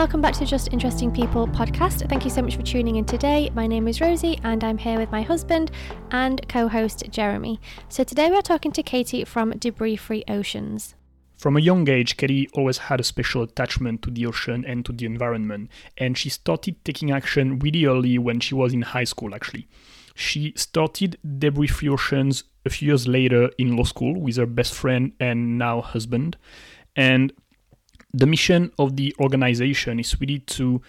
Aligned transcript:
welcome 0.00 0.22
back 0.22 0.32
to 0.32 0.40
the 0.40 0.46
Just 0.46 0.72
Interesting 0.72 1.12
People 1.12 1.46
podcast. 1.46 2.08
Thank 2.08 2.24
you 2.24 2.30
so 2.30 2.40
much 2.40 2.56
for 2.56 2.62
tuning 2.62 2.96
in 2.96 3.04
today. 3.04 3.50
My 3.52 3.66
name 3.66 3.86
is 3.86 4.00
Rosie, 4.00 4.40
and 4.44 4.64
I'm 4.64 4.78
here 4.78 4.98
with 4.98 5.12
my 5.12 5.20
husband 5.20 5.70
and 6.10 6.40
co 6.48 6.68
host 6.68 7.04
Jeremy. 7.10 7.60
So, 7.90 8.02
today 8.02 8.30
we're 8.30 8.40
talking 8.40 8.72
to 8.72 8.82
Katie 8.82 9.26
from 9.26 9.50
Debris 9.50 9.96
Free 9.96 10.24
Oceans. 10.26 10.94
From 11.36 11.54
a 11.58 11.60
young 11.60 11.86
age, 11.86 12.16
Katie 12.16 12.48
always 12.54 12.78
had 12.78 12.98
a 12.98 13.04
special 13.04 13.42
attachment 13.42 14.00
to 14.00 14.10
the 14.10 14.24
ocean 14.24 14.64
and 14.66 14.86
to 14.86 14.92
the 14.92 15.04
environment, 15.04 15.68
and 15.98 16.16
she 16.16 16.30
started 16.30 16.82
taking 16.82 17.10
action 17.10 17.58
really 17.58 17.84
early 17.84 18.16
when 18.16 18.40
she 18.40 18.54
was 18.54 18.72
in 18.72 18.80
high 18.80 19.04
school, 19.04 19.34
actually. 19.34 19.68
She 20.14 20.54
started 20.56 21.18
Debris 21.38 21.66
Free 21.66 21.90
Oceans 21.90 22.44
a 22.64 22.70
few 22.70 22.88
years 22.88 23.06
later 23.06 23.50
in 23.58 23.76
law 23.76 23.84
school 23.84 24.18
with 24.18 24.36
her 24.36 24.46
best 24.46 24.72
friend 24.72 25.12
and 25.20 25.58
now 25.58 25.82
husband. 25.82 26.38
And 26.96 27.34
the 28.12 28.26
mission 28.26 28.72
of 28.78 28.96
the 28.96 29.14
organization 29.20 30.00
is 30.00 30.20
really 30.20 30.40
to 30.40 30.80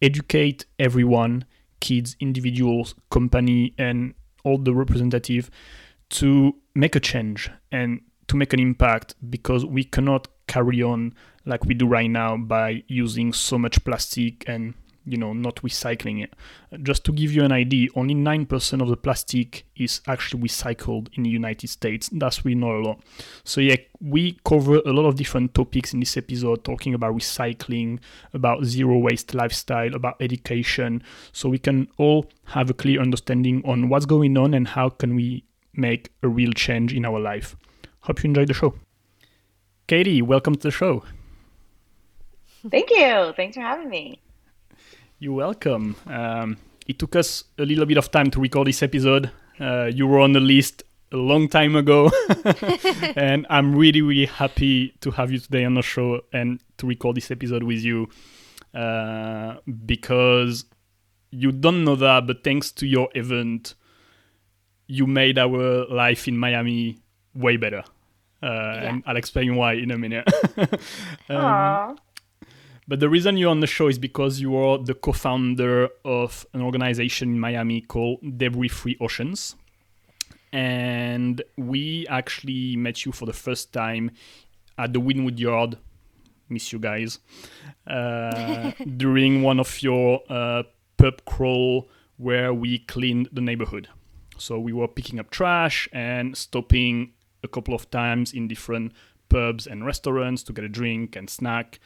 educate 0.00 0.64
everyone 0.78 1.44
kids 1.80 2.16
individuals 2.20 2.94
company 3.10 3.74
and 3.78 4.14
all 4.44 4.58
the 4.58 4.74
representative 4.74 5.50
to 6.10 6.54
make 6.74 6.96
a 6.96 7.00
change 7.00 7.50
and 7.72 8.00
to 8.28 8.36
make 8.36 8.52
an 8.52 8.60
impact 8.60 9.14
because 9.30 9.64
we 9.64 9.84
cannot 9.84 10.28
carry 10.46 10.82
on 10.82 11.14
like 11.44 11.64
we 11.64 11.74
do 11.74 11.86
right 11.86 12.10
now 12.10 12.36
by 12.36 12.82
using 12.88 13.32
so 13.32 13.58
much 13.58 13.82
plastic 13.84 14.48
and 14.48 14.74
you 15.08 15.16
know 15.16 15.32
not 15.32 15.56
recycling 15.56 16.22
it. 16.22 16.34
Just 16.82 17.04
to 17.04 17.12
give 17.12 17.32
you 17.32 17.44
an 17.44 17.52
idea 17.52 17.88
only 17.94 18.14
9% 18.14 18.82
of 18.82 18.88
the 18.88 18.96
plastic 18.96 19.64
is 19.76 20.00
actually 20.06 20.42
recycled 20.42 21.08
in 21.16 21.22
the 21.22 21.30
united 21.30 21.68
states. 21.68 22.10
That's 22.12 22.44
really 22.44 22.60
not 22.60 22.72
a 22.72 22.80
lot. 22.80 23.00
So 23.44 23.60
yeah 23.60 23.76
we 24.00 24.38
cover 24.44 24.76
a 24.76 24.92
lot 24.92 25.06
of 25.06 25.16
different 25.16 25.54
topics 25.54 25.92
in 25.92 26.00
this 26.00 26.16
episode 26.16 26.62
talking 26.64 26.94
about 26.94 27.14
recycling 27.14 27.98
about 28.34 28.64
zero 28.64 28.98
waste 28.98 29.34
lifestyle 29.34 29.94
about 29.94 30.16
education. 30.20 31.02
So 31.32 31.48
we 31.48 31.58
can 31.58 31.88
all 31.96 32.26
have 32.46 32.70
a 32.70 32.74
clear 32.74 33.00
understanding 33.00 33.62
on 33.64 33.88
what's 33.88 34.06
going 34.06 34.36
on 34.36 34.54
and 34.54 34.68
how 34.68 34.90
can 34.90 35.14
we 35.14 35.44
make 35.72 36.10
a 36.22 36.28
real 36.28 36.52
change 36.52 36.92
in 36.92 37.04
our 37.04 37.20
life. 37.20 37.56
Hope 38.00 38.22
you 38.22 38.28
enjoyed 38.28 38.48
the 38.48 38.54
show. 38.54 38.74
Katie 39.86 40.22
welcome 40.22 40.54
to 40.54 40.68
the 40.68 40.70
show. 40.70 41.02
Thank 42.70 42.90
you. 42.90 43.32
Thanks 43.36 43.56
for 43.56 43.62
having 43.62 43.88
me. 43.88 44.20
You're 45.20 45.34
welcome. 45.34 45.96
Um, 46.06 46.58
it 46.86 47.00
took 47.00 47.16
us 47.16 47.42
a 47.58 47.64
little 47.64 47.86
bit 47.86 47.96
of 47.96 48.08
time 48.12 48.30
to 48.30 48.40
record 48.40 48.68
this 48.68 48.84
episode. 48.84 49.32
Uh, 49.58 49.86
you 49.86 50.06
were 50.06 50.20
on 50.20 50.32
the 50.32 50.38
list 50.38 50.84
a 51.10 51.16
long 51.16 51.48
time 51.48 51.74
ago, 51.74 52.08
and 53.16 53.44
I'm 53.50 53.74
really, 53.74 54.00
really 54.00 54.26
happy 54.26 54.94
to 55.00 55.10
have 55.10 55.32
you 55.32 55.40
today 55.40 55.64
on 55.64 55.74
the 55.74 55.82
show 55.82 56.20
and 56.32 56.60
to 56.76 56.86
record 56.86 57.16
this 57.16 57.32
episode 57.32 57.64
with 57.64 57.80
you 57.80 58.08
uh, 58.74 59.56
because 59.86 60.66
you 61.32 61.50
don't 61.50 61.82
know 61.82 61.96
that, 61.96 62.28
but 62.28 62.44
thanks 62.44 62.70
to 62.72 62.86
your 62.86 63.08
event, 63.16 63.74
you 64.86 65.08
made 65.08 65.36
our 65.36 65.84
life 65.86 66.28
in 66.28 66.38
Miami 66.38 67.00
way 67.34 67.56
better. 67.56 67.82
Uh, 68.40 68.46
yeah. 68.46 68.88
And 68.90 69.02
I'll 69.04 69.16
explain 69.16 69.56
why 69.56 69.72
in 69.72 69.90
a 69.90 69.98
minute. 69.98 70.28
um, 71.28 71.98
but 72.88 73.00
the 73.00 73.08
reason 73.10 73.36
you're 73.36 73.50
on 73.50 73.60
the 73.60 73.66
show 73.66 73.88
is 73.88 73.98
because 73.98 74.40
you 74.40 74.56
are 74.56 74.78
the 74.78 74.94
co-founder 74.94 75.90
of 76.06 76.46
an 76.54 76.62
organization 76.62 77.34
in 77.34 77.38
Miami 77.38 77.82
called 77.82 78.38
Debris 78.38 78.68
Free 78.68 78.96
Oceans. 78.98 79.56
And 80.54 81.42
we 81.58 82.06
actually 82.08 82.76
met 82.76 83.04
you 83.04 83.12
for 83.12 83.26
the 83.26 83.34
first 83.34 83.74
time 83.74 84.10
at 84.78 84.94
the 84.94 85.00
Wynwood 85.02 85.38
Yard. 85.38 85.76
Miss 86.48 86.72
you 86.72 86.78
guys. 86.78 87.18
Uh, 87.86 88.72
during 88.96 89.42
one 89.42 89.60
of 89.60 89.82
your 89.82 90.22
uh, 90.30 90.62
pub 90.96 91.22
crawl 91.26 91.90
where 92.16 92.54
we 92.54 92.78
cleaned 92.78 93.28
the 93.30 93.42
neighborhood. 93.42 93.88
So 94.38 94.58
we 94.58 94.72
were 94.72 94.88
picking 94.88 95.20
up 95.20 95.30
trash 95.30 95.90
and 95.92 96.34
stopping 96.34 97.12
a 97.44 97.48
couple 97.48 97.74
of 97.74 97.90
times 97.90 98.32
in 98.32 98.48
different 98.48 98.92
pubs 99.28 99.66
and 99.66 99.84
restaurants 99.84 100.42
to 100.44 100.54
get 100.54 100.64
a 100.64 100.70
drink 100.70 101.16
and 101.16 101.28
snack 101.28 101.80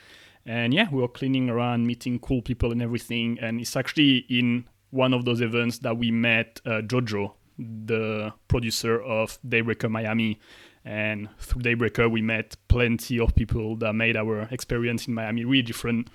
and 0.47 0.75
yeah, 0.75 0.89
we 0.91 1.01
were 1.01 1.09
cleaning 1.09 1.49
around, 1.49 1.87
meeting 1.87 2.19
cool 2.19 2.43
people 2.43 2.73
and 2.73 2.83
everything. 2.83 3.39
And 3.41 3.61
it's 3.61 3.77
actually 3.77 4.27
in 4.29 4.67
one 4.91 5.15
of 5.15 5.25
those 5.25 5.41
events 5.41 5.79
that 5.79 5.97
we 5.97 6.11
met 6.11 6.61
uh, 6.67 6.83
Jojo, 6.83 7.33
the 7.59 8.33
producer 8.49 9.01
of 9.01 9.39
Daybreaker 9.47 9.91
Miami. 9.91 10.41
And 10.85 11.29
through 11.39 11.63
Daybreaker, 11.63 12.11
we 12.11 12.23
met 12.23 12.57
plenty 12.69 13.21
of 13.21 13.35
people 13.35 13.77
that 13.77 13.93
made 13.93 14.17
our 14.17 14.49
experience 14.51 15.07
in 15.07 15.15
Miami 15.15 15.45
really 15.45 15.63
different. 15.63 16.09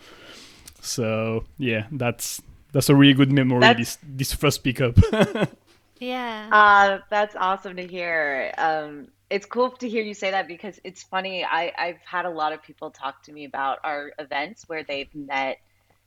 So 0.82 1.46
yeah, 1.58 1.88
that's 1.92 2.42
that's 2.74 2.90
a 2.90 2.96
really 2.96 3.14
good 3.14 3.32
memory. 3.32 3.62
That's, 3.62 3.78
this 3.78 3.98
this 4.04 4.34
first 4.34 4.64
pickup. 4.64 4.98
yeah. 6.00 6.50
Uh, 6.52 7.00
that's 7.10 7.36
awesome 7.36 7.78
to 7.78 7.88
hear. 7.88 8.54
Um, 8.58 9.08
it's 9.30 9.46
cool 9.46 9.72
to 9.72 9.90
hear 9.90 10.04
you 10.04 10.14
say 10.14 10.32
that 10.32 10.48
because 10.48 10.80
it's 10.84 11.04
funny. 11.04 11.44
I, 11.44 11.74
I've 11.78 12.00
had 12.06 12.26
a 12.26 12.30
lot 12.30 12.54
of 12.54 12.64
people 12.64 12.92
talk 12.92 13.24
to 13.24 13.32
me 13.32 13.46
about 13.46 13.80
our 13.84 14.12
events 14.20 14.64
where 14.68 14.84
they've 14.84 15.14
met, 15.14 15.60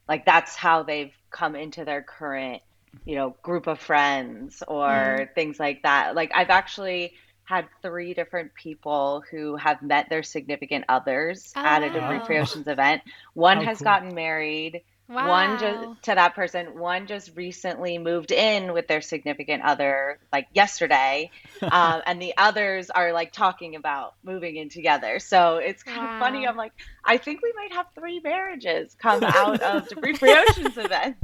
like 0.07 0.25
that's 0.25 0.55
how 0.55 0.83
they've 0.83 1.13
come 1.29 1.55
into 1.55 1.85
their 1.85 2.01
current, 2.01 2.61
you 3.05 3.15
know, 3.15 3.35
group 3.41 3.67
of 3.67 3.79
friends 3.79 4.63
or 4.67 4.89
mm. 4.89 5.35
things 5.35 5.59
like 5.59 5.83
that. 5.83 6.15
Like 6.15 6.31
I've 6.33 6.49
actually 6.49 7.13
had 7.43 7.67
three 7.81 8.13
different 8.13 8.53
people 8.55 9.23
who 9.29 9.55
have 9.55 9.81
met 9.81 10.09
their 10.09 10.23
significant 10.23 10.85
others 10.89 11.51
oh, 11.55 11.61
at 11.61 11.83
a 11.83 11.89
Debris 11.89 12.25
Free 12.25 12.39
Oceans 12.39 12.67
event. 12.67 13.01
One 13.33 13.63
has 13.63 13.79
cool. 13.79 13.85
gotten 13.85 14.15
married. 14.15 14.81
Wow. 15.11 15.27
One 15.27 15.59
just 15.59 16.03
to 16.03 16.15
that 16.15 16.35
person, 16.35 16.79
one 16.79 17.05
just 17.05 17.35
recently 17.35 17.97
moved 17.97 18.31
in 18.31 18.71
with 18.71 18.87
their 18.87 19.01
significant 19.01 19.61
other 19.63 20.19
like 20.31 20.47
yesterday, 20.53 21.31
um, 21.61 22.01
and 22.05 22.21
the 22.21 22.33
others 22.37 22.89
are 22.89 23.11
like 23.11 23.33
talking 23.33 23.75
about 23.75 24.15
moving 24.23 24.55
in 24.55 24.69
together. 24.69 25.19
So 25.19 25.57
it's 25.57 25.83
kind 25.83 25.97
wow. 25.97 26.13
of 26.13 26.19
funny. 26.19 26.47
I'm 26.47 26.55
like, 26.55 26.71
I 27.03 27.17
think 27.17 27.41
we 27.41 27.51
might 27.57 27.73
have 27.73 27.87
three 27.93 28.21
marriages 28.21 28.95
come 29.01 29.21
out 29.25 29.61
of 29.61 29.89
Debris 29.89 30.15
Free 30.15 30.33
Oceans 30.33 30.77
event. 30.77 31.17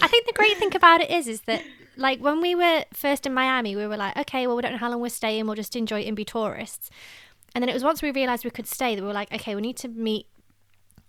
I 0.00 0.06
think 0.06 0.26
the 0.26 0.32
great 0.32 0.56
thing 0.58 0.76
about 0.76 1.00
it 1.00 1.10
is, 1.10 1.26
is 1.26 1.40
that 1.42 1.64
like 1.96 2.20
when 2.20 2.40
we 2.40 2.54
were 2.54 2.84
first 2.92 3.26
in 3.26 3.34
Miami, 3.34 3.74
we 3.74 3.88
were 3.88 3.96
like, 3.96 4.16
okay, 4.18 4.46
well 4.46 4.54
we 4.54 4.62
don't 4.62 4.70
know 4.70 4.78
how 4.78 4.90
long 4.90 5.00
we're 5.00 5.08
staying, 5.08 5.46
we'll 5.46 5.56
just 5.56 5.74
enjoy 5.74 6.02
it 6.02 6.06
and 6.06 6.14
be 6.14 6.24
tourists. 6.24 6.90
And 7.56 7.62
then 7.62 7.68
it 7.68 7.74
was 7.74 7.82
once 7.82 8.02
we 8.02 8.12
realized 8.12 8.44
we 8.44 8.50
could 8.50 8.68
stay 8.68 8.94
that 8.94 9.02
we 9.02 9.06
were 9.08 9.14
like, 9.14 9.32
okay, 9.32 9.56
we 9.56 9.62
need 9.62 9.76
to 9.78 9.88
meet 9.88 10.26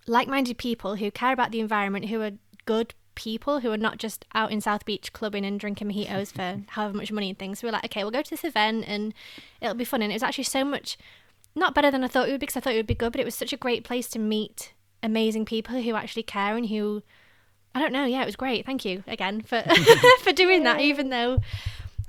like-minded 0.06 0.58
people 0.58 0.96
who 0.96 1.10
care 1.10 1.32
about 1.32 1.50
the 1.50 1.60
environment, 1.60 2.06
who 2.06 2.20
are 2.22 2.32
good 2.64 2.94
people, 3.14 3.60
who 3.60 3.72
are 3.72 3.78
not 3.78 3.98
just 3.98 4.24
out 4.34 4.52
in 4.52 4.60
South 4.60 4.84
Beach 4.84 5.12
clubbing 5.12 5.44
and 5.44 5.58
drinking 5.58 5.90
mojitos 5.90 6.32
for 6.32 6.62
however 6.68 6.96
much 6.96 7.10
money 7.10 7.30
and 7.30 7.38
things. 7.38 7.62
We 7.62 7.66
were 7.66 7.72
like, 7.72 7.86
okay, 7.86 8.04
we'll 8.04 8.10
go 8.10 8.22
to 8.22 8.30
this 8.30 8.44
event 8.44 8.84
and 8.86 9.12
it'll 9.60 9.74
be 9.74 9.84
fun. 9.84 10.02
And 10.02 10.12
it 10.12 10.14
was 10.14 10.22
actually 10.22 10.44
so 10.44 10.64
much 10.64 10.96
not 11.54 11.74
better 11.74 11.90
than 11.90 12.04
I 12.04 12.08
thought 12.08 12.28
it 12.28 12.32
would 12.32 12.40
be 12.40 12.46
because 12.46 12.56
I 12.56 12.60
thought 12.60 12.74
it 12.74 12.78
would 12.78 12.86
be 12.86 12.94
good, 12.94 13.12
but 13.12 13.20
it 13.20 13.24
was 13.24 13.34
such 13.34 13.52
a 13.52 13.56
great 13.56 13.82
place 13.82 14.08
to 14.08 14.18
meet 14.18 14.74
amazing 15.02 15.44
people 15.44 15.80
who 15.80 15.94
actually 15.94 16.22
care 16.22 16.56
and 16.56 16.68
who 16.68 17.02
I 17.74 17.80
don't 17.80 17.92
know. 17.92 18.04
Yeah, 18.04 18.22
it 18.22 18.26
was 18.26 18.36
great. 18.36 18.64
Thank 18.64 18.84
you 18.84 19.02
again 19.06 19.42
for 19.42 19.62
for 20.20 20.32
doing 20.32 20.62
that. 20.64 20.80
Even 20.80 21.10
though 21.10 21.40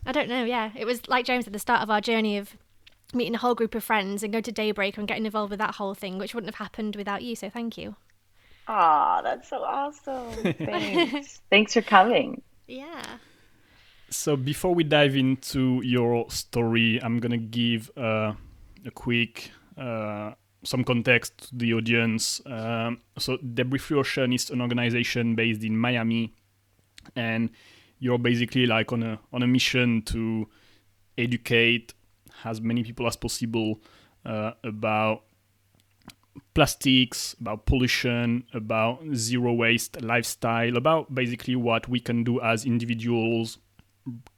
I 0.06 0.12
don't 0.12 0.30
know. 0.30 0.44
Yeah, 0.44 0.72
it 0.76 0.86
was 0.86 1.08
like 1.08 1.26
James 1.26 1.48
at 1.48 1.54
the 1.54 1.60
start 1.60 1.82
of 1.82 1.90
our 1.90 2.02
journey 2.02 2.38
of 2.38 2.56
meeting 3.14 3.36
a 3.36 3.40
whole 3.40 3.56
group 3.56 3.76
of 3.76 3.84
friends 3.84 4.24
and 4.24 4.32
going 4.34 4.44
to 4.44 4.52
Daybreak 4.52 4.98
and 4.98 5.08
getting 5.08 5.26
involved 5.26 5.52
with 5.52 5.60
that 5.60 5.76
whole 5.76 5.94
thing, 5.94 6.18
which 6.18 6.34
wouldn't 6.34 6.54
have 6.54 6.66
happened 6.66 6.96
without 6.96 7.24
you. 7.24 7.36
So 7.36 7.50
thank 7.50 7.78
you. 7.78 7.96
Ah, 8.68 9.22
that's 9.24 9.50
so 9.50 9.64
awesome. 9.64 10.32
Thanks. 10.58 11.42
Thanks 11.50 11.74
for 11.74 11.82
coming. 11.82 12.42
Yeah. 12.68 13.02
So 14.10 14.36
before 14.36 14.76
we 14.76 14.84
dive 14.84 15.16
into 15.16 15.82
your 15.84 16.30
story, 16.30 17.00
I'm 17.02 17.20
gonna 17.20 17.38
give 17.38 17.90
uh, 17.98 18.34
a 18.86 18.92
quick 18.94 19.52
uh, 19.78 20.32
some 20.64 20.84
context 20.84 21.50
to 21.50 21.56
the 21.56 21.74
audience. 21.74 22.42
Um, 22.46 23.02
so 23.18 23.38
Debris 23.38 23.80
Free 23.80 23.98
Ocean 23.98 24.34
is 24.34 24.50
an 24.50 24.62
organization 24.62 25.36
based 25.36 25.64
in 25.64 25.78
Miami, 25.78 26.34
and 27.16 27.50
you're 28.00 28.20
basically 28.20 28.66
like 28.66 28.92
on 28.92 29.04
a 29.04 29.20
on 29.32 29.44
a 29.44 29.48
mission 29.48 30.02
to 30.04 30.48
educate 31.18 31.94
as 32.44 32.62
many 32.62 32.84
people 32.84 33.08
as 33.08 33.16
possible 33.16 33.82
uh, 34.26 34.52
about 34.64 35.24
plastics, 36.54 37.36
about 37.40 37.66
pollution, 37.66 38.44
about 38.54 39.04
zero 39.14 39.54
waste 39.54 40.02
lifestyle, 40.02 40.78
about 40.78 41.14
basically 41.14 41.56
what 41.56 41.88
we 41.88 42.00
can 42.00 42.24
do 42.24 42.42
as 42.42 42.66
individuals, 42.66 43.58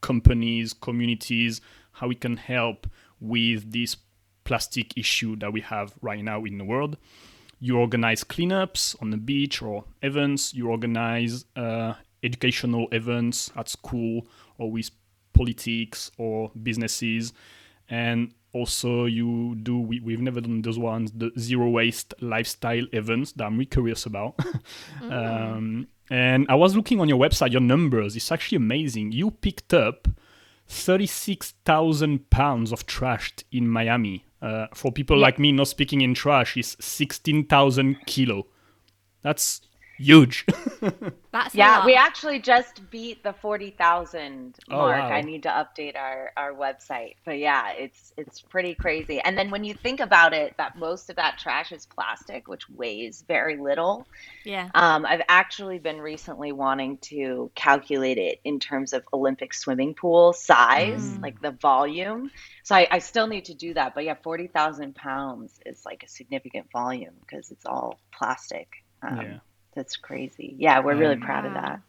companies, 0.01 0.73
communities, 0.73 1.61
how 1.93 2.07
we 2.07 2.15
can 2.15 2.37
help 2.37 2.87
with 3.19 3.71
this 3.71 3.97
plastic 4.43 4.97
issue 4.97 5.35
that 5.35 5.53
we 5.53 5.61
have 5.61 5.93
right 6.01 6.23
now 6.23 6.43
in 6.43 6.57
the 6.57 6.63
world. 6.63 6.97
You 7.59 7.77
organize 7.77 8.23
cleanups 8.23 9.01
on 9.01 9.11
the 9.11 9.17
beach 9.17 9.61
or 9.61 9.83
events, 10.01 10.53
you 10.53 10.69
organize 10.69 11.45
uh, 11.55 11.93
educational 12.23 12.87
events 12.91 13.51
at 13.55 13.69
school 13.69 14.27
or 14.57 14.71
with 14.71 14.91
politics 15.33 16.11
or 16.17 16.51
businesses 16.63 17.33
and 17.89 18.33
also 18.53 19.05
you 19.05 19.55
do 19.61 19.79
we, 19.79 19.99
we've 19.99 20.21
never 20.21 20.41
done 20.41 20.61
those 20.61 20.79
ones 20.79 21.11
the 21.11 21.31
zero 21.37 21.69
waste 21.69 22.13
lifestyle 22.19 22.85
events 22.93 23.31
that 23.33 23.45
i'm 23.45 23.53
really 23.53 23.65
curious 23.65 24.05
about 24.05 24.35
mm. 25.01 25.11
um, 25.11 25.87
and 26.09 26.45
i 26.49 26.55
was 26.55 26.75
looking 26.75 26.99
on 26.99 27.07
your 27.07 27.19
website 27.19 27.51
your 27.51 27.61
numbers 27.61 28.15
it's 28.15 28.31
actually 28.31 28.55
amazing 28.55 29.11
you 29.11 29.29
picked 29.29 29.73
up 29.73 30.07
36000 30.67 32.29
pounds 32.29 32.71
of 32.71 32.85
trash 32.85 33.33
in 33.51 33.67
miami 33.67 34.25
uh, 34.41 34.67
for 34.73 34.91
people 34.91 35.17
yeah. 35.17 35.23
like 35.23 35.37
me 35.39 35.51
not 35.51 35.67
speaking 35.67 36.01
in 36.01 36.13
trash 36.13 36.57
is 36.57 36.75
16000 36.79 37.97
kilo 38.05 38.47
that's 39.21 39.61
huge. 39.99 40.45
That's 41.31 41.53
yeah. 41.53 41.85
We 41.85 41.93
actually 41.93 42.39
just 42.39 42.89
beat 42.89 43.21
the 43.23 43.33
forty 43.33 43.71
thousand 43.71 44.55
mark. 44.67 44.95
Oh, 44.95 44.99
wow. 44.99 45.09
I 45.09 45.21
need 45.21 45.43
to 45.43 45.49
update 45.49 45.95
our 45.95 46.31
our 46.35 46.53
website, 46.53 47.15
but 47.25 47.37
yeah, 47.37 47.71
it's 47.73 48.13
it's 48.17 48.41
pretty 48.41 48.73
crazy. 48.73 49.19
And 49.19 49.37
then 49.37 49.51
when 49.51 49.63
you 49.63 49.73
think 49.73 49.99
about 49.99 50.33
it, 50.33 50.55
that 50.57 50.77
most 50.77 51.09
of 51.09 51.17
that 51.17 51.37
trash 51.37 51.71
is 51.71 51.85
plastic, 51.85 52.47
which 52.47 52.67
weighs 52.69 53.23
very 53.27 53.57
little. 53.57 54.07
Yeah. 54.45 54.69
Um, 54.73 55.05
I've 55.05 55.21
actually 55.27 55.79
been 55.79 55.99
recently 55.99 56.51
wanting 56.51 56.97
to 57.09 57.51
calculate 57.53 58.17
it 58.17 58.39
in 58.43 58.59
terms 58.59 58.93
of 58.93 59.03
Olympic 59.13 59.53
swimming 59.53 59.93
pool 59.93 60.33
size, 60.33 61.03
mm. 61.03 61.21
like 61.21 61.41
the 61.41 61.51
volume. 61.51 62.31
So 62.63 62.75
I, 62.75 62.87
I 62.89 62.99
still 62.99 63.27
need 63.27 63.45
to 63.45 63.53
do 63.53 63.73
that. 63.73 63.93
But 63.93 64.05
yeah, 64.05 64.15
forty 64.23 64.47
thousand 64.47 64.95
pounds 64.95 65.59
is 65.65 65.85
like 65.85 66.03
a 66.03 66.07
significant 66.07 66.71
volume 66.71 67.13
because 67.19 67.51
it's 67.51 67.65
all 67.65 67.99
plastic. 68.11 68.67
Um, 69.01 69.21
yeah 69.21 69.37
that's 69.75 69.95
crazy. 69.97 70.55
Yeah, 70.57 70.79
we're 70.79 70.95
really 70.95 71.15
um, 71.15 71.21
proud 71.21 71.45
of 71.45 71.53
that. 71.53 71.81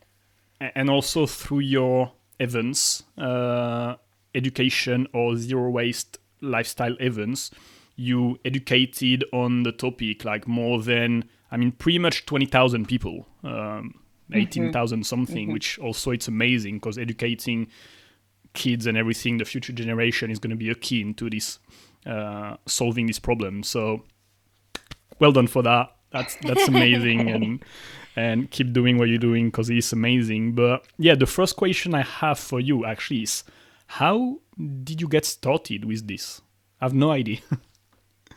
And 0.74 0.90
also 0.90 1.26
through 1.26 1.60
your 1.60 2.12
events, 2.38 3.02
uh, 3.16 3.96
education 4.34 5.06
or 5.12 5.36
zero 5.36 5.70
waste 5.70 6.18
lifestyle 6.40 6.96
events, 7.00 7.50
you 7.96 8.38
educated 8.44 9.24
on 9.32 9.62
the 9.62 9.72
topic 9.72 10.24
like 10.24 10.46
more 10.46 10.82
than 10.82 11.24
I 11.50 11.56
mean 11.56 11.72
pretty 11.72 11.98
much 11.98 12.26
twenty 12.26 12.46
thousand 12.46 12.86
people, 12.88 13.26
um, 13.42 13.50
mm-hmm. 13.52 14.36
eighteen 14.36 14.72
thousand 14.72 15.00
mm-hmm. 15.00 15.04
something, 15.04 15.44
mm-hmm. 15.44 15.52
which 15.52 15.78
also 15.78 16.10
it's 16.10 16.28
amazing 16.28 16.76
because 16.76 16.98
educating 16.98 17.68
kids 18.52 18.86
and 18.86 18.98
everything, 18.98 19.38
the 19.38 19.44
future 19.44 19.72
generation 19.72 20.30
is 20.30 20.38
going 20.38 20.50
to 20.50 20.56
be 20.56 20.70
a 20.70 20.74
key 20.74 21.00
into 21.00 21.30
this 21.30 21.58
uh, 22.06 22.56
solving 22.66 23.06
this 23.06 23.18
problem. 23.18 23.62
So 23.62 24.04
well 25.18 25.32
done 25.32 25.46
for 25.46 25.62
that. 25.62 25.94
That's 26.10 26.36
that's 26.42 26.68
amazing, 26.68 27.30
and 27.30 27.64
and 28.16 28.50
keep 28.50 28.72
doing 28.72 28.98
what 28.98 29.08
you're 29.08 29.18
doing 29.18 29.46
because 29.46 29.70
it's 29.70 29.92
amazing. 29.92 30.54
But 30.54 30.84
yeah, 30.98 31.14
the 31.14 31.26
first 31.26 31.56
question 31.56 31.94
I 31.94 32.02
have 32.02 32.38
for 32.38 32.60
you 32.60 32.84
actually 32.84 33.22
is, 33.22 33.44
how 33.86 34.38
did 34.58 35.00
you 35.00 35.08
get 35.08 35.24
started 35.24 35.84
with 35.84 36.06
this? 36.06 36.42
I 36.80 36.86
have 36.86 36.94
no 36.94 37.10
idea. 37.10 37.38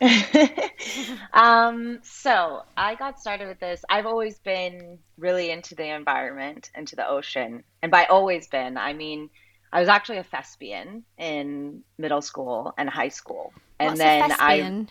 um, 1.32 2.00
so 2.02 2.62
I 2.76 2.94
got 2.96 3.20
started 3.20 3.48
with 3.48 3.60
this. 3.60 3.84
I've 3.88 4.06
always 4.06 4.38
been 4.38 4.98
really 5.18 5.50
into 5.50 5.74
the 5.74 5.94
environment, 5.94 6.70
into 6.76 6.96
the 6.96 7.08
ocean, 7.08 7.64
and 7.82 7.90
by 7.90 8.06
always 8.06 8.48
been, 8.48 8.76
I 8.76 8.92
mean. 8.92 9.30
I 9.72 9.80
was 9.80 9.88
actually 9.88 10.18
a 10.18 10.22
thespian 10.22 11.02
in 11.18 11.82
middle 11.98 12.22
school 12.22 12.72
and 12.78 12.88
high 12.88 13.08
school, 13.08 13.52
and 13.80 13.88
What's 13.88 13.98
then 13.98 14.30
I 14.38 14.86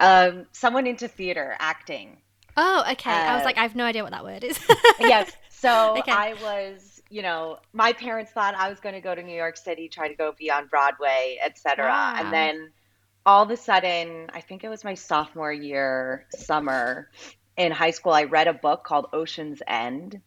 um, 0.00 0.46
someone 0.52 0.86
into 0.86 1.08
theater, 1.08 1.56
acting. 1.58 2.18
Oh, 2.56 2.84
okay. 2.92 3.10
Uh, 3.10 3.32
I 3.32 3.36
was 3.36 3.44
like, 3.44 3.58
I 3.58 3.62
have 3.62 3.76
no 3.76 3.84
idea 3.84 4.02
what 4.02 4.12
that 4.12 4.24
word 4.24 4.42
is. 4.42 4.58
yes. 5.00 5.30
So 5.50 5.94
okay. 5.98 6.10
I 6.10 6.34
was, 6.42 7.00
you 7.08 7.22
know, 7.22 7.58
my 7.72 7.92
parents 7.92 8.32
thought 8.32 8.54
I 8.54 8.68
was 8.68 8.80
going 8.80 8.94
to 8.96 9.00
go 9.00 9.14
to 9.14 9.22
New 9.22 9.36
York 9.36 9.56
City, 9.56 9.88
try 9.88 10.08
to 10.08 10.14
go 10.14 10.32
be 10.36 10.50
on 10.50 10.66
Broadway, 10.66 11.38
etc. 11.44 11.86
Wow. 11.86 12.14
And 12.16 12.32
then 12.32 12.70
all 13.24 13.44
of 13.44 13.50
a 13.50 13.56
sudden, 13.56 14.30
I 14.34 14.40
think 14.40 14.64
it 14.64 14.68
was 14.68 14.82
my 14.82 14.94
sophomore 14.94 15.52
year 15.52 16.26
summer 16.34 17.08
in 17.60 17.72
high 17.72 17.90
school, 17.90 18.12
I 18.12 18.24
read 18.24 18.48
a 18.48 18.54
book 18.54 18.84
called 18.84 19.06
Ocean's 19.12 19.62
End. 19.66 20.20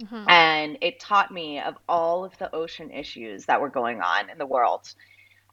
Mm-hmm. 0.00 0.28
And 0.28 0.78
it 0.80 1.00
taught 1.00 1.32
me 1.32 1.60
of 1.60 1.74
all 1.88 2.24
of 2.24 2.38
the 2.38 2.54
ocean 2.54 2.92
issues 2.92 3.46
that 3.46 3.60
were 3.60 3.68
going 3.68 4.00
on 4.00 4.30
in 4.30 4.38
the 4.38 4.46
world. 4.46 4.92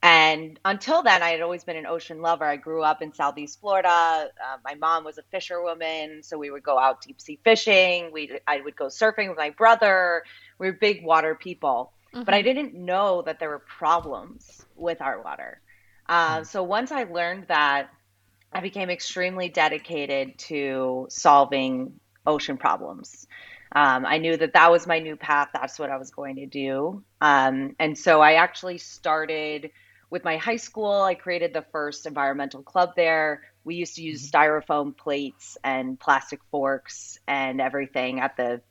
And 0.05 0.59
until 0.63 1.01
then, 1.01 1.23
I 1.23 1.31
had 1.31 1.41
always 1.41 1.63
been 1.63 1.77
an 1.77 1.87
ocean 1.87 2.21
lover. 2.21 2.45
I 2.45 2.57
grew 2.57 2.83
up 2.83 3.01
in 3.01 3.11
Southeast 3.11 3.59
Florida. 3.59 3.89
Uh, 3.89 4.57
my 4.63 4.75
mom 4.75 5.03
was 5.03 5.17
a 5.17 5.23
fisherwoman, 5.31 6.21
so 6.21 6.37
we 6.37 6.51
would 6.51 6.61
go 6.61 6.77
out 6.77 7.01
deep 7.01 7.19
sea 7.19 7.39
fishing. 7.43 8.11
We, 8.11 8.37
I 8.45 8.61
would 8.61 8.75
go 8.75 8.85
surfing 8.85 9.29
with 9.29 9.37
my 9.39 9.49
brother. 9.49 10.21
We 10.59 10.67
were 10.67 10.73
big 10.73 11.03
water 11.03 11.33
people, 11.33 11.91
mm-hmm. 12.13 12.23
but 12.23 12.35
I 12.35 12.43
mm-hmm. 12.43 12.45
didn't 12.45 12.75
know 12.75 13.23
that 13.23 13.39
there 13.39 13.49
were 13.49 13.63
problems 13.79 14.63
with 14.75 15.01
our 15.01 15.23
water. 15.23 15.59
Uh, 16.07 16.41
mm. 16.41 16.45
so 16.45 16.61
once 16.61 16.91
I 16.91 17.05
learned 17.05 17.47
that, 17.47 17.89
I 18.53 18.59
became 18.59 18.91
extremely 18.91 19.49
dedicated 19.49 20.37
to 20.37 21.07
solving 21.09 21.99
ocean 22.27 22.57
problems. 22.57 23.25
Um, 23.71 24.05
I 24.05 24.19
knew 24.19 24.37
that 24.37 24.53
that 24.53 24.71
was 24.71 24.85
my 24.85 24.99
new 24.99 25.15
path. 25.15 25.49
That's 25.51 25.79
what 25.79 25.89
I 25.89 25.97
was 25.97 26.11
going 26.11 26.35
to 26.35 26.45
do. 26.45 27.03
Um, 27.21 27.75
and 27.79 27.97
so 27.97 28.21
I 28.21 28.33
actually 28.33 28.77
started 28.77 29.71
with 30.09 30.23
my 30.23 30.37
high 30.37 30.57
school, 30.57 31.01
I 31.01 31.15
created 31.15 31.53
the 31.53 31.65
first 31.71 32.05
environmental 32.05 32.61
club 32.61 32.93
there. 32.95 33.43
We 33.63 33.75
used 33.75 33.95
to 33.95 34.03
use 34.03 34.29
mm-hmm. 34.29 34.37
styrofoam 34.37 34.95
plates 34.95 35.57
and 35.63 35.99
plastic 35.99 36.39
forks 36.51 37.19
and 37.27 37.59
everything 37.59 38.19
at 38.19 38.37
the 38.37 38.61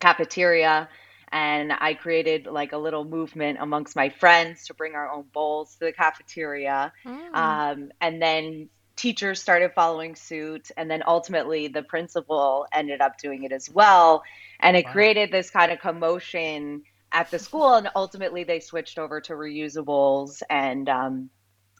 cafeteria. 0.00 0.88
And 1.32 1.72
I 1.72 1.94
created 1.94 2.46
like 2.46 2.72
a 2.72 2.78
little 2.78 3.04
movement 3.04 3.58
amongst 3.60 3.96
my 3.96 4.10
friends 4.10 4.66
to 4.66 4.74
bring 4.74 4.94
our 4.94 5.10
own 5.10 5.24
bowls 5.32 5.74
to 5.76 5.86
the 5.86 5.92
cafeteria. 5.92 6.92
Mm. 7.04 7.34
Um, 7.34 7.92
and 8.00 8.22
then 8.22 8.68
teachers 8.94 9.40
started 9.40 9.72
following 9.74 10.14
suit. 10.14 10.70
And 10.76 10.88
then 10.88 11.02
ultimately, 11.06 11.66
the 11.68 11.82
principal 11.82 12.66
ended 12.72 13.00
up 13.00 13.18
doing 13.18 13.42
it 13.42 13.52
as 13.52 13.68
well. 13.68 14.22
And 14.60 14.76
it 14.76 14.84
wow. 14.84 14.92
created 14.92 15.32
this 15.32 15.50
kind 15.50 15.72
of 15.72 15.80
commotion 15.80 16.82
at 17.14 17.30
the 17.30 17.38
school 17.38 17.74
and 17.74 17.88
ultimately 17.94 18.44
they 18.44 18.60
switched 18.60 18.98
over 18.98 19.20
to 19.22 19.32
reusables 19.32 20.42
and 20.50 20.88
um, 20.88 21.30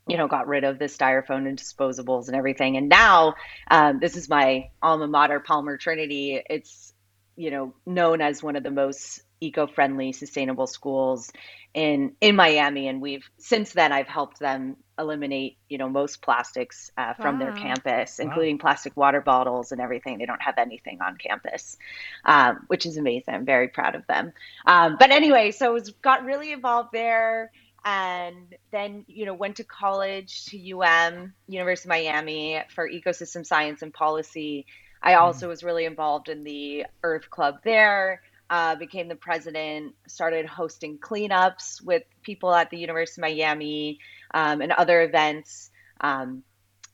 you 0.07 0.17
know 0.17 0.29
got 0.29 0.47
rid 0.47 0.65
of 0.65 0.79
the 0.79 0.87
styrofoam 0.87 1.47
and 1.47 1.59
disposables 1.59 2.29
and 2.29 2.37
everything. 2.37 2.77
And 2.77 2.89
now 2.89 3.35
um, 3.71 3.99
this 4.01 4.17
is 4.17 4.29
my 4.29 4.71
alma 4.81 5.09
mater 5.09 5.41
palmer 5.41 5.77
trinity. 5.77 6.41
It's 6.49 6.95
you 7.37 7.51
know 7.51 7.75
known 7.85 8.21
as 8.21 8.43
one 8.43 8.57
of 8.57 8.63
the 8.63 8.71
most 8.71 9.23
eco-friendly 9.41 10.13
sustainable 10.13 10.67
schools 10.67 11.31
in 11.75 12.15
in 12.21 12.37
miami 12.37 12.87
and 12.89 13.01
we've 13.03 13.29
since 13.37 13.73
then 13.73 13.93
i've 13.93 14.07
helped 14.07 14.39
them 14.39 14.77
eliminate 14.99 15.57
you 15.69 15.79
know 15.79 15.89
most 15.89 16.23
plastics 16.23 16.91
uh, 16.97 17.15
from 17.15 17.39
wow. 17.39 17.47
their 17.47 17.55
campus 17.55 18.19
including 18.19 18.57
wow. 18.57 18.61
plastic 18.61 18.97
water 18.97 19.21
bottles 19.21 19.73
and 19.73 19.81
everything 19.81 20.19
they 20.19 20.27
don't 20.27 20.43
have 20.43 20.57
anything 20.59 21.01
on 21.01 21.17
campus 21.17 21.77
um, 22.25 22.65
which 22.69 22.87
is 22.87 22.97
amazing 22.97 23.35
i'm 23.35 23.45
very 23.45 23.69
proud 23.69 23.95
of 23.95 24.07
them 24.07 24.33
um, 24.67 24.97
but 24.99 25.11
anyway 25.11 25.51
so 25.51 25.75
it 25.77 25.91
got 26.03 26.25
really 26.25 26.53
involved 26.53 26.91
there 26.93 27.51
and 27.85 28.55
then 28.71 29.05
you 29.09 29.27
know 29.27 29.35
went 29.35 29.57
to 29.57 29.65
college 29.65 30.47
to 30.47 30.85
um 30.85 31.33
university 31.49 31.87
of 31.87 31.91
miami 31.91 32.63
for 32.69 32.89
ecosystem 32.89 33.45
science 33.45 33.83
and 33.83 33.93
policy 33.93 34.65
i 35.03 35.15
hmm. 35.15 35.21
also 35.21 35.47
mm. 35.47 35.51
was 35.51 35.63
really 35.65 35.85
involved 35.85 36.29
in 36.29 36.45
the 36.45 36.87
earth 37.03 37.29
club 37.31 37.57
there 37.65 38.23
uh, 38.55 38.77
became 38.77 39.09
the 39.09 39.17
president, 39.17 39.97
started 40.07 40.47
hosting 40.47 40.97
cleanups 40.97 41.83
with 41.83 42.05
people 42.23 42.55
at 42.55 42.71
the 42.71 42.79
University 42.79 43.21
of 43.21 43.23
Miami 43.23 43.99
um, 44.33 44.61
and 44.61 44.71
other 44.71 45.03
events. 45.03 45.71
Um, 46.01 46.45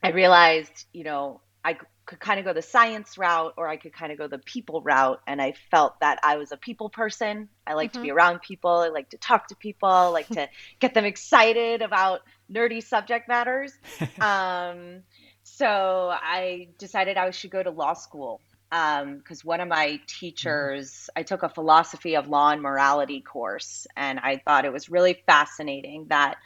I 0.01 0.09
realized, 0.09 0.85
you 0.91 1.03
know, 1.03 1.41
I 1.63 1.77
could 2.07 2.19
kind 2.19 2.39
of 2.39 2.47
go 2.47 2.53
the 2.53 2.63
science 2.63 3.15
route 3.15 3.53
or 3.57 3.67
I 3.67 3.77
could 3.77 3.93
kind 3.93 4.11
of 4.11 4.17
go 4.17 4.27
the 4.27 4.39
people 4.39 4.81
route. 4.81 5.21
And 5.27 5.39
I 5.39 5.53
felt 5.69 5.99
that 5.99 6.17
I 6.23 6.37
was 6.37 6.51
a 6.51 6.57
people 6.57 6.89
person. 6.89 7.47
I 7.67 7.75
like 7.75 7.91
mm-hmm. 7.91 7.99
to 7.99 8.01
be 8.01 8.09
mm-hmm. 8.09 8.17
around 8.17 8.41
people. 8.41 8.71
I 8.71 8.87
like 8.87 9.11
to 9.11 9.17
talk 9.17 9.49
to 9.49 9.55
people. 9.55 9.87
I 9.87 10.07
like 10.07 10.29
to 10.29 10.49
get 10.79 10.95
them 10.95 11.05
excited 11.05 11.83
about 11.83 12.21
nerdy 12.51 12.83
subject 12.83 13.27
matters. 13.27 13.71
um, 14.19 15.03
so 15.43 16.11
I 16.11 16.69
decided 16.79 17.17
I 17.17 17.29
should 17.29 17.51
go 17.51 17.61
to 17.61 17.69
law 17.69 17.93
school 17.93 18.41
because 18.71 19.43
um, 19.43 19.47
one 19.47 19.59
of 19.59 19.67
my 19.67 19.87
mm-hmm. 19.87 20.03
teachers, 20.07 21.09
I 21.15 21.23
took 21.23 21.43
a 21.43 21.49
philosophy 21.49 22.15
of 22.15 22.29
law 22.29 22.51
and 22.51 22.61
morality 22.61 23.21
course, 23.21 23.85
and 23.97 24.19
I 24.19 24.37
thought 24.37 24.63
it 24.65 24.71
was 24.71 24.89
really 24.89 25.21
fascinating 25.25 26.07
that 26.09 26.37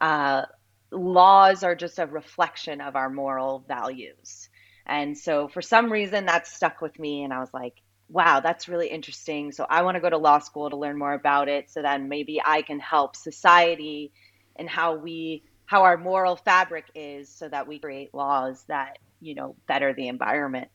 uh, 0.00 0.42
laws 0.90 1.62
are 1.62 1.74
just 1.74 1.98
a 1.98 2.06
reflection 2.06 2.80
of 2.80 2.96
our 2.96 3.10
moral 3.10 3.64
values. 3.68 4.48
And 4.86 5.16
so, 5.16 5.48
for 5.48 5.60
some 5.60 5.92
reason, 5.92 6.26
that 6.26 6.46
stuck 6.46 6.80
with 6.80 6.98
me, 6.98 7.22
and 7.22 7.34
I 7.34 7.40
was 7.40 7.52
like, 7.52 7.74
wow, 8.08 8.40
that's 8.40 8.66
really 8.66 8.88
interesting. 8.88 9.52
So, 9.52 9.66
I 9.68 9.82
want 9.82 9.96
to 9.96 10.00
go 10.00 10.08
to 10.08 10.18
law 10.18 10.38
school 10.38 10.70
to 10.70 10.76
learn 10.76 10.98
more 10.98 11.12
about 11.12 11.48
it 11.48 11.70
so 11.70 11.82
then 11.82 12.08
maybe 12.08 12.40
I 12.42 12.62
can 12.62 12.80
help 12.80 13.14
society 13.14 14.12
and 14.56 14.70
how 14.70 14.96
we 14.96 15.42
how 15.66 15.82
our 15.82 15.96
moral 15.96 16.36
fabric 16.36 16.84
is 16.94 17.28
so 17.28 17.48
that 17.48 17.66
we 17.66 17.78
create 17.78 18.14
laws 18.14 18.64
that 18.68 18.98
you 19.20 19.34
know 19.34 19.56
better 19.66 19.94
the 19.94 20.08
environment 20.08 20.68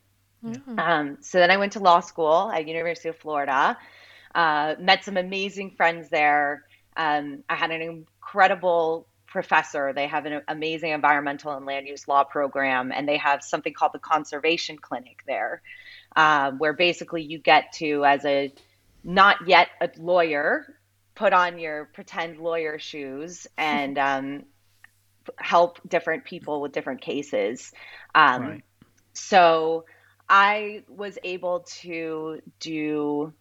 Mm-hmm. 0.46 0.80
Um, 0.80 1.18
so 1.22 1.40
then 1.40 1.52
I 1.52 1.58
went 1.58 1.74
to 1.74 1.80
law 1.80 2.00
school 2.00 2.52
at 2.54 2.68
University 2.68 3.10
of 3.10 3.18
Florida. 3.18 3.78
Uh, 4.34 4.76
met 4.80 5.04
some 5.04 5.18
amazing 5.18 5.72
friends 5.72 6.10
there. 6.10 6.66
Um, 6.96 7.44
I 7.50 7.56
had 7.56 7.72
an 7.72 7.82
incredible 7.82 9.08
professor. 9.28 9.94
They 9.94 10.08
have 10.08 10.26
an 10.26 10.42
amazing 10.48 10.92
environmental 10.92 11.52
and 11.52 11.66
land 11.66 11.88
use 11.88 12.08
law 12.08 12.24
program, 12.24 12.92
and 12.92 13.08
they 13.08 13.18
have 13.18 13.44
something 13.44 13.74
called 13.74 13.94
the 13.94 14.00
conservation 14.00 14.78
clinic 14.78 15.24
there, 15.28 15.62
um, 16.16 16.58
where 16.58 16.74
basically 16.74 17.24
you 17.24 17.40
get 17.40 17.72
to, 17.74 18.06
as 18.06 18.26
a 18.26 18.54
not 19.04 19.48
yet 19.48 19.70
a 19.82 19.90
lawyer, 19.98 20.76
put 21.16 21.34
on 21.34 21.60
your 21.60 21.86
pretend 21.94 22.40
lawyer 22.40 22.80
shoes 22.80 23.48
and 23.58 23.98
um, 23.98 24.44
help 25.38 25.80
different 25.88 26.26
people 26.26 26.62
with 26.62 26.72
different 26.72 27.02
cases. 27.02 27.72
Um, 28.16 28.42
right. 28.42 28.64
So 29.14 29.86
I 30.30 30.84
was 30.88 31.18
able 31.24 31.62
to 31.82 32.42
do, 32.60 33.34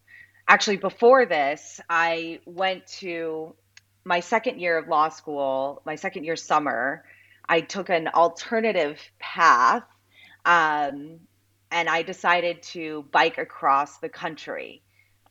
actually, 0.49 0.78
before 0.78 1.26
this, 1.26 1.80
I 1.88 2.40
went 2.47 2.87
to 2.99 3.54
my 4.04 4.21
second 4.21 4.59
year 4.59 4.78
of 4.78 4.88
law 4.88 5.11
school, 5.11 5.83
my 5.85 5.97
second 5.97 6.25
year 6.25 6.37
summer. 6.37 7.04
I 7.47 7.61
took 7.61 7.90
an 7.90 8.09
alternative 8.09 9.00
path 9.18 9.85
um, 10.45 11.21
and 11.71 11.88
I 11.88 12.02
decided 12.02 12.62
to 12.75 13.04
bike 13.11 13.38
across 13.38 13.99
the 13.99 14.09
country 14.09 14.83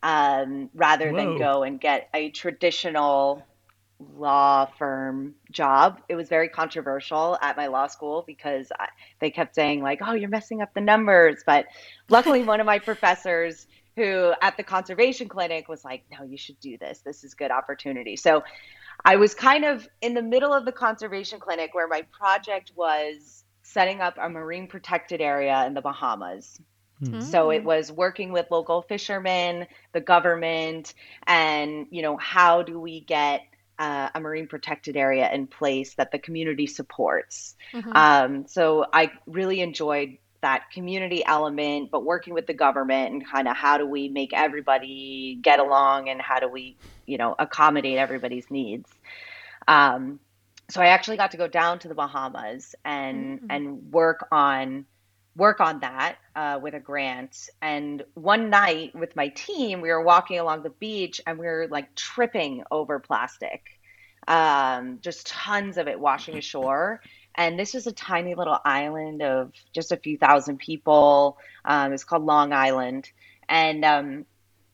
um, 0.03 0.69
rather 0.75 1.11
Whoa. 1.11 1.17
than 1.17 1.37
go 1.37 1.63
and 1.63 1.81
get 1.81 2.09
a 2.13 2.29
traditional 2.29 3.43
law 3.99 4.65
firm 4.77 5.35
job. 5.51 6.01
It 6.09 6.15
was 6.15 6.29
very 6.29 6.49
controversial 6.49 7.37
at 7.41 7.57
my 7.57 7.67
law 7.67 7.87
school 7.87 8.23
because 8.25 8.71
I, 8.79 8.89
they 9.19 9.31
kept 9.31 9.55
saying 9.55 9.81
like, 9.81 9.99
"Oh, 10.05 10.13
you're 10.13 10.29
messing 10.29 10.61
up 10.61 10.73
the 10.73 10.81
numbers." 10.81 11.43
But 11.45 11.65
luckily, 12.09 12.43
one 12.43 12.59
of 12.59 12.65
my 12.65 12.79
professors 12.79 13.67
who 13.95 14.33
at 14.41 14.55
the 14.57 14.63
conservation 14.63 15.27
clinic 15.27 15.67
was 15.67 15.83
like, 15.83 16.03
"No, 16.11 16.23
you 16.23 16.37
should 16.37 16.59
do 16.59 16.77
this. 16.77 16.99
This 16.99 17.23
is 17.23 17.33
good 17.33 17.51
opportunity." 17.51 18.15
So 18.15 18.43
I 19.03 19.15
was 19.15 19.33
kind 19.33 19.65
of 19.65 19.87
in 20.01 20.13
the 20.13 20.21
middle 20.21 20.53
of 20.53 20.65
the 20.65 20.71
conservation 20.71 21.39
clinic 21.39 21.73
where 21.73 21.87
my 21.87 22.03
project 22.11 22.71
was 22.75 23.43
setting 23.63 24.01
up 24.01 24.17
a 24.19 24.29
marine 24.29 24.67
protected 24.67 25.21
area 25.21 25.65
in 25.65 25.73
the 25.73 25.81
Bahamas. 25.81 26.59
Mm-hmm. 27.01 27.21
So 27.21 27.51
it 27.51 27.63
was 27.63 27.91
working 27.91 28.31
with 28.31 28.49
local 28.49 28.81
fishermen, 28.81 29.67
the 29.91 30.01
government, 30.01 30.93
and 31.27 31.85
you 31.91 32.01
know 32.01 32.17
how 32.17 32.63
do 32.63 32.79
we 32.79 33.01
get 33.01 33.41
uh, 33.79 34.09
a 34.13 34.19
marine 34.19 34.47
protected 34.47 34.97
area 34.97 35.31
in 35.31 35.47
place 35.47 35.95
that 35.95 36.11
the 36.11 36.19
community 36.19 36.67
supports. 36.67 37.55
Mm-hmm. 37.73 37.91
Um, 37.93 38.47
so 38.47 38.85
I 38.91 39.11
really 39.25 39.61
enjoyed 39.61 40.17
that 40.41 40.69
community 40.71 41.25
element, 41.25 41.89
but 41.91 42.05
working 42.05 42.33
with 42.33 42.47
the 42.47 42.53
government 42.53 43.11
and 43.11 43.27
kind 43.27 43.47
of 43.47 43.55
how 43.55 43.77
do 43.77 43.87
we 43.87 44.07
make 44.09 44.33
everybody 44.33 45.39
get 45.41 45.59
along 45.59 46.09
and 46.09 46.21
how 46.21 46.39
do 46.39 46.47
we, 46.47 46.77
you 47.05 47.17
know, 47.17 47.35
accommodate 47.39 47.97
everybody's 47.97 48.49
needs. 48.51 48.89
Um, 49.67 50.19
so 50.69 50.81
I 50.81 50.87
actually 50.87 51.17
got 51.17 51.31
to 51.31 51.37
go 51.37 51.47
down 51.47 51.79
to 51.79 51.87
the 51.87 51.95
Bahamas 51.95 52.75
and 52.83 53.39
mm-hmm. 53.39 53.47
and 53.49 53.91
work 53.91 54.27
on 54.31 54.85
work 55.37 55.61
on 55.61 55.79
that 55.81 56.17
uh, 56.35 56.59
with 56.61 56.73
a 56.73 56.79
grant. 56.79 57.49
And 57.61 58.03
one 58.15 58.49
night 58.49 58.95
with 58.95 59.15
my 59.15 59.29
team, 59.29 59.81
we 59.81 59.89
were 59.89 60.01
walking 60.01 60.39
along 60.39 60.63
the 60.63 60.71
beach 60.71 61.21
and 61.25 61.37
we 61.37 61.45
were 61.45 61.67
like 61.69 61.93
tripping 61.95 62.63
over 62.71 62.99
plastic, 62.99 63.63
um, 64.27 64.99
just 65.01 65.27
tons 65.27 65.77
of 65.77 65.87
it 65.87 65.99
washing 65.99 66.37
ashore. 66.37 67.01
And 67.35 67.57
this 67.57 67.75
was 67.75 67.85
a 67.85 67.91
tiny 67.91 68.33
little 68.33 68.57
island 68.65 69.21
of 69.21 69.51
just 69.71 69.91
a 69.91 69.97
few 69.97 70.17
thousand 70.17 70.57
people. 70.57 71.37
Um, 71.63 71.93
it's 71.93 72.03
called 72.03 72.25
Long 72.25 72.51
Island. 72.51 73.11
And, 73.47 73.85
um, 73.85 74.25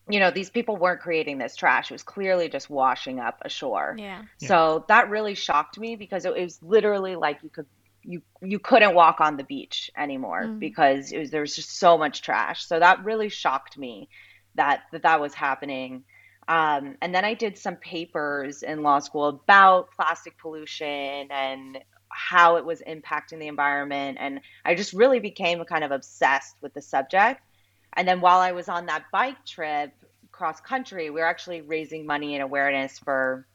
you 0.09 0.19
know, 0.21 0.31
these 0.31 0.49
people 0.49 0.77
weren't 0.77 1.01
creating 1.01 1.39
this 1.39 1.57
trash. 1.57 1.91
It 1.91 1.93
was 1.93 2.03
clearly 2.03 2.47
just 2.47 2.69
washing 2.69 3.19
up 3.19 3.39
ashore. 3.41 3.95
Yeah. 3.99 4.21
So 4.37 4.85
that 4.87 5.09
really 5.09 5.35
shocked 5.35 5.77
me 5.77 5.97
because 5.97 6.23
it 6.25 6.33
was 6.33 6.61
literally 6.63 7.17
like 7.17 7.39
you 7.43 7.49
could 7.49 7.65
you 8.03 8.21
you 8.41 8.59
couldn't 8.59 8.93
walk 8.95 9.21
on 9.21 9.37
the 9.37 9.43
beach 9.43 9.89
anymore 9.97 10.43
mm. 10.43 10.59
because 10.59 11.11
it 11.11 11.19
was, 11.19 11.31
there 11.31 11.41
was 11.41 11.55
just 11.55 11.77
so 11.77 11.97
much 11.97 12.21
trash. 12.21 12.65
So 12.65 12.79
that 12.79 13.03
really 13.03 13.29
shocked 13.29 13.77
me 13.77 14.09
that 14.55 14.83
that, 14.91 15.03
that 15.03 15.21
was 15.21 15.33
happening. 15.33 16.03
Um, 16.47 16.97
and 17.01 17.15
then 17.15 17.23
I 17.23 17.33
did 17.33 17.57
some 17.57 17.77
papers 17.77 18.63
in 18.63 18.83
law 18.83 18.99
school 18.99 19.27
about 19.27 19.91
plastic 19.91 20.37
pollution 20.37 21.27
and 21.31 21.79
how 22.09 22.57
it 22.57 22.65
was 22.65 22.81
impacting 22.87 23.39
the 23.39 23.47
environment. 23.47 24.17
And 24.19 24.41
I 24.65 24.75
just 24.75 24.93
really 24.93 25.19
became 25.19 25.63
kind 25.63 25.83
of 25.83 25.91
obsessed 25.91 26.57
with 26.61 26.73
the 26.73 26.81
subject. 26.81 27.41
And 27.93 28.07
then 28.07 28.21
while 28.21 28.39
I 28.39 28.51
was 28.51 28.67
on 28.67 28.87
that 28.87 29.05
bike 29.11 29.45
trip 29.45 29.93
cross 30.31 30.59
country, 30.59 31.09
we 31.09 31.21
were 31.21 31.27
actually 31.27 31.61
raising 31.61 32.05
money 32.05 32.35
and 32.35 32.43
awareness 32.43 32.99
for 32.99 33.47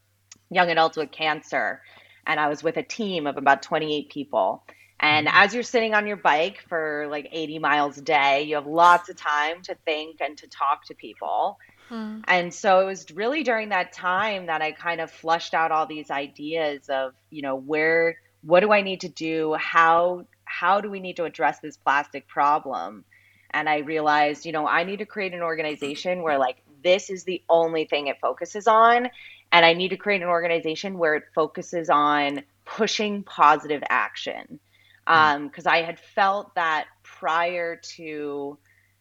young 0.51 0.71
adults 0.71 0.97
with 0.97 1.11
cancer 1.11 1.83
and 2.29 2.39
I 2.39 2.49
was 2.49 2.63
with 2.63 2.77
a 2.77 2.83
team 2.83 3.27
of 3.27 3.39
about 3.39 3.63
28 3.63 4.11
people. 4.11 4.63
And 5.01 5.27
mm-hmm. 5.27 5.37
as 5.37 5.55
you're 5.55 5.63
sitting 5.63 5.95
on 5.95 6.07
your 6.07 6.19
bike 6.19 6.63
for 6.69 7.07
like 7.11 7.29
80 7.33 7.59
miles 7.59 7.99
a 7.99 8.03
day, 8.03 8.43
you 8.43 8.57
have 8.57 8.67
lots 8.67 9.09
of 9.09 9.17
time 9.17 9.63
to 9.63 9.75
think 9.87 10.21
and 10.21 10.37
to 10.39 10.47
talk 10.47 10.85
to 10.87 10.95
people. 10.95 11.59
Hmm. 11.89 12.21
And 12.29 12.53
so 12.53 12.81
it 12.81 12.85
was 12.85 13.11
really 13.13 13.43
during 13.43 13.71
that 13.71 13.95
time 13.95 14.47
that 14.47 14.61
I 14.61 14.73
kind 14.73 15.01
of 15.01 15.11
flushed 15.11 15.55
out 15.55 15.73
all 15.73 15.87
these 15.87 16.11
ideas 16.11 16.91
of, 16.91 17.15
you 17.31 17.41
know, 17.41 17.57
where 17.57 18.19
what 18.43 18.61
do 18.61 18.73
I 18.73 18.83
need 18.83 19.01
to 19.01 19.09
do? 19.09 19.55
How 19.55 20.27
how 20.45 20.81
do 20.81 20.91
we 20.91 21.01
need 21.01 21.17
to 21.17 21.25
address 21.25 21.61
this 21.61 21.79
plastic 21.79 22.29
problem? 22.29 23.05
And 23.51 23.69
I 23.69 23.79
realized, 23.79 24.45
you 24.45 24.53
know, 24.53 24.67
I 24.67 24.85
need 24.85 24.99
to 24.99 25.07
create 25.07 25.33
an 25.33 25.41
organization 25.41 26.23
where 26.23 26.39
like 26.39 26.59
this 26.85 27.09
is 27.09 27.25
the 27.25 27.43
only 27.49 27.87
thing 27.87 28.09
it 28.09 28.21
focuses 28.21 28.67
on 28.67 29.09
and 29.53 29.65
I 29.65 29.73
need 29.73 29.89
to 29.89 29.97
create 29.97 30.23
an 30.23 30.29
organization 30.29 30.99
where 30.99 31.15
it 31.15 31.25
focuses 31.35 31.91
on 31.91 32.43
pushing 32.65 33.23
positive 33.23 33.83
action. 33.89 34.61
Because 35.07 35.65
hmm. 35.65 35.69
um, 35.69 35.75
I 35.75 35.83
had 35.83 35.99
felt 35.99 36.55
that 36.55 36.87
prior 37.03 37.77
to 37.77 38.59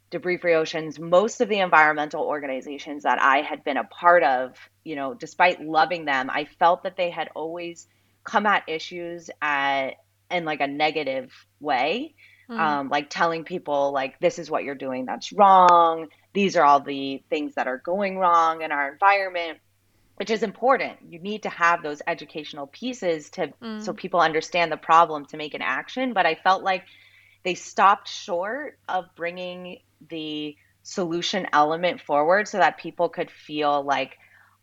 Debris 0.09 0.37
Free 0.37 0.55
Oceans, 0.55 0.99
most 0.99 1.41
of 1.41 1.49
the 1.49 1.59
environmental 1.59 2.23
organizations 2.23 3.03
that 3.03 3.21
I 3.21 3.41
had 3.41 3.63
been 3.65 3.77
a 3.77 3.83
part 3.83 4.23
of, 4.23 4.57
you 4.85 4.95
know, 4.95 5.13
despite 5.13 5.61
loving 5.61 6.05
them, 6.05 6.29
I 6.29 6.45
felt 6.45 6.83
that 6.83 6.95
they 6.95 7.09
had 7.09 7.29
always 7.35 7.87
come 8.23 8.45
at 8.45 8.63
issues 8.67 9.29
at 9.41 9.95
in 10.31 10.45
like 10.45 10.61
a 10.61 10.67
negative 10.67 11.31
way. 11.59 12.15
Mm. 12.49 12.59
Um, 12.59 12.87
like 12.87 13.09
telling 13.09 13.43
people 13.43 13.91
like 13.91 14.21
this 14.21 14.39
is 14.39 14.49
what 14.49 14.63
you're 14.63 14.73
doing 14.73 15.05
that's 15.05 15.33
wrong 15.33 16.07
these 16.31 16.55
are 16.55 16.63
all 16.63 16.79
the 16.79 17.21
things 17.29 17.55
that 17.55 17.67
are 17.67 17.79
going 17.79 18.17
wrong 18.17 18.61
in 18.61 18.71
our 18.71 18.89
environment 18.89 19.57
which 20.17 20.31
is 20.31 20.43
important. 20.43 20.97
You 21.09 21.19
need 21.19 21.43
to 21.43 21.49
have 21.49 21.83
those 21.83 22.01
educational 22.07 22.67
pieces 22.67 23.29
to 23.31 23.53
mm. 23.61 23.81
so 23.81 23.93
people 23.93 24.19
understand 24.19 24.71
the 24.71 24.77
problem 24.77 25.25
to 25.27 25.37
make 25.37 25.53
an 25.53 25.61
action. 25.61 26.13
But 26.13 26.25
I 26.25 26.35
felt 26.35 26.63
like 26.63 26.83
they 27.43 27.53
stopped 27.53 28.09
short 28.09 28.77
of 28.89 29.05
bringing 29.15 29.79
the 30.09 30.55
solution 30.81 31.45
element 31.53 32.01
forward 32.01 32.47
so 32.47 32.57
that 32.57 32.79
people 32.79 33.09
could 33.09 33.29
feel 33.29 33.83
like, 33.83 34.17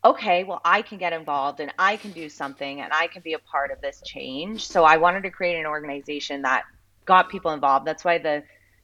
okay, 0.04 0.42
well, 0.42 0.61
I 0.64 0.82
can 0.82 0.99
get 0.99 1.12
involved 1.12 1.61
and 1.61 1.73
I 1.78 1.99
can 1.99 2.11
do 2.11 2.28
something 2.28 2.80
and 2.80 2.92
I 2.92 3.06
can 3.06 3.23
be 3.23 3.34
a 3.34 3.38
part 3.38 3.70
of 3.70 3.80
this 3.80 4.02
change. 4.04 4.66
So 4.66 4.82
I 4.82 4.96
wanted 4.96 5.23
to 5.23 5.30
create 5.30 5.58
an 5.58 5.66
organization 5.66 6.42
that 6.42 6.64
got 7.04 7.28
people 7.28 7.52
involved. 7.52 7.87
That's 7.87 8.04
why 8.04 8.18
the 8.18 8.42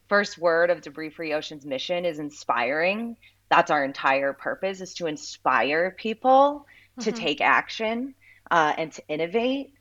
first 0.08 0.38
word 0.38 0.70
of 0.70 0.82
Debris 0.82 1.10
Free 1.10 1.32
Ocean's 1.32 1.66
mission 1.66 2.04
is 2.04 2.20
inspiring 2.20 3.16
that's 3.50 3.70
our 3.70 3.84
entire 3.84 4.32
purpose 4.32 4.80
is 4.80 4.94
to 4.94 5.06
inspire 5.06 5.90
people 5.90 6.66
mm-hmm. 6.98 7.02
to 7.02 7.12
take 7.12 7.40
action 7.40 8.14
uh, 8.50 8.72
and 8.78 8.92
to 8.92 9.02
innovate. 9.08 9.74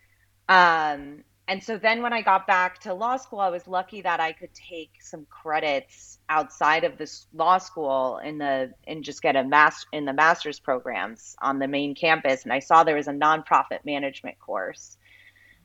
Um, 0.47 1.23
and 1.49 1.63
so 1.63 1.77
then 1.77 2.03
when 2.03 2.13
i 2.13 2.21
got 2.21 2.45
back 2.45 2.79
to 2.79 2.93
law 2.93 3.17
school 3.17 3.39
i 3.39 3.49
was 3.49 3.67
lucky 3.67 4.01
that 4.01 4.19
i 4.19 4.31
could 4.31 4.53
take 4.53 4.91
some 5.01 5.25
credits 5.29 6.19
outside 6.29 6.83
of 6.83 6.97
this 6.97 7.25
law 7.33 7.57
school 7.57 8.19
in 8.23 8.37
the 8.37 8.71
and 8.87 9.03
just 9.03 9.21
get 9.21 9.35
a 9.35 9.43
master 9.43 9.87
in 9.91 10.05
the 10.05 10.13
master's 10.13 10.59
programs 10.59 11.35
on 11.41 11.57
the 11.59 11.67
main 11.67 11.95
campus. 11.95 12.43
And 12.43 12.53
i 12.53 12.59
saw 12.59 12.83
there 12.83 12.95
was 12.95 13.07
a 13.07 13.13
nonprofit 13.13 13.83
management 13.83 14.39
course. 14.39 14.97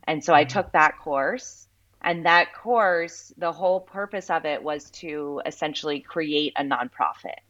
And 0.04 0.24
so 0.24 0.32
i 0.32 0.44
mm-hmm. 0.44 0.58
took 0.58 0.72
that 0.72 0.98
course. 0.98 1.68
And 2.00 2.26
that 2.26 2.54
course 2.54 3.32
the 3.36 3.52
whole 3.52 3.80
purpose 3.80 4.30
of 4.30 4.46
it 4.46 4.62
was 4.62 4.90
to 5.02 5.42
essentially 5.46 6.00
create 6.00 6.54
a 6.56 6.62
nonprofit 6.62 7.40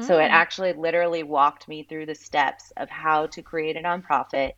so 0.00 0.18
it 0.18 0.28
hmm. 0.28 0.34
actually 0.34 0.72
literally 0.74 1.22
walked 1.22 1.66
me 1.66 1.82
through 1.82 2.06
the 2.06 2.14
steps 2.14 2.72
of 2.76 2.90
how 2.90 3.26
to 3.28 3.42
create 3.42 3.76
a 3.76 3.80
nonprofit, 3.80 4.52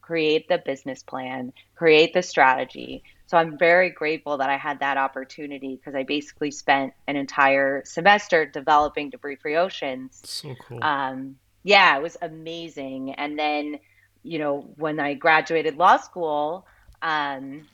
create 0.00 0.48
the 0.48 0.58
business 0.58 1.02
plan, 1.02 1.52
create 1.74 2.14
the 2.14 2.22
strategy. 2.22 3.02
So 3.26 3.36
I'm 3.36 3.58
very 3.58 3.90
grateful 3.90 4.38
that 4.38 4.48
I 4.48 4.56
had 4.56 4.78
that 4.80 4.96
opportunity 4.96 5.74
because 5.74 5.96
I 5.96 6.04
basically 6.04 6.52
spent 6.52 6.92
an 7.08 7.16
entire 7.16 7.82
semester 7.84 8.46
developing 8.46 9.10
Debris 9.10 9.36
Free 9.36 9.56
Oceans. 9.56 10.20
So 10.24 10.54
cool. 10.68 10.82
Um, 10.82 11.36
yeah, 11.64 11.96
it 11.96 12.02
was 12.02 12.16
amazing. 12.22 13.14
And 13.14 13.36
then, 13.36 13.80
you 14.22 14.38
know, 14.38 14.70
when 14.76 15.00
I 15.00 15.14
graduated 15.14 15.76
law 15.76 15.96
school, 15.96 16.64
um, 17.02 17.66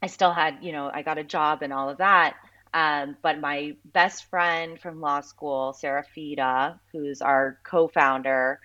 I 0.00 0.06
still 0.06 0.32
had, 0.32 0.58
you 0.62 0.70
know, 0.70 0.88
I 0.94 1.02
got 1.02 1.18
a 1.18 1.24
job 1.24 1.62
and 1.62 1.72
all 1.72 1.90
of 1.90 1.98
that. 1.98 2.36
Um, 2.72 3.16
but 3.22 3.40
my 3.40 3.76
best 3.84 4.28
friend 4.30 4.80
from 4.80 5.00
law 5.00 5.20
school, 5.22 5.72
Sarah 5.72 6.04
Fida, 6.14 6.80
who's 6.92 7.20
our 7.20 7.58
co 7.64 7.88
founder, 7.88 8.60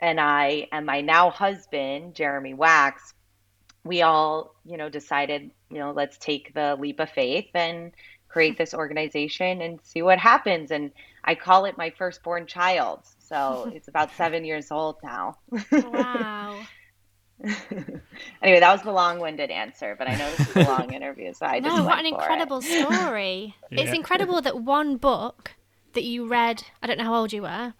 and 0.00 0.20
I, 0.20 0.68
and 0.72 0.86
my 0.86 1.00
now 1.00 1.30
husband, 1.30 2.14
Jeremy 2.14 2.54
Wax, 2.54 3.14
we 3.84 4.02
all, 4.02 4.54
you 4.64 4.76
know, 4.76 4.88
decided, 4.88 5.50
you 5.70 5.78
know, 5.78 5.92
let's 5.92 6.18
take 6.18 6.52
the 6.54 6.76
leap 6.78 7.00
of 7.00 7.10
faith 7.10 7.50
and 7.54 7.92
create 8.28 8.58
this 8.58 8.74
organization 8.74 9.62
and 9.62 9.80
see 9.82 10.02
what 10.02 10.18
happens. 10.18 10.70
And 10.70 10.92
I 11.24 11.34
call 11.34 11.64
it 11.64 11.78
my 11.78 11.90
firstborn 11.90 12.46
child. 12.46 13.00
So 13.18 13.70
it's 13.74 13.88
about 13.88 14.12
seven 14.14 14.44
years 14.44 14.70
old 14.70 14.96
now. 15.02 15.36
Wow. 15.80 16.60
anyway, 18.42 18.60
that 18.60 18.72
was 18.72 18.82
the 18.82 18.92
long-winded 18.92 19.50
answer, 19.50 19.94
but 19.96 20.08
I 20.08 20.16
know 20.16 20.30
this 20.36 20.48
is 20.48 20.56
a 20.56 20.62
long 20.64 20.92
interview, 20.98 21.32
so 21.32 21.46
I 21.46 21.60
just 21.60 21.76
no, 21.76 21.84
what 21.84 21.98
an 21.98 22.06
incredible 22.06 22.58
it. 22.58 22.64
story. 22.64 23.54
It's 23.70 23.92
incredible 23.92 24.40
that 24.42 24.60
one 24.60 24.96
book 24.96 25.52
that 25.92 26.04
you 26.04 26.26
read, 26.26 26.64
I 26.82 26.86
don't 26.86 26.98
know 26.98 27.04
how 27.04 27.14
old 27.14 27.32
you 27.32 27.42
were, 27.42 27.74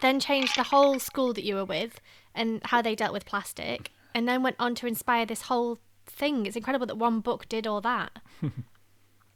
then 0.00 0.20
changed 0.20 0.56
the 0.56 0.64
whole 0.64 0.98
school 0.98 1.32
that 1.32 1.44
you 1.44 1.56
were 1.56 1.64
with 1.64 2.00
and 2.34 2.60
how 2.64 2.82
they 2.82 2.94
dealt 2.94 3.12
with 3.12 3.26
plastic, 3.26 3.90
and 4.14 4.28
then 4.28 4.42
went 4.42 4.56
on 4.58 4.74
to 4.76 4.86
inspire 4.86 5.26
this 5.26 5.42
whole 5.42 5.80
thing. 6.06 6.46
It's 6.46 6.56
incredible 6.56 6.86
that 6.86 6.96
one 6.96 7.20
book 7.20 7.48
did 7.48 7.66
all 7.66 7.80
that. 7.80 8.18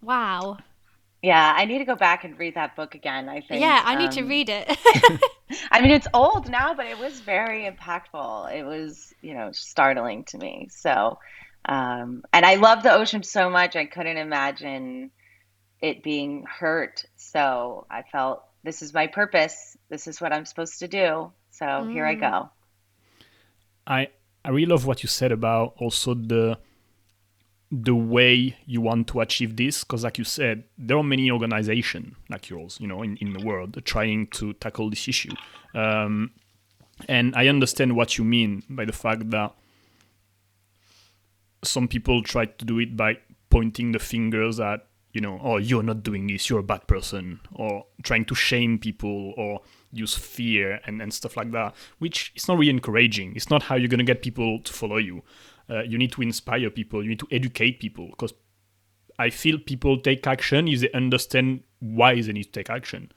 wow. 0.01 0.59
Yeah, 1.23 1.53
I 1.57 1.65
need 1.65 1.79
to 1.79 1.85
go 1.85 1.97
back 1.97 2.25
and 2.25 2.39
read 2.39 2.55
that 2.55 2.77
book 2.77 2.95
again, 2.95 3.29
I 3.29 3.41
think. 3.41 3.61
Yeah, 3.61 3.83
I 3.85 3.97
need 3.97 4.13
to 4.13 4.21
Um, 4.21 4.29
read 4.29 4.49
it. 4.49 4.69
I 5.71 5.81
mean, 5.81 5.91
it's 5.91 6.07
old 6.15 6.49
now, 6.49 6.75
but 6.75 6.87
it 6.87 6.99
was 6.99 7.19
very 7.21 7.69
impactful. 7.69 8.55
It 8.55 8.65
was, 8.65 9.13
you 9.21 9.35
know, 9.35 9.51
startling 9.53 10.25
to 10.25 10.39
me. 10.39 10.69
So, 10.71 11.19
um, 11.65 12.23
and 12.33 12.47
I 12.47 12.55
love 12.55 12.83
the 12.83 12.93
ocean 12.93 13.23
so 13.25 13.51
much, 13.51 13.75
I 13.75 13.87
couldn't 13.87 14.17
imagine 14.17 15.11
it 15.81 16.03
being 16.03 16.45
hurt. 16.49 17.05
So 17.17 17.87
I 17.91 18.03
felt 18.03 18.45
this 18.63 18.83
is 18.83 18.95
my 18.95 19.07
purpose. 19.09 19.77
This 19.89 20.07
is 20.07 20.21
what 20.21 20.33
I'm 20.33 20.45
supposed 20.45 20.79
to 20.81 20.89
do. 20.89 21.33
So 21.51 21.89
here 21.91 22.07
I 22.07 22.15
go. 22.15 22.51
I 23.87 24.09
I 24.45 24.51
really 24.51 24.67
love 24.67 24.87
what 24.87 25.03
you 25.03 25.09
said 25.09 25.33
about 25.33 25.75
also 25.79 26.15
the 26.15 26.59
the 27.71 27.95
way 27.95 28.57
you 28.65 28.81
want 28.81 29.07
to 29.09 29.21
achieve 29.21 29.57
this 29.57 29.85
because 29.85 30.03
like 30.03 30.17
you 30.17 30.25
said 30.25 30.65
there 30.79 30.97
are 30.97 31.03
many 31.03 31.31
organizations 31.31 32.15
like 32.31 32.49
yours 32.49 32.79
you 32.81 32.87
know 32.87 33.03
in, 33.03 33.17
in 33.19 33.35
the 33.35 33.45
world 33.45 33.79
trying 33.85 34.27
to 34.29 34.55
tackle 34.55 34.89
this 34.89 35.07
issue. 35.07 35.33
Um, 35.75 36.31
and 37.09 37.37
i 37.37 37.47
understand 37.47 37.95
what 37.95 38.19
you 38.19 38.25
mean 38.25 38.63
by 38.69 38.85
the 38.85 38.93
fact 38.93 39.31
that 39.31 39.55
some 41.63 41.87
people 41.87 42.23
try 42.23 42.45
to 42.45 42.65
do 42.65 42.79
it 42.79 42.97
by 42.97 43.17
pointing 43.51 43.93
the 43.93 43.99
fingers 43.99 44.59
at 44.59 44.87
you 45.13 45.21
know 45.21 45.39
oh 45.43 45.59
you're 45.59 45.83
not 45.83 46.03
doing 46.03 46.27
this 46.27 46.51
you're 46.51 46.59
a 46.59 46.63
bad 46.63 46.87
person 46.87 47.39
or 47.53 47.85
trying 48.03 48.25
to 48.25 48.35
shame 48.35 48.79
people 48.79 49.33
or 49.37 49.61
use 49.93 50.15
fear 50.15 50.81
and, 50.87 51.01
and 51.01 51.13
stuff 51.13 51.37
like 51.37 51.51
that 51.53 51.75
which 51.99 52.33
is 52.37 52.49
not 52.49 52.59
really 52.59 52.71
encouraging. 52.71 53.35
It's 53.35 53.51
not 53.51 53.65
how 53.65 53.77
you're 53.77 53.89
going 53.89 53.99
to 53.99 54.05
get 54.05 54.23
people 54.23 54.61
to 54.61 54.73
follow 54.73 54.97
you 54.97 55.23
uh, 55.71 55.83
you 55.83 55.99
need 55.99 56.13
to 56.13 56.23
inspire 56.23 56.71
people. 56.71 57.03
You 57.03 57.11
need 57.11 57.21
to 57.21 57.29
educate 57.31 57.81
people. 57.81 58.09
Because 58.09 58.33
i 59.21 59.31
feel 59.31 59.59
people 59.59 59.99
take 59.99 60.27
action 60.27 60.69
if 60.69 60.81
they 60.81 60.93
understand 60.93 61.63
why 61.81 62.21
they 62.21 62.33
need 62.33 62.45
to 62.45 62.53
take 62.53 62.71
action. 62.71 63.11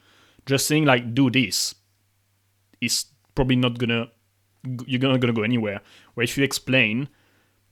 Just 0.46 0.66
saying 0.66 0.84
like 0.84 1.14
do 1.14 1.30
this 1.30 1.74
is 2.80 3.06
probably 3.34 3.56
not 3.56 3.78
gonna 3.78 4.10
you're 4.86 5.00
not 5.00 5.20
gonna 5.20 5.32
go 5.32 5.42
anywhere. 5.42 5.80
Where 6.14 6.24
if 6.24 6.36
you 6.36 6.44
explain 6.44 7.08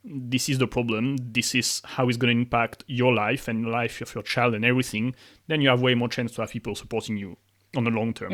this 0.03 0.49
is 0.49 0.59
the 0.59 0.67
problem, 0.67 1.17
this 1.19 1.55
is 1.55 1.83
how 1.85 2.09
it's 2.09 2.17
to 2.19 2.29
impact 2.29 2.85
your 2.87 3.13
life 3.13 3.49
and 3.49 3.67
the 3.67 3.69
life 3.69 4.01
of 4.01 4.15
your 4.15 4.23
child 4.23 4.55
and 4.55 4.65
everything, 4.65 5.15
then 5.47 5.61
you 5.61 5.69
have 5.69 5.83
way 5.83 5.95
more 5.95 6.09
chance 6.09 6.33
to 6.33 6.41
have 6.41 6.51
people 6.51 6.75
supporting 6.75 7.17
you 7.19 7.37
on 7.77 7.85
the 7.85 7.91
long 7.91 8.15
term. 8.15 8.31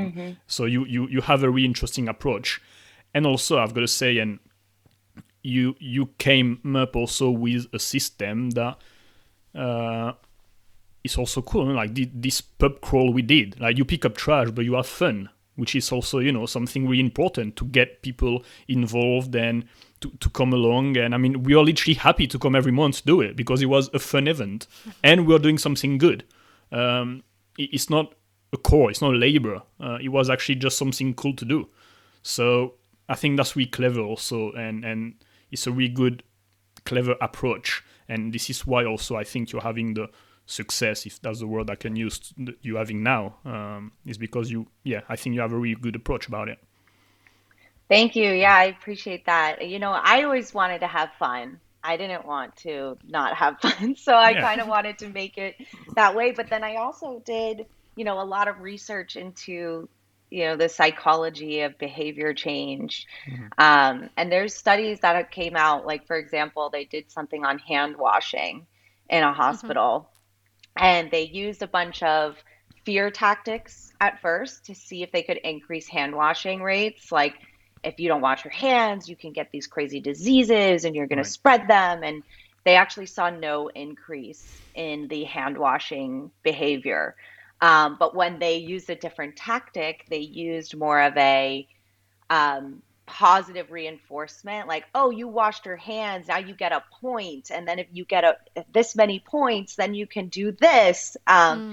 So 0.47 0.65
you, 0.67 0.85
you 0.87 1.09
you 1.09 1.21
have 1.23 1.43
a 1.43 1.51
really 1.51 1.67
interesting 1.67 2.09
approach. 2.09 2.61
And 3.15 3.27
also 3.27 3.59
I've 3.59 3.75
got 3.75 3.81
to 3.81 3.89
say, 3.89 4.19
and 4.19 4.39
you 5.47 5.77
you 5.79 6.07
came 6.19 6.61
up 6.77 6.97
also 6.97 7.31
with 7.31 7.67
a 7.73 7.79
system 7.79 8.51
that 8.51 8.77
uh, 9.55 10.13
is 11.05 11.17
also 11.17 11.43
cool. 11.43 11.67
Like 11.73 11.95
this 11.95 12.41
pub 12.41 12.81
crawl 12.81 13.13
we 13.13 13.23
did, 13.23 13.61
like 13.61 13.79
you 13.79 13.85
pick 13.85 14.05
up 14.05 14.17
trash, 14.17 14.51
but 14.51 14.65
you 14.65 14.75
have 14.75 14.87
fun, 14.87 15.29
which 15.57 15.75
is 15.75 15.93
also 15.93 16.19
you 16.19 16.33
know 16.33 16.47
something 16.47 16.87
really 16.89 17.01
important 17.03 17.57
to 17.57 17.65
get 17.65 18.03
people 18.03 18.43
involved 18.69 19.35
and 19.37 19.65
to, 20.01 20.11
to 20.21 20.29
come 20.31 20.53
along. 20.53 20.97
And 20.97 21.15
I 21.15 21.19
mean, 21.19 21.43
we 21.43 21.55
are 21.55 21.65
literally 21.65 21.95
happy 21.95 22.27
to 22.27 22.39
come 22.39 22.57
every 22.57 22.73
month 22.73 22.99
to 22.99 23.05
do 23.07 23.21
it 23.21 23.37
because 23.37 23.63
it 23.63 23.67
was 23.67 23.89
a 23.95 23.99
fun 23.99 24.29
event, 24.29 24.67
and 25.03 25.27
we're 25.27 25.39
doing 25.39 25.59
something 25.59 25.99
good. 25.99 26.25
Um, 26.73 27.23
it- 27.59 27.71
it's 27.73 27.89
not 27.89 28.15
a 28.53 28.57
core, 28.57 28.91
it's 28.91 29.01
not 29.03 29.15
labor. 29.15 29.63
Uh, 29.81 29.99
it 30.03 30.09
was 30.09 30.29
actually 30.31 30.57
just 30.57 30.77
something 30.79 31.15
cool 31.15 31.35
to 31.35 31.45
do. 31.45 31.69
So 32.23 32.75
I 33.09 33.15
think 33.15 33.37
that's 33.37 33.55
really 33.57 33.71
clever 33.71 34.01
also, 34.01 34.53
and 34.53 34.85
and 34.85 35.15
it's 35.51 35.67
a 35.67 35.73
really 35.73 35.93
good, 35.93 36.23
clever 36.85 37.17
approach. 37.21 37.85
And 38.09 38.33
this 38.33 38.51
is 38.51 38.67
why 38.67 38.85
also 38.85 39.17
I 39.17 39.25
think 39.25 39.53
you're 39.53 39.63
having 39.63 39.95
the 39.95 40.09
success, 40.47 41.07
if 41.07 41.21
that's 41.21 41.41
the 41.41 41.47
word 41.47 41.71
I 41.71 41.77
can 41.77 41.97
use, 41.97 42.33
that 42.39 42.57
you're 42.63 42.79
having 42.79 43.03
now, 43.03 43.37
um, 43.45 43.93
is 44.07 44.19
because 44.19 44.51
you, 44.51 44.69
yeah, 44.85 45.01
I 45.09 45.17
think 45.17 45.35
you 45.35 45.41
have 45.41 45.53
a 45.53 45.59
really 45.59 45.81
good 45.81 45.97
approach 45.97 46.29
about 46.29 46.49
it. 46.49 46.59
Thank 47.89 48.17
you. 48.17 48.31
Yeah, 48.33 48.55
I 48.55 48.65
appreciate 48.65 49.27
that. 49.27 49.69
You 49.69 49.79
know, 49.79 49.93
I 49.93 50.23
always 50.25 50.53
wanted 50.53 50.81
to 50.81 50.89
have 50.89 51.11
fun. 51.19 51.61
I 51.83 51.97
didn't 51.97 52.27
want 52.27 52.57
to 52.59 52.99
not 53.05 53.37
have 53.37 53.59
fun. 53.63 53.95
So 53.97 54.15
I 54.15 54.35
Yeah. 54.35 54.41
kind 54.41 54.61
of 54.61 54.67
wanted 54.69 54.99
to 55.01 55.09
make 55.09 55.39
it 55.39 55.55
that 55.95 56.15
way. 56.17 56.33
But 56.33 56.51
then 56.51 56.65
I 56.65 56.77
also 56.77 57.23
did, 57.25 57.67
you 57.95 58.05
know, 58.05 58.21
a 58.21 58.25
lot 58.25 58.49
of 58.49 58.61
research 58.61 59.17
into, 59.17 59.89
you 60.31 60.45
know, 60.45 60.57
the 60.57 60.69
psychology 60.69 61.61
of 61.63 61.79
behavior 61.79 62.35
change. 62.35 63.07
Um, 63.59 64.11
and 64.17 64.31
there's 64.31 64.55
studies 64.55 65.01
that 65.01 65.17
have 65.17 65.31
came 65.31 65.57
out, 65.57 65.87
like, 65.87 66.07
for 66.07 66.17
example, 66.17 66.71
they 66.71 66.85
did 66.85 67.11
something 67.11 67.45
on 67.45 67.59
hand 67.59 67.97
washing 67.97 68.67
in 69.09 69.23
a 69.23 69.33
hospital, 69.33 70.11
and 70.79 71.11
they 71.11 71.23
used 71.23 71.63
a 71.63 71.69
bunch 71.69 72.03
of 72.03 72.37
fear 72.85 73.11
tactics 73.11 73.91
at 74.01 74.21
first 74.21 74.67
to 74.67 74.75
see 74.75 75.03
if 75.03 75.11
they 75.13 75.23
could 75.23 75.39
increase 75.39 75.89
hand 75.89 76.15
washing 76.15 76.63
rates. 76.63 77.11
Like, 77.11 77.35
if 77.83 77.99
you 77.99 78.09
don't 78.09 78.21
wash 78.21 78.45
your 78.45 78.53
hands, 78.53 79.09
you 79.09 79.17
can 79.17 79.33
get 79.33 79.49
these 79.53 79.67
crazy 79.67 80.01
diseases 80.01 80.85
and 80.85 80.95
you're 80.95 81.07
going 81.07 81.19
Right. 81.19 81.25
to 81.25 81.31
spread 81.31 81.69
them. 81.69 82.03
And 82.03 82.23
they 82.65 82.75
actually 82.77 83.07
saw 83.07 83.31
no 83.31 83.69
increase 83.69 84.61
in 84.75 85.09
the 85.09 85.25
hand 85.25 85.57
washing 85.57 86.31
behavior. 86.43 87.15
Um, 87.61 87.97
but 87.99 88.15
when 88.15 88.39
they 88.39 88.59
used 88.59 88.91
a 88.91 88.95
different 88.97 89.37
tactic, 89.37 90.05
they 90.11 90.19
used 90.19 90.77
more 90.77 91.01
of 91.01 91.17
a 91.17 91.67
um, 92.31 92.83
positive 93.07 93.71
reinforcement, 93.71 94.69
like, 94.69 94.85
oh, 94.95 95.11
you 95.11 95.29
washed 95.29 95.67
your 95.67 95.77
hands, 95.77 96.29
now 96.29 96.39
you 96.39 96.55
get 96.55 96.73
a 96.73 96.85
point, 97.01 97.51
and 97.51 97.67
then 97.67 97.79
if 97.79 97.87
you 97.93 98.05
get 98.05 98.25
a 98.25 98.37
this 98.73 98.97
many 98.97 99.21
points, 99.21 99.77
then 99.77 99.95
you 99.95 100.07
can 100.07 100.29
do 100.29 100.53
this. 100.53 101.17
Um, 101.27 101.65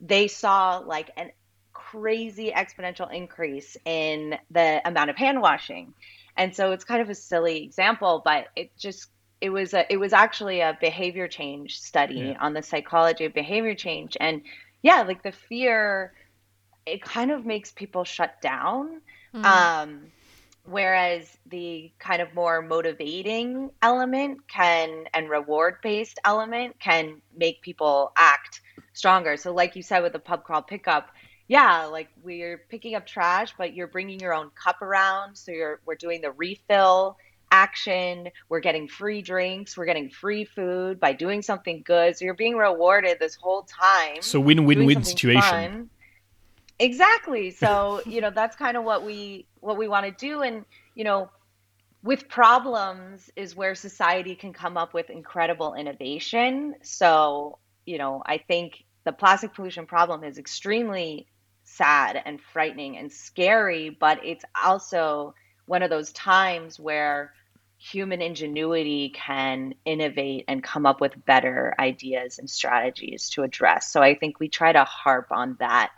They 0.00 0.28
saw 0.28 0.78
like 0.78 1.10
an 1.16 1.30
crazy 1.72 2.52
exponential 2.54 3.12
increase 3.12 3.76
in 3.84 4.38
the 4.50 4.80
amount 4.86 5.10
of 5.10 5.16
hand 5.16 5.40
washing, 5.40 5.94
and 6.36 6.54
so 6.54 6.72
it's 6.72 6.84
kind 6.84 7.02
of 7.02 7.10
a 7.10 7.14
silly 7.14 7.62
example, 7.64 8.22
but 8.24 8.48
it 8.56 8.76
just 8.76 9.08
it 9.40 9.50
was 9.50 9.74
a 9.74 9.90
it 9.92 9.98
was 9.98 10.12
actually 10.12 10.60
a 10.60 10.76
behavior 10.80 11.28
change 11.28 11.78
study 11.80 12.34
Yeah. 12.34 12.40
on 12.40 12.54
the 12.54 12.62
psychology 12.62 13.24
of 13.24 13.34
behavior 13.34 13.74
change, 13.74 14.16
and 14.20 14.42
yeah, 14.82 15.02
like 15.02 15.22
the 15.22 15.32
fear, 15.32 16.12
it 16.86 17.02
kind 17.02 17.30
of 17.30 17.46
makes 17.46 17.70
people 17.70 18.04
shut 18.04 18.40
down. 18.40 19.00
Um, 19.34 20.00
whereas 20.64 21.38
the 21.46 21.90
kind 21.98 22.20
of 22.22 22.34
more 22.34 22.62
motivating 22.62 23.70
element 23.80 24.46
can 24.48 25.04
and 25.14 25.30
reward 25.30 25.76
based 25.82 26.18
element 26.24 26.78
can 26.78 27.20
make 27.36 27.62
people 27.62 28.12
act 28.16 28.60
stronger. 28.92 29.36
So, 29.36 29.52
like 29.52 29.74
you 29.76 29.82
said 29.82 30.02
with 30.02 30.12
the 30.12 30.18
pub 30.18 30.44
crawl 30.44 30.62
pickup, 30.62 31.10
yeah, 31.48 31.84
like 31.84 32.08
we're 32.22 32.58
picking 32.68 32.94
up 32.94 33.06
trash, 33.06 33.54
but 33.56 33.74
you're 33.74 33.86
bringing 33.86 34.20
your 34.20 34.34
own 34.34 34.50
cup 34.50 34.82
around. 34.82 35.36
So 35.36 35.52
you're 35.52 35.80
we're 35.86 35.94
doing 35.94 36.20
the 36.20 36.32
refill 36.32 37.16
action. 37.52 38.28
We're 38.48 38.60
getting 38.60 38.88
free 38.88 39.22
drinks. 39.22 39.76
We're 39.76 39.84
getting 39.84 40.08
free 40.08 40.44
food 40.44 40.98
by 40.98 41.12
doing 41.12 41.42
something 41.42 41.82
good. 41.84 42.16
So 42.16 42.24
you're 42.24 42.34
being 42.34 42.56
rewarded 42.56 43.18
this 43.20 43.36
whole 43.36 43.62
time 43.62 44.22
So 44.22 44.40
win-win-win 44.40 45.04
situation. 45.04 45.40
fun. 45.40 45.90
Exactly. 46.80 47.50
So, 47.50 48.02
you 48.06 48.20
know, 48.20 48.30
that's 48.30 48.56
kind 48.56 48.76
of 48.76 48.82
what 48.82 49.04
we 49.04 49.46
what 49.60 49.76
we 49.76 49.86
want 49.86 50.06
to 50.06 50.12
do 50.12 50.42
and, 50.42 50.64
you 50.96 51.04
know, 51.04 51.30
with 52.02 52.28
problems 52.28 53.30
is 53.36 53.54
where 53.54 53.76
society 53.76 54.34
can 54.34 54.52
come 54.52 54.76
up 54.76 54.92
with 54.92 55.08
incredible 55.08 55.74
innovation. 55.74 56.74
So, 56.82 57.58
you 57.86 57.98
know, 57.98 58.22
I 58.26 58.38
think 58.38 58.84
the 59.04 59.12
plastic 59.12 59.54
pollution 59.54 59.86
problem 59.86 60.24
is 60.24 60.38
extremely 60.38 61.28
sad 61.62 62.20
and 62.24 62.40
frightening 62.40 62.96
and 62.96 63.12
scary, 63.12 63.90
but 63.90 64.18
it's 64.24 64.44
also 64.64 65.34
one 65.66 65.82
of 65.82 65.90
those 65.90 66.12
times 66.12 66.80
where 66.80 67.32
human 67.82 68.22
ingenuity 68.22 69.08
can 69.08 69.74
innovate 69.84 70.44
and 70.46 70.62
come 70.62 70.86
up 70.86 71.00
with 71.00 71.12
better 71.24 71.74
ideas 71.80 72.38
and 72.38 72.48
strategies 72.48 73.28
to 73.30 73.42
address. 73.42 73.90
So 73.90 74.00
I 74.00 74.14
think 74.14 74.38
we 74.38 74.48
try 74.48 74.72
to 74.72 74.84
harp 74.84 75.32
on 75.32 75.56
that 75.58 75.90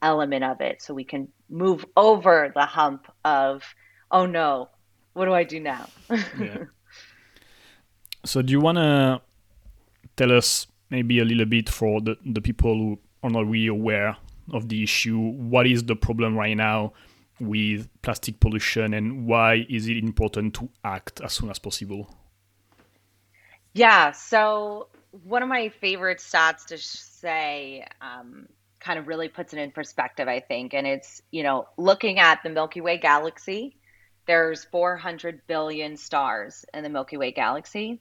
element 0.00 0.44
of 0.44 0.60
it 0.60 0.80
so 0.80 0.94
we 0.94 1.02
can 1.02 1.26
move 1.50 1.84
over 1.96 2.52
the 2.54 2.66
hump 2.66 3.10
of, 3.24 3.64
oh 4.12 4.26
no, 4.26 4.68
what 5.14 5.24
do 5.24 5.32
I 5.32 5.42
do 5.42 5.60
now? 5.60 5.88
yeah. 6.38 6.58
So, 8.26 8.40
do 8.40 8.52
you 8.52 8.60
want 8.60 8.78
to 8.78 9.20
tell 10.16 10.32
us 10.32 10.66
maybe 10.88 11.18
a 11.18 11.26
little 11.26 11.44
bit 11.44 11.68
for 11.68 12.00
the, 12.00 12.16
the 12.24 12.40
people 12.40 12.74
who 12.74 12.98
are 13.22 13.28
not 13.28 13.46
really 13.46 13.66
aware 13.66 14.16
of 14.50 14.70
the 14.70 14.82
issue? 14.82 15.18
What 15.18 15.66
is 15.66 15.84
the 15.84 15.94
problem 15.94 16.34
right 16.34 16.56
now 16.56 16.94
with 17.40 17.88
plastic 18.02 18.40
pollution 18.40 18.94
and 18.94 19.26
why 19.26 19.66
is 19.68 19.88
it 19.88 19.96
important 19.96 20.54
to 20.54 20.68
act 20.84 21.20
as 21.20 21.32
soon 21.32 21.50
as 21.50 21.58
possible? 21.58 22.14
Yeah, 23.72 24.12
so 24.12 24.88
one 25.24 25.42
of 25.42 25.48
my 25.48 25.68
favorite 25.68 26.18
stats 26.18 26.66
to 26.66 26.78
say 26.78 27.86
um, 28.00 28.46
kind 28.80 28.98
of 28.98 29.08
really 29.08 29.28
puts 29.28 29.52
it 29.52 29.58
in 29.58 29.70
perspective, 29.70 30.28
I 30.28 30.40
think, 30.40 30.74
and 30.74 30.86
it's, 30.86 31.22
you 31.30 31.42
know, 31.42 31.66
looking 31.76 32.18
at 32.18 32.42
the 32.42 32.50
Milky 32.50 32.80
Way 32.80 32.98
galaxy, 32.98 33.76
there's 34.26 34.64
400 34.64 35.42
billion 35.46 35.96
stars 35.96 36.64
in 36.72 36.82
the 36.82 36.88
Milky 36.88 37.16
Way 37.16 37.32
galaxy. 37.32 38.00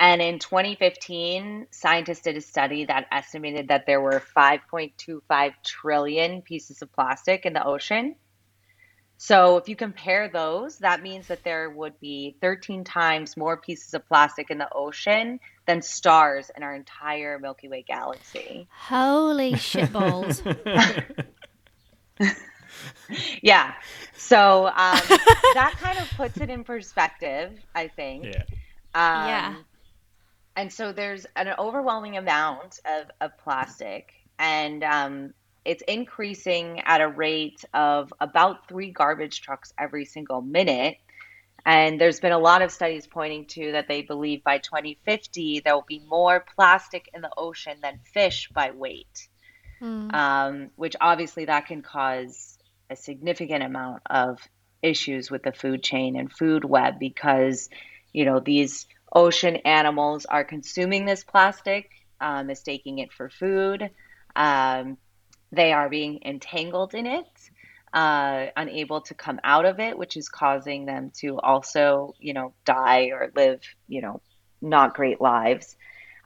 And 0.00 0.22
in 0.22 0.38
2015, 0.38 1.66
scientists 1.70 2.20
did 2.20 2.36
a 2.36 2.40
study 2.40 2.84
that 2.84 3.06
estimated 3.10 3.68
that 3.68 3.84
there 3.86 4.00
were 4.00 4.22
5.25 4.36 5.52
trillion 5.64 6.42
pieces 6.42 6.82
of 6.82 6.92
plastic 6.92 7.44
in 7.44 7.52
the 7.52 7.64
ocean. 7.64 8.14
So 9.20 9.56
if 9.56 9.68
you 9.68 9.74
compare 9.74 10.28
those, 10.28 10.78
that 10.78 11.02
means 11.02 11.26
that 11.26 11.42
there 11.42 11.68
would 11.68 11.98
be 11.98 12.36
13 12.40 12.84
times 12.84 13.36
more 13.36 13.56
pieces 13.56 13.92
of 13.92 14.06
plastic 14.06 14.48
in 14.48 14.58
the 14.58 14.68
ocean 14.72 15.40
than 15.66 15.82
stars 15.82 16.52
in 16.56 16.62
our 16.62 16.74
entire 16.74 17.38
Milky 17.40 17.68
Way 17.68 17.84
galaxy. 17.86 18.68
Holy 18.70 19.52
shitballs. 19.54 20.40
yeah. 23.42 23.74
So 24.16 24.66
um, 24.66 25.00
that 25.54 25.74
kind 25.80 25.98
of 25.98 26.08
puts 26.16 26.40
it 26.40 26.48
in 26.48 26.62
perspective, 26.62 27.58
I 27.74 27.88
think. 27.88 28.24
Yeah. 28.24 28.42
Um, 28.94 29.28
Yeah. 29.28 29.54
And 30.54 30.72
so 30.72 30.92
there's 30.92 31.26
an 31.36 31.54
overwhelming 31.58 32.16
amount 32.16 32.80
of, 32.84 33.06
of 33.20 33.36
plastic, 33.38 34.12
and 34.40 34.82
um, 34.82 35.34
it's 35.68 35.82
increasing 35.86 36.80
at 36.86 37.02
a 37.02 37.08
rate 37.08 37.62
of 37.74 38.10
about 38.20 38.66
three 38.68 38.90
garbage 38.90 39.42
trucks 39.42 39.70
every 39.78 40.06
single 40.06 40.40
minute. 40.40 40.96
And 41.66 42.00
there's 42.00 42.20
been 42.20 42.32
a 42.32 42.38
lot 42.38 42.62
of 42.62 42.70
studies 42.70 43.06
pointing 43.06 43.44
to 43.48 43.72
that 43.72 43.86
they 43.86 44.00
believe 44.00 44.42
by 44.42 44.58
2050 44.58 45.60
there 45.60 45.74
will 45.74 45.84
be 45.86 46.02
more 46.08 46.42
plastic 46.56 47.10
in 47.12 47.20
the 47.20 47.30
ocean 47.36 47.76
than 47.82 48.00
fish 48.14 48.48
by 48.54 48.70
weight, 48.70 49.28
Hmm. 49.78 50.08
um, 50.14 50.70
which 50.76 50.96
obviously 51.02 51.44
that 51.44 51.66
can 51.66 51.82
cause 51.82 52.58
a 52.88 52.96
significant 52.96 53.62
amount 53.62 54.00
of 54.08 54.38
issues 54.80 55.30
with 55.30 55.42
the 55.42 55.52
food 55.52 55.82
chain 55.82 56.16
and 56.16 56.32
food 56.32 56.64
web 56.64 56.98
because 56.98 57.68
you 58.14 58.24
know 58.24 58.40
these 58.40 58.86
ocean 59.12 59.56
animals 59.56 60.24
are 60.24 60.44
consuming 60.44 61.04
this 61.04 61.24
plastic, 61.24 61.90
uh, 62.22 62.42
mistaking 62.42 63.00
it 63.00 63.12
for 63.12 63.28
food. 63.28 63.90
Um, 64.34 64.96
they 65.52 65.72
are 65.72 65.88
being 65.88 66.20
entangled 66.24 66.94
in 66.94 67.06
it, 67.06 67.26
uh, 67.92 68.46
unable 68.56 69.00
to 69.02 69.14
come 69.14 69.40
out 69.44 69.64
of 69.64 69.80
it, 69.80 69.96
which 69.96 70.16
is 70.16 70.28
causing 70.28 70.84
them 70.84 71.10
to 71.18 71.38
also, 71.38 72.14
you 72.18 72.34
know, 72.34 72.52
die 72.64 73.10
or 73.12 73.32
live, 73.34 73.60
you 73.86 74.02
know, 74.02 74.20
not 74.60 74.94
great 74.94 75.20
lives. 75.20 75.76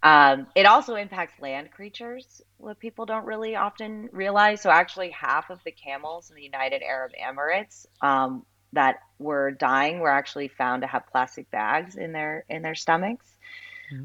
Um, 0.03 0.49
it 0.57 0.67
also 0.67 0.97
impacts 0.97 1.41
land 1.41 1.71
creatures, 1.71 2.43
what 2.57 2.81
people 2.81 3.07
don't 3.07 3.25
really 3.25 3.55
often 3.55 4.09
realize. 4.13 4.61
So, 4.61 4.71
actually, 4.71 5.11
half 5.11 5.51
of 5.51 5.61
the 5.65 5.71
camels 5.71 6.31
in 6.31 6.37
the 6.37 6.43
United 6.43 6.83
Arab 6.83 7.13
Emirates 7.13 7.87
um, 8.01 8.45
that 8.73 8.97
were 9.21 9.53
dying 9.53 10.01
were 10.01 10.11
actually 10.11 10.49
found 10.49 10.83
to 10.83 10.89
have 10.89 11.07
plastic 11.07 11.51
bags 11.53 11.95
in 11.95 12.11
their 12.11 12.45
in 12.49 12.63
their 12.63 12.75
stomachs. 12.75 13.32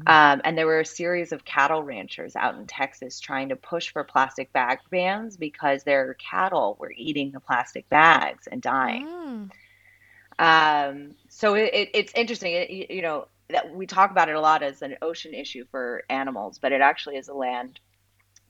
Um, 0.06 0.40
and 0.44 0.56
there 0.56 0.66
were 0.66 0.80
a 0.80 0.84
series 0.84 1.32
of 1.32 1.44
cattle 1.44 1.82
ranchers 1.82 2.36
out 2.36 2.56
in 2.56 2.66
Texas 2.66 3.20
trying 3.20 3.48
to 3.50 3.56
push 3.56 3.92
for 3.92 4.04
plastic 4.04 4.52
bag 4.52 4.78
bans 4.90 5.36
because 5.36 5.82
their 5.84 6.14
cattle 6.14 6.76
were 6.78 6.92
eating 6.96 7.32
the 7.32 7.40
plastic 7.40 7.88
bags 7.88 8.46
and 8.50 8.62
dying. 8.62 9.06
Hmm. 9.06 9.44
Um, 10.38 11.14
so 11.28 11.54
it, 11.54 11.70
it, 11.74 11.90
it's 11.94 12.12
interesting, 12.14 12.52
it, 12.52 12.70
you 12.70 12.86
you 12.90 13.02
know, 13.02 13.26
that 13.50 13.74
we 13.74 13.86
talk 13.86 14.10
about 14.10 14.28
it 14.28 14.36
a 14.36 14.40
lot 14.40 14.62
as 14.62 14.82
an 14.82 14.96
ocean 15.02 15.34
issue 15.34 15.64
for 15.70 16.04
animals, 16.08 16.58
but 16.58 16.72
it 16.72 16.80
actually 16.80 17.16
is 17.16 17.28
a 17.28 17.34
land 17.34 17.80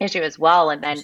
issue 0.00 0.20
as 0.20 0.38
well. 0.38 0.70
And 0.70 0.82
then, 0.82 0.98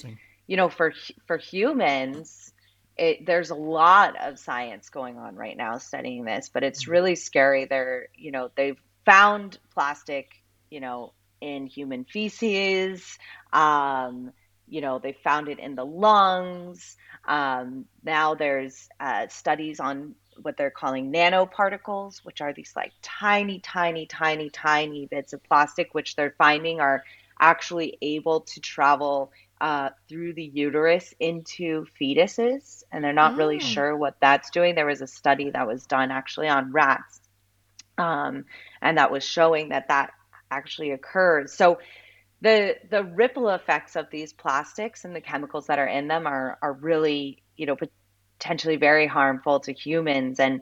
you 0.46 0.56
know, 0.56 0.68
for 0.68 0.92
for 1.26 1.36
humans, 1.38 2.52
it, 2.96 3.24
there's 3.24 3.50
a 3.50 3.54
lot 3.54 4.16
of 4.20 4.38
science 4.38 4.90
going 4.90 5.16
on 5.18 5.36
right 5.36 5.56
now 5.56 5.78
studying 5.78 6.24
this, 6.24 6.50
but 6.52 6.62
it's 6.62 6.86
really 6.88 7.14
scary. 7.14 7.64
They're, 7.64 8.08
you 8.16 8.30
know, 8.30 8.50
they've 8.54 8.78
found 9.04 9.58
plastic, 9.72 10.28
you 10.70 10.80
know, 10.80 11.12
in 11.40 11.66
human 11.66 12.04
feces. 12.04 13.18
Um, 13.52 14.32
you 14.66 14.80
know, 14.80 14.98
they 14.98 15.12
found 15.12 15.48
it 15.48 15.58
in 15.58 15.74
the 15.74 15.84
lungs. 15.84 16.96
Um, 17.26 17.86
now 18.04 18.34
there's 18.34 18.88
uh, 19.00 19.26
studies 19.28 19.80
on 19.80 20.14
what 20.42 20.56
they're 20.56 20.70
calling 20.70 21.12
nanoparticles, 21.12 22.16
which 22.24 22.40
are 22.40 22.52
these 22.52 22.72
like 22.76 22.92
tiny, 23.02 23.60
tiny, 23.60 24.06
tiny, 24.06 24.50
tiny 24.50 25.06
bits 25.06 25.32
of 25.32 25.42
plastic, 25.44 25.94
which 25.94 26.16
they're 26.16 26.34
finding 26.38 26.80
are 26.80 27.02
actually 27.40 27.98
able 28.02 28.40
to 28.42 28.60
travel 28.60 29.30
uh, 29.60 29.90
through 30.08 30.34
the 30.34 30.44
uterus 30.44 31.14
into 31.20 31.86
fetuses. 32.00 32.82
And 32.92 33.04
they're 33.04 33.12
not 33.12 33.36
really 33.36 33.58
Mm. 33.58 33.60
sure 33.60 33.96
what 33.96 34.16
that's 34.20 34.50
doing. 34.50 34.74
There 34.74 34.86
was 34.86 35.02
a 35.02 35.06
study 35.06 35.50
that 35.50 35.66
was 35.66 35.86
done 35.86 36.10
actually 36.10 36.48
on 36.48 36.72
rats, 36.72 37.20
um, 37.98 38.44
and 38.82 38.98
that 38.98 39.10
was 39.10 39.24
showing 39.24 39.70
that 39.70 39.88
that 39.88 40.10
actually 40.50 40.90
occurs. 40.92 41.52
So 41.54 41.78
the 42.40 42.76
the 42.90 43.04
ripple 43.04 43.48
effects 43.50 43.96
of 43.96 44.06
these 44.10 44.32
plastics 44.32 45.04
and 45.04 45.14
the 45.14 45.20
chemicals 45.20 45.66
that 45.66 45.78
are 45.78 45.86
in 45.86 46.08
them 46.08 46.26
are 46.26 46.58
are 46.62 46.72
really 46.74 47.42
you 47.56 47.66
know 47.66 47.76
potentially 48.38 48.76
very 48.76 49.06
harmful 49.06 49.60
to 49.60 49.72
humans 49.72 50.40
and 50.40 50.60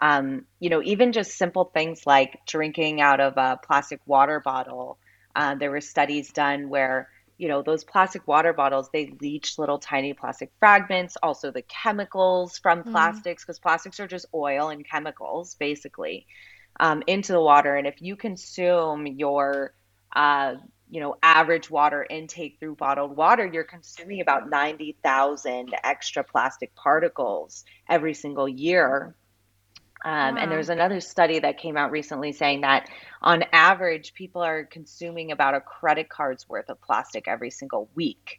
um, 0.00 0.44
you 0.60 0.70
know 0.70 0.82
even 0.82 1.12
just 1.12 1.36
simple 1.36 1.70
things 1.74 2.02
like 2.06 2.38
drinking 2.46 3.00
out 3.00 3.20
of 3.20 3.34
a 3.36 3.58
plastic 3.64 4.00
water 4.06 4.40
bottle 4.44 4.98
uh, 5.36 5.54
there 5.54 5.70
were 5.70 5.80
studies 5.80 6.32
done 6.32 6.68
where 6.68 7.08
you 7.38 7.48
know 7.48 7.62
those 7.62 7.84
plastic 7.84 8.26
water 8.28 8.52
bottles 8.52 8.88
they 8.92 9.12
leach 9.20 9.58
little 9.58 9.78
tiny 9.78 10.12
plastic 10.14 10.52
fragments 10.60 11.16
also 11.22 11.50
the 11.50 11.62
chemicals 11.62 12.58
from 12.58 12.84
Mm. 12.84 12.92
plastics 12.92 13.44
because 13.44 13.58
plastics 13.58 13.98
are 14.00 14.06
just 14.06 14.26
oil 14.34 14.68
and 14.68 14.88
chemicals 14.88 15.56
basically 15.58 16.26
um, 16.80 17.02
into 17.06 17.32
the 17.32 17.40
water 17.40 17.76
and 17.76 17.86
if 17.86 18.00
you 18.00 18.16
consume 18.16 19.06
your 19.06 19.74
uh, 20.14 20.54
you 20.94 21.00
know, 21.00 21.16
average 21.22 21.70
water 21.70 22.06
intake 22.08 22.58
through 22.60 22.76
bottled 22.76 23.16
water, 23.16 23.44
you're 23.44 23.64
consuming 23.64 24.20
about 24.20 24.48
90,000 24.48 25.74
extra 25.82 26.22
plastic 26.22 26.74
particles 26.76 27.64
every 27.88 28.14
single 28.14 28.48
year. 28.48 29.14
Um, 30.04 30.36
and 30.36 30.52
there's 30.52 30.68
another 30.68 31.00
study 31.00 31.38
that 31.38 31.58
came 31.58 31.78
out 31.78 31.90
recently 31.90 32.32
saying 32.32 32.60
that 32.60 32.90
on 33.22 33.42
average, 33.52 34.12
people 34.14 34.42
are 34.42 34.64
consuming 34.64 35.32
about 35.32 35.54
a 35.54 35.60
credit 35.60 36.10
card's 36.10 36.48
worth 36.48 36.68
of 36.68 36.80
plastic 36.80 37.26
every 37.26 37.50
single 37.50 37.88
week. 37.94 38.38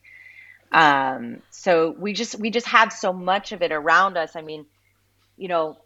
Um, 0.72 1.42
so 1.50 1.96
we 1.98 2.14
just 2.14 2.40
we 2.40 2.52
just 2.52 2.68
have 2.68 2.94
so 2.94 3.12
much 3.12 3.52
of 3.52 3.64
it 3.64 3.72
around 3.72 4.16
us. 4.16 4.36
I 4.36 4.42
mean, 4.42 4.66
you 5.38 5.48
know, 5.48 5.78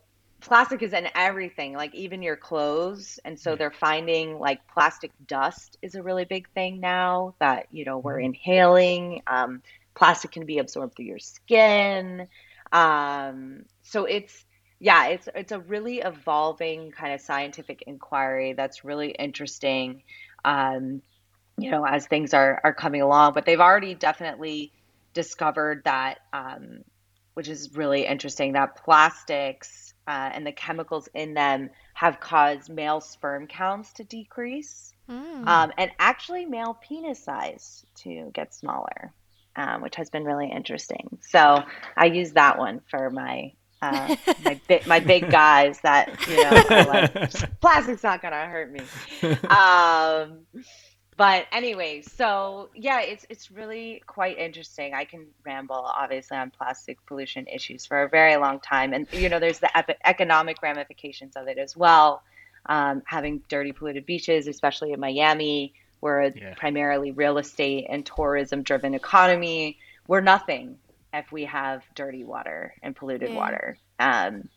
plastic 0.41 0.81
is 0.81 0.93
in 0.93 1.07
everything, 1.15 1.73
like 1.73 1.93
even 1.95 2.21
your 2.21 2.35
clothes. 2.35 3.19
And 3.25 3.39
so 3.39 3.55
they're 3.55 3.71
finding 3.71 4.39
like 4.39 4.67
plastic 4.67 5.11
dust 5.27 5.77
is 5.81 5.95
a 5.95 6.03
really 6.03 6.25
big 6.25 6.49
thing 6.49 6.79
now 6.79 7.35
that, 7.39 7.67
you 7.71 7.85
know, 7.85 7.97
we're 7.97 8.19
inhaling. 8.19 9.21
Um, 9.27 9.61
plastic 9.95 10.31
can 10.31 10.45
be 10.45 10.59
absorbed 10.59 10.95
through 10.95 11.05
your 11.05 11.19
skin. 11.19 12.27
Um, 12.71 13.65
so 13.83 14.05
it's, 14.05 14.45
yeah, 14.79 15.07
it's 15.07 15.27
it's 15.35 15.51
a 15.51 15.59
really 15.59 15.99
evolving 15.99 16.91
kind 16.91 17.13
of 17.13 17.19
scientific 17.19 17.83
inquiry 17.85 18.53
that's 18.53 18.85
really 18.85 19.09
interesting. 19.09 20.03
Um, 20.45 21.01
you 21.57 21.69
know, 21.69 21.85
as 21.85 22.07
things 22.07 22.33
are 22.33 22.61
are 22.63 22.73
coming 22.73 23.01
along, 23.01 23.33
but 23.33 23.45
they've 23.45 23.59
already 23.59 23.93
definitely 23.93 24.71
discovered 25.13 25.81
that, 25.83 26.19
um, 26.31 26.85
which 27.33 27.49
is 27.49 27.75
really 27.75 28.05
interesting, 28.05 28.53
that 28.53 28.77
plastics 28.77 29.88
uh, 30.09 30.31
and 30.33 30.45
the 30.45 30.51
chemicals 30.51 31.07
in 31.13 31.35
them 31.35 31.69
have 31.93 32.19
caused 32.19 32.67
male 32.67 32.99
sperm 32.99 33.45
counts 33.45 33.93
to 33.93 34.03
decrease, 34.03 34.91
Hmm. 35.07 35.47
um, 35.47 35.71
and 35.77 35.91
actually 35.99 36.45
male 36.45 36.77
penis 36.81 37.23
size 37.23 37.85
to 38.03 38.31
get 38.33 38.53
smaller, 38.53 39.13
um, 39.55 39.81
which 39.83 39.95
has 39.97 40.09
been 40.09 40.23
really 40.23 40.49
interesting. 40.51 41.19
So 41.21 41.63
I 41.95 42.05
use 42.05 42.31
that 42.33 42.57
one 42.57 42.81
for 42.89 43.11
my. 43.11 43.53
Uh, 43.81 44.13
my 44.43 44.59
big 44.67 44.85
my 44.87 44.99
big 45.13 45.31
guys 45.31 45.79
that 45.83 46.09
you 46.27 46.35
know 46.35 46.63
are 46.69 46.85
like 46.85 47.13
plastic's 47.61 48.03
not 48.03 48.21
gonna 48.21 48.45
hurt 48.45 48.69
me 48.69 48.81
um, 49.47 50.39
but 51.19 51.47
anyway, 51.51 52.01
so 52.03 52.71
yeah, 52.75 53.01
it's 53.01 53.25
it's 53.29 53.51
really 53.51 54.01
quite 54.07 54.39
interesting. 54.39 54.95
I 54.95 55.05
can 55.05 55.27
ramble 55.45 55.75
obviously 56.03 56.37
on 56.37 56.51
plastic 56.51 56.97
pollution 57.07 57.47
issues 57.47 57.85
for 57.85 58.03
a 58.03 58.09
very 58.09 58.37
long 58.37 58.61
time, 58.61 58.93
and 58.93 59.07
you 59.13 59.29
know, 59.29 59.39
there's 59.41 59.59
the 59.59 59.77
epi- 59.77 59.95
economic 60.05 60.63
ramifications 60.63 61.35
of 61.37 61.47
it 61.49 61.59
as 61.59 61.77
well. 61.77 62.23
um, 62.67 63.03
having 63.07 63.41
dirty, 63.49 63.73
polluted 63.73 64.05
beaches, 64.05 64.47
especially 64.47 64.91
in 64.93 64.99
Miami. 65.01 65.73
We're 66.01 66.21
a 66.27 66.33
Yeah. 66.35 66.55
primarily 66.55 67.11
real 67.11 67.37
estate 67.39 67.87
and 67.89 68.05
tourism 68.05 68.63
driven 68.63 68.93
economy. 68.95 69.79
We're 70.07 70.21
nothing 70.21 70.79
if 71.13 71.31
we 71.31 71.45
have 71.45 71.83
dirty 71.95 72.23
water 72.25 72.75
and 72.83 72.95
polluted 72.95 73.31
Yeah. 73.31 73.37
water. 73.37 73.79
Um, 73.99 74.49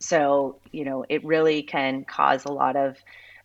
so, 0.00 0.60
you 0.72 0.84
know, 0.84 1.04
it 1.08 1.24
really 1.24 1.62
can 1.62 2.04
cause 2.04 2.44
a 2.46 2.52
lot 2.52 2.76
of 2.76 2.96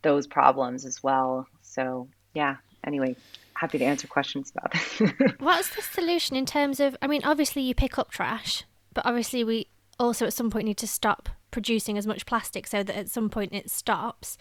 those 0.03 0.27
problems 0.27 0.85
as 0.85 1.01
well. 1.03 1.47
So, 1.61 2.09
yeah, 2.33 2.57
anyway, 2.85 3.15
happy 3.53 3.77
to 3.77 3.85
answer 3.85 4.07
questions 4.07 4.51
about 4.55 4.71
this. 4.71 5.11
What's 5.39 5.75
the 5.75 5.81
solution 5.81 6.35
in 6.35 6.45
terms 6.45 6.79
of? 6.79 6.95
I 7.01 7.07
mean, 7.07 7.21
obviously 7.23 7.61
you 7.61 7.75
pick 7.75 7.97
up 7.97 8.11
trash, 8.11 8.63
but 8.93 9.05
obviously 9.05 9.43
we 9.43 9.67
also 9.99 10.25
at 10.25 10.33
some 10.33 10.49
point 10.49 10.65
need 10.65 10.77
to 10.77 10.87
stop 10.87 11.29
producing 11.51 11.97
as 11.97 12.07
much 12.07 12.25
plastic 12.25 12.67
so 12.67 12.83
that 12.83 12.95
at 12.95 13.09
some 13.09 13.29
point 13.29 13.53
it 13.53 13.69
stops. 13.69 14.37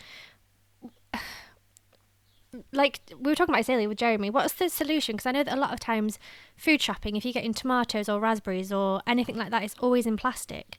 Like 2.73 3.01
we 3.19 3.31
were 3.31 3.35
talking 3.35 3.53
about 3.55 3.61
this 3.61 3.71
earlier 3.71 3.89
with 3.89 3.99
Jeremy, 3.99 4.31
what's 4.31 4.55
the 4.55 4.69
solution? 4.69 5.17
Because 5.17 5.27
I 5.27 5.33
know 5.33 5.43
that 5.43 5.57
a 5.57 5.61
lot 5.61 5.73
of 5.73 5.81
times 5.81 6.19
food 6.57 6.81
shopping, 6.81 7.17
if 7.17 7.25
you 7.25 7.33
get 7.33 7.45
in 7.45 7.55
tomatoes 7.55 8.09
or 8.09 8.21
raspberries 8.21 8.73
or 8.73 9.03
anything 9.07 9.37
like 9.37 9.51
that, 9.51 9.63
it's 9.63 9.77
always 9.81 10.07
in 10.07 10.17
plastic. 10.17 10.79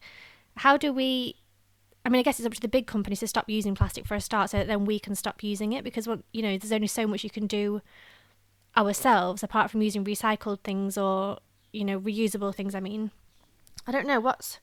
How 0.57 0.77
do 0.77 0.91
we? 0.91 1.35
I 2.09 2.11
mean, 2.11 2.21
I 2.21 2.23
guess 2.23 2.39
it's 2.39 2.47
up 2.47 2.53
to 2.55 2.59
the 2.59 2.67
big 2.67 2.87
companies 2.87 3.19
to 3.19 3.27
stop 3.27 3.47
using 3.47 3.75
plastic 3.75 4.07
for 4.07 4.15
a 4.15 4.21
start, 4.21 4.49
so 4.49 4.57
that 4.57 4.65
then 4.65 4.83
we 4.83 4.97
can 4.97 5.13
stop 5.13 5.43
using 5.43 5.73
it. 5.73 5.83
Because 5.83 6.07
what 6.07 6.21
you 6.33 6.41
know, 6.41 6.57
there's 6.57 6.71
only 6.71 6.87
so 6.87 7.05
much 7.05 7.23
you 7.23 7.29
can 7.29 7.45
do 7.45 7.81
ourselves 8.75 9.43
apart 9.43 9.69
from 9.69 9.81
using 9.81 10.03
recycled 10.03 10.59
things 10.61 10.97
or 10.97 11.37
you 11.71 11.83
know 11.83 11.99
reusable 11.99 12.53
things 12.53 12.75
i 12.75 12.79
mean 12.79 13.11
i 13.87 13.91
don't 13.91 14.05
know 14.05 14.19
what's 14.19 14.59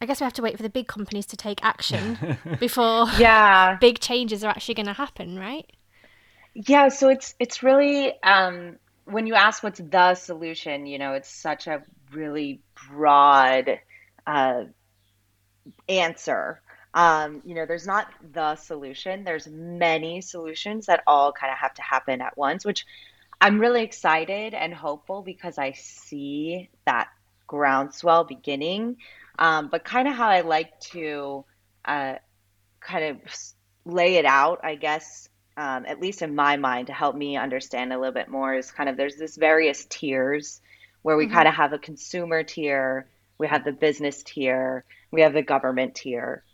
i 0.00 0.06
guess 0.06 0.20
we 0.20 0.24
have 0.24 0.32
to 0.32 0.42
wait 0.42 0.56
for 0.56 0.62
the 0.62 0.70
big 0.70 0.86
companies 0.86 1.26
to 1.26 1.36
take 1.36 1.62
action 1.62 2.18
before 2.58 3.06
yeah. 3.18 3.76
big 3.80 3.98
changes 4.00 4.42
are 4.42 4.48
actually 4.48 4.74
going 4.74 4.86
to 4.86 4.94
happen 4.94 5.38
right 5.38 5.70
Yeah, 6.54 6.88
so 6.88 7.08
it's 7.08 7.34
it's 7.38 7.62
really 7.62 8.12
um, 8.22 8.76
when 9.04 9.26
you 9.26 9.34
ask 9.34 9.62
what's 9.62 9.80
the 9.80 10.14
solution, 10.14 10.86
you 10.86 10.98
know, 10.98 11.12
it's 11.12 11.30
such 11.30 11.66
a 11.66 11.82
really 12.12 12.60
broad 12.88 13.78
uh, 14.26 14.64
answer. 15.88 16.60
Um, 16.92 17.42
you 17.44 17.54
know, 17.54 17.66
there's 17.66 17.86
not 17.86 18.08
the 18.32 18.56
solution. 18.56 19.24
There's 19.24 19.46
many 19.46 20.20
solutions 20.20 20.86
that 20.86 21.02
all 21.06 21.32
kind 21.32 21.52
of 21.52 21.58
have 21.58 21.74
to 21.74 21.82
happen 21.82 22.20
at 22.20 22.36
once, 22.36 22.64
which 22.64 22.84
I'm 23.40 23.60
really 23.60 23.82
excited 23.82 24.54
and 24.54 24.74
hopeful 24.74 25.22
because 25.22 25.56
I 25.56 25.72
see 25.72 26.68
that 26.86 27.08
groundswell 27.46 28.24
beginning. 28.24 28.96
Um, 29.38 29.68
but 29.68 29.84
kind 29.84 30.08
of 30.08 30.14
how 30.14 30.28
I 30.28 30.42
like 30.42 30.78
to 30.92 31.44
uh, 31.84 32.16
kind 32.80 33.04
of 33.04 33.18
lay 33.84 34.16
it 34.16 34.26
out, 34.26 34.60
I 34.62 34.74
guess, 34.74 35.28
um, 35.56 35.86
at 35.86 36.00
least 36.00 36.22
in 36.22 36.34
my 36.34 36.56
mind, 36.56 36.88
to 36.88 36.92
help 36.92 37.16
me 37.16 37.36
understand 37.36 37.92
a 37.92 37.98
little 37.98 38.12
bit 38.12 38.28
more 38.28 38.54
is 38.54 38.70
kind 38.70 38.88
of 38.88 38.96
there's 38.96 39.16
this 39.16 39.36
various 39.36 39.86
tiers 39.86 40.60
where 41.02 41.16
we 41.16 41.24
mm-hmm. 41.24 41.34
kind 41.34 41.48
of 41.48 41.54
have 41.54 41.72
a 41.72 41.78
consumer 41.78 42.42
tier, 42.42 43.06
we 43.38 43.46
have 43.48 43.64
the 43.64 43.72
business 43.72 44.22
tier, 44.22 44.84
we 45.10 45.22
have 45.22 45.32
the 45.32 45.42
government 45.42 45.94
tier. 45.94 46.44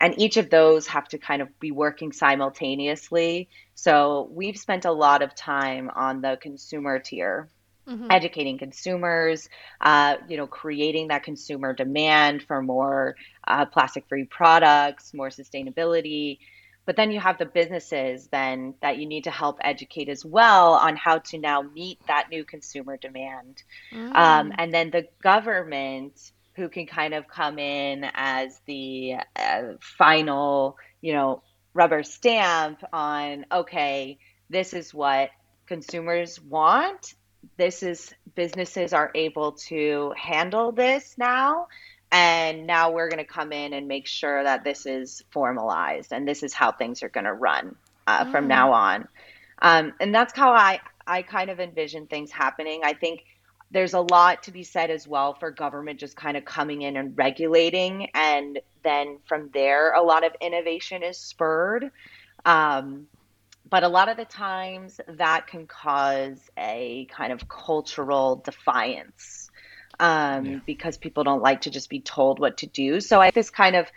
And 0.00 0.18
each 0.20 0.36
of 0.36 0.50
those 0.50 0.86
have 0.88 1.08
to 1.08 1.18
kind 1.18 1.40
of 1.40 1.58
be 1.60 1.70
working 1.70 2.12
simultaneously. 2.12 3.48
So 3.74 4.28
we've 4.32 4.56
spent 4.56 4.84
a 4.84 4.92
lot 4.92 5.22
of 5.22 5.34
time 5.34 5.90
on 5.94 6.20
the 6.20 6.38
consumer 6.40 6.98
tier 6.98 7.48
mm-hmm. 7.88 8.06
educating 8.10 8.58
consumers, 8.58 9.48
uh, 9.80 10.16
you 10.28 10.36
know, 10.36 10.46
creating 10.46 11.08
that 11.08 11.22
consumer 11.22 11.72
demand 11.72 12.42
for 12.42 12.62
more 12.62 13.16
uh, 13.46 13.66
plastic-free 13.66 14.24
products, 14.24 15.14
more 15.14 15.28
sustainability. 15.28 16.38
But 16.86 16.96
then 16.96 17.10
you 17.10 17.20
have 17.20 17.38
the 17.38 17.46
businesses 17.46 18.28
then 18.28 18.74
that 18.82 18.98
you 18.98 19.06
need 19.06 19.24
to 19.24 19.30
help 19.30 19.58
educate 19.62 20.10
as 20.10 20.22
well 20.24 20.74
on 20.74 20.96
how 20.96 21.18
to 21.18 21.38
now 21.38 21.62
meet 21.62 21.98
that 22.08 22.28
new 22.30 22.44
consumer 22.44 22.98
demand. 22.98 23.62
Um, 23.92 24.50
mm. 24.50 24.54
and 24.58 24.74
then 24.74 24.90
the 24.90 25.06
government 25.22 26.32
who 26.56 26.68
can 26.68 26.86
kind 26.86 27.14
of 27.14 27.28
come 27.28 27.58
in 27.58 28.04
as 28.14 28.60
the 28.66 29.14
uh, 29.36 29.62
final, 29.80 30.76
you 31.00 31.12
know, 31.12 31.42
rubber 31.74 32.02
stamp 32.02 32.80
on, 32.92 33.46
okay, 33.52 34.18
this 34.50 34.72
is 34.74 34.94
what 34.94 35.30
consumers 35.66 36.40
want. 36.40 37.14
This 37.58 37.82
is 37.82 38.12
businesses 38.36 38.92
are 38.92 39.10
able 39.14 39.52
to 39.68 40.12
handle 40.16 40.72
this 40.72 41.14
now. 41.18 41.66
And 42.12 42.66
now 42.66 42.92
we're 42.92 43.08
going 43.08 43.18
to 43.24 43.24
come 43.32 43.52
in 43.52 43.72
and 43.72 43.88
make 43.88 44.06
sure 44.06 44.44
that 44.44 44.64
this 44.64 44.86
is 44.86 45.22
formalized 45.32 46.12
and 46.12 46.26
this 46.28 46.42
is 46.44 46.54
how 46.54 46.72
things 46.72 47.02
are 47.02 47.08
going 47.08 47.24
to 47.24 47.32
run 47.34 47.76
uh, 48.06 48.24
from 48.26 48.46
Mm. 48.46 48.48
now 48.48 48.72
on. 48.72 49.08
Um, 49.62 49.92
and 50.00 50.14
that's 50.14 50.34
how 50.36 50.52
i 50.52 50.80
i 51.06 51.22
kind 51.22 51.50
of 51.50 51.60
envision 51.60 52.06
things 52.06 52.30
happening. 52.32 52.80
I 52.84 52.94
think 52.94 53.24
there's 53.70 53.94
a 53.94 54.00
lot 54.00 54.44
to 54.44 54.52
be 54.52 54.62
said 54.62 54.90
as 54.90 55.08
well 55.08 55.34
for 55.34 55.50
government 55.50 55.98
just 55.98 56.16
kind 56.16 56.36
of 56.36 56.44
coming 56.44 56.82
in 56.82 56.96
and 56.96 57.16
regulating 57.16 58.08
and 58.14 58.60
then 58.82 59.18
from 59.26 59.50
there 59.52 59.92
a 59.94 60.02
lot 60.02 60.24
of 60.24 60.32
innovation 60.40 61.02
is 61.02 61.18
spurred 61.18 61.90
um, 62.44 63.06
but 63.68 63.82
a 63.82 63.88
lot 63.88 64.08
of 64.08 64.16
the 64.16 64.24
times 64.26 65.00
that 65.08 65.46
can 65.46 65.66
cause 65.66 66.38
a 66.58 67.06
kind 67.10 67.32
of 67.32 67.48
cultural 67.48 68.36
defiance 68.36 69.50
Yeah. 70.00 70.36
um, 70.36 70.62
because 70.66 70.98
people 70.98 71.24
don't 71.24 71.42
like 71.42 71.62
to 71.62 71.70
just 71.70 71.88
be 71.88 72.00
told 72.00 72.38
what 72.40 72.58
to 72.58 72.66
do. 72.66 73.00
So 73.00 73.20
I 73.20 73.30
this 73.30 73.50
kind 73.50 73.76
of 73.76 73.90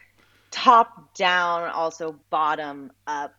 top 0.51 1.13
down, 1.15 1.69
also 1.69 2.19
bottom 2.29 2.91
up, 3.05 3.33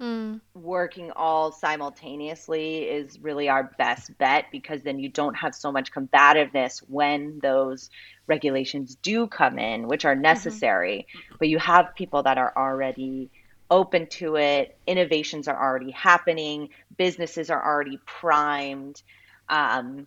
Mm. 0.00 0.40
working 0.54 1.10
all 1.14 1.52
simultaneously 1.52 2.84
is 2.84 3.18
really 3.20 3.50
our 3.50 3.70
best 3.76 4.16
bet 4.16 4.46
because 4.50 4.82
then 4.82 4.98
you 4.98 5.10
don't 5.10 5.34
have 5.34 5.54
so 5.54 5.70
much 5.70 5.92
combativeness 5.92 6.78
when 6.88 7.38
those 7.42 7.90
regulations 8.26 8.96
do 9.02 9.26
come 9.26 9.58
in, 9.58 9.88
which 9.88 10.06
are 10.06 10.14
necessary. 10.14 11.06
But 11.38 11.48
you 11.48 11.58
have 11.58 11.94
people 11.94 12.22
that 12.22 12.38
are 12.38 12.50
already 12.56 13.30
open 13.70 14.06
to 14.06 14.36
it. 14.36 14.78
Innovations 14.86 15.48
are 15.48 15.62
already 15.62 15.90
happening. 15.90 16.70
Businesses 16.96 17.50
are 17.50 17.62
already 17.62 17.98
primed. 18.06 19.02
Um, 19.50 20.06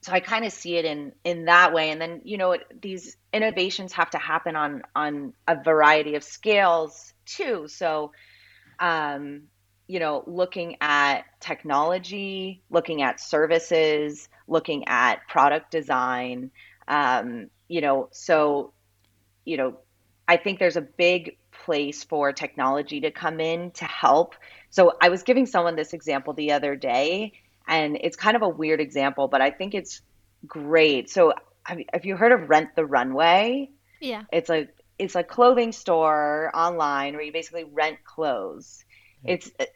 so 0.00 0.12
I 0.12 0.20
kind 0.20 0.44
of 0.44 0.52
see 0.52 0.76
it 0.76 0.84
in 0.84 1.12
in 1.24 1.44
that 1.44 1.74
way. 1.74 1.90
And 1.90 2.00
then 2.00 2.22
you 2.24 2.38
know 2.38 2.52
it, 2.52 2.62
these 2.80 3.16
innovations 3.34 3.92
have 3.92 4.10
to 4.10 4.18
happen 4.18 4.56
on 4.56 4.82
on 4.94 5.34
a 5.46 5.62
variety 5.62 6.14
of 6.14 6.24
scales 6.24 7.12
too. 7.26 7.68
So 7.68 8.12
um, 8.78 9.42
you 9.86 10.00
know, 10.00 10.24
looking 10.26 10.76
at 10.80 11.22
technology, 11.40 12.62
looking 12.70 13.02
at 13.02 13.20
services, 13.20 14.28
looking 14.48 14.88
at 14.88 15.26
product 15.28 15.70
design. 15.70 16.50
Um, 16.88 17.50
you 17.68 17.80
know, 17.80 18.08
so 18.12 18.72
you 19.44 19.56
know, 19.56 19.78
I 20.28 20.36
think 20.36 20.58
there's 20.58 20.76
a 20.76 20.82
big 20.82 21.36
place 21.64 22.04
for 22.04 22.32
technology 22.32 23.00
to 23.02 23.10
come 23.10 23.40
in 23.40 23.70
to 23.72 23.84
help. 23.84 24.34
So 24.70 24.92
I 25.00 25.08
was 25.08 25.22
giving 25.22 25.46
someone 25.46 25.76
this 25.76 25.92
example 25.92 26.34
the 26.34 26.52
other 26.52 26.76
day, 26.76 27.32
and 27.66 27.96
it's 28.00 28.16
kind 28.16 28.36
of 28.36 28.42
a 28.42 28.48
weird 28.48 28.80
example, 28.80 29.28
but 29.28 29.40
I 29.40 29.50
think 29.50 29.74
it's 29.74 30.02
great. 30.46 31.10
So 31.10 31.32
have, 31.64 32.04
you 32.04 32.16
heard 32.16 32.32
of 32.32 32.48
Rent 32.48 32.74
the 32.76 32.84
Runway? 32.84 33.70
yeah 34.00 34.22
It's 34.32 34.50
a 34.50 34.68
it's 34.98 35.14
a 35.16 35.22
clothing 35.24 35.72
store 35.72 36.50
online 36.54 37.14
where 37.14 37.22
you 37.24 37.32
basically 37.32 37.64
rent 37.64 37.98
clothes. 38.04 38.84
It's 39.24 39.50
e- 39.60 39.66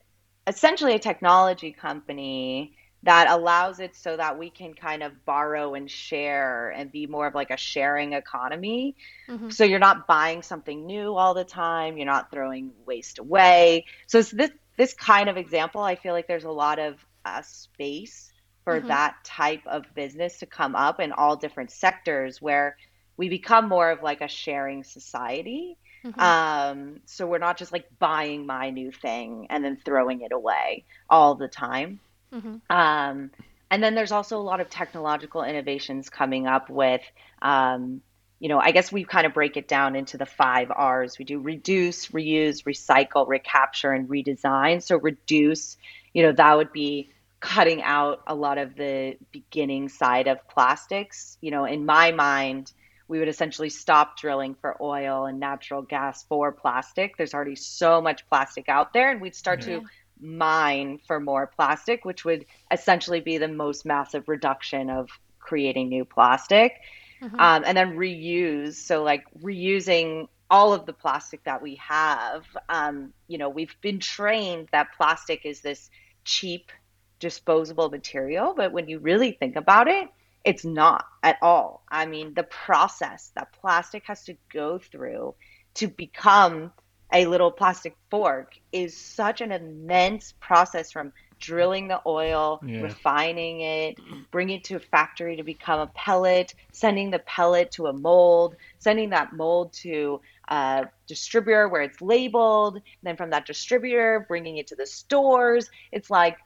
essentially 0.46 0.94
a 0.94 0.98
technology 0.98 1.72
company 1.72 2.74
that 3.02 3.30
allows 3.30 3.80
it 3.80 3.96
so 3.96 4.16
that 4.16 4.38
we 4.38 4.50
can 4.50 4.74
kind 4.74 5.02
of 5.02 5.12
borrow 5.24 5.74
and 5.74 5.90
share 5.90 6.70
and 6.70 6.92
be 6.92 7.06
more 7.06 7.26
of 7.26 7.34
like 7.34 7.50
a 7.50 7.56
sharing 7.56 8.12
economy. 8.12 8.96
hmm 9.28 9.50
So 9.50 9.64
you're 9.64 9.78
not 9.78 10.06
buying 10.06 10.42
something 10.42 10.86
new 10.86 11.14
all 11.16 11.34
the 11.34 11.44
time, 11.44 11.96
you're 11.96 12.06
not 12.06 12.30
throwing 12.30 12.72
waste 12.86 13.18
away. 13.18 13.84
So 14.06 14.18
it's 14.18 14.30
this 14.30 14.50
this 14.76 14.94
kind 14.94 15.28
of 15.28 15.36
example, 15.36 15.82
I 15.82 15.96
feel 15.96 16.14
like 16.14 16.26
there's 16.28 16.44
a 16.44 16.50
lot 16.50 16.78
of 16.78 17.04
uh, 17.24 17.42
space 17.42 18.32
for 18.64 18.80
hmm 18.80 18.88
that 18.88 19.14
type 19.24 19.62
of 19.66 19.84
business 19.94 20.38
to 20.38 20.46
come 20.46 20.74
up 20.74 21.00
in 21.00 21.12
all 21.12 21.36
different 21.36 21.70
sectors 21.70 22.40
where 22.40 22.76
we 23.20 23.28
become 23.28 23.68
more 23.68 23.90
of 23.90 24.02
like 24.02 24.22
a 24.22 24.28
sharing 24.28 24.84
society. 24.84 25.78
hmm 26.02 26.32
Um, 26.32 27.00
so 27.06 27.26
we're 27.26 27.38
not 27.48 27.58
just 27.58 27.72
like 27.72 27.86
buying 27.98 28.46
my 28.46 28.70
new 28.70 28.90
thing 28.92 29.46
and 29.50 29.64
then 29.64 29.76
throwing 29.84 30.22
it 30.22 30.32
away 30.32 30.86
all 31.08 31.34
the 31.36 31.48
time. 31.48 32.00
hmm 32.32 32.56
Um, 32.70 33.30
and 33.70 33.82
then 33.82 33.94
there's 33.94 34.12
also 34.12 34.38
a 34.38 34.48
lot 34.50 34.60
of 34.60 34.70
technological 34.70 35.42
innovations 35.44 36.10
coming 36.10 36.46
up 36.46 36.70
with, 36.70 37.02
um, 37.42 38.02
you 38.40 38.48
know, 38.48 38.58
I 38.58 38.72
guess 38.72 38.92
we 38.92 39.04
kind 39.04 39.26
of 39.26 39.34
break 39.34 39.56
it 39.56 39.68
down 39.68 39.96
into 39.96 40.16
the 40.18 40.26
five 40.26 40.70
R's. 40.74 41.18
We 41.18 41.24
do 41.24 41.40
reduce, 41.40 42.08
reuse, 42.08 42.64
recycle, 42.64 43.28
recapture, 43.28 43.92
and 43.92 44.08
redesign. 44.08 44.82
So 44.82 44.96
reduce, 44.98 45.76
you 46.14 46.22
know, 46.24 46.32
that 46.32 46.56
would 46.56 46.72
be 46.72 47.10
cutting 47.40 47.82
out 47.82 48.20
a 48.26 48.34
lot 48.34 48.58
of 48.58 48.74
the 48.76 49.16
beginning 49.32 49.88
side 49.88 50.28
of 50.28 50.38
plastics. 50.48 51.38
You 51.40 51.50
know, 51.50 51.64
in 51.64 51.86
my 51.86 52.12
mind, 52.12 52.72
we 53.10 53.18
would 53.18 53.28
essentially 53.28 53.70
stop 53.70 54.16
drilling 54.16 54.54
for 54.54 54.80
oil 54.80 55.26
and 55.26 55.40
natural 55.40 55.82
gas 55.82 56.22
for 56.22 56.52
plastic. 56.52 57.16
There's 57.16 57.34
already 57.34 57.56
so 57.56 58.00
much 58.00 58.24
plastic 58.28 58.68
out 58.68 58.92
there, 58.92 59.10
and 59.10 59.20
we'd 59.20 59.34
start 59.34 59.66
yeah. 59.66 59.80
to 59.80 59.86
mine 60.20 61.00
for 61.08 61.18
more 61.18 61.48
plastic, 61.48 62.04
which 62.04 62.24
would 62.24 62.46
essentially 62.70 63.18
be 63.20 63.36
the 63.36 63.48
most 63.48 63.84
massive 63.84 64.28
reduction 64.28 64.90
of 64.90 65.10
creating 65.40 65.88
new 65.88 66.04
plastic. 66.04 66.74
Mm-hmm. 67.20 67.40
Um, 67.40 67.64
and 67.66 67.76
then 67.76 67.96
reuse. 67.96 68.74
So, 68.74 69.02
like 69.02 69.24
reusing 69.42 70.28
all 70.48 70.72
of 70.72 70.86
the 70.86 70.92
plastic 70.92 71.42
that 71.44 71.60
we 71.60 71.74
have. 71.76 72.44
Um, 72.68 73.12
you 73.26 73.38
know, 73.38 73.48
we've 73.48 73.74
been 73.80 73.98
trained 73.98 74.68
that 74.70 74.88
plastic 74.96 75.44
is 75.44 75.62
this 75.62 75.90
cheap, 76.24 76.70
disposable 77.18 77.90
material, 77.90 78.54
but 78.56 78.72
when 78.72 78.88
you 78.88 79.00
really 79.00 79.32
think 79.32 79.56
about 79.56 79.88
it, 79.88 80.08
it's 80.44 80.64
not 80.64 81.04
at 81.22 81.38
all. 81.42 81.84
I 81.88 82.06
mean, 82.06 82.34
the 82.34 82.44
process 82.44 83.32
that 83.34 83.52
plastic 83.52 84.04
has 84.06 84.24
to 84.24 84.36
go 84.52 84.78
through 84.78 85.34
to 85.74 85.88
become 85.88 86.72
a 87.12 87.26
little 87.26 87.50
plastic 87.50 87.96
fork 88.10 88.54
is 88.72 88.96
such 88.96 89.40
an 89.40 89.52
immense 89.52 90.34
process 90.40 90.92
from 90.92 91.12
drilling 91.40 91.88
the 91.88 92.00
oil, 92.06 92.60
yeah. 92.64 92.82
refining 92.82 93.62
it, 93.62 93.98
bringing 94.30 94.58
it 94.58 94.64
to 94.64 94.76
a 94.76 94.80
factory 94.80 95.36
to 95.36 95.42
become 95.42 95.80
a 95.80 95.86
pellet, 95.88 96.54
sending 96.70 97.10
the 97.10 97.18
pellet 97.20 97.72
to 97.72 97.86
a 97.86 97.92
mold, 97.92 98.56
sending 98.78 99.10
that 99.10 99.32
mold 99.32 99.72
to 99.72 100.20
a 100.48 100.86
distributor 101.06 101.68
where 101.68 101.82
it's 101.82 102.00
labeled, 102.00 102.80
then 103.02 103.16
from 103.16 103.30
that 103.30 103.46
distributor, 103.46 104.24
bringing 104.28 104.58
it 104.58 104.66
to 104.66 104.76
the 104.76 104.86
stores. 104.86 105.70
It's 105.90 106.10
like 106.10 106.36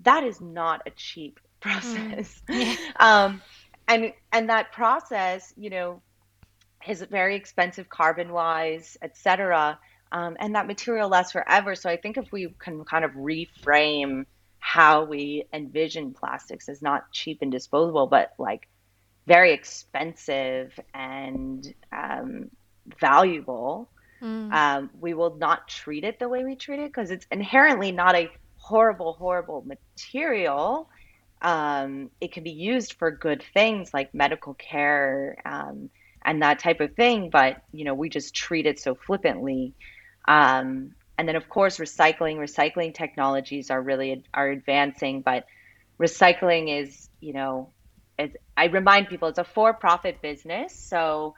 that 0.00 0.24
is 0.24 0.40
not 0.40 0.82
a 0.86 0.90
cheap 0.90 1.38
process. 1.60 2.42
Mm. 2.50 2.76
um, 2.96 3.42
and 3.88 4.12
and 4.32 4.48
that 4.50 4.72
process, 4.72 5.52
you 5.56 5.70
know, 5.70 6.00
is 6.88 7.02
very 7.02 7.36
expensive 7.36 7.88
carbon 7.88 8.32
wise, 8.32 8.96
et 9.02 9.16
cetera. 9.16 9.78
Um, 10.12 10.36
and 10.40 10.54
that 10.54 10.66
material 10.66 11.08
lasts 11.08 11.32
forever. 11.32 11.74
So 11.74 11.88
I 11.88 11.96
think 11.96 12.16
if 12.16 12.32
we 12.32 12.48
can 12.58 12.84
kind 12.84 13.04
of 13.04 13.12
reframe 13.12 14.26
how 14.58 15.04
we 15.04 15.44
envision 15.52 16.12
plastics 16.12 16.68
as 16.68 16.82
not 16.82 17.10
cheap 17.12 17.38
and 17.42 17.50
disposable, 17.52 18.06
but 18.06 18.32
like 18.38 18.68
very 19.26 19.52
expensive 19.52 20.78
and 20.94 21.72
um, 21.92 22.50
valuable, 23.00 23.88
mm. 24.20 24.52
um, 24.52 24.90
we 25.00 25.14
will 25.14 25.36
not 25.36 25.68
treat 25.68 26.04
it 26.04 26.18
the 26.18 26.28
way 26.28 26.44
we 26.44 26.56
treat 26.56 26.80
it 26.80 26.88
because 26.88 27.10
it's 27.10 27.26
inherently 27.30 27.92
not 27.92 28.14
a 28.14 28.30
horrible, 28.56 29.14
horrible 29.14 29.64
material. 29.66 30.88
Um, 31.42 32.10
it 32.20 32.32
can 32.32 32.44
be 32.44 32.50
used 32.50 32.94
for 32.94 33.10
good 33.10 33.42
things 33.54 33.94
like 33.94 34.14
medical 34.14 34.54
care 34.54 35.38
um, 35.44 35.90
and 36.22 36.42
that 36.42 36.58
type 36.58 36.80
of 36.80 36.94
thing, 36.94 37.30
but 37.30 37.62
you 37.72 37.84
know 37.84 37.94
we 37.94 38.08
just 38.08 38.34
treat 38.34 38.66
it 38.66 38.78
so 38.78 38.94
flippantly. 38.94 39.74
Um, 40.28 40.94
and 41.20 41.28
then, 41.28 41.36
of 41.36 41.50
course, 41.50 41.76
recycling. 41.76 42.36
Recycling 42.36 42.94
technologies 42.94 43.70
are 43.70 43.82
really 43.82 44.24
are 44.32 44.48
advancing, 44.48 45.20
but 45.20 45.44
recycling 45.98 46.82
is, 46.82 47.10
you 47.20 47.34
know, 47.34 47.68
I 48.56 48.66
remind 48.66 49.08
people 49.08 49.28
it's 49.28 49.38
a 49.38 49.44
for-profit 49.44 50.22
business, 50.22 50.74
so 50.74 51.34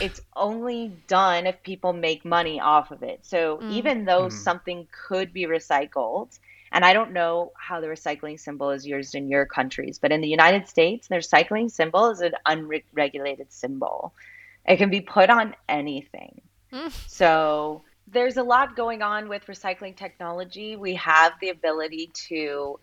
it's 0.00 0.20
only 0.34 0.92
done 1.06 1.46
if 1.46 1.62
people 1.62 1.92
make 1.92 2.24
money 2.24 2.60
off 2.60 2.90
of 2.90 3.02
it. 3.02 3.26
So 3.26 3.58
mm. 3.58 3.72
even 3.72 4.06
though 4.06 4.28
mm. 4.28 4.32
something 4.32 4.86
could 5.06 5.32
be 5.32 5.44
recycled, 5.44 6.38
and 6.76 6.84
I 6.84 6.92
don't 6.92 7.12
know 7.12 7.52
how 7.56 7.80
the 7.80 7.86
recycling 7.86 8.38
symbol 8.38 8.68
is 8.68 8.86
used 8.86 9.14
in 9.14 9.30
your 9.30 9.46
countries, 9.46 9.98
but 9.98 10.12
in 10.12 10.20
the 10.20 10.28
United 10.28 10.68
States, 10.68 11.08
the 11.08 11.14
recycling 11.14 11.70
symbol 11.70 12.10
is 12.10 12.20
an 12.20 12.32
unregulated 12.44 13.50
symbol. 13.50 14.12
It 14.66 14.76
can 14.76 14.90
be 14.90 15.00
put 15.00 15.30
on 15.30 15.56
anything. 15.70 16.42
Mm. 16.70 16.92
So 17.08 17.82
there's 18.06 18.36
a 18.36 18.42
lot 18.42 18.76
going 18.76 19.00
on 19.00 19.30
with 19.30 19.46
recycling 19.46 19.96
technology. 19.96 20.76
We 20.76 20.96
have 20.96 21.32
the 21.40 21.48
ability 21.48 22.10
to 22.28 22.78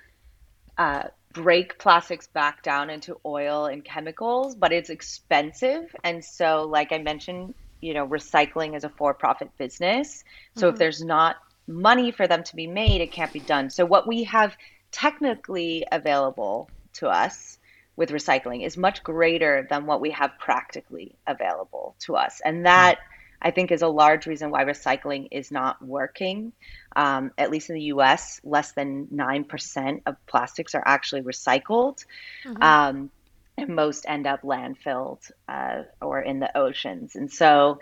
uh, 0.76 1.04
break 1.32 1.78
plastics 1.78 2.26
back 2.26 2.64
down 2.64 2.90
into 2.90 3.20
oil 3.24 3.68
and 3.68 3.86
chemicals, 3.86 4.56
but 4.56 4.74
it's 4.74 4.90
expensive. 4.90 5.96
And 6.04 6.26
so, 6.26 6.64
like 6.64 6.92
I 6.92 6.98
mentioned, 6.98 7.54
you 7.80 7.94
know, 7.94 8.08
recycling 8.08 8.76
is 8.76 8.86
a 8.86 8.90
for 8.90 9.14
profit 9.14 9.56
business. 9.60 10.24
So 10.56 10.66
mm-hmm. 10.66 10.74
if 10.74 10.80
there's 10.80 11.04
not 11.04 11.36
money 11.68 12.12
for 12.12 12.28
them 12.28 12.44
to 12.44 12.56
be 12.56 12.68
made, 12.68 13.02
it 13.02 13.12
can't 13.12 13.34
be 13.34 13.40
done. 13.40 13.70
So, 13.70 13.86
what 13.86 14.08
we 14.08 14.24
have 14.24 14.56
technically 14.92 15.86
available 15.92 16.70
to 16.94 17.08
us 17.08 17.58
with 17.96 18.10
recycling 18.10 18.66
is 18.66 18.78
much 18.78 19.04
greater 19.04 19.68
than 19.70 19.86
what 19.86 20.02
we 20.02 20.12
have 20.12 20.32
practically 20.40 21.16
available 21.28 21.96
to 22.00 22.16
us. 22.16 22.42
And 22.44 22.66
that 22.66 23.00
I 23.42 23.52
think 23.52 23.72
is 23.72 23.82
a 23.82 23.88
large 23.88 24.26
reason 24.26 24.50
why 24.52 24.64
recycling 24.64 25.28
is 25.32 25.52
not 25.52 25.82
working. 25.82 26.54
Um, 26.96 27.32
at 27.38 27.52
least 27.52 27.70
in 27.70 27.76
the 27.76 27.84
US, 27.84 28.40
less 28.44 28.72
than 28.72 29.08
9% 29.08 30.02
of 30.06 30.16
plastics 30.26 30.74
are 30.76 30.84
actually 30.86 31.22
recycled. 31.22 32.06
Mm-hmm. 32.46 32.64
Um, 32.64 33.12
and 33.58 33.76
most 33.76 34.06
end 34.08 34.26
up 34.26 34.42
landfilled 34.42 35.30
uh, 35.48 35.84
or 36.02 36.22
in 36.22 36.40
the 36.40 36.58
oceans. 36.58 37.16
And 37.16 37.32
so, 37.32 37.80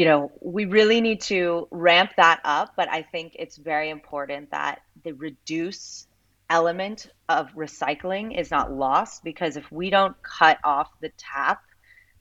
you 0.00 0.06
know, 0.06 0.32
we 0.40 0.64
really 0.64 1.02
need 1.02 1.20
to 1.20 1.68
ramp 1.70 2.12
that 2.16 2.40
up. 2.42 2.72
But 2.74 2.88
I 2.88 3.02
think 3.02 3.36
it's 3.38 3.58
very 3.58 3.90
important 3.90 4.50
that 4.50 4.80
the 5.04 5.12
reduce 5.12 6.06
element 6.48 7.10
of 7.28 7.50
recycling 7.54 8.34
is 8.34 8.50
not 8.50 8.72
lost 8.72 9.22
because 9.22 9.58
if 9.58 9.70
we 9.70 9.90
don't 9.90 10.16
cut 10.22 10.56
off 10.64 10.88
the 11.02 11.10
tap 11.18 11.62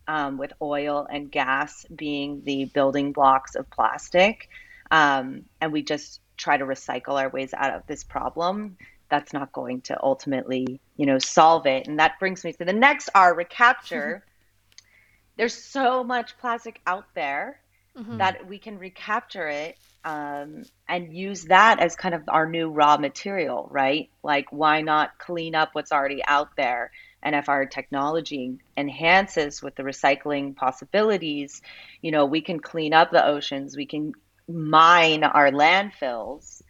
um, 0.10 0.38
with 0.38 0.52
oil 0.62 1.08
and 1.10 1.32
gas 1.32 1.86
being 1.96 2.42
the 2.44 2.66
building 2.66 3.14
blocks 3.14 3.56
of 3.56 3.70
plastic, 3.70 4.50
um, 4.92 5.46
and 5.62 5.72
we 5.72 5.82
just 5.82 6.20
try 6.36 6.58
to 6.58 6.66
recycle 6.66 7.18
our 7.18 7.30
ways 7.30 7.54
out 7.54 7.74
of 7.74 7.88
this 7.88 8.04
problem, 8.04 8.76
that's 9.08 9.32
not 9.32 9.54
going 9.54 9.80
to 9.84 9.98
ultimately, 10.04 10.82
you 10.98 11.06
know, 11.06 11.18
solve 11.18 11.66
it. 11.66 11.88
And 11.88 11.98
that 12.00 12.20
brings 12.20 12.44
me 12.44 12.52
to 12.52 12.66
the 12.66 12.74
next 12.74 13.10
R, 13.16 13.34
recapture. 13.34 14.26
There's 15.38 15.54
so 15.54 16.04
much 16.04 16.38
plastic 16.40 16.82
out 16.86 17.06
there 17.16 17.62
mm-hmm. 18.00 18.18
that 18.18 18.48
we 18.48 18.60
can 18.60 18.80
recapture 18.80 19.48
it 19.48 19.78
um, 20.06 20.64
and 20.88 21.14
use 21.14 21.46
that 21.46 21.80
as 21.80 21.96
kind 21.96 22.16
of 22.16 22.24
our 22.28 22.48
new 22.48 22.70
raw 22.70 22.98
material, 22.98 23.68
right? 23.72 24.10
Like, 24.24 24.52
why 24.52 24.82
not 24.82 25.18
clean 25.18 25.56
up 25.56 25.70
what's 25.74 25.92
already 25.92 26.22
out 26.26 26.56
there? 26.56 26.92
And 27.22 27.36
if 27.36 27.50
our 27.50 27.66
technology 27.66 28.60
enhances 28.78 29.62
with 29.62 29.76
the 29.76 29.84
recycling 29.84 30.56
possibilities, 30.56 31.62
you 32.02 32.12
know, 32.12 32.26
we 32.26 32.42
can 32.42 32.60
clean 32.60 32.94
up 32.94 33.12
the 33.12 33.26
oceans, 33.26 33.76
we 33.76 33.86
can 33.86 34.14
mine 34.48 35.24
our 35.24 35.52
landfills 35.52 36.62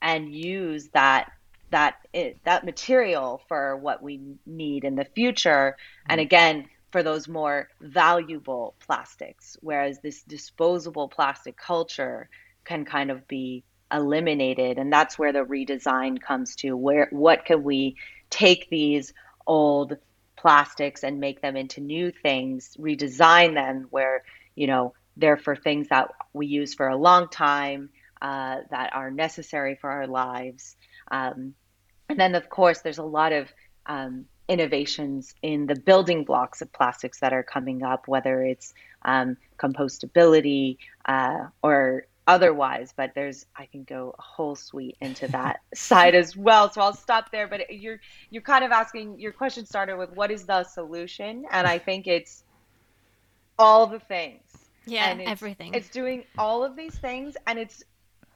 and 0.00 0.34
use 0.34 0.88
that 0.88 1.32
that 1.70 1.96
it, 2.12 2.38
that 2.44 2.64
material 2.64 3.42
for 3.48 3.76
what 3.76 4.00
we 4.00 4.20
need 4.46 4.84
in 4.84 4.94
the 4.94 5.04
future 5.04 5.76
and 6.08 6.20
mm-hmm. 6.20 6.26
again 6.26 6.68
for 6.94 7.02
those 7.02 7.26
more 7.26 7.68
valuable 7.80 8.76
plastics 8.78 9.56
whereas 9.62 9.98
this 9.98 10.22
disposable 10.22 11.08
plastic 11.08 11.56
culture 11.56 12.28
can 12.64 12.84
kind 12.84 13.10
of 13.10 13.26
be 13.26 13.64
eliminated 13.90 14.78
and 14.78 14.92
that's 14.92 15.18
where 15.18 15.32
the 15.32 15.40
redesign 15.40 16.22
comes 16.22 16.54
to 16.54 16.76
where 16.76 17.08
what 17.10 17.44
can 17.44 17.64
we 17.64 17.96
take 18.30 18.70
these 18.70 19.12
old 19.44 19.96
plastics 20.36 21.02
and 21.02 21.18
make 21.18 21.42
them 21.42 21.56
into 21.56 21.80
new 21.80 22.12
things 22.12 22.76
redesign 22.78 23.54
them 23.54 23.88
where 23.90 24.22
you 24.54 24.68
know 24.68 24.94
they're 25.16 25.36
for 25.36 25.56
things 25.56 25.88
that 25.88 26.12
we 26.32 26.46
use 26.46 26.74
for 26.74 26.86
a 26.86 26.96
long 26.96 27.28
time 27.28 27.90
uh, 28.22 28.58
that 28.70 28.94
are 28.94 29.10
necessary 29.10 29.76
for 29.80 29.90
our 29.90 30.06
lives. 30.06 30.76
Um, 31.10 31.54
and 32.08 32.18
then, 32.18 32.34
of 32.34 32.48
course, 32.48 32.80
there's 32.80 32.98
a 32.98 33.04
lot 33.04 33.32
of 33.32 33.52
um, 33.86 34.26
innovations 34.48 35.34
in 35.42 35.66
the 35.66 35.74
building 35.74 36.24
blocks 36.24 36.60
of 36.62 36.72
plastics 36.72 37.20
that 37.20 37.32
are 37.32 37.42
coming 37.42 37.82
up, 37.82 38.08
whether 38.08 38.42
it's 38.42 38.74
um, 39.04 39.36
compostability 39.58 40.78
uh, 41.04 41.46
or 41.62 42.06
otherwise. 42.26 42.92
But 42.96 43.12
there's, 43.14 43.46
I 43.56 43.66
can 43.66 43.84
go 43.84 44.14
a 44.18 44.22
whole 44.22 44.56
suite 44.56 44.96
into 45.00 45.28
that 45.32 45.60
side 45.74 46.14
as 46.14 46.36
well. 46.36 46.70
So 46.70 46.80
I'll 46.80 46.94
stop 46.94 47.30
there. 47.30 47.48
But 47.48 47.72
you're 47.72 48.00
you're 48.30 48.42
kind 48.42 48.64
of 48.64 48.72
asking 48.72 49.20
your 49.20 49.32
question 49.32 49.66
started 49.66 49.96
with 49.96 50.10
what 50.12 50.30
is 50.30 50.44
the 50.44 50.64
solution, 50.64 51.44
and 51.50 51.66
I 51.66 51.78
think 51.78 52.06
it's 52.06 52.44
all 53.58 53.86
the 53.86 54.00
things 54.00 54.40
yeah, 54.86 55.10
and 55.10 55.20
it's, 55.20 55.30
everything. 55.30 55.74
It's 55.74 55.88
doing 55.88 56.24
all 56.36 56.64
of 56.64 56.76
these 56.76 56.94
things, 56.94 57.36
and 57.46 57.58
it's 57.58 57.82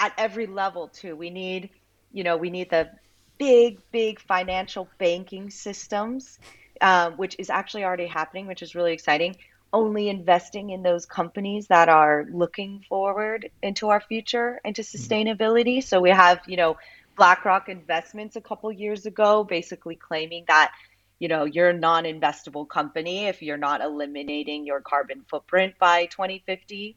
at 0.00 0.12
every 0.16 0.46
level 0.46 0.88
too. 0.88 1.16
We 1.16 1.30
need, 1.30 1.70
you 2.12 2.24
know, 2.24 2.36
we 2.36 2.50
need 2.50 2.70
the 2.70 2.90
big, 3.38 3.78
big 3.90 4.20
financial 4.20 4.88
banking 4.98 5.50
systems, 5.50 6.38
uh, 6.80 7.10
which 7.12 7.36
is 7.38 7.50
actually 7.50 7.84
already 7.84 8.06
happening, 8.06 8.46
which 8.46 8.62
is 8.62 8.74
really 8.74 8.92
exciting. 8.92 9.36
Only 9.72 10.08
investing 10.08 10.70
in 10.70 10.82
those 10.82 11.06
companies 11.06 11.68
that 11.68 11.88
are 11.88 12.26
looking 12.30 12.84
forward 12.88 13.50
into 13.62 13.88
our 13.88 14.00
future, 14.00 14.60
into 14.64 14.82
mm-hmm. 14.82 14.98
sustainability. 14.98 15.82
So 15.82 16.00
we 16.00 16.10
have, 16.10 16.40
you 16.46 16.56
know, 16.56 16.76
BlackRock 17.16 17.68
Investments 17.68 18.36
a 18.36 18.40
couple 18.40 18.70
years 18.72 19.06
ago, 19.06 19.44
basically 19.44 19.96
claiming 19.96 20.44
that 20.48 20.72
you 21.18 21.28
know, 21.28 21.44
you're 21.44 21.70
a 21.70 21.74
non-investable 21.76 22.68
company 22.68 23.26
if 23.26 23.42
you're 23.42 23.56
not 23.56 23.80
eliminating 23.80 24.64
your 24.64 24.80
carbon 24.80 25.24
footprint 25.28 25.74
by 25.78 26.06
2050. 26.06 26.96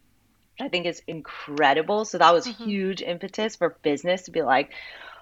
I 0.60 0.68
think 0.68 0.86
is 0.86 1.02
incredible. 1.08 2.06
So 2.06 2.20
that 2.20 2.34
was 2.34 2.46
mm-hmm. 2.46 2.64
huge 2.66 3.02
impetus 3.02 3.56
for 3.56 3.78
business 3.82 4.24
to 4.24 4.32
be 4.32 4.44
like, 4.44 4.72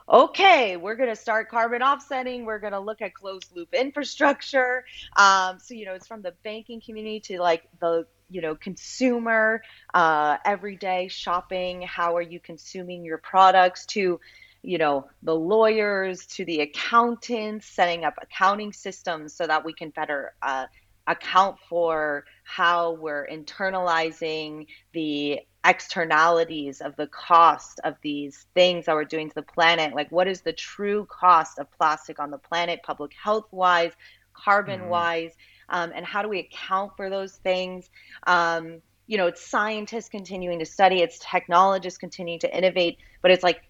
okay, 0.09 0.75
we're 0.77 0.95
going 0.95 1.09
to 1.09 1.15
start 1.15 1.49
carbon 1.49 1.81
offsetting. 1.81 2.45
We're 2.45 2.59
going 2.59 2.73
to 2.73 2.79
look 2.79 3.01
at 3.01 3.13
closed 3.13 3.55
loop 3.55 3.73
infrastructure. 3.73 4.83
Um, 5.15 5.59
so, 5.59 5.73
you 5.73 5.85
know, 5.85 5.93
it's 5.93 6.07
from 6.07 6.21
the 6.21 6.33
banking 6.43 6.81
community 6.81 7.19
to 7.21 7.39
like 7.39 7.67
the, 7.79 8.05
you 8.29 8.41
know, 8.41 8.55
consumer, 8.55 9.61
uh, 9.93 10.37
everyday 10.45 11.07
shopping. 11.07 11.81
How 11.83 12.15
are 12.15 12.21
you 12.21 12.39
consuming 12.39 13.03
your 13.03 13.19
products 13.19 13.85
to, 13.87 14.19
you 14.61 14.77
know, 14.77 15.07
the 15.23 15.35
lawyers 15.35 16.25
to 16.27 16.45
the 16.45 16.61
accountants, 16.61 17.67
setting 17.67 18.03
up 18.03 18.15
accounting 18.21 18.73
systems 18.73 19.33
so 19.33 19.45
that 19.45 19.63
we 19.63 19.73
can 19.73 19.89
better 19.91 20.33
uh, 20.41 20.65
account 21.09 21.57
for 21.67 22.23
how 22.43 22.93
we're 22.93 23.27
internalizing 23.27 24.67
the 24.93 25.39
externalities 25.65 26.79
of 26.79 26.95
the 26.95 27.07
cost 27.07 27.81
of 27.83 27.95
these 28.01 28.45
things 28.53 28.85
that 28.85 28.95
we're 28.95 29.03
doing 29.03 29.27
to 29.27 29.35
the 29.35 29.41
planet. 29.41 29.93
Like, 29.93 30.11
what 30.11 30.27
is 30.27 30.41
the 30.41 30.53
true 30.53 31.05
cost 31.09 31.59
of 31.59 31.69
plastic 31.71 32.19
on 32.19 32.31
the 32.31 32.37
planet, 32.37 32.81
public 32.83 33.11
health 33.21 33.47
wise, 33.51 33.91
carbon 34.33 34.87
wise, 34.87 35.31
mm-hmm. 35.31 35.75
um, 35.75 35.91
and 35.95 36.05
how 36.05 36.21
do 36.21 36.29
we 36.29 36.39
account 36.39 36.93
for 36.95 37.09
those 37.09 37.35
things? 37.37 37.89
Um, 38.25 38.81
you 39.07 39.17
know, 39.17 39.25
it's 39.25 39.41
scientists 39.41 40.07
continuing 40.09 40.59
to 40.59 40.65
study, 40.65 41.01
it's 41.01 41.19
technologists 41.19 41.97
continuing 41.97 42.39
to 42.41 42.57
innovate, 42.57 42.99
but 43.23 43.31
it's 43.31 43.43
like 43.43 43.63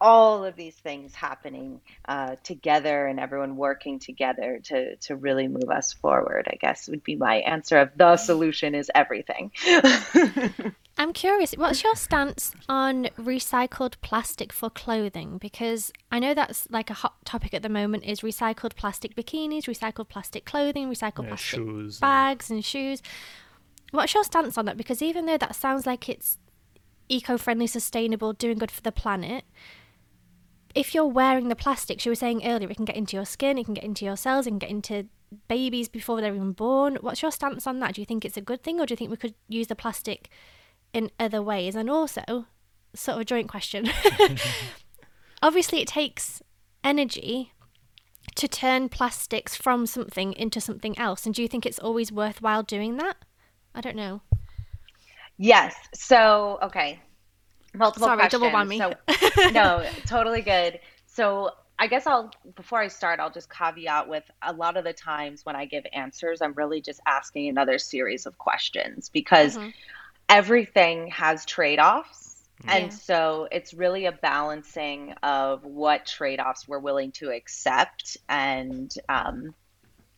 all 0.00 0.44
of 0.44 0.56
these 0.56 0.74
things 0.74 1.14
happening 1.14 1.80
uh, 2.06 2.36
together 2.42 3.06
and 3.06 3.18
everyone 3.18 3.56
working 3.56 3.98
together 3.98 4.60
to 4.62 4.96
to 4.96 5.16
really 5.16 5.48
move 5.48 5.70
us 5.70 5.92
forward 5.94 6.46
i 6.52 6.56
guess 6.56 6.88
would 6.88 7.02
be 7.02 7.16
my 7.16 7.36
answer 7.36 7.78
of 7.78 7.90
the 7.96 8.16
solution 8.16 8.74
is 8.74 8.90
everything. 8.94 9.50
I'm 10.98 11.12
curious 11.12 11.52
what's 11.52 11.82
your 11.82 11.94
stance 11.94 12.52
on 12.68 13.08
recycled 13.18 13.94
plastic 14.00 14.52
for 14.52 14.70
clothing? 14.70 15.38
Because 15.38 15.92
i 16.10 16.18
know 16.18 16.34
that's 16.34 16.66
like 16.70 16.90
a 16.90 16.94
hot 16.94 17.24
topic 17.24 17.54
at 17.54 17.62
the 17.62 17.68
moment 17.68 18.04
is 18.04 18.20
recycled 18.20 18.76
plastic 18.76 19.14
bikinis 19.14 19.64
recycled 19.64 20.08
plastic 20.08 20.44
clothing 20.44 20.88
recycled 20.88 21.24
yeah, 21.24 21.28
plastic 21.28 21.60
shoes 21.60 21.98
bags 22.00 22.50
and... 22.50 22.58
and 22.58 22.64
shoes. 22.64 23.02
What's 23.92 24.14
your 24.14 24.24
stance 24.24 24.58
on 24.58 24.64
that? 24.64 24.76
Because 24.76 25.00
even 25.00 25.26
though 25.26 25.38
that 25.38 25.54
sounds 25.54 25.86
like 25.86 26.08
it's 26.08 26.38
eco-friendly 27.08 27.68
sustainable 27.68 28.32
doing 28.32 28.58
good 28.58 28.70
for 28.70 28.82
the 28.82 28.92
planet 28.92 29.44
if 30.76 30.94
you're 30.94 31.06
wearing 31.06 31.48
the 31.48 31.56
plastics, 31.56 32.04
you 32.04 32.10
were 32.10 32.16
saying 32.16 32.46
earlier, 32.46 32.70
it 32.70 32.76
can 32.76 32.84
get 32.84 32.96
into 32.96 33.16
your 33.16 33.24
skin, 33.24 33.56
it 33.56 33.64
can 33.64 33.72
get 33.72 33.82
into 33.82 34.04
your 34.04 34.16
cells, 34.16 34.46
it 34.46 34.50
can 34.50 34.58
get 34.58 34.70
into 34.70 35.06
babies 35.48 35.88
before 35.88 36.20
they're 36.20 36.34
even 36.34 36.52
born. 36.52 36.98
What's 37.00 37.22
your 37.22 37.32
stance 37.32 37.66
on 37.66 37.80
that? 37.80 37.94
Do 37.94 38.02
you 38.02 38.04
think 38.04 38.26
it's 38.26 38.36
a 38.36 38.42
good 38.42 38.62
thing, 38.62 38.78
or 38.78 38.84
do 38.84 38.92
you 38.92 38.96
think 38.96 39.10
we 39.10 39.16
could 39.16 39.34
use 39.48 39.68
the 39.68 39.74
plastic 39.74 40.28
in 40.92 41.10
other 41.18 41.40
ways? 41.40 41.74
And 41.74 41.88
also, 41.88 42.46
sort 42.94 43.16
of 43.16 43.22
a 43.22 43.24
joint 43.24 43.48
question. 43.48 43.88
Obviously, 45.42 45.80
it 45.80 45.88
takes 45.88 46.42
energy 46.84 47.52
to 48.34 48.46
turn 48.46 48.90
plastics 48.90 49.56
from 49.56 49.86
something 49.86 50.34
into 50.34 50.60
something 50.60 50.98
else. 50.98 51.24
And 51.24 51.34
do 51.34 51.40
you 51.40 51.48
think 51.48 51.64
it's 51.64 51.78
always 51.78 52.12
worthwhile 52.12 52.62
doing 52.62 52.98
that? 52.98 53.16
I 53.74 53.80
don't 53.80 53.96
know. 53.96 54.20
Yes. 55.38 55.74
So, 55.94 56.58
okay 56.62 57.00
multiple 57.76 58.06
Sorry, 58.06 58.18
questions. 58.18 58.42
double 58.42 58.56
whammy. 58.56 58.78
So, 58.78 59.50
no, 59.50 59.86
totally 60.06 60.42
good. 60.42 60.80
So 61.06 61.50
I 61.78 61.86
guess 61.86 62.06
I'll 62.06 62.30
before 62.54 62.80
I 62.80 62.88
start, 62.88 63.20
I'll 63.20 63.30
just 63.30 63.50
caveat 63.50 64.08
with 64.08 64.24
a 64.42 64.52
lot 64.52 64.76
of 64.76 64.84
the 64.84 64.92
times 64.92 65.44
when 65.44 65.56
I 65.56 65.66
give 65.66 65.84
answers, 65.92 66.40
I'm 66.40 66.54
really 66.54 66.80
just 66.80 67.00
asking 67.06 67.48
another 67.48 67.78
series 67.78 68.26
of 68.26 68.38
questions 68.38 69.10
because 69.10 69.56
mm-hmm. 69.56 69.68
everything 70.28 71.08
has 71.08 71.44
trade-offs. 71.44 72.44
Yeah. 72.64 72.76
And 72.76 72.92
so 72.92 73.48
it's 73.52 73.74
really 73.74 74.06
a 74.06 74.12
balancing 74.12 75.12
of 75.22 75.64
what 75.64 76.06
trade-offs 76.06 76.66
we're 76.66 76.78
willing 76.78 77.12
to 77.12 77.30
accept 77.30 78.16
and 78.28 78.92
um, 79.10 79.54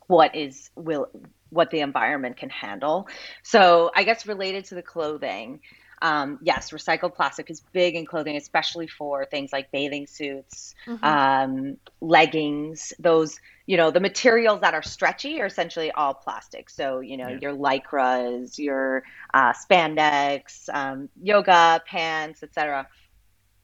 what 0.06 0.36
is 0.36 0.70
will 0.76 1.08
what 1.50 1.70
the 1.70 1.80
environment 1.80 2.36
can 2.36 2.50
handle. 2.50 3.08
So 3.42 3.90
I 3.96 4.04
guess 4.04 4.26
related 4.26 4.66
to 4.66 4.74
the 4.74 4.82
clothing, 4.82 5.60
um, 6.02 6.38
yes, 6.42 6.70
recycled 6.70 7.14
plastic 7.14 7.50
is 7.50 7.60
big 7.72 7.94
in 7.94 8.06
clothing, 8.06 8.36
especially 8.36 8.86
for 8.86 9.24
things 9.24 9.52
like 9.52 9.70
bathing 9.72 10.06
suits, 10.06 10.74
mm-hmm. 10.86 11.04
um, 11.04 11.76
leggings. 12.00 12.92
Those, 12.98 13.40
you 13.66 13.76
know, 13.76 13.90
the 13.90 14.00
materials 14.00 14.60
that 14.60 14.74
are 14.74 14.82
stretchy 14.82 15.40
are 15.40 15.46
essentially 15.46 15.90
all 15.90 16.14
plastic. 16.14 16.70
So, 16.70 17.00
you 17.00 17.16
know, 17.16 17.28
yeah. 17.28 17.38
your 17.40 17.52
lycras, 17.52 18.58
your 18.58 19.02
uh, 19.34 19.52
spandex, 19.52 20.68
um, 20.72 21.08
yoga 21.20 21.82
pants, 21.86 22.42
etc. 22.42 22.86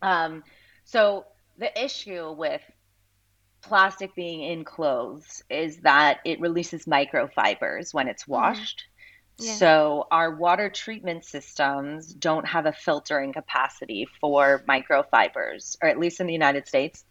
Um, 0.02 0.42
so 0.84 1.26
the 1.58 1.82
issue 1.82 2.32
with 2.32 2.62
plastic 3.62 4.14
being 4.14 4.42
in 4.42 4.64
clothes 4.64 5.42
is 5.48 5.78
that 5.78 6.18
it 6.24 6.40
releases 6.40 6.84
microfibers 6.84 7.94
when 7.94 8.08
it's 8.08 8.24
mm-hmm. 8.24 8.32
washed. 8.32 8.78
Mm-hmm. 8.78 8.93
So 9.36 10.06
our 10.10 10.34
water 10.34 10.70
treatment 10.70 11.24
systems 11.24 12.12
don't 12.12 12.46
have 12.46 12.66
a 12.66 12.72
filtering 12.72 13.32
capacity 13.32 14.06
for 14.20 14.62
microfibers, 14.68 15.76
or 15.82 15.88
at 15.88 15.98
least 15.98 16.20
in 16.20 16.26
the 16.26 16.32
United 16.32 16.68
States. 16.68 17.04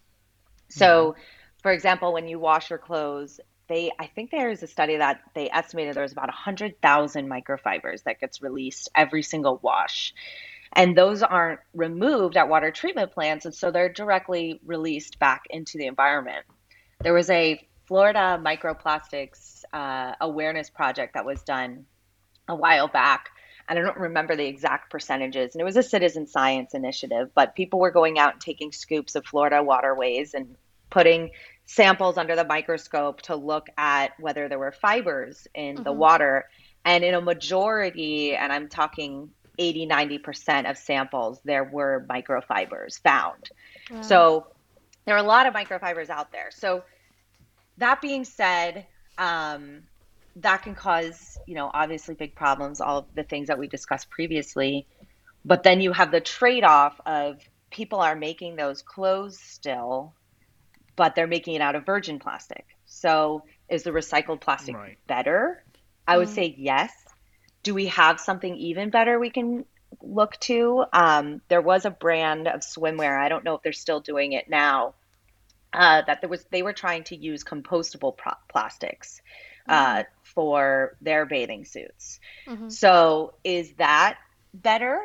So, 0.69 1.11
mm-hmm. 1.11 1.21
for 1.61 1.71
example, 1.71 2.13
when 2.13 2.27
you 2.27 2.39
wash 2.39 2.69
your 2.69 2.79
clothes, 2.79 3.39
they 3.67 3.91
I 3.99 4.07
think 4.07 4.31
there 4.31 4.49
is 4.49 4.63
a 4.63 4.67
study 4.67 4.97
that 4.97 5.21
they 5.35 5.49
estimated 5.49 5.95
there 5.95 6.03
was 6.03 6.13
about 6.13 6.27
100,000 6.27 7.29
microfibers 7.29 8.03
that 8.03 8.19
gets 8.19 8.41
released 8.41 8.89
every 8.95 9.23
single 9.23 9.59
wash. 9.61 10.13
And 10.75 10.97
those 10.97 11.21
aren't 11.21 11.59
removed 11.73 12.35
at 12.35 12.49
water 12.49 12.71
treatment 12.71 13.11
plants, 13.11 13.45
and 13.45 13.53
so 13.53 13.69
they're 13.69 13.93
directly 13.93 14.59
released 14.65 15.19
back 15.19 15.43
into 15.49 15.77
the 15.77 15.85
environment. 15.85 16.45
There 17.01 17.13
was 17.13 17.29
a 17.29 17.67
Florida 17.85 18.41
microplastics 18.43 19.63
uh, 19.71 20.13
awareness 20.19 20.69
project 20.69 21.13
that 21.13 21.25
was 21.25 21.43
done 21.43 21.85
a 22.47 22.55
while 22.55 22.87
back 22.87 23.29
and 23.67 23.79
I 23.79 23.81
don't 23.81 23.97
remember 23.97 24.35
the 24.35 24.45
exact 24.45 24.89
percentages. 24.89 25.55
And 25.55 25.61
it 25.61 25.65
was 25.65 25.77
a 25.77 25.83
citizen 25.83 26.27
science 26.27 26.73
initiative, 26.73 27.29
but 27.33 27.55
people 27.55 27.79
were 27.79 27.91
going 27.91 28.19
out 28.19 28.33
and 28.33 28.41
taking 28.41 28.71
scoops 28.71 29.15
of 29.15 29.25
Florida 29.25 29.63
waterways 29.63 30.33
and 30.33 30.55
putting 30.89 31.31
samples 31.65 32.17
under 32.17 32.35
the 32.35 32.43
microscope 32.43 33.21
to 33.23 33.35
look 33.35 33.67
at 33.77 34.19
whether 34.19 34.49
there 34.49 34.59
were 34.59 34.71
fibers 34.71 35.47
in 35.53 35.75
mm-hmm. 35.75 35.83
the 35.83 35.93
water. 35.93 36.45
And 36.83 37.03
in 37.03 37.13
a 37.13 37.21
majority, 37.21 38.35
and 38.35 38.51
I'm 38.51 38.67
talking 38.67 39.29
80, 39.57 39.87
90% 39.87 40.69
of 40.69 40.77
samples, 40.77 41.39
there 41.45 41.63
were 41.63 42.05
microfibers 42.09 42.99
found. 43.01 43.49
Wow. 43.89 44.01
So 44.01 44.47
there 45.05 45.15
are 45.15 45.19
a 45.19 45.23
lot 45.23 45.45
of 45.45 45.53
microfibers 45.53 46.09
out 46.09 46.33
there. 46.33 46.49
So 46.51 46.83
that 47.77 48.01
being 48.01 48.25
said, 48.25 48.85
um, 49.17 49.83
that 50.37 50.63
can 50.63 50.75
cause, 50.75 51.37
you 51.45 51.55
know, 51.55 51.69
obviously 51.73 52.15
big 52.15 52.35
problems, 52.35 52.81
all 52.81 52.99
of 52.99 53.05
the 53.15 53.23
things 53.23 53.47
that 53.47 53.59
we 53.59 53.67
discussed 53.67 54.09
previously. 54.09 54.87
But 55.45 55.63
then 55.63 55.81
you 55.81 55.91
have 55.91 56.11
the 56.11 56.21
trade 56.21 56.63
off 56.63 56.99
of 57.05 57.39
people 57.69 57.99
are 57.99 58.15
making 58.15 58.55
those 58.55 58.81
clothes 58.81 59.39
still, 59.39 60.13
but 60.95 61.15
they're 61.15 61.27
making 61.27 61.55
it 61.55 61.61
out 61.61 61.75
of 61.75 61.85
virgin 61.85 62.19
plastic. 62.19 62.65
So 62.85 63.43
is 63.69 63.83
the 63.83 63.91
recycled 63.91 64.41
plastic 64.41 64.75
right. 64.75 64.97
better? 65.07 65.63
I 66.07 66.17
would 66.17 66.29
mm. 66.29 66.35
say 66.35 66.55
yes. 66.57 66.91
Do 67.61 67.73
we 67.73 67.87
have 67.87 68.19
something 68.19 68.55
even 68.57 68.89
better 68.89 69.19
we 69.19 69.29
can 69.29 69.65
look 70.01 70.39
to? 70.41 70.85
Um, 70.91 71.41
there 71.47 71.61
was 71.61 71.85
a 71.85 71.89
brand 71.89 72.47
of 72.47 72.61
swimwear. 72.61 73.17
I 73.19 73.29
don't 73.29 73.43
know 73.43 73.55
if 73.55 73.61
they're 73.61 73.73
still 73.73 73.99
doing 73.99 74.33
it 74.33 74.49
now. 74.49 74.95
Uh, 75.71 76.03
that 76.05 76.21
there 76.21 76.29
was 76.29 76.45
they 76.51 76.61
were 76.61 76.73
trying 76.73 77.03
to 77.03 77.15
use 77.15 77.43
compostable 77.43 78.15
pro- 78.15 78.33
plastics 78.47 79.21
uh, 79.67 79.97
mm-hmm. 79.97 80.09
for 80.23 80.95
their 81.01 81.25
bathing 81.25 81.65
suits. 81.65 82.19
Mm-hmm. 82.47 82.69
So 82.69 83.33
is 83.43 83.73
that 83.73 84.17
better? 84.53 84.99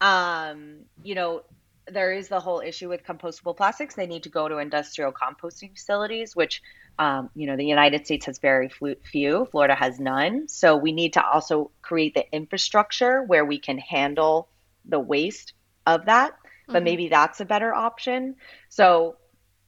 Um, 0.00 0.80
you 1.02 1.14
know, 1.14 1.42
there 1.86 2.12
is 2.12 2.28
the 2.28 2.40
whole 2.40 2.60
issue 2.60 2.88
with 2.88 3.04
compostable 3.04 3.56
plastics. 3.56 3.94
They 3.94 4.06
need 4.06 4.22
to 4.22 4.28
go 4.28 4.48
to 4.48 4.58
industrial 4.58 5.12
composting 5.12 5.74
facilities, 5.74 6.34
which 6.34 6.62
um, 6.98 7.30
you 7.34 7.46
know 7.46 7.56
the 7.56 7.66
United 7.66 8.06
States 8.06 8.26
has 8.26 8.38
very 8.38 8.70
few. 9.02 9.46
Florida 9.50 9.74
has 9.74 9.98
none. 9.98 10.48
So 10.48 10.76
we 10.76 10.92
need 10.92 11.14
to 11.14 11.24
also 11.24 11.70
create 11.82 12.14
the 12.14 12.24
infrastructure 12.32 13.22
where 13.22 13.44
we 13.44 13.58
can 13.58 13.78
handle 13.78 14.48
the 14.84 15.00
waste 15.00 15.52
of 15.86 16.06
that. 16.06 16.32
But 16.66 16.76
mm-hmm. 16.76 16.84
maybe 16.84 17.08
that's 17.08 17.40
a 17.40 17.44
better 17.44 17.74
option. 17.74 18.36
So 18.70 19.16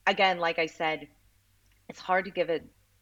again, 0.07 0.39
like 0.39 0.59
I 0.59 0.67
said, 0.67 1.09
it's 1.89 2.01
hard 2.01 2.25
to 2.25 2.31
give 2.31 2.49
a 2.49 2.61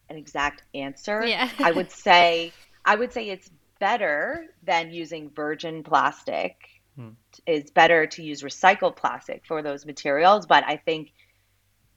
an 0.09 0.17
exact 0.17 0.63
answer. 0.75 1.25
Yeah. 1.25 1.51
I 1.59 1.73
would 1.73 1.91
say 2.07 2.53
I 2.85 2.95
would 2.95 3.13
say 3.13 3.29
it's 3.29 3.51
better 3.79 4.47
than 4.63 4.93
using 4.93 5.31
virgin 5.31 5.83
plastic. 5.83 6.57
Hmm. 6.97 7.11
It's 7.47 7.71
better 7.71 8.07
to 8.07 8.23
use 8.23 8.43
recycled 8.43 8.97
plastic 8.97 9.45
for 9.47 9.63
those 9.63 9.85
materials, 9.85 10.47
but 10.47 10.65
I 10.65 10.77
think 10.77 11.13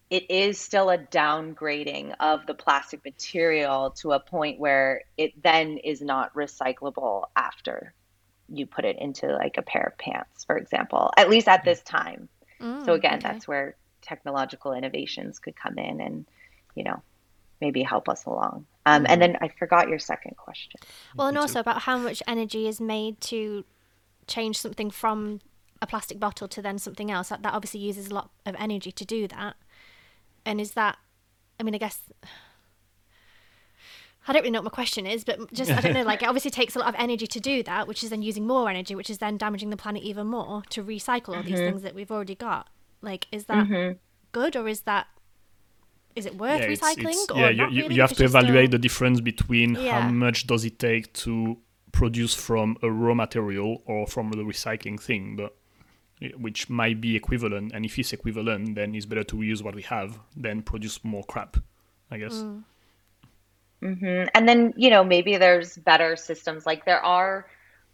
it 0.09 0.31
is 0.31 0.59
still 0.59 0.89
a 0.89 0.97
downgrading 0.97 2.15
of 2.19 2.45
the 2.45 2.53
plastic 2.53 3.03
material 3.03 3.91
to 3.91 4.13
a 4.13 4.19
point 4.19 4.59
where 4.59 5.03
it 5.17 5.41
then 5.43 5.77
is 5.77 6.01
not 6.01 6.33
recyclable 6.33 7.25
after 7.35 7.93
you 8.49 8.65
put 8.65 8.85
it 8.85 8.97
into 8.99 9.27
like 9.27 9.57
a 9.57 9.61
pair 9.61 9.91
of 9.91 9.97
pants, 9.97 10.45
for 10.45 10.57
example, 10.57 11.11
at 11.17 11.29
least 11.29 11.49
at 11.49 11.65
this 11.65 11.81
time. 11.81 12.29
Mm, 12.61 12.85
so 12.85 12.93
again, 12.93 13.15
okay. 13.15 13.27
that's 13.27 13.47
where 13.47 13.75
technological 14.01 14.71
innovations 14.73 15.39
could 15.39 15.55
come 15.55 15.77
in 15.77 15.99
and, 15.99 16.25
you 16.73 16.85
know, 16.85 17.01
maybe 17.61 17.83
help 17.83 18.07
us 18.09 18.25
along. 18.25 18.65
Um. 18.85 19.05
And 19.07 19.21
then 19.21 19.37
I 19.41 19.49
forgot 19.49 19.89
your 19.89 19.99
second 19.99 20.37
question. 20.37 20.79
Well, 21.15 21.27
and 21.27 21.37
also 21.37 21.59
about 21.59 21.81
how 21.81 21.97
much 21.97 22.23
energy 22.27 22.67
is 22.67 22.79
made 22.79 23.19
to 23.21 23.65
change 24.27 24.59
something 24.59 24.91
from 24.91 25.41
a 25.81 25.87
plastic 25.87 26.19
bottle 26.19 26.47
to 26.47 26.61
then 26.61 26.79
something 26.79 27.11
else. 27.11 27.29
That, 27.29 27.43
that 27.43 27.53
obviously 27.53 27.79
uses 27.79 28.07
a 28.07 28.13
lot 28.13 28.31
of 28.45 28.55
energy 28.57 28.91
to 28.91 29.05
do 29.05 29.27
that. 29.27 29.55
And 30.45 30.61
is 30.61 30.71
that, 30.71 30.97
I 31.59 31.63
mean, 31.63 31.75
I 31.75 31.77
guess 31.77 32.01
I 34.27 34.33
don't 34.33 34.41
really 34.41 34.51
know 34.51 34.59
what 34.59 34.71
my 34.71 34.75
question 34.75 35.05
is, 35.05 35.23
but 35.23 35.53
just 35.53 35.71
I 35.71 35.79
don't 35.79 35.93
know. 35.93 36.03
Like, 36.03 36.21
it 36.21 36.27
obviously 36.27 36.51
takes 36.51 36.75
a 36.75 36.79
lot 36.79 36.89
of 36.89 36.95
energy 36.97 37.27
to 37.27 37.39
do 37.39 37.63
that, 37.63 37.87
which 37.87 38.03
is 38.03 38.09
then 38.09 38.21
using 38.21 38.45
more 38.45 38.69
energy, 38.69 38.93
which 38.93 39.09
is 39.09 39.19
then 39.19 39.37
damaging 39.37 39.69
the 39.69 39.77
planet 39.77 40.03
even 40.03 40.27
more 40.27 40.63
to 40.69 40.83
recycle 40.83 41.29
all 41.29 41.35
mm-hmm. 41.35 41.47
these 41.47 41.59
things 41.59 41.81
that 41.81 41.95
we've 41.95 42.11
already 42.11 42.35
got. 42.35 42.69
Like, 43.01 43.27
is 43.31 43.45
that 43.45 43.67
mm-hmm. 43.67 43.97
good 44.33 44.55
or 44.55 44.67
is 44.67 44.81
that 44.81 45.07
is 46.17 46.25
it 46.25 46.35
worth 46.35 46.61
yeah, 46.61 46.67
recycling? 46.67 47.11
It's, 47.11 47.27
it's, 47.29 47.35
yeah, 47.35 47.49
you, 47.49 47.65
really? 47.65 47.95
you 47.95 48.01
have 48.01 48.13
to 48.13 48.23
evaluate 48.23 48.67
still... 48.67 48.71
the 48.71 48.79
difference 48.79 49.21
between 49.21 49.75
yeah. 49.75 50.01
how 50.01 50.09
much 50.09 50.47
does 50.47 50.65
it 50.65 50.79
take 50.79 51.13
to 51.13 51.57
produce 51.91 52.33
from 52.33 52.77
a 52.81 52.89
raw 52.89 53.13
material 53.13 53.81
or 53.85 54.07
from 54.07 54.31
the 54.31 54.37
recycling 54.37 54.99
thing, 54.99 55.35
but 55.35 55.55
which 56.37 56.69
might 56.69 56.99
be 56.99 57.15
equivalent. 57.15 57.71
And 57.73 57.85
if 57.85 57.97
it's 57.99 58.11
equivalent, 58.13 58.75
then 58.75 58.95
it's 58.95 59.05
better 59.05 59.23
to 59.23 59.35
reuse 59.35 59.63
what 59.63 59.75
we 59.75 59.83
have 59.83 60.19
than 60.35 60.63
produce 60.63 61.03
more 61.03 61.23
crap. 61.23 61.57
I 62.09 62.17
guess. 62.17 62.33
Mm. 62.33 62.63
Mm-hmm. 63.83 64.29
And 64.33 64.49
then, 64.49 64.73
you 64.75 64.89
know, 64.89 65.03
maybe 65.03 65.37
there's 65.37 65.77
better 65.77 66.15
systems. 66.15 66.65
Like 66.65 66.85
there 66.85 67.03
are 67.03 67.45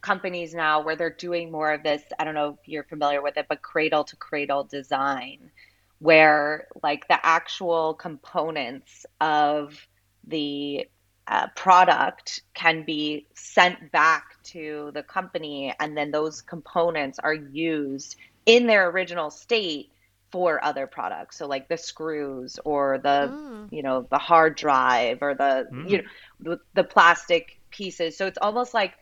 companies 0.01 0.53
now 0.53 0.81
where 0.81 0.95
they're 0.95 1.09
doing 1.09 1.51
more 1.51 1.73
of 1.73 1.83
this. 1.83 2.01
I 2.19 2.23
don't 2.23 2.35
know 2.35 2.57
if 2.61 2.67
you're 2.67 2.83
familiar 2.83 3.21
with 3.21 3.37
it, 3.37 3.47
but 3.49 3.61
cradle 3.61 4.03
to 4.05 4.15
cradle 4.15 4.63
design, 4.63 5.51
where 5.99 6.67
like 6.81 7.07
the 7.07 7.25
actual 7.25 7.93
components 7.93 9.05
of 9.21 9.87
the 10.25 10.87
uh, 11.27 11.47
product 11.55 12.41
can 12.53 12.83
be 12.83 13.25
sent 13.33 13.91
back 13.91 14.41
to 14.43 14.91
the 14.93 15.03
company, 15.03 15.73
and 15.79 15.95
then 15.95 16.11
those 16.11 16.41
components 16.41 17.19
are 17.19 17.33
used 17.33 18.17
in 18.45 18.67
their 18.67 18.89
original 18.89 19.29
state 19.29 19.89
for 20.33 20.63
other 20.65 20.87
products 20.87 21.37
so 21.37 21.45
like 21.45 21.67
the 21.67 21.77
screws 21.77 22.57
or 22.65 22.97
the 22.97 23.29
mm. 23.31 23.71
you 23.71 23.83
know 23.83 24.07
the 24.09 24.17
hard 24.17 24.55
drive 24.55 25.19
or 25.21 25.35
the 25.35 25.67
mm. 25.71 25.87
you 25.87 25.97
know 25.97 26.03
the, 26.39 26.59
the 26.73 26.83
plastic 26.83 27.59
pieces 27.69 28.17
so 28.17 28.25
it's 28.25 28.39
almost 28.41 28.73
like 28.73 28.95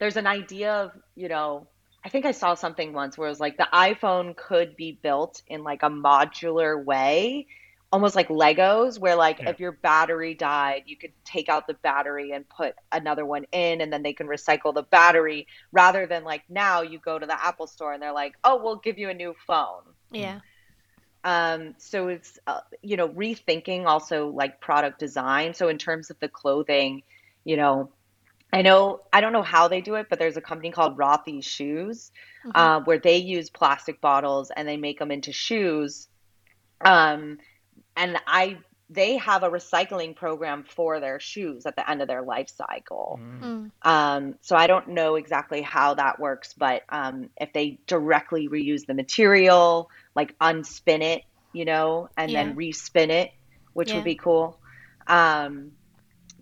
there's 0.00 0.16
an 0.16 0.26
idea 0.26 0.72
of 0.72 0.90
you 1.14 1.28
know 1.28 1.68
i 2.04 2.08
think 2.08 2.24
i 2.24 2.30
saw 2.30 2.54
something 2.54 2.92
once 2.92 3.16
where 3.16 3.26
it 3.26 3.30
was 3.30 3.40
like 3.40 3.56
the 3.56 3.68
iphone 3.72 4.36
could 4.36 4.76
be 4.76 4.98
built 5.02 5.42
in 5.48 5.62
like 5.62 5.82
a 5.82 5.88
modular 5.88 6.82
way 6.82 7.46
almost 7.92 8.16
like 8.16 8.28
legos 8.28 8.98
where 8.98 9.14
like 9.14 9.38
yeah. 9.38 9.50
if 9.50 9.60
your 9.60 9.72
battery 9.72 10.34
died 10.34 10.82
you 10.86 10.96
could 10.96 11.12
take 11.24 11.48
out 11.48 11.66
the 11.66 11.74
battery 11.74 12.32
and 12.32 12.48
put 12.48 12.74
another 12.92 13.24
one 13.24 13.44
in 13.52 13.80
and 13.80 13.92
then 13.92 14.02
they 14.02 14.12
can 14.12 14.26
recycle 14.26 14.74
the 14.74 14.82
battery 14.82 15.46
rather 15.70 16.06
than 16.06 16.24
like 16.24 16.42
now 16.48 16.82
you 16.82 16.98
go 16.98 17.18
to 17.18 17.26
the 17.26 17.46
apple 17.46 17.66
store 17.66 17.92
and 17.92 18.02
they're 18.02 18.12
like 18.12 18.34
oh 18.42 18.60
we'll 18.62 18.76
give 18.76 18.98
you 18.98 19.08
a 19.08 19.14
new 19.14 19.34
phone 19.46 19.82
yeah 20.10 20.40
um, 21.24 21.74
so 21.78 22.08
it's 22.08 22.38
uh, 22.46 22.60
you 22.82 22.96
know 22.96 23.08
rethinking 23.08 23.86
also 23.86 24.28
like 24.28 24.60
product 24.60 24.98
design. 24.98 25.54
So 25.54 25.68
in 25.68 25.78
terms 25.78 26.10
of 26.10 26.20
the 26.20 26.28
clothing, 26.28 27.02
you 27.44 27.56
know, 27.56 27.90
I 28.54 28.62
know 28.62 29.00
I 29.12 29.20
don't 29.20 29.32
know 29.32 29.42
how 29.42 29.68
they 29.68 29.80
do 29.80 29.96
it, 29.96 30.06
but 30.08 30.18
there's 30.18 30.36
a 30.36 30.40
company 30.40 30.70
called 30.70 30.96
Rothy's 30.96 31.44
Shoes 31.44 32.12
mm-hmm. 32.44 32.50
uh, 32.54 32.80
where 32.80 32.98
they 32.98 33.16
use 33.16 33.50
plastic 33.50 34.00
bottles 34.00 34.50
and 34.54 34.68
they 34.68 34.76
make 34.76 34.98
them 34.98 35.10
into 35.10 35.32
shoes. 35.32 36.08
Um, 36.84 37.38
and 37.96 38.18
I 38.26 38.58
they 38.90 39.16
have 39.16 39.42
a 39.42 39.48
recycling 39.48 40.14
program 40.14 40.62
for 40.62 41.00
their 41.00 41.18
shoes 41.18 41.66
at 41.66 41.74
the 41.74 41.88
end 41.88 42.02
of 42.02 42.08
their 42.08 42.22
life 42.22 42.48
cycle. 42.48 43.18
Mm. 43.20 43.70
Um, 43.82 44.34
so 44.42 44.56
I 44.56 44.66
don't 44.66 44.88
know 44.88 45.16
exactly 45.16 45.62
how 45.62 45.94
that 45.94 46.20
works, 46.20 46.52
but 46.52 46.82
um, 46.90 47.30
if 47.40 47.52
they 47.52 47.78
directly 47.86 48.48
reuse 48.48 48.86
the 48.86 48.94
material, 48.94 49.90
like 50.14 50.38
unspin 50.38 51.02
it, 51.02 51.24
you 51.52 51.64
know, 51.64 52.08
and 52.16 52.30
yeah. 52.30 52.44
then 52.44 52.56
respin 52.56 53.08
it, 53.08 53.32
which 53.72 53.88
yeah. 53.88 53.96
would 53.96 54.04
be 54.04 54.16
cool. 54.16 54.58
Um, 55.06 55.72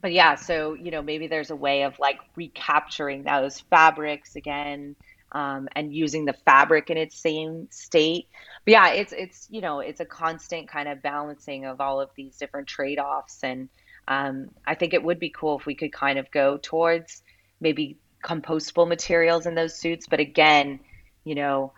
but 0.02 0.12
yeah, 0.12 0.34
so 0.34 0.74
you 0.74 0.90
know, 0.90 1.00
maybe 1.00 1.28
there's 1.28 1.50
a 1.50 1.56
way 1.56 1.84
of 1.84 1.98
like 1.98 2.18
recapturing 2.36 3.22
those 3.22 3.60
fabrics 3.60 4.36
again. 4.36 4.96
Um, 5.34 5.66
and 5.74 5.94
using 5.94 6.26
the 6.26 6.34
fabric 6.34 6.90
in 6.90 6.98
its 6.98 7.18
same 7.18 7.66
state. 7.70 8.28
But 8.66 8.72
yeah, 8.72 8.88
it's 8.90 9.14
it's 9.14 9.46
you 9.48 9.62
know 9.62 9.80
it's 9.80 10.00
a 10.00 10.04
constant 10.04 10.68
kind 10.68 10.90
of 10.90 11.00
balancing 11.00 11.64
of 11.64 11.80
all 11.80 12.02
of 12.02 12.10
these 12.14 12.36
different 12.36 12.68
trade 12.68 12.98
offs, 12.98 13.42
and 13.42 13.70
um, 14.06 14.50
I 14.66 14.74
think 14.74 14.92
it 14.92 15.02
would 15.02 15.18
be 15.18 15.30
cool 15.30 15.58
if 15.58 15.64
we 15.64 15.74
could 15.74 15.90
kind 15.90 16.18
of 16.18 16.30
go 16.30 16.58
towards 16.58 17.22
maybe 17.62 17.96
compostable 18.22 18.86
materials 18.86 19.46
in 19.46 19.54
those 19.54 19.74
suits. 19.74 20.06
But 20.06 20.20
again, 20.20 20.80
you 21.24 21.34
know, 21.34 21.72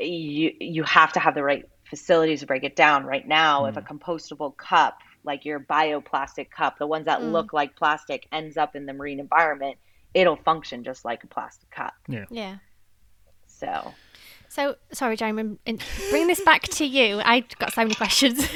you 0.00 0.54
you 0.58 0.82
have 0.84 1.12
to 1.12 1.20
have 1.20 1.34
the 1.34 1.42
right 1.42 1.68
facilities 1.84 2.40
to 2.40 2.46
break 2.46 2.64
it 2.64 2.76
down. 2.76 3.04
Right 3.04 3.26
now, 3.26 3.62
mm. 3.62 3.68
if 3.70 3.76
a 3.76 3.82
mm. 3.82 3.98
compostable 3.98 4.56
cup, 4.56 5.00
like 5.28 5.44
your 5.44 5.60
bioplastic 5.60 6.50
cup, 6.50 6.78
the 6.78 6.86
ones 6.86 7.04
that 7.04 7.20
mm. 7.20 7.30
look 7.30 7.52
like 7.52 7.76
plastic, 7.76 8.26
ends 8.32 8.56
up 8.56 8.74
in 8.74 8.86
the 8.86 8.92
marine 8.92 9.20
environment, 9.20 9.76
it'll 10.14 10.36
function 10.36 10.82
just 10.82 11.04
like 11.04 11.22
a 11.22 11.28
plastic 11.28 11.70
cup. 11.70 11.94
Yeah. 12.08 12.24
Yeah. 12.30 12.56
So. 13.46 13.94
So 14.48 14.76
sorry, 14.92 15.16
Jeremy. 15.16 15.58
Bring 16.10 16.26
this 16.26 16.40
back 16.40 16.62
to 16.62 16.84
you. 16.84 17.20
I 17.22 17.36
have 17.36 17.58
got 17.58 17.74
so 17.74 17.82
many 17.82 17.94
questions. 17.94 18.38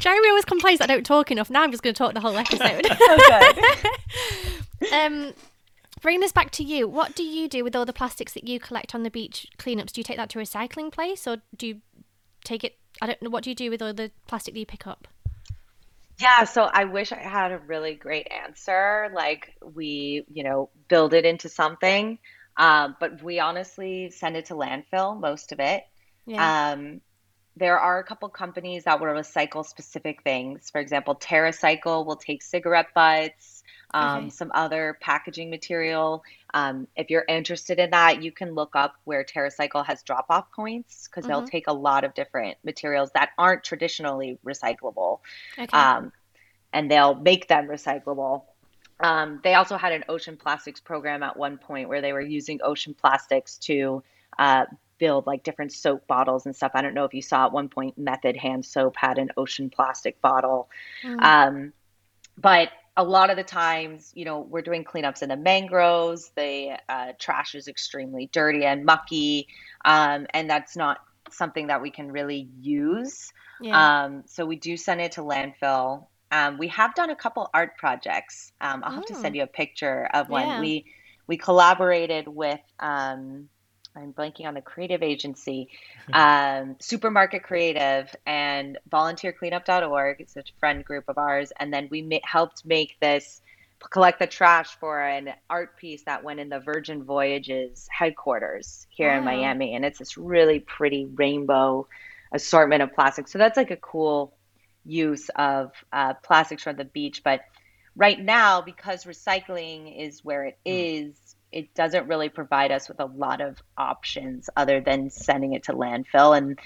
Jeremy 0.00 0.28
always 0.28 0.44
complains 0.44 0.80
that 0.80 0.90
I 0.90 0.94
don't 0.94 1.06
talk 1.06 1.30
enough. 1.30 1.48
Now 1.48 1.62
I'm 1.62 1.70
just 1.70 1.84
going 1.84 1.94
to 1.94 1.98
talk 1.98 2.14
the 2.14 2.20
whole 2.20 2.36
episode. 2.36 2.84
okay. 2.90 3.52
um, 4.96 5.32
bring 6.00 6.18
this 6.18 6.32
back 6.32 6.50
to 6.52 6.64
you. 6.64 6.88
What 6.88 7.14
do 7.14 7.22
you 7.22 7.48
do 7.48 7.62
with 7.62 7.76
all 7.76 7.86
the 7.86 7.92
plastics 7.92 8.32
that 8.32 8.48
you 8.48 8.58
collect 8.58 8.92
on 8.92 9.04
the 9.04 9.10
beach 9.10 9.46
cleanups? 9.58 9.92
Do 9.92 10.00
you 10.00 10.04
take 10.04 10.16
that 10.16 10.30
to 10.30 10.40
a 10.40 10.42
recycling 10.42 10.90
place, 10.90 11.28
or 11.28 11.36
do 11.56 11.68
you 11.68 11.80
take 12.44 12.64
it? 12.64 12.76
I 13.00 13.06
don't 13.06 13.22
know. 13.22 13.30
What 13.30 13.44
do 13.44 13.50
you 13.50 13.56
do 13.56 13.70
with 13.70 13.80
all 13.80 13.94
the 13.94 14.10
plastic 14.26 14.54
that 14.54 14.60
you 14.60 14.66
pick 14.66 14.86
up? 14.86 15.06
Yeah, 16.22 16.44
so 16.44 16.62
I 16.62 16.84
wish 16.84 17.10
I 17.10 17.18
had 17.18 17.50
a 17.50 17.58
really 17.58 17.94
great 17.96 18.28
answer. 18.30 19.10
Like 19.12 19.56
we, 19.60 20.24
you 20.32 20.44
know, 20.44 20.70
build 20.88 21.14
it 21.14 21.24
into 21.24 21.48
something, 21.48 22.18
um, 22.56 22.96
but 23.00 23.20
we 23.24 23.40
honestly 23.40 24.10
send 24.10 24.36
it 24.36 24.46
to 24.46 24.54
landfill 24.54 25.20
most 25.20 25.50
of 25.50 25.58
it. 25.58 25.82
Yeah. 26.26 26.72
Um, 26.72 27.00
there 27.56 27.76
are 27.78 27.98
a 27.98 28.04
couple 28.04 28.28
companies 28.28 28.84
that 28.84 29.00
will 29.00 29.08
recycle 29.08 29.64
specific 29.64 30.22
things. 30.22 30.70
For 30.70 30.80
example, 30.80 31.16
TerraCycle 31.16 32.06
will 32.06 32.16
take 32.16 32.42
cigarette 32.42 32.94
butts, 32.94 33.64
um, 33.94 34.18
okay. 34.18 34.30
some 34.30 34.50
other 34.54 34.96
packaging 35.00 35.50
material. 35.50 36.24
Um, 36.54 36.86
if 36.96 37.10
you're 37.10 37.24
interested 37.28 37.78
in 37.78 37.90
that, 37.90 38.22
you 38.22 38.32
can 38.32 38.54
look 38.54 38.74
up 38.74 38.94
where 39.04 39.24
TerraCycle 39.24 39.84
has 39.86 40.02
drop 40.02 40.26
off 40.30 40.50
points 40.52 41.08
because 41.08 41.24
mm-hmm. 41.24 41.32
they'll 41.40 41.48
take 41.48 41.66
a 41.66 41.72
lot 41.72 42.04
of 42.04 42.14
different 42.14 42.56
materials 42.64 43.10
that 43.14 43.30
aren't 43.38 43.64
traditionally 43.64 44.38
recyclable. 44.44 45.20
Okay. 45.58 45.76
Um, 45.76 46.12
and 46.72 46.90
they'll 46.90 47.14
make 47.14 47.48
them 47.48 47.68
recyclable. 47.68 48.44
Um, 49.00 49.40
they 49.42 49.54
also 49.54 49.76
had 49.76 49.92
an 49.92 50.04
ocean 50.08 50.36
plastics 50.36 50.80
program 50.80 51.22
at 51.22 51.36
one 51.36 51.58
point 51.58 51.88
where 51.88 52.00
they 52.00 52.12
were 52.12 52.20
using 52.20 52.60
ocean 52.62 52.94
plastics 52.94 53.58
to 53.58 54.02
uh, 54.38 54.66
build 54.98 55.26
like 55.26 55.42
different 55.42 55.72
soap 55.72 56.06
bottles 56.06 56.46
and 56.46 56.54
stuff. 56.54 56.72
I 56.74 56.82
don't 56.82 56.94
know 56.94 57.04
if 57.04 57.12
you 57.12 57.22
saw 57.22 57.46
at 57.46 57.52
one 57.52 57.68
point 57.68 57.98
Method 57.98 58.36
Hand 58.36 58.64
Soap 58.64 58.94
had 58.96 59.18
an 59.18 59.30
ocean 59.36 59.68
plastic 59.68 60.20
bottle. 60.20 60.70
Mm. 61.04 61.22
Um, 61.22 61.72
but 62.38 62.70
a 62.96 63.04
lot 63.04 63.30
of 63.30 63.36
the 63.36 63.44
times, 63.44 64.12
you 64.14 64.24
know, 64.24 64.40
we're 64.40 64.62
doing 64.62 64.84
cleanups 64.84 65.22
in 65.22 65.30
the 65.30 65.36
mangroves. 65.36 66.30
The 66.36 66.78
uh, 66.88 67.12
trash 67.18 67.54
is 67.54 67.68
extremely 67.68 68.28
dirty 68.32 68.64
and 68.64 68.84
mucky, 68.84 69.48
um, 69.84 70.26
and 70.34 70.48
that's 70.48 70.76
not 70.76 70.98
something 71.30 71.68
that 71.68 71.80
we 71.80 71.90
can 71.90 72.12
really 72.12 72.48
use. 72.60 73.32
Yeah. 73.60 74.04
Um, 74.04 74.24
so 74.26 74.44
we 74.44 74.56
do 74.56 74.76
send 74.76 75.00
it 75.00 75.12
to 75.12 75.22
landfill. 75.22 76.06
Um, 76.30 76.58
we 76.58 76.68
have 76.68 76.94
done 76.94 77.10
a 77.10 77.16
couple 77.16 77.48
art 77.54 77.76
projects. 77.76 78.52
Um, 78.60 78.82
I'll 78.84 78.92
have 78.92 79.06
to 79.06 79.14
send 79.14 79.34
oh. 79.34 79.38
you 79.38 79.42
a 79.44 79.46
picture 79.46 80.08
of 80.12 80.28
one. 80.28 80.46
Yeah. 80.46 80.60
We 80.60 80.86
we 81.26 81.36
collaborated 81.36 82.26
with 82.28 82.60
um, 82.80 83.48
I'm 83.96 84.12
blanking 84.12 84.46
on 84.46 84.54
the 84.54 84.60
creative 84.60 85.02
agency, 85.02 85.68
um, 86.12 86.76
Supermarket 86.80 87.42
Creative 87.42 88.14
and 88.26 88.78
volunteercleanup.org. 88.90 90.16
It's 90.20 90.36
a 90.36 90.44
friend 90.58 90.84
group 90.84 91.04
of 91.08 91.18
ours. 91.18 91.52
And 91.58 91.72
then 91.72 91.88
we 91.90 92.02
ma- 92.02 92.18
helped 92.24 92.64
make 92.64 92.96
this 93.00 93.40
collect 93.90 94.20
the 94.20 94.26
trash 94.26 94.68
for 94.78 95.00
an 95.00 95.30
art 95.50 95.76
piece 95.76 96.04
that 96.04 96.22
went 96.22 96.38
in 96.38 96.48
the 96.48 96.60
Virgin 96.60 97.02
Voyages 97.04 97.88
headquarters 97.90 98.86
here 98.90 99.12
in 99.12 99.24
Miami. 99.24 99.74
And 99.74 99.84
it's 99.84 99.98
this 99.98 100.16
really 100.16 100.60
pretty 100.60 101.06
rainbow 101.06 101.88
assortment 102.32 102.82
of 102.82 102.94
plastics. 102.94 103.32
So 103.32 103.38
that's 103.38 103.56
like 103.56 103.70
a 103.70 103.76
cool 103.76 104.34
use 104.84 105.28
of 105.36 105.72
uh, 105.92 106.14
plastics 106.22 106.62
from 106.62 106.76
the 106.76 106.84
beach. 106.84 107.22
But 107.24 107.40
right 107.96 108.18
now, 108.18 108.62
because 108.62 109.04
recycling 109.04 110.00
is 110.00 110.24
where 110.24 110.44
it 110.44 110.58
is, 110.64 111.31
it 111.52 111.74
doesn't 111.74 112.08
really 112.08 112.28
provide 112.28 112.72
us 112.72 112.88
with 112.88 112.98
a 113.00 113.04
lot 113.04 113.40
of 113.40 113.58
options 113.76 114.48
other 114.56 114.80
than 114.80 115.10
sending 115.10 115.52
it 115.52 115.64
to 115.64 115.72
landfill. 115.72 116.36
And 116.36 116.58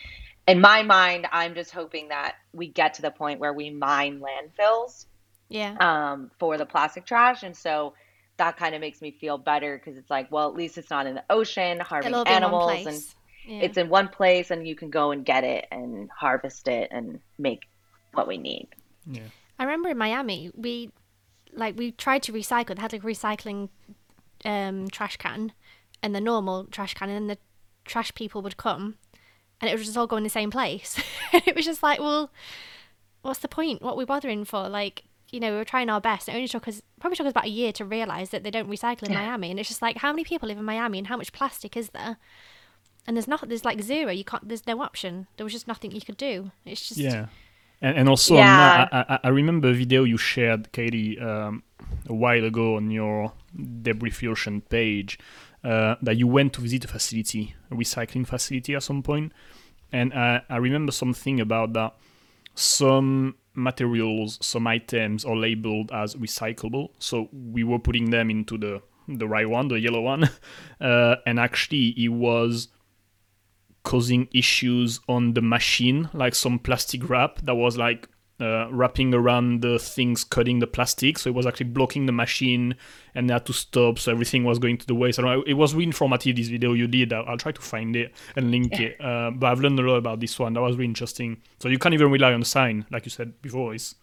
in 0.47 0.61
my 0.61 0.82
mind, 0.82 1.26
I'm 1.32 1.55
just 1.55 1.72
hoping 1.72 2.09
that 2.09 2.37
we 2.53 2.68
get 2.68 2.95
to 2.95 3.03
the 3.03 3.11
point 3.11 3.41
where 3.41 3.53
we 3.53 3.70
mine 3.70 4.20
landfills 4.20 5.07
Yeah. 5.49 5.76
um, 5.80 6.30
for 6.39 6.57
the 6.57 6.66
plastic 6.66 7.05
trash. 7.05 7.43
And 7.43 7.57
so 7.57 7.95
that 8.37 8.57
kind 8.57 8.74
of 8.74 8.80
makes 8.80 9.01
me 9.03 9.11
feel 9.11 9.39
better 9.39 9.76
because 9.76 9.97
it's 9.97 10.11
like, 10.11 10.30
well, 10.30 10.49
at 10.49 10.55
least 10.55 10.78
it's 10.78 10.91
not 10.91 11.07
in 11.07 11.14
the 11.14 11.24
ocean 11.30 11.80
harming 11.80 12.09
It'll 12.09 12.18
all 12.20 12.24
be 12.24 12.30
in 12.30 12.43
one 12.43 12.43
animals 12.45 12.87
and. 12.87 13.03
Yeah. 13.49 13.61
it's 13.62 13.76
in 13.76 13.89
one 13.89 14.09
place 14.09 14.51
and 14.51 14.66
you 14.66 14.74
can 14.74 14.91
go 14.91 15.12
and 15.12 15.24
get 15.24 15.45
it 15.45 15.66
and 15.70 16.11
harvest 16.11 16.66
it 16.66 16.89
and 16.91 17.20
make 17.39 17.61
what 18.12 18.26
we 18.26 18.39
need. 18.39 18.66
Yeah. 19.09 19.22
I 19.59 19.64
remember 19.64 19.89
in 19.91 19.99
Miami, 19.99 20.51
we 20.55 20.91
like 21.53 21.76
we 21.78 21.93
tried 21.93 22.22
to 22.24 22.32
recycle. 22.32 22.74
They 22.74 22.82
had 22.82 22.93
like 22.93 23.05
a 23.05 23.07
recycling 23.07 23.68
um, 24.47 24.88
trash 24.88 25.18
can 25.18 25.53
and 26.03 26.14
the 26.14 26.20
normal 26.20 26.64
trash 26.64 26.94
can, 26.94 27.11
and 27.11 27.16
then 27.16 27.26
the 27.26 27.38
trash 27.84 28.14
people 28.14 28.40
would 28.42 28.57
come, 28.57 28.97
and 29.61 29.70
it 29.70 29.74
would 29.74 29.84
just 29.84 29.97
all 29.97 30.07
go 30.07 30.16
in 30.16 30.22
the 30.24 30.28
same 30.30 30.51
place. 30.51 30.99
it 31.32 31.55
was 31.57 31.64
just 31.64 31.82
like, 31.82 32.01
well, 32.01 32.30
what's 33.22 33.40
the 33.40 33.49
point? 33.49 33.82
What 33.82 33.92
are 33.94 33.97
we 33.97 34.05
bothering 34.05 34.44
for? 34.44 34.68
Like, 34.68 35.05
you 35.30 35.40
know, 35.40 35.51
we 35.51 35.57
were 35.57 35.64
trying 35.64 35.90
our 35.90 36.01
best. 36.01 36.28
It 36.28 36.34
only 36.34 36.49
took 36.49 36.68
us 36.68 36.80
probably 37.01 37.16
took 37.16 37.26
us 37.26 37.32
about 37.32 37.47
a 37.47 37.51
year 37.51 37.72
to 37.72 37.84
realize 37.84 38.30
that 38.30 38.42
they 38.42 38.51
don't 38.51 38.70
recycle 38.70 39.05
in 39.05 39.14
Miami, 39.14 39.51
and 39.51 39.59
it's 39.59 39.68
just 39.68 39.82
like, 39.82 39.99
how 39.99 40.12
many 40.12 40.24
people 40.24 40.49
live 40.49 40.59
in 40.59 40.64
Miami, 40.64 40.99
and 40.99 41.07
how 41.09 41.16
much 41.16 41.32
plastic 41.32 41.76
is 41.76 41.90
there? 41.90 42.16
And 43.07 43.16
there's 43.16 43.28
not, 43.28 43.49
there's 43.49 43.64
like 43.64 43.80
zero. 43.82 44.11
You 44.11 44.24
can't. 44.24 44.49
There's 44.49 44.66
no 44.66 44.80
option. 44.82 45.28
There 45.36 45.44
was 45.44 45.53
just 45.53 45.68
nothing 45.68 45.92
you 45.92 46.01
could 46.01 46.16
do. 46.16 46.51
It's 46.64 46.88
just 46.88 47.01
Yeah. 47.01 47.26
And, 47.80 47.97
and 47.99 48.09
also, 48.09 48.34
on 48.34 48.40
Yeah. 48.40 48.57
that, 48.57 48.88
I, 48.92 49.14
I, 49.14 49.18
I 49.24 49.28
remember 49.28 49.68
a 49.68 49.74
video 49.74 50.03
you 50.05 50.16
shared, 50.16 50.72
Katie, 50.72 51.18
um, 51.20 51.62
a 52.09 52.14
while 52.14 52.44
ago 52.44 52.76
on 52.76 52.90
your 52.90 53.32
Debris 53.82 54.26
Ocean 54.26 54.61
page 54.61 55.18
uh, 55.64 55.96
that 56.02 56.16
you 56.16 56.26
went 56.26 56.52
to 56.54 56.61
visit 56.61 56.84
a 56.84 56.88
facility, 56.88 57.54
a 57.70 57.74
recycling 57.74 58.26
facility 58.26 58.74
at 58.74 58.82
some 58.82 59.02
point. 59.02 59.32
And 59.92 60.12
I, 60.14 60.42
I 60.48 60.57
remember 60.57 60.92
something 60.92 61.40
about 61.40 61.72
that. 61.74 61.94
Some 62.54 63.36
materials, 63.54 64.38
some 64.40 64.66
items 64.66 65.24
are 65.24 65.36
labeled 65.36 65.90
as 65.92 66.14
recyclable. 66.14 66.90
So 66.98 67.28
we 67.32 67.64
were 67.64 67.78
putting 67.78 68.11
them 68.11 68.30
into 68.30 68.59
the, 68.59 68.82
the 69.09 69.26
right 69.26 69.48
one, 69.48 69.68
the 69.68 69.80
yellow 69.80 70.02
one. 70.02 70.30
Uh, 70.78 71.16
and 71.24 71.40
actually, 71.40 71.94
it 71.96 72.09
was 72.09 72.68
causing 73.82 74.28
issues 74.34 75.00
on 75.09 75.32
the 75.32 75.40
machine, 75.40 76.11
like 76.12 76.34
some 76.34 76.59
plastic 76.59 77.09
wrap 77.09 77.40
that 77.40 77.54
was 77.54 77.78
like 77.78 78.11
uh, 78.41 78.68
wrapping 78.70 79.14
around 79.14 79.62
the 79.62 79.78
things 79.78 80.24
cutting 80.24 80.59
the 80.59 80.66
plastic. 80.66 81.18
So 81.18 81.30
it 81.30 81.34
was 81.34 81.47
actually 81.47 81.66
blocking 81.66 82.07
the 82.07 82.12
machine 82.12 82.76
and 83.14 83.28
they 83.28 83.32
had 83.32 83.47
to 83.47 83.53
stop. 83.53 83.99
So 83.99 84.12
everything 84.12 84.45
was 84.45 84.59
going 84.59 84.78
to 84.78 84.87
the 84.87 84.95
waste. 84.95 85.18
I 85.18 85.22
don't 85.22 85.30
know, 85.30 85.45
it 85.47 85.55
was 85.55 85.74
really 85.74 85.87
informative, 85.87 86.37
this 86.37 86.49
video 86.49 86.72
you 86.72 86.87
did. 86.87 87.12
I'll, 87.12 87.24
I'll 87.26 87.39
try 87.39 87.53
to 87.53 87.61
find 87.61 87.97
it 87.97 88.12
and 88.37 88.51
link 88.51 88.78
it. 88.78 89.01
Uh, 89.01 89.30
but 89.30 89.47
I've 89.47 89.61
learned 89.61 89.78
a 89.80 89.82
lot 89.82 89.97
about 89.97 90.20
this 90.20 90.39
one. 90.39 90.53
That 90.53 90.61
was 90.61 90.76
really 90.76 90.89
interesting. 90.89 91.41
So 91.61 91.68
you 91.68 91.78
can't 91.78 91.95
even 91.95 92.11
rely 92.11 92.32
on 92.32 92.41
the 92.41 92.47
sign, 92.47 92.84
like 92.91 93.07
you 93.07 93.11
said 93.11 93.41
before. 93.41 93.74
Is 93.74 93.95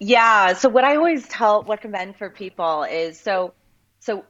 Yeah. 0.00 0.52
So 0.54 0.68
what 0.68 0.84
I 0.84 0.96
always 0.96 1.28
tell, 1.28 1.62
recommend 1.62 2.16
for 2.16 2.30
people 2.30 2.82
is 2.84 3.20
so, 3.20 3.54
so 4.00 4.24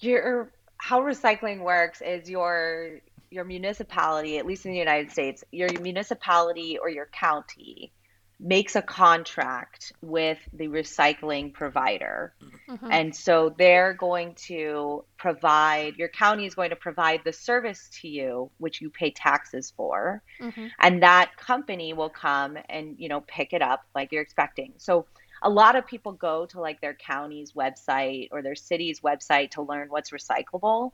your 0.00 0.52
how 0.76 1.00
recycling 1.02 1.60
works 1.60 2.00
is 2.00 2.28
your 2.28 3.00
your 3.30 3.44
municipality, 3.44 4.38
at 4.38 4.46
least 4.46 4.66
in 4.66 4.72
the 4.72 4.78
United 4.78 5.12
States, 5.12 5.44
your 5.52 5.68
municipality 5.80 6.78
or 6.78 6.88
your 6.88 7.06
county 7.06 7.92
makes 8.42 8.74
a 8.74 8.82
contract 8.82 9.92
with 10.00 10.38
the 10.52 10.68
recycling 10.68 11.52
provider. 11.52 12.32
Mm-hmm. 12.68 12.88
And 12.90 13.14
so 13.14 13.54
they're 13.58 13.92
going 13.92 14.34
to 14.46 15.04
provide, 15.18 15.96
your 15.96 16.08
county 16.08 16.46
is 16.46 16.54
going 16.54 16.70
to 16.70 16.76
provide 16.76 17.20
the 17.24 17.32
service 17.32 17.90
to 18.00 18.08
you, 18.08 18.50
which 18.58 18.80
you 18.80 18.88
pay 18.88 19.10
taxes 19.10 19.72
for. 19.76 20.22
Mm-hmm. 20.40 20.66
And 20.80 21.02
that 21.02 21.36
company 21.36 21.92
will 21.92 22.08
come 22.08 22.56
and, 22.68 22.96
you 22.98 23.08
know, 23.08 23.20
pick 23.20 23.52
it 23.52 23.60
up 23.60 23.84
like 23.94 24.10
you're 24.10 24.22
expecting. 24.22 24.72
So 24.78 25.06
a 25.42 25.50
lot 25.50 25.76
of 25.76 25.86
people 25.86 26.12
go 26.12 26.46
to 26.46 26.60
like 26.60 26.80
their 26.80 26.94
county's 26.94 27.52
website 27.52 28.28
or 28.32 28.42
their 28.42 28.54
city's 28.54 29.00
website 29.00 29.52
to 29.52 29.62
learn 29.62 29.88
what's 29.88 30.10
recyclable. 30.10 30.92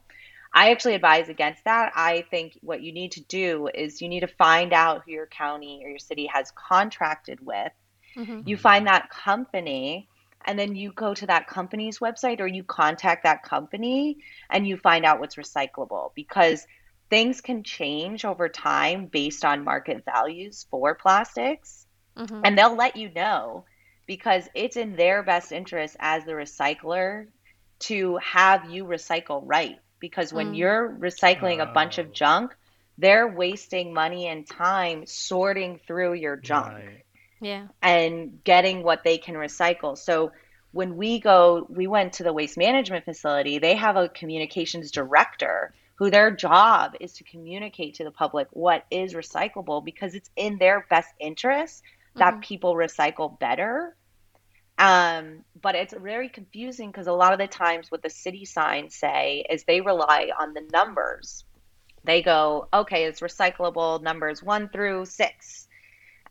I 0.52 0.70
actually 0.70 0.94
advise 0.94 1.28
against 1.28 1.64
that. 1.64 1.92
I 1.94 2.24
think 2.30 2.58
what 2.62 2.82
you 2.82 2.92
need 2.92 3.12
to 3.12 3.20
do 3.20 3.68
is 3.72 4.00
you 4.00 4.08
need 4.08 4.20
to 4.20 4.26
find 4.26 4.72
out 4.72 5.02
who 5.04 5.12
your 5.12 5.26
county 5.26 5.82
or 5.84 5.90
your 5.90 5.98
city 5.98 6.26
has 6.26 6.50
contracted 6.52 7.44
with. 7.44 7.72
Mm-hmm. 8.16 8.42
You 8.46 8.56
find 8.56 8.86
that 8.86 9.10
company 9.10 10.08
and 10.46 10.58
then 10.58 10.74
you 10.76 10.92
go 10.92 11.12
to 11.12 11.26
that 11.26 11.48
company's 11.48 11.98
website 11.98 12.40
or 12.40 12.46
you 12.46 12.62
contact 12.62 13.24
that 13.24 13.42
company 13.42 14.18
and 14.48 14.66
you 14.66 14.76
find 14.76 15.04
out 15.04 15.20
what's 15.20 15.34
recyclable 15.34 16.12
because 16.14 16.66
things 17.10 17.40
can 17.40 17.62
change 17.62 18.24
over 18.24 18.48
time 18.48 19.06
based 19.06 19.44
on 19.44 19.64
market 19.64 20.04
values 20.04 20.66
for 20.70 20.94
plastics 20.94 21.86
mm-hmm. 22.16 22.40
and 22.44 22.56
they'll 22.56 22.76
let 22.76 22.96
you 22.96 23.10
know 23.10 23.64
because 24.06 24.48
it's 24.54 24.76
in 24.76 24.96
their 24.96 25.22
best 25.22 25.52
interest 25.52 25.96
as 25.98 26.24
the 26.24 26.32
recycler 26.32 27.26
to 27.78 28.16
have 28.16 28.70
you 28.70 28.84
recycle 28.84 29.42
right 29.44 29.78
because 30.08 30.32
when 30.32 30.52
mm. 30.52 30.58
you're 30.58 30.96
recycling 31.00 31.60
a 31.60 31.72
bunch 31.72 31.98
of 31.98 32.12
junk 32.12 32.54
they're 32.98 33.28
wasting 33.28 33.92
money 33.92 34.26
and 34.26 34.46
time 34.46 35.04
sorting 35.06 35.80
through 35.86 36.14
your 36.14 36.36
junk 36.36 36.74
Right. 36.74 37.04
yeah. 37.40 37.66
and 37.82 38.42
getting 38.44 38.82
what 38.82 39.04
they 39.04 39.18
can 39.18 39.34
recycle. 39.34 39.98
So 39.98 40.32
when 40.72 40.96
we 40.96 41.20
go, 41.20 41.66
we 41.68 41.86
went 41.86 42.14
to 42.14 42.22
the 42.22 42.32
waste 42.32 42.56
management 42.56 43.04
facility, 43.04 43.58
they 43.58 43.76
have 43.76 43.96
a 43.96 44.08
communications 44.08 44.90
director 44.90 45.74
who 45.96 46.10
their 46.10 46.30
job 46.30 46.94
is 47.00 47.14
to 47.14 47.24
communicate 47.24 47.94
to 47.94 48.04
the 48.04 48.10
public 48.10 48.48
what 48.50 48.84
is 48.90 49.14
recyclable 49.14 49.84
because 49.84 50.14
it's 50.14 50.30
in 50.36 50.58
their 50.58 50.86
best 50.90 51.12
interest 51.18 51.82
that 52.16 52.32
mm-hmm. 52.32 52.40
people 52.40 52.74
recycle 52.74 53.38
better. 53.38 53.94
Um, 54.78 55.44
but 55.60 55.74
it's 55.74 55.94
very 55.94 56.28
confusing 56.28 56.90
because 56.90 57.06
a 57.06 57.12
lot 57.12 57.32
of 57.32 57.38
the 57.38 57.46
times 57.46 57.90
what 57.90 58.02
the 58.02 58.10
city 58.10 58.44
signs 58.44 58.94
say 58.94 59.44
is 59.48 59.64
they 59.64 59.80
rely 59.80 60.30
on 60.38 60.52
the 60.52 60.68
numbers. 60.72 61.44
They 62.04 62.22
go, 62.22 62.68
okay, 62.72 63.04
it's 63.04 63.20
recyclable 63.20 64.02
numbers 64.02 64.42
one 64.42 64.68
through 64.68 65.06
six 65.06 65.66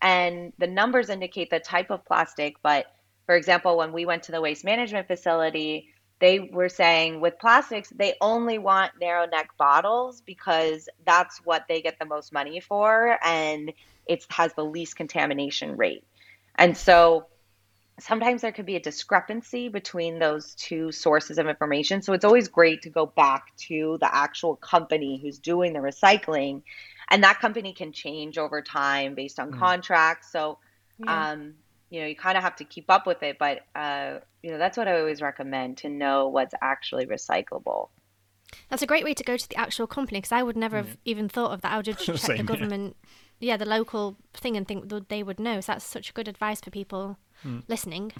and 0.00 0.52
the 0.58 0.66
numbers 0.66 1.08
indicate 1.08 1.50
the 1.50 1.60
type 1.60 1.90
of 1.90 2.04
plastic. 2.04 2.56
But 2.62 2.86
for 3.26 3.36
example, 3.36 3.76
when 3.76 3.92
we 3.92 4.06
went 4.06 4.24
to 4.24 4.32
the 4.32 4.40
waste 4.40 4.64
management 4.64 5.06
facility, 5.06 5.88
they 6.18 6.38
were 6.40 6.68
saying 6.68 7.20
with 7.20 7.38
plastics, 7.38 7.90
they 7.94 8.14
only 8.20 8.58
want 8.58 8.92
narrow 9.00 9.26
neck 9.26 9.50
bottles 9.58 10.22
because 10.22 10.88
that's 11.04 11.38
what 11.44 11.64
they 11.68 11.82
get 11.82 11.98
the 11.98 12.06
most 12.06 12.32
money 12.32 12.60
for 12.60 13.18
and 13.22 13.72
it 14.06 14.24
has 14.30 14.54
the 14.54 14.64
least 14.64 14.96
contamination 14.96 15.76
rate. 15.76 16.04
And 16.54 16.76
so 16.76 17.26
sometimes 17.98 18.42
there 18.42 18.52
could 18.52 18.66
be 18.66 18.76
a 18.76 18.80
discrepancy 18.80 19.68
between 19.68 20.18
those 20.18 20.54
two 20.54 20.92
sources 20.92 21.38
of 21.38 21.46
information. 21.48 22.02
So 22.02 22.12
it's 22.12 22.24
always 22.24 22.48
great 22.48 22.82
to 22.82 22.90
go 22.90 23.06
back 23.06 23.56
to 23.68 23.96
the 24.00 24.14
actual 24.14 24.56
company 24.56 25.18
who's 25.20 25.38
doing 25.38 25.72
the 25.72 25.78
recycling 25.78 26.62
and 27.08 27.22
that 27.24 27.40
company 27.40 27.72
can 27.72 27.92
change 27.92 28.36
over 28.36 28.60
time 28.62 29.14
based 29.14 29.38
on 29.38 29.52
contracts. 29.52 30.30
So, 30.32 30.58
Yeah. 30.98 31.30
um, 31.30 31.54
you 31.88 32.00
know, 32.00 32.06
you 32.06 32.16
kind 32.16 32.36
of 32.36 32.42
have 32.42 32.56
to 32.56 32.64
keep 32.64 32.90
up 32.90 33.06
with 33.06 33.22
it. 33.22 33.38
But 33.38 33.60
uh, 33.74 34.18
you 34.42 34.50
know, 34.50 34.58
that's 34.58 34.76
what 34.76 34.88
I 34.88 34.98
always 34.98 35.22
recommend 35.22 35.78
to 35.78 35.88
know 35.88 36.28
what's 36.28 36.54
actually 36.60 37.06
recyclable. 37.06 37.88
That's 38.68 38.82
a 38.82 38.86
great 38.86 39.04
way 39.04 39.14
to 39.14 39.24
go 39.24 39.36
to 39.36 39.48
the 39.48 39.56
actual 39.56 39.86
company 39.86 40.18
because 40.18 40.32
I 40.32 40.42
would 40.42 40.56
never 40.56 40.76
have 40.76 40.96
even 41.04 41.28
thought 41.28 41.52
of 41.52 41.62
that. 41.62 41.72
I 41.72 41.76
would 41.76 41.86
have 41.86 41.96
just 41.98 42.06
checked 42.06 42.20
the 42.22 42.26
Same, 42.26 42.36
yeah. 42.38 42.42
government, 42.42 42.96
yeah. 43.40 43.56
the 43.56 43.66
local 43.66 44.16
thing 44.34 44.56
and 44.56 44.66
think 44.66 44.88
that 44.88 45.08
they 45.08 45.22
would 45.22 45.38
know. 45.40 45.60
So 45.60 45.72
that's 45.72 45.84
such 45.84 46.12
good 46.14 46.28
advice 46.28 46.60
for 46.60 46.70
people 46.70 47.18
listening. 47.68 48.12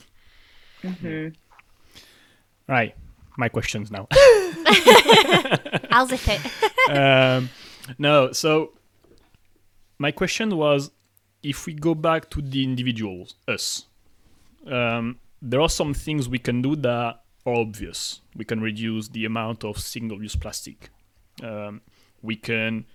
Right. 2.69 2.95
My 3.39 3.49
questions 3.49 3.91
now. 3.91 4.09
I'll 5.91 6.07
zip 6.07 6.21
it. 6.27 6.41
um, 6.91 7.51
no, 7.99 8.33
so 8.33 8.73
my 9.99 10.11
question 10.11 10.57
was 10.57 10.91
if 11.43 11.67
we 11.67 11.75
go 11.75 11.95
back 11.95 12.31
to 12.31 12.43
the 12.43 12.65
individuals, 12.65 13.35
us, 13.47 13.87
um, 14.67 15.19
there 15.41 15.61
are 15.61 15.69
some 15.69 15.95
things 15.95 16.29
we 16.29 16.39
can 16.39 16.63
do 16.63 16.77
that 16.77 16.91
are 17.47 17.55
obvious. 17.55 18.21
We 18.35 18.45
can 18.45 18.61
reduce 18.61 19.09
the 19.09 19.25
amount 19.25 19.65
of 19.65 19.79
single 19.79 20.23
use 20.23 20.35
plastic. 20.35 20.91
Um, 21.43 21.83
we 22.23 22.37
can 22.37 22.87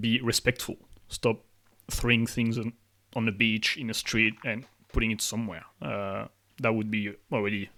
be 0.00 0.20
respectful, 0.20 0.76
stop 1.08 1.44
throwing 1.90 2.26
things 2.26 2.58
on, 2.58 2.72
on 3.14 3.24
the 3.24 3.32
beach, 3.32 3.76
in 3.76 3.86
the 3.86 3.94
street, 3.94 4.34
and 4.44 4.66
putting 4.96 5.10
it 5.10 5.20
somewhere. 5.20 5.64
Uh, 5.82 6.26
that 6.62 6.74
would 6.74 6.90
be 6.90 7.12
already 7.30 7.68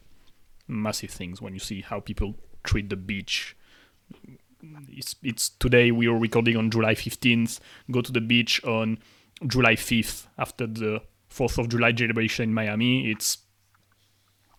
massive 0.69 1.11
things 1.11 1.43
when 1.43 1.53
you 1.53 1.59
see 1.61 1.81
how 1.81 1.99
people 2.01 2.35
treat 2.65 2.89
the 2.91 2.97
beach 2.97 3.57
it's, 4.89 5.15
it's 5.23 5.51
today 5.51 5.91
we 5.93 6.09
are 6.09 6.19
recording 6.19 6.57
on 6.57 6.71
July 6.71 6.95
15th. 6.95 7.61
Go 7.91 8.01
to 8.01 8.11
the 8.11 8.21
beach 8.21 8.63
on 8.65 8.99
July 9.47 9.75
5th 9.77 10.27
after 10.37 10.67
the 10.67 11.01
4th 11.31 11.59
of 11.59 11.69
July 11.69 11.95
celebration 11.95 12.43
in 12.45 12.55
Miami. 12.55 13.11
It's 13.11 13.39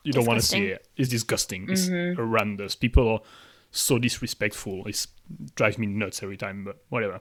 you 0.04 0.14
don't 0.14 0.26
want 0.26 0.40
to 0.40 0.46
see 0.46 0.68
it. 0.68 0.88
It's 0.96 1.10
disgusting. 1.10 1.70
It's 1.70 1.90
Mm-hmm. 1.90 2.16
horrendous. 2.22 2.76
People 2.76 3.08
are 3.10 3.20
so 3.72 4.00
disrespectful. 4.00 4.88
It 4.88 5.06
drives 5.56 5.78
me 5.78 5.88
nuts 5.88 6.24
every 6.24 6.38
time, 6.38 6.64
but 6.64 6.78
whatever. 6.90 7.20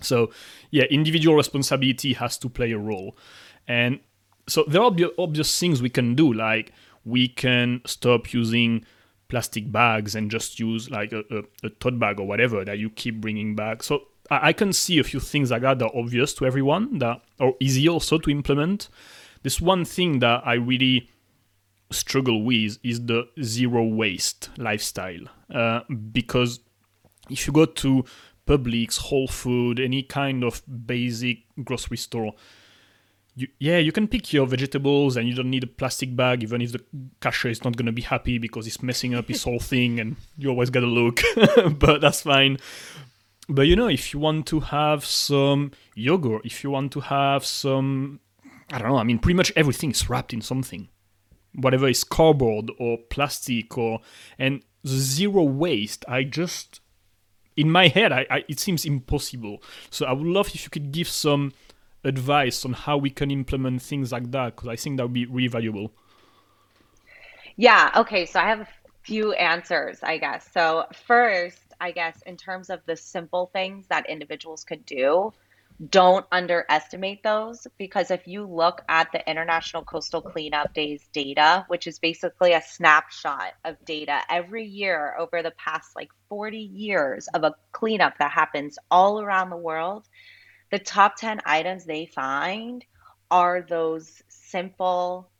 So, 0.00 0.30
yeah, 0.70 0.84
individual 0.90 1.36
responsibility 1.36 2.14
has 2.14 2.36
to 2.38 2.48
play 2.48 2.72
a 2.72 2.78
role. 2.78 3.16
And 3.68 4.00
so 4.50 4.64
there 4.66 4.82
are 4.82 4.92
obvious 5.18 5.58
things 5.58 5.80
we 5.80 5.90
can 5.90 6.14
do, 6.14 6.32
like 6.32 6.72
we 7.04 7.28
can 7.28 7.80
stop 7.86 8.32
using 8.32 8.84
plastic 9.28 9.70
bags 9.70 10.14
and 10.14 10.30
just 10.30 10.58
use 10.58 10.90
like 10.90 11.12
a, 11.12 11.20
a, 11.30 11.66
a 11.66 11.70
tote 11.70 11.98
bag 11.98 12.18
or 12.18 12.26
whatever 12.26 12.64
that 12.64 12.78
you 12.78 12.90
keep 12.90 13.20
bringing 13.20 13.54
back. 13.54 13.82
So 13.82 14.02
I, 14.30 14.48
I 14.48 14.52
can 14.52 14.72
see 14.72 14.98
a 14.98 15.04
few 15.04 15.20
things 15.20 15.50
like 15.50 15.62
that 15.62 15.78
that 15.78 15.86
are 15.86 15.96
obvious 15.96 16.34
to 16.34 16.46
everyone 16.46 16.98
that 16.98 17.20
are 17.38 17.52
easy 17.60 17.88
also 17.88 18.18
to 18.18 18.30
implement. 18.30 18.88
This 19.42 19.60
one 19.60 19.84
thing 19.84 20.18
that 20.18 20.42
I 20.44 20.54
really 20.54 21.08
struggle 21.90 22.42
with 22.42 22.78
is 22.82 23.06
the 23.06 23.28
zero 23.42 23.84
waste 23.84 24.50
lifestyle 24.58 25.26
uh, 25.52 25.80
because 26.12 26.60
if 27.28 27.46
you 27.46 27.52
go 27.52 27.64
to 27.64 28.04
Publix, 28.46 28.98
Whole 28.98 29.28
Food, 29.28 29.78
any 29.78 30.02
kind 30.02 30.42
of 30.42 30.62
basic 30.86 31.38
grocery 31.62 31.96
store, 31.96 32.32
you, 33.40 33.48
yeah, 33.58 33.78
you 33.78 33.92
can 33.92 34.06
pick 34.06 34.32
your 34.32 34.46
vegetables 34.46 35.16
and 35.16 35.28
you 35.28 35.34
don't 35.34 35.50
need 35.50 35.64
a 35.64 35.66
plastic 35.66 36.14
bag, 36.14 36.42
even 36.42 36.60
if 36.60 36.72
the 36.72 36.82
cashier 37.20 37.50
is 37.50 37.64
not 37.64 37.76
going 37.76 37.86
to 37.86 37.92
be 37.92 38.02
happy 38.02 38.38
because 38.38 38.66
it's 38.66 38.82
messing 38.82 39.14
up 39.14 39.28
his 39.28 39.42
whole 39.42 39.60
thing 39.60 39.98
and 40.00 40.16
you 40.36 40.48
always 40.48 40.70
got 40.70 40.80
to 40.80 40.86
look, 40.86 41.20
but 41.78 42.00
that's 42.00 42.22
fine. 42.22 42.58
But 43.48 43.62
you 43.62 43.76
know, 43.76 43.88
if 43.88 44.12
you 44.12 44.20
want 44.20 44.46
to 44.48 44.60
have 44.60 45.04
some 45.04 45.72
yogurt, 45.94 46.42
if 46.44 46.62
you 46.62 46.70
want 46.70 46.92
to 46.92 47.00
have 47.00 47.44
some, 47.44 48.20
I 48.72 48.78
don't 48.78 48.88
know, 48.88 48.96
I 48.96 49.04
mean, 49.04 49.18
pretty 49.18 49.36
much 49.36 49.52
everything 49.56 49.90
is 49.90 50.08
wrapped 50.08 50.32
in 50.32 50.40
something 50.40 50.88
whatever 51.54 51.88
is 51.88 52.04
cardboard 52.04 52.70
or 52.78 52.96
plastic 52.96 53.76
or 53.76 54.00
and 54.38 54.62
zero 54.86 55.42
waste 55.42 56.04
i 56.08 56.22
just 56.22 56.80
in 57.56 57.70
my 57.70 57.88
head 57.88 58.12
I, 58.12 58.26
I 58.30 58.44
it 58.48 58.60
seems 58.60 58.84
impossible 58.84 59.62
so 59.90 60.06
i 60.06 60.12
would 60.12 60.26
love 60.26 60.48
if 60.54 60.64
you 60.64 60.70
could 60.70 60.92
give 60.92 61.08
some 61.08 61.52
advice 62.04 62.64
on 62.64 62.72
how 62.72 62.96
we 62.96 63.10
can 63.10 63.30
implement 63.30 63.82
things 63.82 64.12
like 64.12 64.30
that 64.30 64.56
because 64.56 64.68
i 64.68 64.76
think 64.76 64.96
that 64.96 65.04
would 65.04 65.12
be 65.12 65.26
really 65.26 65.48
valuable 65.48 65.92
Yeah, 67.60 67.90
okay, 67.94 68.24
so 68.24 68.40
I 68.40 68.48
have 68.48 68.60
a 68.60 68.68
few 69.02 69.32
answers, 69.34 69.98
I 70.02 70.16
guess. 70.16 70.48
So, 70.50 70.86
first, 71.06 71.60
I 71.78 71.90
guess 71.90 72.22
in 72.24 72.38
terms 72.38 72.70
of 72.70 72.80
the 72.86 72.96
simple 72.96 73.50
things 73.52 73.86
that 73.88 74.08
individuals 74.08 74.64
could 74.64 74.86
do, 74.86 75.30
don't 75.90 76.24
underestimate 76.32 77.22
those 77.22 77.66
because 77.76 78.10
if 78.10 78.26
you 78.26 78.46
look 78.46 78.82
at 78.88 79.12
the 79.12 79.30
International 79.30 79.82
Coastal 79.82 80.22
Cleanup 80.22 80.72
Days 80.72 81.06
data, 81.12 81.66
which 81.68 81.86
is 81.86 81.98
basically 81.98 82.54
a 82.54 82.62
snapshot 82.62 83.52
of 83.66 83.82
data 83.84 84.20
every 84.30 84.64
year 84.64 85.14
over 85.18 85.42
the 85.42 85.52
past 85.52 85.94
like 85.94 86.10
40 86.30 86.56
years 86.56 87.28
of 87.28 87.44
a 87.44 87.54
cleanup 87.72 88.16
that 88.20 88.30
happens 88.30 88.78
all 88.90 89.20
around 89.20 89.50
the 89.50 89.56
world, 89.56 90.06
the 90.70 90.78
top 90.78 91.16
10 91.16 91.40
items 91.44 91.84
they 91.84 92.06
find 92.06 92.84
are 93.30 93.62
those 93.62 94.22
simple 94.28 95.30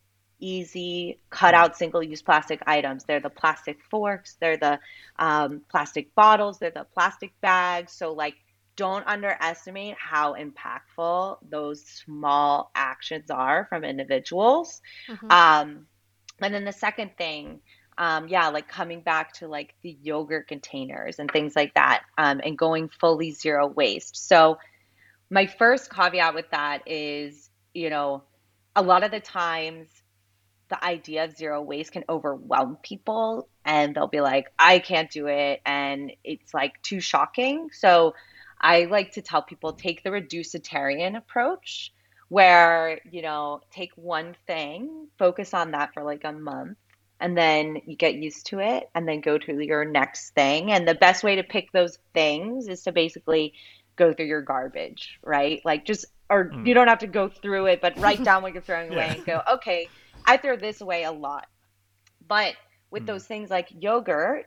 easy 0.40 1.20
cut 1.28 1.54
out 1.54 1.76
single 1.76 2.02
use 2.02 2.22
plastic 2.22 2.62
items. 2.66 3.04
They're 3.04 3.20
the 3.20 3.30
plastic 3.30 3.78
forks, 3.90 4.36
they're 4.40 4.56
the 4.56 4.80
um, 5.18 5.62
plastic 5.70 6.14
bottles, 6.14 6.58
they're 6.58 6.70
the 6.70 6.86
plastic 6.94 7.32
bags. 7.40 7.92
So, 7.92 8.12
like, 8.12 8.36
don't 8.76 9.06
underestimate 9.06 9.96
how 9.98 10.34
impactful 10.34 11.38
those 11.48 11.84
small 11.84 12.70
actions 12.74 13.30
are 13.30 13.66
from 13.68 13.84
individuals. 13.84 14.80
Mhm. 15.08 15.30
Um, 15.30 15.86
and 16.40 16.54
then 16.54 16.64
the 16.64 16.72
second 16.72 17.16
thing, 17.18 17.60
um, 17.98 18.28
yeah, 18.28 18.48
like 18.48 18.68
coming 18.68 19.02
back 19.02 19.34
to 19.34 19.48
like 19.48 19.74
the 19.82 19.98
yogurt 20.00 20.48
containers 20.48 21.18
and 21.18 21.30
things 21.30 21.54
like 21.54 21.74
that, 21.74 22.04
um, 22.16 22.40
and 22.42 22.56
going 22.56 22.88
fully 22.88 23.32
zero 23.32 23.66
waste. 23.66 24.26
So, 24.26 24.58
my 25.30 25.46
first 25.46 25.92
caveat 25.92 26.34
with 26.34 26.50
that 26.50 26.82
is, 26.86 27.50
you 27.72 27.88
know, 27.88 28.24
a 28.74 28.82
lot 28.82 29.04
of 29.04 29.10
the 29.10 29.20
times 29.20 29.88
the 30.68 30.84
idea 30.84 31.24
of 31.24 31.36
zero 31.36 31.62
waste 31.62 31.92
can 31.92 32.04
overwhelm 32.08 32.76
people 32.82 33.48
and 33.64 33.94
they'll 33.94 34.06
be 34.06 34.20
like, 34.20 34.52
I 34.58 34.78
can't 34.78 35.10
do 35.10 35.26
it. 35.26 35.60
And 35.66 36.12
it's 36.24 36.54
like 36.54 36.80
too 36.82 37.00
shocking. 37.00 37.70
So 37.72 38.14
I 38.60 38.84
like 38.84 39.12
to 39.12 39.22
tell 39.22 39.42
people 39.42 39.72
take 39.72 40.02
the 40.02 40.10
reducitarian 40.10 41.16
approach 41.16 41.92
where, 42.28 43.00
you 43.10 43.22
know, 43.22 43.60
take 43.72 43.90
one 43.96 44.36
thing, 44.46 45.08
focus 45.18 45.52
on 45.54 45.72
that 45.72 45.92
for 45.94 46.02
like 46.04 46.24
a 46.24 46.32
month. 46.32 46.78
And 47.18 47.36
then 47.36 47.82
you 47.84 47.96
get 47.96 48.14
used 48.14 48.46
to 48.46 48.60
it, 48.60 48.88
and 48.94 49.06
then 49.06 49.20
go 49.20 49.36
to 49.36 49.62
your 49.62 49.84
next 49.84 50.30
thing. 50.30 50.72
And 50.72 50.88
the 50.88 50.94
best 50.94 51.22
way 51.22 51.36
to 51.36 51.42
pick 51.42 51.70
those 51.70 51.98
things 52.14 52.66
is 52.66 52.82
to 52.84 52.92
basically 52.92 53.52
go 54.00 54.12
through 54.12 54.26
your 54.26 54.42
garbage, 54.42 55.18
right? 55.22 55.60
Like 55.64 55.84
just, 55.84 56.06
or 56.28 56.50
you 56.64 56.74
don't 56.74 56.88
have 56.88 57.00
to 57.00 57.06
go 57.06 57.28
through 57.28 57.66
it, 57.66 57.80
but 57.80 57.98
write 57.98 58.24
down 58.28 58.42
what 58.42 58.54
you're 58.54 58.62
throwing 58.62 58.90
away 58.90 59.06
Yeah. 59.06 59.12
and 59.12 59.26
go, 59.26 59.40
okay, 59.54 59.88
I 60.24 60.36
throw 60.38 60.56
this 60.56 60.80
away 60.80 61.04
a 61.04 61.12
lot. 61.12 61.46
But 62.26 62.54
with 62.90 63.06
those 63.06 63.26
things 63.26 63.50
like 63.50 63.68
yogurt, 63.78 64.46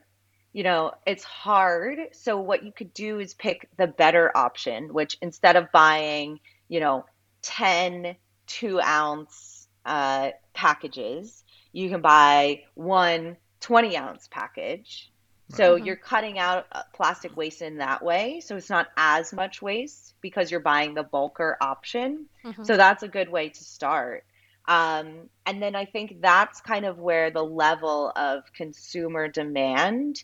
you 0.52 0.62
know, 0.64 0.92
it's 1.06 1.24
hard. 1.24 1.98
So 2.12 2.40
what 2.40 2.64
you 2.64 2.72
could 2.72 2.92
do 2.94 3.20
is 3.20 3.34
pick 3.34 3.68
the 3.76 3.86
better 3.86 4.30
option, 4.36 4.92
which 4.92 5.18
instead 5.22 5.56
of 5.56 5.70
buying, 5.72 6.40
you 6.68 6.80
know, 6.80 7.04
10 7.42 8.16
two 8.46 8.80
ounce 8.80 9.68
uh, 9.86 10.30
packages, 10.52 11.44
you 11.72 11.90
can 11.90 12.00
buy 12.00 12.62
one 12.74 13.36
20 13.60 13.96
ounce 13.96 14.28
package. 14.30 15.10
So 15.50 15.76
Mhm. 15.76 15.76
you're 15.76 15.96
cutting 15.96 16.38
out 16.38 16.66
uh, 16.72 16.82
plastic 16.94 17.36
waste 17.36 17.62
in 17.62 17.78
that 17.78 18.02
way. 18.02 18.40
So 18.40 18.56
it's 18.56 18.70
not 18.70 18.88
as 18.96 19.32
much 19.32 19.62
waste 19.62 20.14
because 20.20 20.50
you're 20.50 20.60
buying 20.60 20.94
the 20.94 21.04
bulker 21.04 21.56
option. 21.60 22.26
Mhm. 22.44 22.62
So 22.62 22.76
that's 22.76 23.02
a 23.02 23.08
good 23.08 23.28
way 23.28 23.50
to 23.50 23.64
start. 23.64 24.24
Um, 24.66 25.28
and 25.46 25.62
then 25.62 25.74
I 25.76 25.84
think 25.86 26.20
that's 26.20 26.60
kind 26.60 26.84
of 26.86 26.98
where 26.98 27.30
the 27.30 27.42
level 27.44 28.12
of 28.16 28.44
consumer 28.56 29.28
demand 29.28 30.16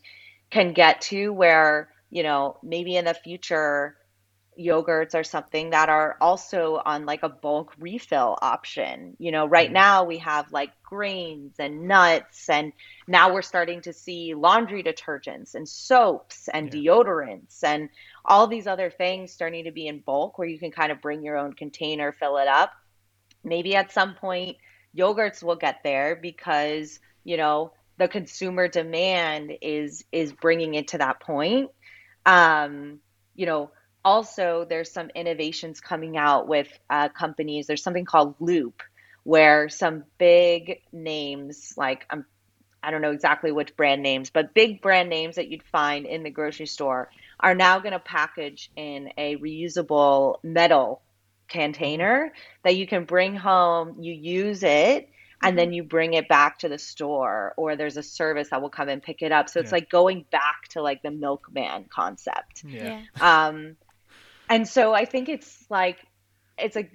can 0.51 0.73
get 0.73 1.01
to, 1.03 1.33
where, 1.33 1.91
you 2.11 2.23
know, 2.23 2.57
maybe 2.63 2.97
in 2.97 3.05
the 3.05 3.15
future, 3.15 3.97
yogurts 4.61 5.15
are 5.15 5.25
something 5.25 5.71
that 5.71 5.89
are 5.89 6.17
also 6.21 6.81
on 6.85 7.07
like 7.07 7.23
a 7.23 7.29
bulk 7.29 7.73
refill 7.79 8.39
option. 8.43 9.17
You 9.19 9.33
know, 9.33 9.47
right 9.47 9.73
now 9.73 10.05
we 10.05 10.19
have 10.19 10.53
like 10.53 10.71
grains 10.85 11.55
and 11.59 11.89
nuts, 11.89 12.49
and 12.51 12.73
now 13.09 13.33
we're 13.33 13.43
starting 13.43 13.83
to 13.83 13.93
see 13.93 14.35
laundry 14.35 14.83
detergents 14.85 15.55
and 15.55 15.69
soaps 15.69 16.49
and 16.49 16.73
Yeah. 16.73 16.81
deodorants 16.93 17.63
and 17.65 17.89
all 18.25 18.47
these 18.49 18.67
other 18.67 18.91
things 18.91 19.33
starting 19.33 19.65
to 19.65 19.73
be 19.73 19.87
in 19.89 20.01
bulk 20.01 20.39
where 20.39 20.49
you 20.49 20.59
can 20.59 20.73
kind 20.73 20.93
of 20.93 21.01
bring 21.01 21.23
your 21.23 21.37
own 21.39 21.55
container, 21.55 22.13
fill 22.13 22.39
it 22.39 22.49
up 22.49 22.73
maybe 23.45 23.75
at 23.77 23.93
some 23.93 24.15
point 24.15 24.57
yogurts 24.97 25.43
will 25.43 25.57
get 25.57 25.79
there 25.85 26.17
because 26.17 26.99
you 27.25 27.37
know 27.37 27.73
the 27.99 28.09
consumer 28.09 28.69
demand 28.69 29.53
is 29.63 30.05
is 30.13 30.33
bringing 30.33 30.75
it 30.75 30.89
to 30.89 30.99
that 30.99 31.21
point 31.21 31.71
um 32.27 33.01
you 33.35 33.47
know 33.47 33.71
also 34.05 34.67
there's 34.69 34.91
some 34.91 35.11
innovations 35.15 35.81
coming 35.81 36.17
out 36.17 36.49
with 36.49 36.69
uh, 36.89 37.09
companies 37.09 37.67
there's 37.67 37.83
something 37.83 38.05
called 38.05 38.35
loop 38.41 38.83
where 39.25 39.69
some 39.69 40.05
big 40.19 40.81
names 40.93 41.75
like 41.77 42.07
i'm 42.11 42.25
I 42.83 42.91
don't 42.91 43.03
know 43.03 43.11
exactly 43.11 43.53
which 43.53 43.77
brand 43.77 44.03
names, 44.03 44.31
but 44.31 44.55
big 44.55 44.81
brand 44.81 45.11
names 45.11 45.37
that 45.37 45.49
you'd 45.49 45.63
find 45.63 46.07
in 46.07 46.23
the 46.23 46.31
grocery 46.31 46.67
store 46.67 47.11
are 47.39 47.55
now 47.55 47.79
going 47.79 47.93
to 47.93 47.99
package 47.99 48.71
in 48.77 49.11
a 49.19 49.37
reusable 49.37 50.37
metal 50.43 51.03
container 51.49 52.33
that 52.65 52.77
you 52.77 52.87
can 52.87 53.05
bring 53.05 53.35
home, 53.35 53.97
you 54.01 54.15
use 54.15 54.63
it, 54.63 55.09
and 55.43 55.59
then 55.59 55.73
you 55.73 55.83
bring 55.83 56.15
it 56.15 56.29
back 56.29 56.59
to 56.59 56.69
the 56.69 56.79
store, 56.79 57.55
or 57.57 57.77
there's 57.77 57.97
a 57.97 58.03
service 58.03 58.51
that 58.51 58.61
will 58.61 58.71
come 58.71 58.89
and 58.89 59.03
pick 59.03 59.23
it 59.23 59.33
up. 59.33 59.49
So 59.49 59.61
it's 59.61 59.73
Yeah. 59.73 59.77
like 59.77 59.91
going 59.91 60.25
back 60.31 60.69
to 60.71 60.83
like 60.83 61.03
the 61.03 61.11
milkman 61.11 61.85
concept. 61.91 62.63
Yeah. 62.65 63.03
yeah. 63.17 63.47
Um, 63.49 63.77
and 64.51 64.69
so 64.69 64.93
I 64.93 65.07
think 65.07 65.29
it's 65.29 65.65
like 65.71 65.99
it's 66.59 66.77
a 66.77 66.89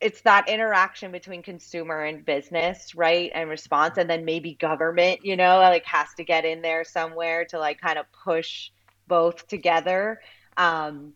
it's 0.00 0.20
that 0.22 0.48
interaction 0.48 1.10
between 1.10 1.42
consumer 1.42 2.04
and 2.04 2.24
business, 2.24 2.94
right? 2.94 3.30
And 3.34 3.48
response, 3.48 3.96
and 3.98 4.08
then 4.08 4.24
maybe 4.24 4.54
government, 4.54 5.24
you 5.24 5.36
know, 5.36 5.58
like 5.58 5.84
has 5.86 6.08
to 6.18 6.24
get 6.24 6.44
in 6.44 6.60
there 6.60 6.84
somewhere 6.84 7.46
to 7.46 7.58
like 7.58 7.80
kind 7.80 7.98
of 7.98 8.06
push 8.12 8.70
both 9.06 9.46
together. 9.48 10.20
Um, 10.56 11.14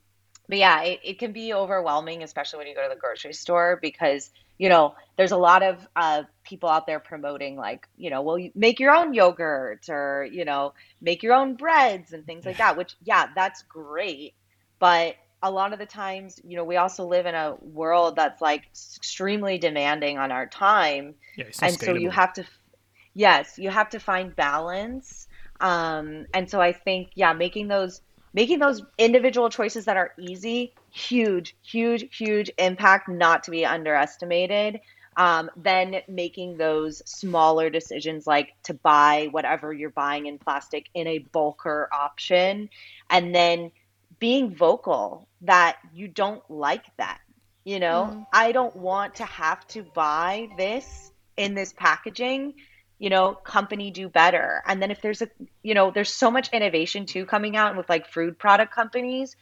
but 0.49 0.59
yeah, 0.59 0.83
it, 0.83 1.01
it 1.05 1.19
can 1.19 1.33
be 1.33 1.53
overwhelming, 1.53 2.23
especially 2.23 2.59
when 2.59 2.67
you 2.69 2.75
go 2.75 2.83
to 2.83 2.95
the 2.95 3.01
grocery 3.01 3.35
store, 3.35 3.79
because 3.81 4.31
you 4.59 4.69
know, 4.69 4.95
there's 5.17 5.33
a 5.33 5.37
lot 5.37 5.65
of 5.65 5.87
uh, 5.97 6.23
people 6.45 6.69
out 6.69 6.87
there 6.87 7.01
promoting 7.01 7.57
like, 7.57 7.89
you 7.97 8.11
know, 8.11 8.23
well, 8.23 8.39
you 8.39 8.53
make 8.55 8.79
your 8.79 8.95
own 8.95 9.13
yogurt 9.13 9.89
or, 9.89 10.29
you 10.31 10.45
know, 10.45 10.73
make 11.01 11.25
your 11.25 11.35
own 11.35 11.55
breads 11.57 12.13
and 12.13 12.25
things 12.25 12.45
like 12.45 12.59
that, 12.59 12.77
which, 12.77 12.95
yeah, 13.03 13.27
that's 13.35 13.63
great. 13.63 14.35
But 14.79 15.17
a 15.43 15.51
lot 15.51 15.73
of 15.73 15.79
the 15.79 15.87
times, 15.87 16.41
you 16.45 16.57
know, 16.57 16.65
we 16.65 16.77
also 16.77 17.05
live 17.05 17.27
in 17.27 17.35
a 17.35 17.57
world 17.61 18.17
that's 18.17 18.41
like 18.41 18.63
extremely 18.97 19.59
demanding 19.59 20.19
on 20.19 20.31
our 20.31 20.47
time. 20.47 21.15
Yeah, 21.37 21.47
and 21.61 21.79
so 21.79 21.95
you 21.95 22.11
have 22.11 22.33
to, 22.35 22.45
yes, 23.15 23.59
you 23.59 23.71
have 23.71 23.91
to 23.91 23.99
find 23.99 24.35
balance. 24.37 25.27
Um, 25.61 26.27
and 26.33 26.49
so 26.49 26.61
I 26.61 26.73
think, 26.73 27.11
yeah, 27.15 27.33
making 27.33 27.69
those 27.69 28.01
making 28.35 28.61
those 28.61 28.83
individual 28.97 29.51
choices 29.51 29.85
that 29.85 29.97
are 29.97 30.13
easy, 30.19 30.73
huge, 30.91 31.55
huge, 31.63 32.17
huge 32.17 32.51
impact, 32.59 33.09
not 33.09 33.43
to 33.45 33.51
be 33.51 33.67
underestimated. 33.67 34.81
Um, 35.19 35.51
then 35.57 35.97
making 36.09 36.57
those 36.57 37.03
smaller 37.05 37.69
decisions 37.69 38.27
like 38.27 38.55
to 38.63 38.73
buy 38.73 39.29
whatever 39.31 39.71
you're 39.71 39.91
buying 39.91 40.25
in 40.25 40.39
plastic 40.39 40.89
in 40.95 41.07
a 41.07 41.19
bulker 41.19 41.89
option, 41.93 42.71
and 43.11 43.35
then 43.35 43.71
being 44.23 44.55
vocal 44.55 45.27
that 45.41 45.79
you 45.93 46.07
don't 46.07 46.49
like 46.49 46.85
that. 46.97 47.19
You 47.65 47.81
know, 47.81 48.09
mm-hmm. 48.09 48.23
I 48.33 48.53
don't 48.53 48.77
want 48.77 49.17
to 49.17 49.25
have 49.25 49.67
to 49.69 49.83
buy 49.83 50.47
this 50.57 51.11
in 51.37 51.55
this 51.55 51.73
packaging. 51.73 52.55
You 53.01 53.11
know, 53.11 53.35
company 53.35 53.91
do 53.91 54.09
better. 54.09 54.63
And 54.65 54.81
then 54.81 54.93
if 54.93 55.03
there's 55.03 55.23
a, 55.23 55.29
you 55.65 55.75
know, 55.75 55.91
there's 55.91 56.15
so 56.15 56.31
much 56.31 56.51
innovation 56.53 57.05
too 57.05 57.27
coming 57.27 57.57
out 57.57 57.77
with 57.77 57.89
like 57.89 58.07
food 58.07 58.39
product 58.39 58.73
companies. 58.73 59.35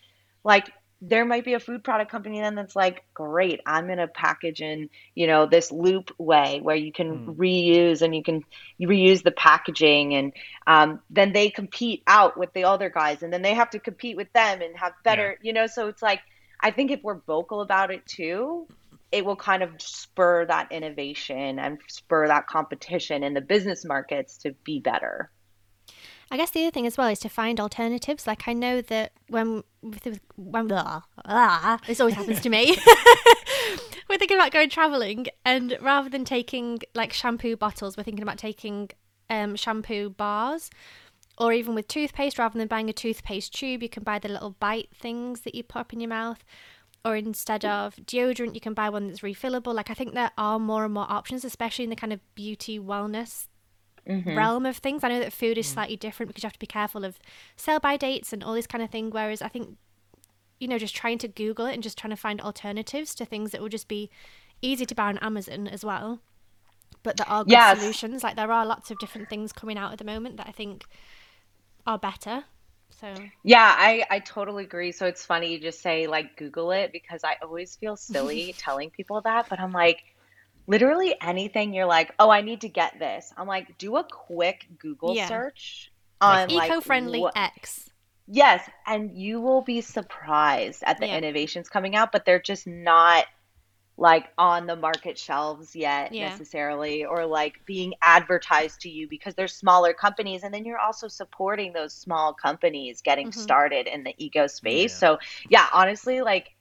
Like 0.45 0.70
there 1.03 1.24
might 1.24 1.44
be 1.44 1.55
a 1.55 1.61
food 1.61 1.82
product 1.82 2.11
company 2.11 2.40
then 2.40 2.55
that's 2.55 2.76
like, 2.76 3.03
great, 3.14 3.61
I'm 3.66 3.88
gonna 3.88 4.09
package 4.09 4.61
in, 4.61 4.90
you 5.14 5.26
know, 5.26 5.46
this 5.46 5.72
loop 5.72 6.11
way 6.18 6.61
where 6.62 6.76
you 6.76 6.92
can 6.92 7.20
Mm. 7.26 7.36
reuse 7.36 8.03
and 8.03 8.14
you 8.14 8.22
can 8.22 8.44
you 8.78 8.88
reuse 8.88 9.22
the 9.22 9.30
packaging 9.32 10.14
and 10.14 10.32
um, 10.66 11.01
then 11.11 11.32
they 11.32 11.51
compete 11.51 12.03
out 12.07 12.38
with 12.38 12.53
the 12.55 12.64
other 12.64 12.90
guys 12.90 13.22
and 13.22 13.32
then 13.32 13.42
they 13.42 13.55
have 13.55 13.70
to 13.70 13.80
compete 13.80 14.16
with 14.16 14.32
them 14.34 14.61
and 14.62 14.76
have 14.78 14.92
Yeah. 15.07 15.16
better, 15.16 15.38
you 15.42 15.53
know, 15.53 15.66
so 15.66 15.88
it's 15.88 16.03
like 16.03 16.20
I 16.61 16.70
think 16.70 16.90
if 16.90 17.01
we're 17.03 17.20
vocal 17.26 17.61
about 17.62 17.90
it 17.90 18.07
too, 18.07 18.68
it 19.12 19.24
will 19.24 19.36
kind 19.36 19.62
of 19.62 19.70
spur 19.80 20.46
that 20.46 20.70
innovation 20.72 21.59
and 21.59 21.78
spur 21.88 22.28
that 22.28 22.46
competition 22.46 23.22
in 23.24 23.34
the 23.34 23.40
business 23.40 23.84
markets 23.84 24.38
to 24.38 24.55
be 24.64 24.80
better. 24.80 25.30
I 26.31 26.37
guess 26.37 26.51
the 26.51 26.62
other 26.62 26.70
thing 26.70 26.87
as 26.87 26.97
well 26.97 27.09
is 27.09 27.18
to 27.20 27.28
find 27.28 27.59
alternatives. 27.59 28.26
Like 28.26 28.47
I 28.47 28.53
know 28.53 28.81
that 28.83 29.12
when 29.28 29.64
when 30.37 30.68
blah, 30.68 31.03
blah, 31.24 31.78
this 31.87 32.01
always 32.01 32.14
happens 32.14 32.41
to 32.41 32.49
me. 32.49 32.76
we're 34.09 34.18
thinking 34.18 34.37
about 34.37 34.53
going 34.53 34.70
traveling, 34.70 35.26
and 35.45 35.76
rather 35.81 36.09
than 36.09 36.24
taking 36.24 36.81
like 36.95 37.12
shampoo 37.12 37.57
bottles, 37.57 37.97
we're 37.97 38.05
thinking 38.05 38.22
about 38.22 38.39
taking 38.39 38.91
um, 39.28 39.57
shampoo 39.57 40.11
bars. 40.11 40.70
Or 41.39 41.55
even 41.55 41.74
with 41.74 41.89
toothpaste, 41.89 42.39
rather 42.39 42.59
than 42.59 42.68
buying 42.68 42.91
a 42.91 42.93
toothpaste 42.93 43.55
tube, 43.55 43.83
you 43.83 43.89
can 43.89 44.03
buy 44.03 44.18
the 44.18 44.28
little 44.28 44.57
bite 44.61 44.91
things 44.95 45.41
that 45.41 45.55
you 45.55 45.62
pop 45.62 45.93
in 45.93 46.01
your 46.01 46.11
mouth. 46.11 46.45
Or 47.03 47.16
instead 47.16 47.64
of 47.64 47.97
deodorant, 47.97 48.55
you 48.55 48.61
can 48.61 48.74
buy 48.74 48.91
one 48.91 49.07
that's 49.07 49.20
refillable. 49.20 49.74
Like 49.74 49.89
I 49.89 49.95
think 49.95 50.12
there 50.12 50.33
are 50.37 50.59
more 50.59 50.85
and 50.85 50.93
more 50.93 51.07
options, 51.09 51.43
especially 51.43 51.85
in 51.85 51.91
the 51.91 51.97
kind 51.97 52.12
of 52.12 52.20
beauty 52.35 52.78
wellness 52.78 53.47
Mm-hmm. 54.11 54.36
realm 54.36 54.66
of 54.66 54.78
things. 54.78 55.04
I 55.04 55.08
know 55.08 55.20
that 55.20 55.32
food 55.32 55.56
is 55.56 55.68
mm. 55.68 55.74
slightly 55.74 55.96
different 55.96 56.28
because 56.28 56.42
you 56.42 56.46
have 56.48 56.54
to 56.54 56.58
be 56.58 56.66
careful 56.66 57.04
of 57.04 57.18
sell 57.56 57.78
by 57.78 57.96
dates 57.96 58.32
and 58.32 58.42
all 58.42 58.54
this 58.54 58.66
kind 58.66 58.82
of 58.82 58.90
thing. 58.90 59.11
Whereas 59.11 59.40
I 59.40 59.48
think, 59.48 59.76
you 60.58 60.66
know, 60.66 60.78
just 60.78 60.96
trying 60.96 61.18
to 61.18 61.28
Google 61.28 61.66
it 61.66 61.74
and 61.74 61.82
just 61.82 61.96
trying 61.96 62.11
to 62.11 62.16
find 62.16 62.40
alternatives 62.40 63.14
to 63.16 63.24
things 63.24 63.52
that 63.52 63.61
will 63.61 63.68
just 63.68 63.88
be 63.88 64.11
easy 64.62 64.84
to 64.86 64.94
buy 64.94 65.04
on 65.06 65.18
Amazon 65.18 65.68
as 65.68 65.84
well. 65.84 66.18
But 67.02 67.16
there 67.16 67.28
are 67.28 67.44
good 67.44 67.52
Yes. 67.52 67.78
solutions. 67.78 68.22
Like 68.24 68.36
there 68.36 68.50
are 68.50 68.66
lots 68.66 68.90
of 68.90 68.98
different 68.98 69.28
things 69.28 69.52
coming 69.52 69.78
out 69.78 69.92
at 69.92 69.98
the 69.98 70.04
moment 70.04 70.36
that 70.38 70.48
I 70.48 70.52
think 70.52 70.84
are 71.86 71.98
better. 71.98 72.44
So 72.90 73.14
Yeah, 73.42 73.74
I, 73.78 74.04
I 74.11 74.18
totally 74.18 74.64
agree. 74.64 74.92
So 74.92 75.06
it's 75.06 75.24
funny 75.24 75.52
you 75.52 75.61
just 75.61 75.80
say 75.80 76.06
like 76.06 76.36
Google 76.36 76.72
it 76.72 76.92
because 76.92 77.24
I 77.24 77.36
always 77.42 77.76
feel 77.76 77.96
silly 77.96 78.54
telling 78.58 78.90
people 78.90 79.20
that, 79.22 79.46
but 79.48 79.61
I'm 79.61 79.72
like, 79.72 80.02
literally 80.66 81.14
anything 81.20 81.74
you're 81.74 81.86
like, 81.86 82.12
oh, 82.18 82.30
I 82.30 82.42
need 82.42 82.61
to 82.62 82.68
get 82.68 82.98
this. 82.98 83.32
I'm 83.36 83.46
like, 83.48 83.78
do 83.78 83.96
a 83.96 84.04
quick 84.04 84.66
Google 84.78 85.14
Yeah. 85.14 85.28
search 85.28 85.92
on 86.20 86.48
like 86.50 86.70
eco-friendly 86.70 87.20
what- 87.20 87.36
X. 87.36 87.90
Yes, 88.32 88.68
and 88.86 89.16
you 89.16 89.40
will 89.40 89.62
be 89.62 89.80
surprised 89.80 90.84
at 90.86 90.98
the 91.00 91.06
Yeah. 91.08 91.16
innovations 91.18 91.68
coming 91.68 91.96
out, 91.96 92.12
but 92.12 92.24
they're 92.24 92.40
just 92.40 92.66
not 92.66 93.26
like 93.96 94.28
on 94.38 94.66
the 94.66 94.76
market 94.76 95.18
shelves 95.18 95.76
yet 95.76 96.14
Yeah. 96.14 96.30
necessarily 96.30 97.04
or 97.04 97.26
like 97.26 97.61
being 97.66 97.92
advertised 98.00 98.80
to 98.82 98.88
you 98.88 99.06
because 99.08 99.34
they're 99.34 99.46
smaller 99.48 99.92
companies 99.92 100.42
and 100.42 100.54
then 100.54 100.64
you're 100.64 100.78
also 100.78 101.06
supporting 101.06 101.74
those 101.74 101.92
small 101.92 102.32
companies 102.32 103.02
getting 103.02 103.28
Mhm. 103.28 103.34
started 103.34 103.86
in 103.86 104.02
the 104.04 104.14
eco 104.16 104.46
space. 104.46 104.92
Yeah. 104.92 104.98
So, 104.98 105.18
yeah, 105.50 105.68
honestly, 105.74 106.22
like 106.22 106.54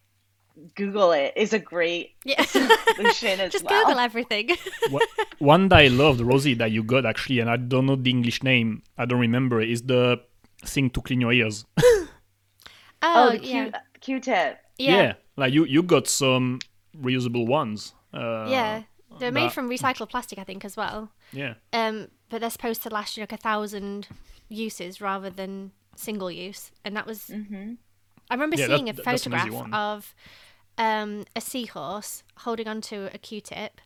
Google 0.75 1.11
it 1.11 1.33
is 1.35 1.53
a 1.53 1.59
great 1.59 2.11
Yeah. 2.25 2.43
solution 2.43 3.39
as 3.39 3.51
just 3.55 3.65
well. 3.65 3.85
Google 3.85 3.99
everything. 3.99 4.49
What, 4.89 5.07
one 5.39 5.69
that 5.69 5.79
I 5.79 5.87
loved, 5.87 6.21
Rosie, 6.21 6.53
that 6.55 6.71
you 6.71 6.83
got 6.83 7.05
actually, 7.05 7.39
and 7.39 7.49
I 7.49 7.57
don't 7.57 7.85
know 7.85 7.95
the 7.95 8.09
English 8.09 8.43
name, 8.43 8.83
I 8.97 9.05
don't 9.05 9.19
remember, 9.19 9.61
is 9.61 9.81
the 9.83 10.21
thing 10.65 10.89
to 10.91 11.01
clean 11.01 11.21
your 11.21 11.33
ears. 11.33 11.65
Oh, 13.01 13.29
oh, 13.29 13.31
the 13.31 13.39
Q 13.39 13.49
yeah. 13.49 13.79
Q-tip. 14.01 14.57
Yeah. 14.77 15.13
like 15.37 15.53
you, 15.53 15.63
you 15.65 15.83
got 15.83 16.07
some 16.07 16.59
reusable 17.01 17.47
ones. 17.47 17.93
Uh, 18.13 18.45
Yeah. 18.49 18.83
They're 19.19 19.31
made 19.31 19.45
that- 19.45 19.53
from 19.53 19.69
recycled 19.69 20.09
plastic, 20.09 20.37
I 20.37 20.43
think, 20.43 20.63
as 20.65 20.75
well. 20.77 21.09
Yeah. 21.31 21.53
Um, 21.73 22.09
but 22.29 22.41
they're 22.41 22.49
supposed 22.49 22.83
to 22.83 22.89
last 22.89 23.15
you 23.17 23.21
like 23.23 23.31
a 23.31 23.37
thousand 23.37 24.07
uses 24.49 24.99
rather 25.01 25.29
than 25.29 25.71
single 25.95 26.29
use. 26.29 26.71
And 26.85 26.95
that 26.95 27.05
was. 27.07 27.27
hmm 27.27 27.73
I 28.29 28.35
remember 28.35 28.57
Yeah, 28.57 28.67
seeing 28.67 28.89
a 28.89 28.93
that- 28.93 29.05
that's 29.05 29.25
an 29.25 29.33
easy 29.33 29.49
photograph 29.49 29.73
of 29.73 30.13
um, 30.79 31.25
a 31.35 31.41
seahorse 31.41 32.23
holding 32.37 32.67
onto 32.67 33.09
a 33.13 33.17
Q-tip, 33.19 33.81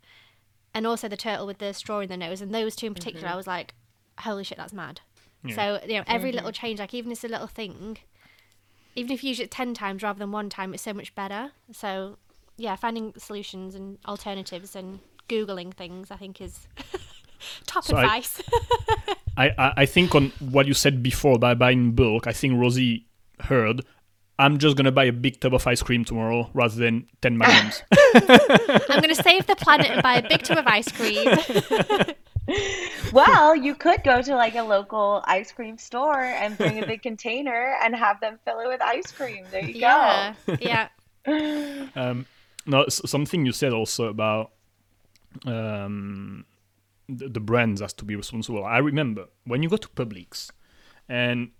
and 0.73 0.87
also 0.87 1.09
the 1.09 1.17
turtle 1.17 1.45
with 1.45 1.57
the 1.57 1.73
straw 1.73 1.99
in 1.99 2.07
the 2.07 2.15
nose. 2.15 2.39
And 2.39 2.53
those 2.53 2.75
two 2.75 2.85
in 2.85 2.93
particular, 2.93 3.27
I 3.27 3.35
was 3.35 3.47
like, 3.47 3.73
"Holy 4.19 4.45
shit, 4.45 4.57
that's 4.57 4.71
mad!" 4.71 5.01
Yeah. 5.43 5.55
So 5.55 5.85
you 5.85 5.97
know, 5.97 6.03
every 6.07 6.31
little 6.31 6.51
change, 6.51 6.79
like 6.79 6.93
even 6.93 7.11
if 7.11 7.17
it's 7.17 7.25
a 7.25 7.27
little 7.27 7.47
thing, 7.47 7.97
even 8.95 9.11
if 9.11 9.23
you 9.23 9.29
use 9.29 9.41
it 9.41 9.51
ten 9.51 9.73
times 9.73 10.03
rather 10.03 10.19
than 10.19 10.31
one 10.31 10.49
time, 10.49 10.73
it's 10.73 10.83
so 10.83 10.93
much 10.93 11.13
better. 11.15 11.51
So 11.71 12.17
yeah, 12.55 12.75
finding 12.75 13.13
solutions 13.17 13.75
and 13.75 13.97
alternatives 14.07 14.75
and 14.75 14.99
googling 15.27 15.73
things, 15.73 16.11
I 16.11 16.17
think, 16.17 16.39
is 16.39 16.67
top 17.65 17.85
So 17.85 17.97
advice. 17.97 18.41
I, 19.35 19.49
I, 19.57 19.73
I 19.77 19.85
think 19.87 20.13
on 20.13 20.31
what 20.39 20.67
you 20.67 20.75
said 20.75 21.01
before 21.01 21.39
by 21.39 21.55
buying 21.55 21.79
in 21.79 21.91
bulk, 21.95 22.27
I 22.27 22.33
think 22.33 22.59
Rosie 22.59 23.07
heard. 23.39 23.83
I'm 24.39 24.57
just 24.57 24.75
gonna 24.75 24.91
buy 24.91 25.05
a 25.05 25.13
big 25.13 25.39
tub 25.39 25.53
of 25.53 25.65
ice 25.67 25.83
cream 25.83 26.05
tomorrow 26.05 26.49
rather 26.53 26.75
than 26.75 27.07
ten 27.21 27.37
magnums. 27.37 27.83
I'm 27.91 29.01
going 29.01 29.15
to 29.15 29.23
save 29.23 29.45
the 29.47 29.55
planet 29.55 29.91
and 29.91 30.01
buy 30.01 30.15
a 30.15 30.27
big 30.27 30.43
tub 30.43 30.57
of 30.57 30.67
ice 30.67 30.91
cream. 30.91 31.27
Well, 33.13 33.55
you 33.55 33.75
could 33.75 34.03
go 34.03 34.21
to 34.21 34.35
like 34.35 34.55
a 34.55 34.63
local 34.63 35.21
ice 35.25 35.51
cream 35.51 35.77
store 35.77 36.19
and 36.19 36.57
bring 36.57 36.83
a 36.83 36.87
big 36.87 37.01
container 37.09 37.75
and 37.83 37.95
have 37.95 38.19
them 38.21 38.39
fill 38.43 38.59
it 38.59 38.67
with 38.67 38.81
ice 38.81 39.11
cream. 39.11 39.45
There 39.51 39.63
you 39.63 39.75
yeah, 39.75 40.33
yeah. 40.59 40.87
go. 41.25 41.87
um, 41.95 42.25
no, 42.65 42.85
something 42.89 43.45
you 43.45 43.51
said 43.51 43.71
also 43.71 44.05
about 44.05 44.51
um, 45.45 46.45
the, 47.07 47.29
the 47.29 47.39
brands 47.39 47.81
has 47.81 47.93
to 47.93 48.05
be 48.05 48.15
responsible. 48.15 48.65
I 48.65 48.79
remember 48.79 49.25
when 49.45 49.61
you 49.61 49.69
go 49.69 49.77
to 49.77 49.87
Publix, 49.89 50.49
and 51.07 51.51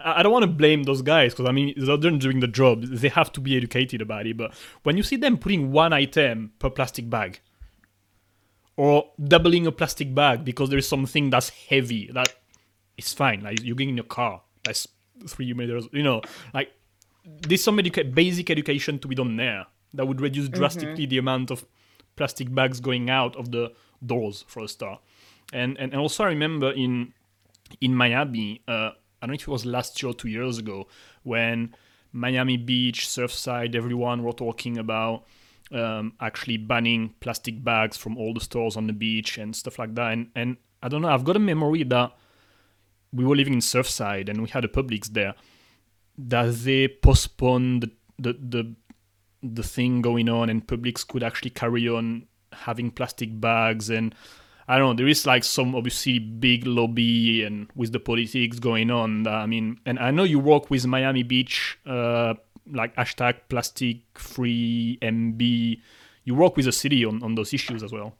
I 0.00 0.22
don't 0.22 0.32
want 0.32 0.44
to 0.44 0.50
blame 0.50 0.84
those 0.84 1.02
guys 1.02 1.32
because 1.32 1.48
I 1.48 1.52
mean 1.52 1.74
they're 1.76 1.96
doing 1.96 2.40
the 2.40 2.48
job. 2.48 2.82
They 2.82 3.08
have 3.08 3.32
to 3.32 3.40
be 3.40 3.56
educated 3.56 4.00
about 4.00 4.26
it. 4.26 4.36
But 4.36 4.54
when 4.82 4.96
you 4.96 5.02
see 5.02 5.16
them 5.16 5.36
putting 5.36 5.72
one 5.72 5.92
item 5.92 6.52
per 6.58 6.70
plastic 6.70 7.10
bag, 7.10 7.40
or 8.76 9.10
doubling 9.22 9.66
a 9.66 9.72
plastic 9.72 10.14
bag 10.14 10.44
because 10.44 10.70
there 10.70 10.78
is 10.78 10.88
something 10.88 11.30
that's 11.30 11.50
heavy, 11.50 12.10
that 12.12 12.34
it's 12.96 13.12
fine. 13.12 13.42
Like 13.42 13.62
you're 13.62 13.76
getting 13.76 13.90
in 13.90 13.96
your 13.96 14.04
car, 14.04 14.42
that's 14.64 14.86
three 15.26 15.52
meters. 15.52 15.88
You 15.92 16.02
know, 16.02 16.22
like 16.54 16.72
there's 17.24 17.62
some 17.62 17.76
educa- 17.78 18.14
basic 18.14 18.50
education 18.50 18.98
to 19.00 19.08
be 19.08 19.14
done 19.14 19.36
there 19.36 19.66
that 19.94 20.06
would 20.06 20.20
reduce 20.20 20.48
drastically 20.48 21.06
the 21.06 21.18
amount 21.18 21.50
of 21.50 21.66
plastic 22.16 22.54
bags 22.54 22.80
going 22.80 23.10
out 23.10 23.36
of 23.36 23.50
the 23.50 23.72
doors 24.04 24.44
for 24.48 24.62
a 24.62 24.68
start. 24.68 25.00
And 25.52 25.76
and, 25.78 25.92
and 25.92 26.00
also 26.00 26.24
I 26.24 26.28
remember 26.28 26.70
in 26.72 27.12
in 27.80 27.94
Miami, 27.94 28.62
uh, 28.66 28.92
I 29.20 29.26
don't 29.26 29.32
know 29.32 29.34
if 29.34 29.42
it 29.42 29.48
was 29.48 29.66
last 29.66 30.02
year 30.02 30.10
or 30.10 30.14
two 30.14 30.28
years 30.28 30.58
ago, 30.58 30.86
when 31.22 31.74
Miami 32.12 32.56
Beach, 32.56 33.06
Surfside, 33.06 33.74
everyone 33.74 34.22
were 34.22 34.32
talking 34.32 34.78
about 34.78 35.24
um, 35.72 36.14
actually 36.20 36.56
banning 36.56 37.14
plastic 37.20 37.62
bags 37.62 37.96
from 37.96 38.16
all 38.16 38.32
the 38.32 38.40
stores 38.40 38.76
on 38.76 38.86
the 38.86 38.92
beach 38.92 39.38
and 39.38 39.54
stuff 39.54 39.78
like 39.78 39.94
that. 39.94 40.12
And, 40.12 40.30
and 40.34 40.56
I 40.82 40.88
don't 40.88 41.02
know, 41.02 41.08
I've 41.08 41.24
got 41.24 41.36
a 41.36 41.40
memory 41.40 41.82
that 41.84 42.12
we 43.12 43.24
were 43.24 43.36
living 43.36 43.54
in 43.54 43.60
Surfside 43.60 44.28
and 44.28 44.42
we 44.42 44.48
had 44.48 44.64
a 44.64 44.68
Publix 44.68 45.08
there, 45.08 45.34
that 46.16 46.54
they 46.64 46.88
postponed 46.88 47.82
the, 47.82 47.90
the, 48.18 48.32
the 48.32 48.74
the 49.42 49.62
thing 49.62 50.02
going 50.02 50.28
on 50.28 50.50
and 50.50 50.66
Publix 50.66 51.06
could 51.06 51.22
actually 51.22 51.50
carry 51.50 51.88
on 51.88 52.26
having 52.52 52.90
plastic 52.90 53.40
bags 53.40 53.88
and 53.90 54.14
I 54.68 54.76
don't 54.76 54.90
know. 54.90 55.02
There 55.02 55.08
is 55.08 55.24
like 55.24 55.44
some 55.44 55.74
obviously 55.74 56.18
big 56.18 56.66
lobby 56.66 57.42
and 57.42 57.70
with 57.74 57.92
the 57.92 58.00
politics 58.00 58.58
going 58.58 58.90
on. 58.90 59.26
I 59.26 59.46
mean, 59.46 59.80
and 59.86 59.98
I 59.98 60.10
know 60.10 60.24
you 60.24 60.38
work 60.38 60.70
with 60.70 60.86
Miami 60.86 61.22
Beach, 61.22 61.78
uh, 61.86 62.34
like 62.70 62.94
hashtag 62.94 63.36
plastic 63.48 64.00
free 64.14 64.98
MB. 65.00 65.80
You 66.24 66.34
work 66.34 66.56
with 66.56 66.66
the 66.66 66.72
city 66.72 67.02
on, 67.06 67.22
on 67.22 67.34
those 67.34 67.54
issues 67.54 67.82
as 67.82 67.92
well. 67.92 68.14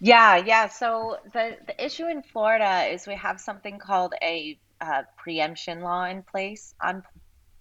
Yeah, 0.00 0.36
yeah. 0.36 0.68
So 0.68 1.18
the 1.34 1.58
the 1.66 1.84
issue 1.84 2.06
in 2.06 2.22
Florida 2.22 2.84
is 2.90 3.06
we 3.06 3.16
have 3.16 3.40
something 3.40 3.78
called 3.78 4.14
a 4.22 4.58
uh, 4.80 5.02
preemption 5.18 5.80
law 5.80 6.04
in 6.04 6.22
place 6.22 6.74
on 6.80 7.02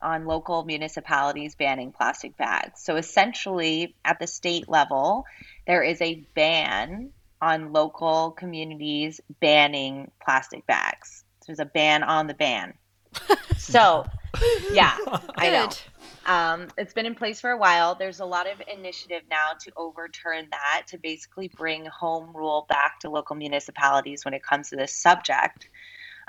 on 0.02 0.26
local 0.26 0.64
municipalities 0.64 1.56
banning 1.56 1.92
plastic 1.92 2.38
bags. 2.38 2.82
So 2.82 2.96
essentially, 2.96 3.96
at 4.06 4.20
the 4.20 4.28
state 4.28 4.70
level, 4.70 5.26
there 5.66 5.82
is 5.82 6.00
a 6.02 6.24
ban 6.36 7.12
on 7.42 7.74
local 7.74 8.32
communities 8.32 9.22
banning 9.40 10.12
plastic 10.24 10.66
bags. 10.66 11.24
There's 11.46 11.60
a 11.60 11.66
ban 11.66 12.04
on 12.04 12.28
the 12.28 12.34
ban. 12.34 12.74
so, 13.58 14.06
yeah, 14.72 14.98
I 15.38 15.50
know. 15.50 15.70
Um, 16.26 16.68
it's 16.78 16.94
been 16.94 17.06
in 17.06 17.16
place 17.16 17.40
for 17.40 17.52
a 17.52 17.58
while. 17.58 17.96
There's 17.96 18.20
a 18.20 18.26
lot 18.26 18.48
of 18.52 18.62
initiative 18.72 19.22
now 19.30 19.54
to 19.62 19.72
overturn 19.78 20.48
that, 20.52 20.84
to 20.88 20.98
basically 20.98 21.48
bring 21.48 21.86
home 21.86 22.36
rule 22.36 22.66
back 22.68 23.00
to 23.02 23.10
local 23.10 23.36
municipalities 23.38 24.26
when 24.26 24.34
it 24.34 24.44
comes 24.44 24.70
to 24.70 24.76
this 24.76 24.92
subject. 24.92 25.70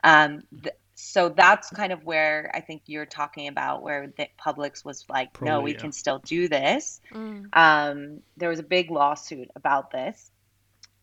Um, 0.05 0.43
th- 0.63 0.77
so 0.95 1.29
that's 1.29 1.71
kind 1.71 1.93
of 1.93 2.05
where 2.05 2.51
I 2.55 2.61
think 2.61 2.83
you're 2.87 3.07
talking 3.07 3.49
about 3.49 3.83
where 3.83 4.13
the 4.17 4.29
Publix 4.41 4.85
was 4.85 5.05
like, 5.09 5.33
Probably, 5.33 5.51
no, 5.51 5.61
we 5.61 5.73
yeah. 5.73 5.79
can 5.79 5.93
still 5.93 6.19
do 6.21 6.49
this. 6.49 7.01
Mm. 7.13 7.47
Um, 7.53 8.21
there 8.37 8.49
was 8.49 8.59
a 8.59 8.65
big 8.65 8.91
lawsuit 8.91 9.49
about 9.55 9.91
this. 9.91 10.31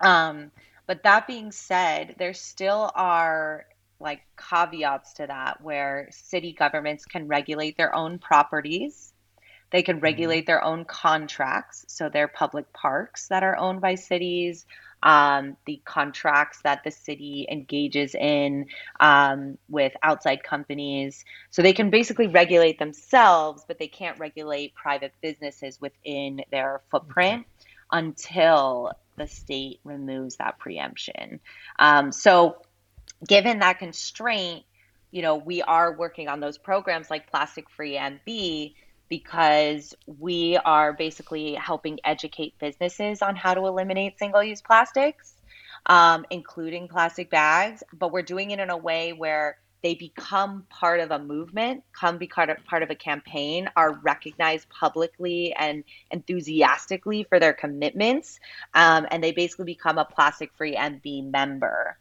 Um, 0.01 0.51
but 0.87 1.03
that 1.03 1.27
being 1.27 1.51
said, 1.51 2.15
there 2.17 2.33
still 2.33 2.91
are 2.95 3.65
like 3.99 4.21
caveats 4.37 5.13
to 5.13 5.27
that 5.27 5.61
where 5.61 6.09
city 6.11 6.53
governments 6.53 7.05
can 7.05 7.27
regulate 7.27 7.77
their 7.77 7.95
own 7.95 8.19
properties. 8.19 9.13
They 9.71 9.81
can 9.81 9.97
mm-hmm. 9.97 10.03
regulate 10.03 10.45
their 10.45 10.63
own 10.63 10.85
contracts. 10.85 11.85
So 11.87 12.09
they're 12.09 12.27
public 12.27 12.71
parks 12.73 13.27
that 13.29 13.43
are 13.43 13.57
owned 13.57 13.81
by 13.81 13.95
cities, 13.95 14.65
um, 15.01 15.55
the 15.65 15.81
contracts 15.85 16.61
that 16.63 16.83
the 16.83 16.91
city 16.91 17.47
engages 17.49 18.15
in 18.15 18.67
um, 18.99 19.57
with 19.69 19.93
outside 20.03 20.43
companies. 20.43 21.25
So 21.51 21.61
they 21.61 21.73
can 21.73 21.89
basically 21.89 22.27
regulate 22.27 22.79
themselves, 22.79 23.63
but 23.67 23.79
they 23.79 23.87
can't 23.87 24.19
regulate 24.19 24.73
private 24.75 25.13
businesses 25.21 25.79
within 25.79 26.41
their 26.51 26.81
footprint 26.89 27.45
okay. 27.45 27.75
until 27.91 28.91
the 29.17 29.27
state 29.27 29.79
removes 29.83 30.37
that 30.37 30.59
preemption. 30.59 31.39
Um, 31.79 32.11
so, 32.11 32.57
given 33.27 33.59
that 33.59 33.79
constraint, 33.79 34.63
you 35.11 35.21
know, 35.21 35.35
we 35.35 35.61
are 35.61 35.95
working 35.95 36.27
on 36.27 36.39
those 36.39 36.57
programs 36.57 37.09
like 37.09 37.29
Plastic 37.29 37.69
Free 37.69 37.95
MB 37.95 38.73
because 39.07 39.93
we 40.07 40.57
are 40.57 40.93
basically 40.93 41.53
helping 41.53 41.99
educate 42.03 42.57
businesses 42.59 43.21
on 43.21 43.35
how 43.35 43.53
to 43.53 43.65
eliminate 43.65 44.17
single 44.17 44.43
use 44.43 44.61
plastics, 44.61 45.35
um, 45.85 46.25
including 46.31 46.87
plastic 46.87 47.29
bags. 47.29 47.83
But 47.93 48.11
we're 48.11 48.23
doing 48.23 48.51
it 48.51 48.59
in 48.59 48.69
a 48.69 48.77
way 48.77 49.13
where 49.13 49.57
they 49.85 49.93
become 49.93 50.65
part 50.67 50.99
of 50.99 51.11
a 51.11 51.19
movement, 51.19 51.83
come 51.93 52.17
be 52.17 52.25
part 52.25 52.49
of, 52.49 52.57
part 52.65 52.81
of 52.81 52.89
a 52.89 52.95
campaign, 52.95 53.69
are 53.75 53.93
recognized 53.93 54.67
publicly 54.67 55.53
and 55.53 55.83
enthusiastically 56.09 57.23
for 57.23 57.39
their 57.39 57.53
commitments, 57.53 58.39
um, 58.73 59.05
and 59.11 59.23
they 59.23 59.31
basically 59.31 59.65
become 59.65 59.99
a 59.99 60.05
plastic 60.05 60.51
free 60.57 60.75
MB 60.75 61.29
member. 61.29 61.99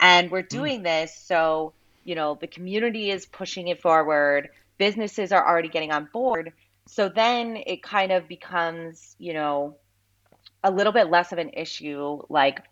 And 0.00 0.30
we're 0.30 0.40
hmm. 0.40 0.56
doing 0.56 0.80
mm. 0.80 0.84
this 0.84 1.14
so, 1.14 1.74
you 2.04 2.14
know, 2.14 2.38
the 2.40 2.46
community 2.46 3.10
is 3.10 3.26
pushing 3.26 3.68
it 3.68 3.82
forward 3.82 4.48
businesses 4.78 5.30
are 5.30 5.46
already 5.46 5.68
getting 5.68 5.92
on 5.92 6.08
board. 6.10 6.54
So 6.86 7.10
then 7.10 7.58
it 7.66 7.82
kind 7.82 8.12
of 8.12 8.28
becomes, 8.28 9.14
you 9.18 9.34
know, 9.34 9.76
a 10.64 10.70
little 10.70 10.92
bit 10.92 11.10
less 11.10 11.32
of 11.32 11.38
an 11.38 11.50
issue 11.52 12.22
like 12.30 12.62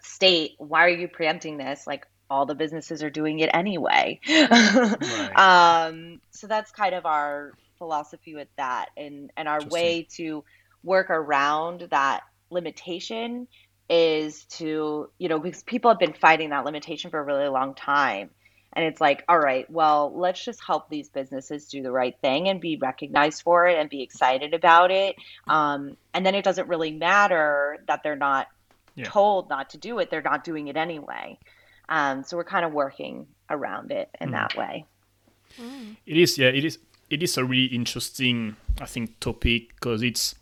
state, 0.00 0.52
why 0.58 0.84
are 0.84 0.90
you 0.90 1.08
preempting 1.08 1.58
this? 1.58 1.88
Like 1.88 2.06
all 2.30 2.46
the 2.46 2.54
businesses 2.54 3.02
are 3.02 3.10
doing 3.10 3.40
it 3.40 3.50
anyway. 3.52 4.20
right. 4.28 5.32
um, 5.36 6.20
so 6.30 6.46
that's 6.46 6.70
kind 6.70 6.94
of 6.94 7.04
our 7.04 7.52
philosophy 7.78 8.34
with 8.34 8.48
that 8.58 8.90
and 8.96 9.32
and 9.38 9.48
our 9.48 9.64
way 9.70 10.06
to 10.10 10.44
work 10.84 11.08
around 11.08 11.88
that 11.90 12.22
limitation 12.50 13.48
is 13.88 14.44
to 14.44 15.10
you 15.18 15.28
know 15.28 15.38
because 15.38 15.62
people 15.62 15.90
have 15.90 15.98
been 15.98 16.12
fighting 16.12 16.50
that 16.50 16.66
limitation 16.66 17.10
for 17.10 17.18
a 17.18 17.24
really 17.24 17.48
long 17.48 17.74
time 17.74 18.28
and 18.72 18.84
it's 18.84 19.00
like, 19.00 19.24
all 19.28 19.38
right, 19.38 19.68
well, 19.70 20.12
let's 20.16 20.44
just 20.44 20.60
help 20.64 20.88
these 20.88 21.08
businesses 21.08 21.66
do 21.66 21.82
the 21.82 21.90
right 21.90 22.16
thing 22.20 22.48
and 22.48 22.60
be 22.60 22.76
recognized 22.76 23.42
for 23.42 23.66
it 23.66 23.78
and 23.78 23.90
be 23.90 24.02
excited 24.02 24.54
about 24.54 24.90
it. 24.92 25.16
Um, 25.48 25.96
and 26.14 26.24
then 26.24 26.34
it 26.34 26.44
doesn't 26.44 26.68
really 26.68 26.92
matter 26.92 27.78
that 27.88 28.02
they're 28.04 28.14
not 28.14 28.46
yeah. 28.94 29.04
told 29.04 29.48
not 29.48 29.70
to 29.70 29.78
do 29.78 29.98
it, 29.98 30.10
they're 30.10 30.22
not 30.22 30.44
doing 30.44 30.68
it 30.68 30.76
anyway. 30.76 31.38
Um, 31.90 32.24
so 32.24 32.36
we're 32.36 32.44
kind 32.44 32.64
of 32.64 32.72
working 32.72 33.26
around 33.50 33.90
it 33.90 34.08
in 34.20 34.30
mm. 34.30 34.32
that 34.32 34.56
way. 34.56 34.86
It 36.06 36.16
is, 36.16 36.38
yeah, 36.38 36.48
it 36.48 36.64
is. 36.64 36.78
It 37.10 37.22
is 37.24 37.36
a 37.36 37.44
really 37.44 37.74
interesting, 37.74 38.56
I 38.80 38.86
think, 38.86 39.18
topic 39.18 39.74
because 39.74 40.00
it's 40.02 40.36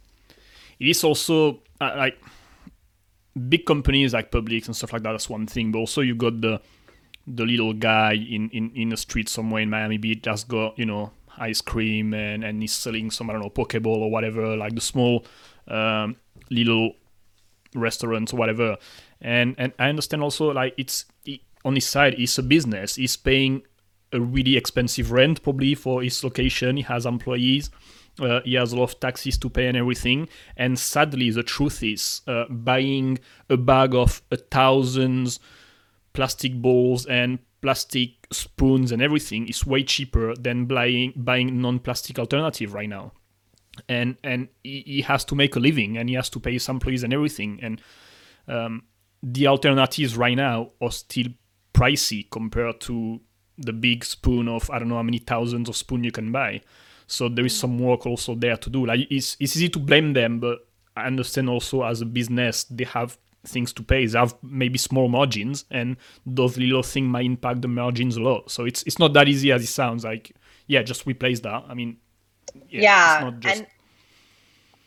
it 0.79 0.87
is 0.89 1.03
also 1.03 1.63
uh, 1.81 1.95
like 1.97 2.21
big 3.49 3.65
companies 3.65 4.13
like 4.13 4.31
Publix 4.31 4.67
and 4.67 4.77
stuff 4.77 4.93
like 4.93 5.03
that. 5.03 5.13
That's 5.13 5.31
one 5.31 5.47
thing, 5.47 5.73
but 5.73 5.79
also 5.79 6.03
you 6.03 6.15
got 6.15 6.41
the 6.43 6.61
the 7.27 7.45
little 7.45 7.75
guy 7.75 8.15
in, 8.15 8.49
in, 8.51 8.71
in 8.75 8.89
the 8.89 8.97
street 8.97 9.29
somewhere 9.29 9.63
in 9.63 9.69
Miami 9.69 9.99
Beach 9.99 10.23
just 10.23 10.49
got, 10.49 10.79
you 10.79 10.87
know, 10.87 11.11
ice 11.37 11.61
cream 11.61 12.15
and, 12.15 12.43
and 12.43 12.63
he's 12.63 12.73
selling 12.73 13.11
some, 13.11 13.29
I 13.29 13.35
don't 13.35 13.43
know, 13.43 13.51
poke 13.51 13.81
bowl 13.83 14.03
or 14.03 14.11
whatever, 14.11 14.57
like 14.57 14.75
the 14.75 14.81
small 14.81 15.27
um, 15.69 16.17
little 16.51 16.93
restaurants 17.75 18.33
or 18.33 18.37
whatever. 18.37 18.77
And 19.21 19.55
and 19.59 19.73
I 19.79 19.89
understand 19.89 20.23
also 20.23 20.53
like 20.53 20.75
it's 20.77 21.05
it, 21.25 21.41
on 21.65 21.75
his 21.75 21.87
side, 21.87 22.15
it's 22.19 22.39
a 22.39 22.43
business. 22.43 22.97
He's 22.97 23.17
paying 23.17 23.63
a 24.13 24.21
really 24.21 24.57
expensive 24.57 25.11
rent 25.13 25.43
probably 25.43 25.75
for 25.75 26.03
his 26.03 26.23
location. 26.25 26.77
He 26.77 26.83
has 26.85 27.05
employees. 27.05 27.71
Uh, 28.21 28.41
he 28.45 28.55
has 28.55 28.73
a 28.73 28.77
lot 28.77 28.85
of 28.85 29.01
taxes 29.01 29.39
to 29.39 29.49
pay 29.49 29.67
and 29.67 29.77
everything. 29.77 30.29
And 30.57 30.79
sadly, 30.79 31.31
the 31.31 31.43
truth 31.45 31.83
is, 31.83 32.23
uh, 32.27 32.47
buying 32.49 33.19
a 33.49 33.57
bag 33.57 33.95
of 33.95 34.23
a 34.31 34.37
thousands 34.37 35.39
plastic 36.15 36.55
bowls 36.55 37.07
and 37.07 37.39
plastic 37.61 38.11
spoons 38.33 38.93
and 38.93 39.03
everything 39.03 39.49
is 39.49 39.67
way 39.67 39.83
cheaper 39.83 40.35
than 40.35 40.67
buying 40.67 41.13
buying 41.15 41.61
non-plastic 41.61 42.19
alternative 42.19 42.75
right 42.75 42.89
now 42.89 43.13
and 43.89 44.17
and 44.23 44.49
he, 44.63 45.03
has 45.03 45.25
to 45.25 45.35
make 45.35 45.57
a 45.57 45.61
living 45.61 45.97
and 45.97 46.09
he 46.09 46.15
has 46.15 46.29
to 46.29 46.41
pay 46.41 46.53
his 46.53 46.69
employees 46.69 47.03
and 47.03 47.13
everything 47.13 47.59
and 47.63 47.81
um, 48.49 48.83
the 49.23 49.47
alternatives 49.47 50.17
right 50.17 50.37
now 50.37 50.71
are 50.81 50.91
still 50.91 51.27
pricey 51.75 52.29
compared 52.31 52.81
to 52.81 53.21
the 53.57 53.73
big 53.73 54.05
spoon 54.05 54.49
of 54.49 54.71
i 54.71 54.79
don't 54.79 54.89
know 54.89 54.97
how 54.97 55.03
many 55.03 55.19
thousands 55.19 55.69
of 55.69 55.77
spoon 55.77 56.05
you 56.05 56.13
can 56.13 56.31
buy 56.31 56.61
so 57.07 57.29
there 57.29 57.47
is 57.47 57.55
mm. 57.55 57.61
some 57.61 57.79
work 57.79 58.07
also 58.07 58.35
there 58.35 58.57
to 58.57 58.71
do 58.71 58.87
like 58.87 59.01
it's, 59.11 59.37
it's 59.41 59.57
easy 59.57 59.69
to 59.69 59.79
blame 59.79 60.13
them 60.13 60.39
but 60.39 60.67
i 60.97 61.07
understand 61.07 61.49
also 61.49 61.83
as 61.83 62.01
a 62.01 62.07
business 62.07 62.65
they 62.65 62.85
have 62.85 63.19
things 63.49 63.73
to 63.75 63.83
pay. 63.83 64.07
They 64.07 64.19
have 64.19 64.35
maybe 64.43 64.79
small 64.79 65.09
margins, 65.09 65.65
and 65.71 65.97
those 66.27 66.57
little 66.57 66.83
things 66.83 67.09
might 67.09 67.25
impact 67.25 67.63
the 67.63 67.69
margins 67.69 68.17
a 68.17 68.23
lot. 68.23 68.51
So 68.51 68.65
it's 68.65 68.83
it's 68.85 68.99
not 68.99 69.13
that 69.15 69.29
easy 69.29 69.53
as 69.53 69.63
it 69.63 69.69
sounds. 69.69 70.05
Like, 70.05 70.33
yeah, 70.67 70.83
just 70.83 71.07
replace 71.07 71.41
that. 71.41 71.65
I 71.69 71.75
mean, 71.75 71.99
yeah, 72.69 72.81
yeah 72.81 73.31
just... 73.39 73.59
and 73.59 73.67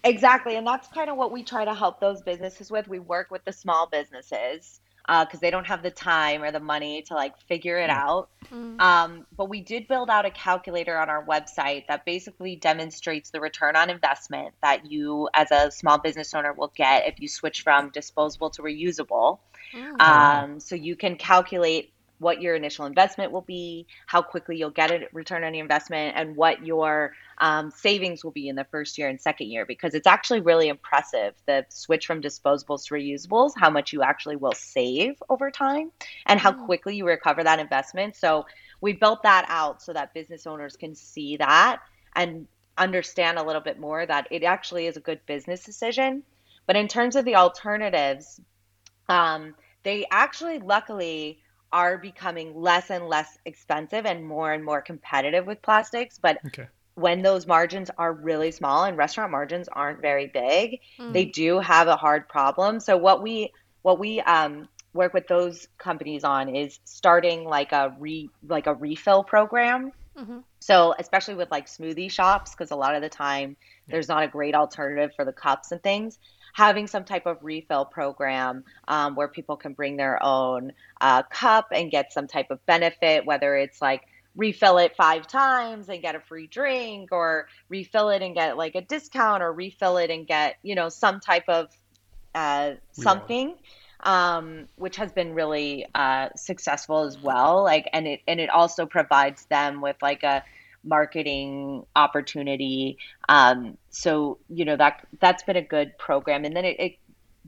exactly, 0.03 0.55
and 0.55 0.65
that's 0.65 0.87
kind 0.87 1.09
of 1.09 1.17
what 1.17 1.31
we 1.31 1.43
try 1.43 1.65
to 1.65 1.73
help 1.73 1.99
those 1.99 2.21
businesses 2.21 2.71
with. 2.71 2.87
We 2.87 2.99
work 2.99 3.31
with 3.31 3.43
the 3.45 3.53
small 3.53 3.87
businesses 3.87 4.81
because 5.07 5.35
uh, 5.35 5.41
they 5.41 5.49
don't 5.49 5.65
have 5.65 5.81
the 5.81 5.91
time 5.91 6.43
or 6.43 6.51
the 6.51 6.59
money 6.59 7.01
to 7.01 7.15
like 7.15 7.39
figure 7.47 7.77
it 7.77 7.89
out. 7.89 8.29
Mm. 8.53 8.79
Um, 8.79 9.25
but 9.35 9.49
we 9.49 9.61
did 9.61 9.87
build 9.87 10.09
out 10.09 10.25
a 10.25 10.31
calculator 10.31 10.97
on 10.97 11.09
our 11.09 11.25
website 11.25 11.87
that 11.87 12.05
basically 12.05 12.55
demonstrates 12.55 13.31
the 13.31 13.41
return 13.41 13.75
on 13.75 13.89
investment 13.89 14.53
that 14.61 14.91
you, 14.91 15.27
as 15.33 15.51
a 15.51 15.71
small 15.71 15.97
business 15.97 16.33
owner, 16.33 16.53
will 16.53 16.71
get 16.75 17.07
if 17.07 17.19
you 17.19 17.27
switch 17.27 17.61
from 17.61 17.89
disposable 17.89 18.51
to 18.51 18.61
reusable. 18.61 19.39
Mm. 19.73 20.01
Um, 20.01 20.59
so 20.59 20.75
you 20.75 20.95
can 20.95 21.15
calculate 21.15 21.93
what 22.21 22.41
your 22.41 22.55
initial 22.55 22.85
investment 22.85 23.31
will 23.31 23.41
be, 23.41 23.87
how 24.05 24.21
quickly 24.21 24.55
you'll 24.55 24.69
get 24.69 24.91
a 24.91 25.07
return 25.11 25.43
on 25.43 25.53
your 25.55 25.63
investment, 25.63 26.15
and 26.15 26.35
what 26.35 26.63
your 26.63 27.13
um, 27.39 27.71
savings 27.71 28.23
will 28.23 28.31
be 28.31 28.47
in 28.47 28.55
the 28.55 28.63
first 28.65 28.97
year 28.97 29.09
and 29.09 29.19
second 29.19 29.47
year. 29.47 29.65
Because 29.65 29.95
it's 29.95 30.05
actually 30.05 30.41
really 30.41 30.67
impressive 30.67 31.33
the 31.47 31.65
switch 31.69 32.05
from 32.05 32.21
disposables 32.21 32.85
to 32.85 32.93
reusables, 32.93 33.53
how 33.57 33.71
much 33.71 33.91
you 33.91 34.03
actually 34.03 34.35
will 34.35 34.53
save 34.53 35.15
over 35.29 35.49
time, 35.49 35.91
and 36.27 36.39
how 36.39 36.51
mm. 36.51 36.65
quickly 36.65 36.95
you 36.95 37.07
recover 37.07 37.43
that 37.43 37.59
investment. 37.59 38.15
So 38.15 38.45
we 38.81 38.93
built 38.93 39.23
that 39.23 39.45
out 39.49 39.81
so 39.81 39.91
that 39.93 40.13
business 40.13 40.45
owners 40.45 40.77
can 40.77 40.93
see 40.93 41.37
that 41.37 41.79
and 42.15 42.47
understand 42.77 43.39
a 43.39 43.43
little 43.43 43.61
bit 43.61 43.79
more 43.79 44.05
that 44.05 44.27
it 44.29 44.43
actually 44.43 44.85
is 44.85 44.95
a 44.95 45.01
good 45.01 45.19
business 45.25 45.63
decision. 45.63 46.23
But 46.67 46.75
in 46.75 46.87
terms 46.87 47.15
of 47.15 47.25
the 47.25 47.35
alternatives, 47.35 48.39
um, 49.09 49.55
they 49.83 50.05
actually, 50.11 50.59
luckily, 50.59 51.39
are 51.73 51.97
becoming 51.97 52.53
less 52.55 52.89
and 52.89 53.07
less 53.07 53.37
expensive 53.45 54.05
and 54.05 54.25
more 54.25 54.51
and 54.51 54.63
more 54.63 54.81
competitive 54.81 55.45
with 55.45 55.61
plastics. 55.61 56.19
But 56.21 56.37
Okay. 56.45 56.67
when 56.95 57.21
those 57.21 57.47
margins 57.47 57.89
are 57.97 58.13
really 58.13 58.51
small 58.51 58.83
and 58.85 58.97
restaurant 58.97 59.31
margins 59.31 59.67
aren't 59.69 60.01
very 60.01 60.27
big, 60.27 60.79
they 61.09 61.25
do 61.25 61.59
have 61.59 61.87
a 61.87 61.95
hard 61.95 62.27
problem. 62.29 62.79
So 62.79 62.97
what 62.97 63.21
we 63.23 63.51
what 63.83 63.99
we 63.99 64.21
um, 64.21 64.67
work 64.93 65.13
with 65.13 65.27
those 65.27 65.67
companies 65.79 66.23
on 66.23 66.55
is 66.55 66.79
starting 66.85 67.45
like 67.45 67.71
a 67.71 67.95
re 67.99 68.31
like 68.47 68.67
a 68.67 68.75
refill 68.75 69.23
program. 69.23 69.91
Mhm. 70.15 70.43
So 70.61 70.93
especially 70.97 71.35
with 71.35 71.51
like 71.51 71.67
smoothie 71.67 72.11
shops, 72.11 72.53
because 72.55 72.71
a 72.71 72.75
lot 72.75 72.95
of 72.95 73.01
the 73.01 73.09
time 73.09 73.57
there's 73.89 74.07
not 74.07 74.23
a 74.23 74.27
great 74.27 74.55
alternative 74.55 75.11
for 75.15 75.25
the 75.25 75.33
cups 75.33 75.71
and 75.71 75.81
things. 75.81 76.17
Having 76.53 76.87
some 76.87 77.03
type 77.03 77.25
of 77.25 77.37
refill 77.41 77.85
program 77.85 78.63
um, 78.87 79.15
where 79.15 79.27
people 79.27 79.55
can 79.55 79.73
bring 79.73 79.97
their 79.97 80.21
own 80.23 80.73
uh, 80.99 81.23
cup 81.23 81.67
and 81.73 81.91
get 81.91 82.13
some 82.13 82.27
type 82.27 82.51
of 82.51 82.65
benefit, 82.65 83.25
whether 83.25 83.55
it's 83.55 83.81
like 83.81 84.03
refill 84.35 84.77
it 84.77 84.95
five 84.95 85.27
times 85.27 85.89
and 85.89 86.01
get 86.01 86.15
a 86.15 86.19
free 86.19 86.47
drink, 86.47 87.11
or 87.11 87.47
refill 87.69 88.09
it 88.09 88.21
and 88.21 88.35
get 88.35 88.57
like 88.57 88.75
a 88.75 88.81
discount, 88.81 89.43
or 89.43 89.51
refill 89.51 89.97
it 89.97 90.09
and 90.09 90.27
get 90.27 90.57
you 90.63 90.75
know 90.75 90.89
some 90.89 91.19
type 91.19 91.45
of 91.47 91.69
uh, 92.35 92.71
something 92.91 93.55
um, 94.03 94.67
which 94.77 94.95
has 94.97 95.11
been 95.11 95.33
really 95.33 95.85
uh, 95.93 96.29
successful 96.35 97.03
as 97.03 97.19
well. 97.19 97.63
Like, 97.63 97.89
and 97.93 98.07
it 98.07 98.21
and 98.27 98.39
it 98.39 98.49
also 98.49 98.85
provides 98.85 99.45
them 99.45 99.81
with 99.81 99.97
like 100.01 100.23
a 100.23 100.43
marketing 100.83 101.85
opportunity. 101.95 102.97
Um, 103.29 103.77
so 103.89 104.39
you 104.49 104.65
know 104.65 104.75
that 104.77 105.05
that's 105.19 105.43
been 105.43 105.57
a 105.57 105.61
good 105.61 105.97
program, 105.97 106.45
and 106.45 106.55
then 106.55 106.65
it, 106.65 106.79
it 106.79 106.91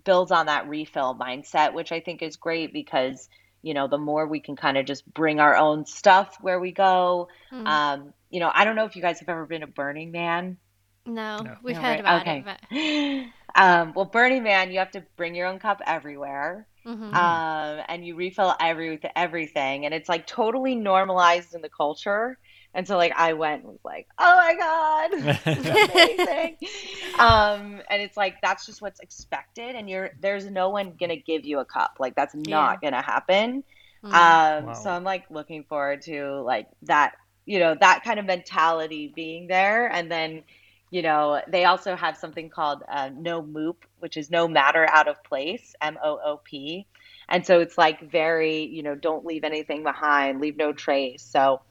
builds 0.03 0.31
on 0.31 0.47
that 0.47 0.67
refill 0.67 1.15
mindset, 1.15 1.73
which 1.73 1.91
I 1.91 1.99
think 1.99 2.21
is 2.21 2.37
great 2.37 2.73
because 2.73 3.27
you 3.61 3.73
know 3.73 3.87
the 3.87 3.97
more 3.97 4.27
we 4.27 4.39
can 4.39 4.55
kind 4.55 4.77
of 4.77 4.85
just 4.85 5.11
bring 5.13 5.39
our 5.39 5.55
own 5.55 5.85
stuff 5.85 6.37
where 6.41 6.59
we 6.59 6.71
go. 6.71 7.27
Mm. 7.51 7.67
Um, 7.67 8.13
you 8.29 8.39
know, 8.39 8.51
I 8.53 8.65
don't 8.65 8.75
know 8.75 8.85
if 8.85 8.95
you 8.95 9.01
guys 9.01 9.19
have 9.19 9.29
ever 9.29 9.45
been 9.45 9.61
to 9.61 9.67
Burning 9.67 10.11
Man. 10.11 10.57
No, 11.05 11.37
No. 11.39 11.57
we've 11.61 11.75
No, 11.75 11.81
heard 11.81 11.99
right? 11.99 11.99
about 11.99 12.21
Okay. 12.21 12.45
it, 12.71 13.27
Um, 13.55 13.93
well, 13.95 14.05
Burning 14.05 14.43
Man, 14.43 14.71
you 14.71 14.79
have 14.79 14.91
to 14.91 15.03
bring 15.15 15.35
your 15.35 15.47
own 15.47 15.59
cup 15.59 15.81
everywhere. 15.85 16.67
but 16.83 16.91
mhm. 16.91 17.13
um, 17.13 17.83
and 17.87 18.05
you 18.05 18.15
refill 18.15 18.55
every 18.59 18.89
with 18.91 19.05
everything, 19.15 19.85
and 19.85 19.93
it's 19.93 20.09
like 20.09 20.25
totally 20.27 20.75
normalized 20.75 21.53
in 21.53 21.61
the 21.61 21.69
culture. 21.69 22.37
And 22.73 22.87
so, 22.87 22.97
like, 22.97 23.13
I 23.15 23.33
went 23.33 23.63
and 23.63 23.71
was 23.71 23.83
like, 23.85 24.07
"Oh 24.17 24.35
my 24.35 24.55
god, 24.55 25.37
amazing!" 25.65 26.57
um, 27.19 27.81
and 27.89 28.01
it's 28.01 28.17
like 28.17 28.35
that's 28.41 28.65
just 28.65 28.81
what's 28.81 28.99
expected, 28.99 29.75
and 29.75 29.89
you're 29.89 30.11
there's 30.19 30.45
no 30.49 30.69
one 30.69 30.95
gonna 30.99 31.17
give 31.17 31.45
you 31.45 31.59
a 31.59 31.65
cup, 31.65 31.97
like 31.99 32.15
that's 32.15 32.35
not 32.35 32.81
gonna 32.81 33.01
happen. 33.01 33.63
Mm. 34.03 34.13
Um, 34.13 34.65
Wow. 34.65 34.73
so 34.73 34.89
I'm 34.91 35.03
like 35.03 35.25
looking 35.29 35.63
forward 35.63 36.01
to 36.03 36.41
like 36.41 36.67
that, 36.83 37.13
you 37.45 37.59
know, 37.59 37.75
that 37.79 38.03
kind 38.03 38.19
of 38.19 38.25
mentality 38.25 39.11
being 39.15 39.47
there, 39.47 39.87
and 39.87 40.11
then. 40.11 40.43
You 40.91 41.01
know, 41.01 41.41
they 41.47 41.65
also 41.65 41.95
have 41.95 42.17
something 42.17 42.51
called 42.51 42.83
uh, 42.87 43.09
no 43.11 43.41
moop, 43.41 43.77
which 43.97 44.15
is 44.15 44.29
no 44.29 44.47
matter 44.47 44.87
out 44.87 45.07
of 45.07 45.23
place, 45.23 45.73
M 45.81 45.97
O 46.03 46.19
O 46.23 46.37
P. 46.43 46.85
And 47.27 47.45
so 47.45 47.59
it's 47.61 47.77
like 47.79 48.11
very, 48.11 48.65
you 48.65 48.83
know, 48.83 48.93
don't 48.95 49.25
leave 49.25 49.43
anything 49.43 49.81
behind, 49.83 50.39
leave 50.39 50.55
no 50.55 50.71
trace. 50.71 51.23
So 51.23 51.61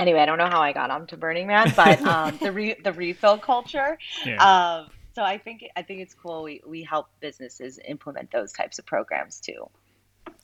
anyway, 0.00 0.20
I 0.20 0.26
don't 0.26 0.38
know 0.38 0.48
how 0.48 0.60
I 0.60 0.72
got 0.72 0.90
onto 0.90 1.16
Burning 1.16 1.46
Man, 1.46 1.72
but 1.76 2.00
um, 2.14 2.38
the 2.40 2.50
re- 2.52 2.76
the 2.82 2.92
refill 2.92 3.38
culture. 3.38 3.98
Yeah. 4.24 4.36
Um, 4.42 4.90
so 5.14 5.22
I 5.22 5.38
think 5.38 5.64
I 5.76 5.82
think 5.82 6.00
it's 6.00 6.14
cool. 6.14 6.42
We 6.44 6.60
we 6.66 6.82
help 6.82 7.06
businesses 7.20 7.78
implement 7.86 8.30
those 8.30 8.52
types 8.52 8.78
of 8.78 8.86
programs 8.86 9.40
too. 9.40 9.68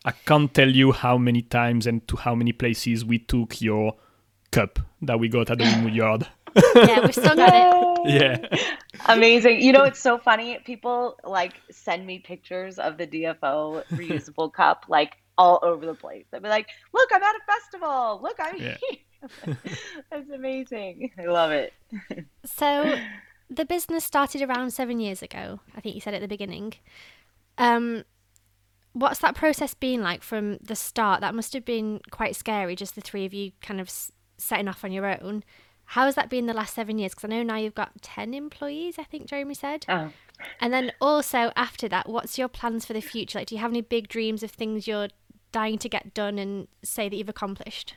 I 0.05 0.13
can't 0.13 0.53
tell 0.53 0.69
you 0.69 0.93
how 0.93 1.19
many 1.19 1.43
times 1.43 1.87
and 1.87 2.07
to 2.09 2.17
how 2.17 2.35
many 2.35 2.53
places 2.53 3.05
we 3.05 3.19
took 3.19 3.61
your 3.61 3.95
cup 4.53 4.79
that 5.03 5.19
we 5.19 5.29
got 5.29 5.51
at 5.51 5.59
the 5.59 5.65
Wynwood 5.71 5.95
Yard. 5.95 6.27
yeah, 6.75 7.01
we've 7.01 7.13
still 7.15 7.35
got 7.37 7.53
it. 7.53 8.11
Yeah. 8.23 8.57
Amazing. 9.07 9.61
You 9.63 9.73
know, 9.73 9.83
it's 9.85 10.01
so 10.01 10.17
funny. 10.19 10.59
People 10.65 11.19
like 11.25 11.55
send 11.71 12.07
me 12.07 12.19
pictures 12.21 12.79
of 12.79 12.97
the 12.99 13.07
DFO 13.07 13.85
reusable 13.93 14.53
cup 14.61 14.85
like 14.89 15.17
all 15.37 15.59
over 15.63 15.85
the 15.85 15.95
place. 15.95 16.25
They'll 16.31 16.41
be 16.41 16.49
like, 16.49 16.69
look, 16.95 17.11
I'm 17.13 17.23
at 17.23 17.35
a 17.35 17.41
festival. 17.53 18.21
Look, 18.23 18.37
I'm 18.41 18.57
Yeah. 18.57 18.77
here. 18.89 18.99
That's 20.11 20.31
amazing. 20.33 21.13
I 21.19 21.25
love 21.25 21.51
it. 21.51 21.73
So, 22.45 22.99
the 23.51 23.65
business 23.65 24.05
started 24.05 24.43
around 24.43 24.73
seven 24.73 25.01
years 25.01 25.23
ago. 25.23 25.61
I 25.77 25.81
think 25.81 25.95
you 25.95 26.01
said 26.01 26.15
at 26.15 26.21
the 26.21 26.29
beginning. 26.29 26.75
Um, 27.59 28.05
what's 28.93 29.19
that 29.21 29.35
process 29.35 29.75
been 29.75 30.03
like 30.03 30.23
from 30.23 30.59
the 30.59 30.77
start? 30.77 31.21
That 31.21 31.35
must 31.35 31.53
have 31.53 31.65
been 31.65 32.01
quite 32.11 32.35
scary, 32.35 32.75
just 32.75 32.95
the 32.95 33.01
three 33.01 33.25
of 33.25 33.35
you 33.35 33.53
kind 33.61 33.81
of 33.81 33.89
s- 33.89 34.13
setting 34.39 34.69
off 34.69 34.85
on 34.85 34.93
your 34.93 35.07
own. 35.07 35.45
How 35.91 36.07
has 36.07 36.17
that 36.17 36.29
been 36.29 36.47
the 36.47 36.55
last 36.55 36.75
seven 36.75 36.99
years? 36.99 37.15
Because 37.15 37.25
I 37.25 37.37
know 37.37 37.43
now 37.43 37.57
you've 37.57 37.75
got 37.75 38.03
10 38.03 38.35
employees, 38.35 38.99
I 38.99 39.05
think 39.05 39.27
Jeremy 39.27 39.55
said. 39.55 39.85
Oh. 39.89 40.11
And 40.61 40.73
then 40.73 40.93
also 41.01 41.53
after 41.55 41.89
that, 41.89 42.09
what's 42.09 42.39
your 42.39 42.49
plans 42.49 42.85
for 42.85 42.93
the 42.93 43.01
future? 43.01 43.39
Like, 43.39 43.49
do 43.49 43.55
you 43.55 43.61
have 43.61 43.71
any 43.71 43.83
big 43.83 44.09
dreams 44.09 44.43
of 44.43 44.51
things 44.51 44.89
you're 44.89 45.09
dying 45.53 45.79
to 45.79 45.89
get 45.89 46.13
done 46.13 46.39
and 46.39 46.67
say 46.83 47.09
that 47.09 47.17
you've 47.17 47.29
accomplished? 47.29 47.95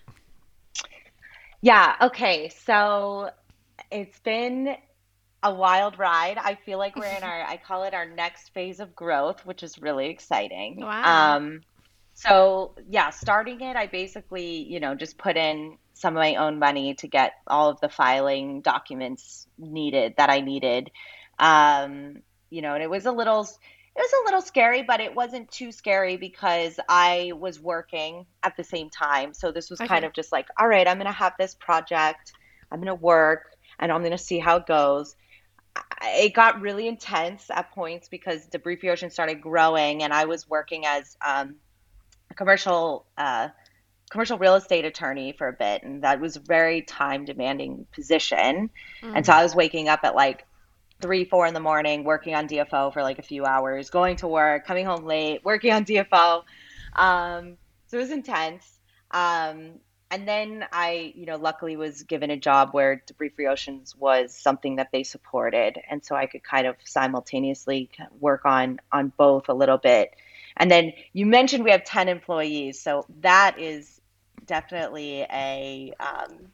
Yeah, 1.61 1.95
okay. 2.01 2.49
So 2.49 3.31
it's 3.91 4.19
been 4.19 4.75
a 5.41 5.53
wild 5.53 5.97
ride. 5.97 6.37
I 6.37 6.55
feel 6.55 6.77
like 6.77 6.95
we're 6.95 7.05
in 7.05 7.23
our, 7.23 7.41
I 7.41 7.57
call 7.57 7.83
it 7.83 7.93
our 7.93 8.05
next 8.05 8.53
phase 8.53 8.79
of 8.79 8.95
growth, 8.95 9.45
which 9.45 9.63
is 9.63 9.79
really 9.79 10.09
exciting. 10.09 10.81
Wow. 10.81 11.35
Um, 11.35 11.61
so 12.13 12.75
yeah, 12.89 13.11
starting 13.11 13.61
it, 13.61 13.75
I 13.75 13.87
basically, 13.87 14.63
you 14.63 14.79
know, 14.79 14.95
just 14.95 15.17
put 15.17 15.37
in 15.37 15.77
some 15.93 16.15
of 16.15 16.21
my 16.21 16.35
own 16.35 16.59
money 16.59 16.93
to 16.95 17.07
get 17.07 17.33
all 17.47 17.69
of 17.69 17.79
the 17.81 17.89
filing 17.89 18.61
documents 18.61 19.47
needed 19.57 20.15
that 20.17 20.29
I 20.29 20.41
needed. 20.41 20.91
Um, 21.37 22.21
you 22.49 22.61
know, 22.61 22.73
and 22.73 22.83
it 22.83 22.89
was 22.89 23.05
a 23.05 23.11
little, 23.11 23.47
it 23.99 24.03
was 24.03 24.13
a 24.13 24.25
little 24.27 24.41
scary, 24.41 24.81
but 24.81 25.01
it 25.01 25.13
wasn't 25.13 25.51
too 25.51 25.73
scary 25.73 26.15
because 26.15 26.79
I 26.87 27.33
was 27.35 27.59
working 27.59 28.25
at 28.41 28.55
the 28.55 28.63
same 28.63 28.89
time. 28.89 29.33
So 29.33 29.51
this 29.51 29.69
was 29.69 29.77
kind 29.79 30.05
of 30.05 30.13
just 30.13 30.31
like, 30.31 30.47
all 30.57 30.69
right, 30.69 30.87
I'm 30.87 30.95
going 30.95 31.07
to 31.07 31.11
have 31.11 31.33
this 31.37 31.53
project, 31.55 32.31
I'm 32.71 32.79
going 32.79 32.87
to 32.87 32.95
work, 32.95 33.57
and 33.77 33.91
I'm 33.91 33.99
going 33.99 34.11
to 34.11 34.17
see 34.17 34.39
how 34.39 34.55
it 34.55 34.65
goes. 34.67 35.17
It 36.01 36.33
got 36.33 36.61
really 36.61 36.87
intense 36.87 37.51
at 37.53 37.71
points 37.73 38.07
because 38.07 38.45
Debris 38.45 38.79
Ocean 38.89 39.09
started 39.09 39.41
growing, 39.41 40.01
and 40.01 40.13
I 40.13 40.25
was 40.25 40.49
working 40.49 40.85
as 40.85 41.17
um, 41.25 41.55
a 42.31 42.35
commercial 42.35 43.05
uh, 43.17 43.49
commercial 44.09 44.37
real 44.37 44.55
estate 44.55 44.85
attorney 44.85 45.33
for 45.33 45.49
a 45.49 45.53
bit, 45.53 45.83
and 45.83 46.03
that 46.03 46.21
was 46.21 46.37
a 46.37 46.39
very 46.39 46.83
time 46.83 47.25
demanding 47.25 47.85
position. 47.91 48.69
And 49.13 49.25
so 49.25 49.33
I 49.33 49.43
was 49.43 49.53
waking 49.53 49.89
up 49.89 50.01
at 50.03 50.15
like 50.15 50.45
three, 51.01 51.25
four 51.25 51.47
in 51.47 51.53
the 51.53 51.59
morning, 51.59 52.03
working 52.03 52.35
on 52.35 52.47
DFO 52.47 52.93
for 52.93 53.01
like 53.01 53.19
a 53.19 53.23
few 53.23 53.45
hours, 53.45 53.89
going 53.89 54.17
to 54.17 54.27
work, 54.27 54.65
coming 54.65 54.85
home 54.85 55.05
late, 55.05 55.43
working 55.43 55.71
on 55.73 55.85
DFO. 55.85 56.43
Um, 56.95 57.57
so 57.87 57.97
it 57.97 58.01
was 58.01 58.11
intense. 58.11 58.79
Um, 59.11 59.79
and 60.11 60.27
then 60.27 60.65
I, 60.71 61.13
you 61.15 61.25
know, 61.25 61.37
luckily 61.37 61.77
was 61.77 62.03
given 62.03 62.31
a 62.31 62.37
job 62.37 62.69
where 62.71 63.03
Debris 63.05 63.29
Free 63.29 63.47
Oceans 63.47 63.95
was 63.95 64.35
something 64.35 64.77
that 64.77 64.89
they 64.91 65.03
supported, 65.03 65.79
and 65.89 66.03
so 66.03 66.15
I 66.15 66.25
could 66.25 66.43
kind 66.43 66.65
of 66.65 66.75
simultaneously 66.83 67.89
work 68.19 68.45
on 68.45 68.79
on 68.91 69.13
both 69.15 69.49
a 69.49 69.53
little 69.53 69.77
bit. 69.77 70.15
And 70.57 70.69
then 70.69 70.93
you 71.13 71.27
mentioned 71.27 71.63
we 71.63 71.71
have 71.71 71.83
ten 71.83 72.09
employees, 72.09 72.81
so 72.81 73.05
that 73.21 73.59
is 73.59 74.01
definitely 74.47 75.21
a 75.31 75.93
um, 75.99 76.47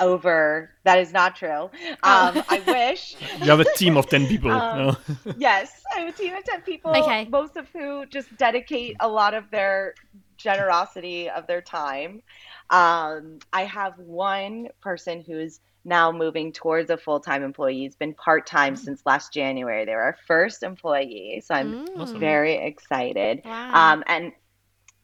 over. 0.00 0.70
That 0.84 0.98
is 0.98 1.12
not 1.12 1.36
true. 1.36 1.50
Um, 1.50 1.70
Oh. 2.04 2.44
I 2.48 2.62
wish. 2.66 3.16
You 3.40 3.46
have 3.50 3.60
a 3.60 3.72
team 3.76 3.96
of 3.96 4.08
10 4.08 4.26
people. 4.26 4.50
Um, 4.50 4.78
no? 4.78 4.96
Yes, 5.38 5.82
I 5.94 6.00
have 6.00 6.08
a 6.14 6.16
team 6.16 6.34
of 6.34 6.44
10 6.44 6.62
people, 6.62 6.90
Okay. 6.96 7.26
most 7.30 7.56
of 7.56 7.68
who 7.72 8.06
just 8.06 8.34
dedicate 8.36 8.96
a 9.00 9.08
lot 9.08 9.34
of 9.34 9.50
their 9.50 9.94
generosity 10.36 11.30
of 11.30 11.46
their 11.46 11.60
time. 11.62 12.22
Um, 12.70 13.38
I 13.52 13.62
have 13.64 13.98
one 13.98 14.68
person 14.80 15.22
who's 15.26 15.60
now 15.84 16.12
moving 16.12 16.52
towards 16.52 16.90
a 16.90 16.96
full 16.96 17.18
time 17.20 17.42
employee. 17.42 17.78
He's 17.80 17.96
been 17.96 18.14
part 18.14 18.46
time 18.46 18.76
since 18.76 19.02
last 19.04 19.32
January. 19.32 19.84
They 19.84 19.94
were 19.94 20.02
our 20.02 20.16
first 20.26 20.62
employee, 20.62 21.42
so 21.44 21.54
I'm 21.54 21.72
Mm. 21.86 22.00
Awesome. 22.00 22.20
very 22.20 22.54
excited. 22.54 23.42
Wow. 23.44 23.92
Um, 23.94 24.04
and 24.06 24.32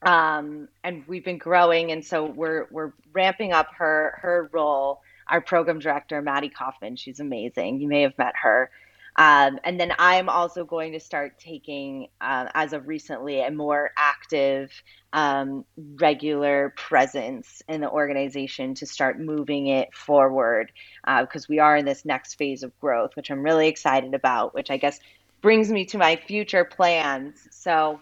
um, 0.03 0.69
and 0.85 1.05
we've 1.07 1.25
been 1.25 1.39
growing, 1.39 1.93
and 1.93 2.05
so 2.05 2.25
we're 2.25 2.67
we're 2.71 2.93
ramping 3.13 3.53
up 3.53 3.69
her 3.79 4.19
her 4.23 4.51
role. 4.53 5.01
Our 5.29 5.41
program 5.43 5.79
director, 5.79 6.23
Maddie 6.23 6.49
Kaufman, 6.49 6.97
she's 6.97 7.21
amazing. 7.21 7.81
You 7.81 7.89
may 7.89 8.03
have 8.03 8.17
met 8.17 8.35
her. 8.43 8.71
Um, 9.19 9.59
and 9.65 9.81
then 9.81 9.93
I'm 9.99 10.29
also 10.29 10.65
going 10.65 10.93
to 10.93 11.01
start 11.01 11.41
taking, 11.41 12.07
uh, 12.21 12.47
as 12.55 12.73
of 12.73 12.87
recently, 12.87 13.41
a 13.41 13.51
more 13.51 13.91
active, 13.97 14.71
um, 15.13 15.65
regular 15.77 16.73
presence 16.77 17.61
in 17.69 17.81
the 17.81 17.91
organization 17.91 18.75
to 18.75 18.87
start 18.87 19.19
moving 19.19 19.67
it 19.67 19.93
forward 19.93 20.71
because 21.05 21.45
uh, 21.45 21.49
we 21.49 21.59
are 21.59 21.77
in 21.77 21.85
this 21.85 22.05
next 22.05 22.35
phase 22.35 22.63
of 22.63 22.79
growth, 22.79 23.17
which 23.17 23.31
I'm 23.33 23.43
really 23.43 23.67
excited 23.67 24.15
about, 24.15 24.55
which 24.55 24.71
I 24.71 24.77
guess 24.77 25.01
brings 25.43 25.69
me 25.69 25.85
to 25.87 25.99
my 25.99 26.15
future 26.15 26.65
plans. 26.65 27.49
So, 27.51 28.01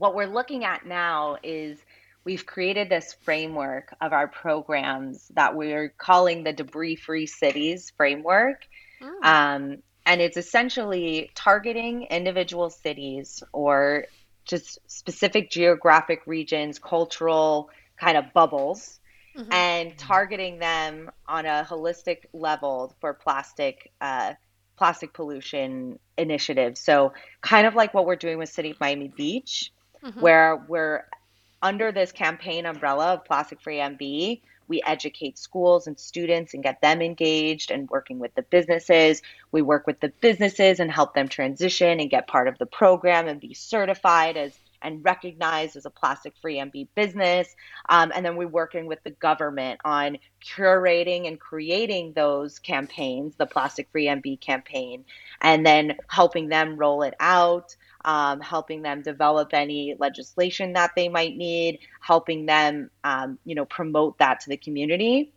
what 0.00 0.14
we're 0.14 0.26
looking 0.26 0.64
at 0.64 0.86
now 0.86 1.36
is 1.42 1.78
we've 2.24 2.46
created 2.46 2.88
this 2.88 3.14
framework 3.22 3.94
of 4.00 4.14
our 4.14 4.28
programs 4.28 5.28
that 5.34 5.54
we're 5.54 5.90
calling 5.90 6.42
the 6.42 6.54
debris 6.54 6.96
free 6.96 7.26
cities 7.26 7.92
framework. 7.98 8.66
Mm. 9.02 9.24
Um, 9.24 9.82
and 10.06 10.22
it's 10.22 10.38
essentially 10.38 11.30
targeting 11.34 12.04
individual 12.04 12.70
cities 12.70 13.42
or 13.52 14.06
just 14.46 14.78
specific 14.86 15.50
geographic 15.50 16.22
regions, 16.26 16.78
cultural 16.78 17.68
kind 17.98 18.16
of 18.16 18.32
bubbles, 18.32 19.00
mm-hmm. 19.36 19.52
and 19.52 19.98
targeting 19.98 20.58
them 20.60 21.10
on 21.28 21.44
a 21.44 21.66
holistic 21.68 22.24
level 22.32 22.96
for 23.02 23.12
plastic 23.12 23.92
uh, 24.00 24.32
plastic 24.78 25.12
pollution 25.12 25.98
initiatives. 26.16 26.80
So, 26.80 27.12
kind 27.42 27.66
of 27.66 27.74
like 27.74 27.92
what 27.92 28.06
we're 28.06 28.16
doing 28.16 28.38
with 28.38 28.48
City 28.48 28.70
of 28.70 28.80
Miami 28.80 29.08
Beach, 29.08 29.70
mm-hmm. 30.04 30.20
where 30.20 30.56
we're 30.68 31.04
under 31.62 31.92
this 31.92 32.12
campaign 32.12 32.66
umbrella 32.66 33.14
of 33.14 33.24
Plastic 33.24 33.60
Free 33.60 33.78
MB, 33.78 34.40
we 34.68 34.82
educate 34.86 35.36
schools 35.36 35.86
and 35.86 35.98
students 35.98 36.54
and 36.54 36.62
get 36.62 36.80
them 36.80 37.02
engaged 37.02 37.70
and 37.70 37.90
working 37.90 38.18
with 38.20 38.34
the 38.36 38.42
businesses. 38.42 39.20
We 39.50 39.62
work 39.62 39.86
with 39.86 40.00
the 40.00 40.12
businesses 40.20 40.78
and 40.78 40.90
help 40.90 41.12
them 41.12 41.28
transition 41.28 41.98
and 41.98 42.08
get 42.08 42.28
part 42.28 42.46
of 42.46 42.56
the 42.58 42.66
program 42.66 43.26
and 43.26 43.40
be 43.40 43.52
certified 43.52 44.36
as 44.36 44.56
and 44.82 45.04
recognized 45.04 45.76
as 45.76 45.84
a 45.84 45.90
plastic 45.90 46.34
free 46.40 46.56
MB 46.56 46.88
business. 46.94 47.54
Um, 47.88 48.12
and 48.14 48.24
then 48.24 48.36
we're 48.36 48.48
working 48.48 48.86
with 48.86 49.02
the 49.04 49.10
government 49.10 49.80
on 49.84 50.18
curating 50.42 51.28
and 51.28 51.38
creating 51.38 52.12
those 52.14 52.58
campaigns, 52.58 53.36
the 53.36 53.46
plastic 53.46 53.88
free 53.92 54.06
MB 54.06 54.40
campaign, 54.40 55.04
and 55.40 55.66
then 55.66 55.96
helping 56.08 56.48
them 56.48 56.76
roll 56.76 57.02
it 57.02 57.14
out 57.20 57.76
um, 58.04 58.40
helping 58.40 58.82
them 58.82 59.02
develop 59.02 59.52
any 59.52 59.94
legislation 59.98 60.72
that 60.74 60.92
they 60.96 61.08
might 61.08 61.36
need, 61.36 61.80
helping 62.00 62.46
them, 62.46 62.90
um, 63.04 63.38
you 63.44 63.54
know, 63.54 63.64
promote 63.64 64.18
that 64.18 64.40
to 64.40 64.48
the 64.48 64.56
community. 64.56 65.32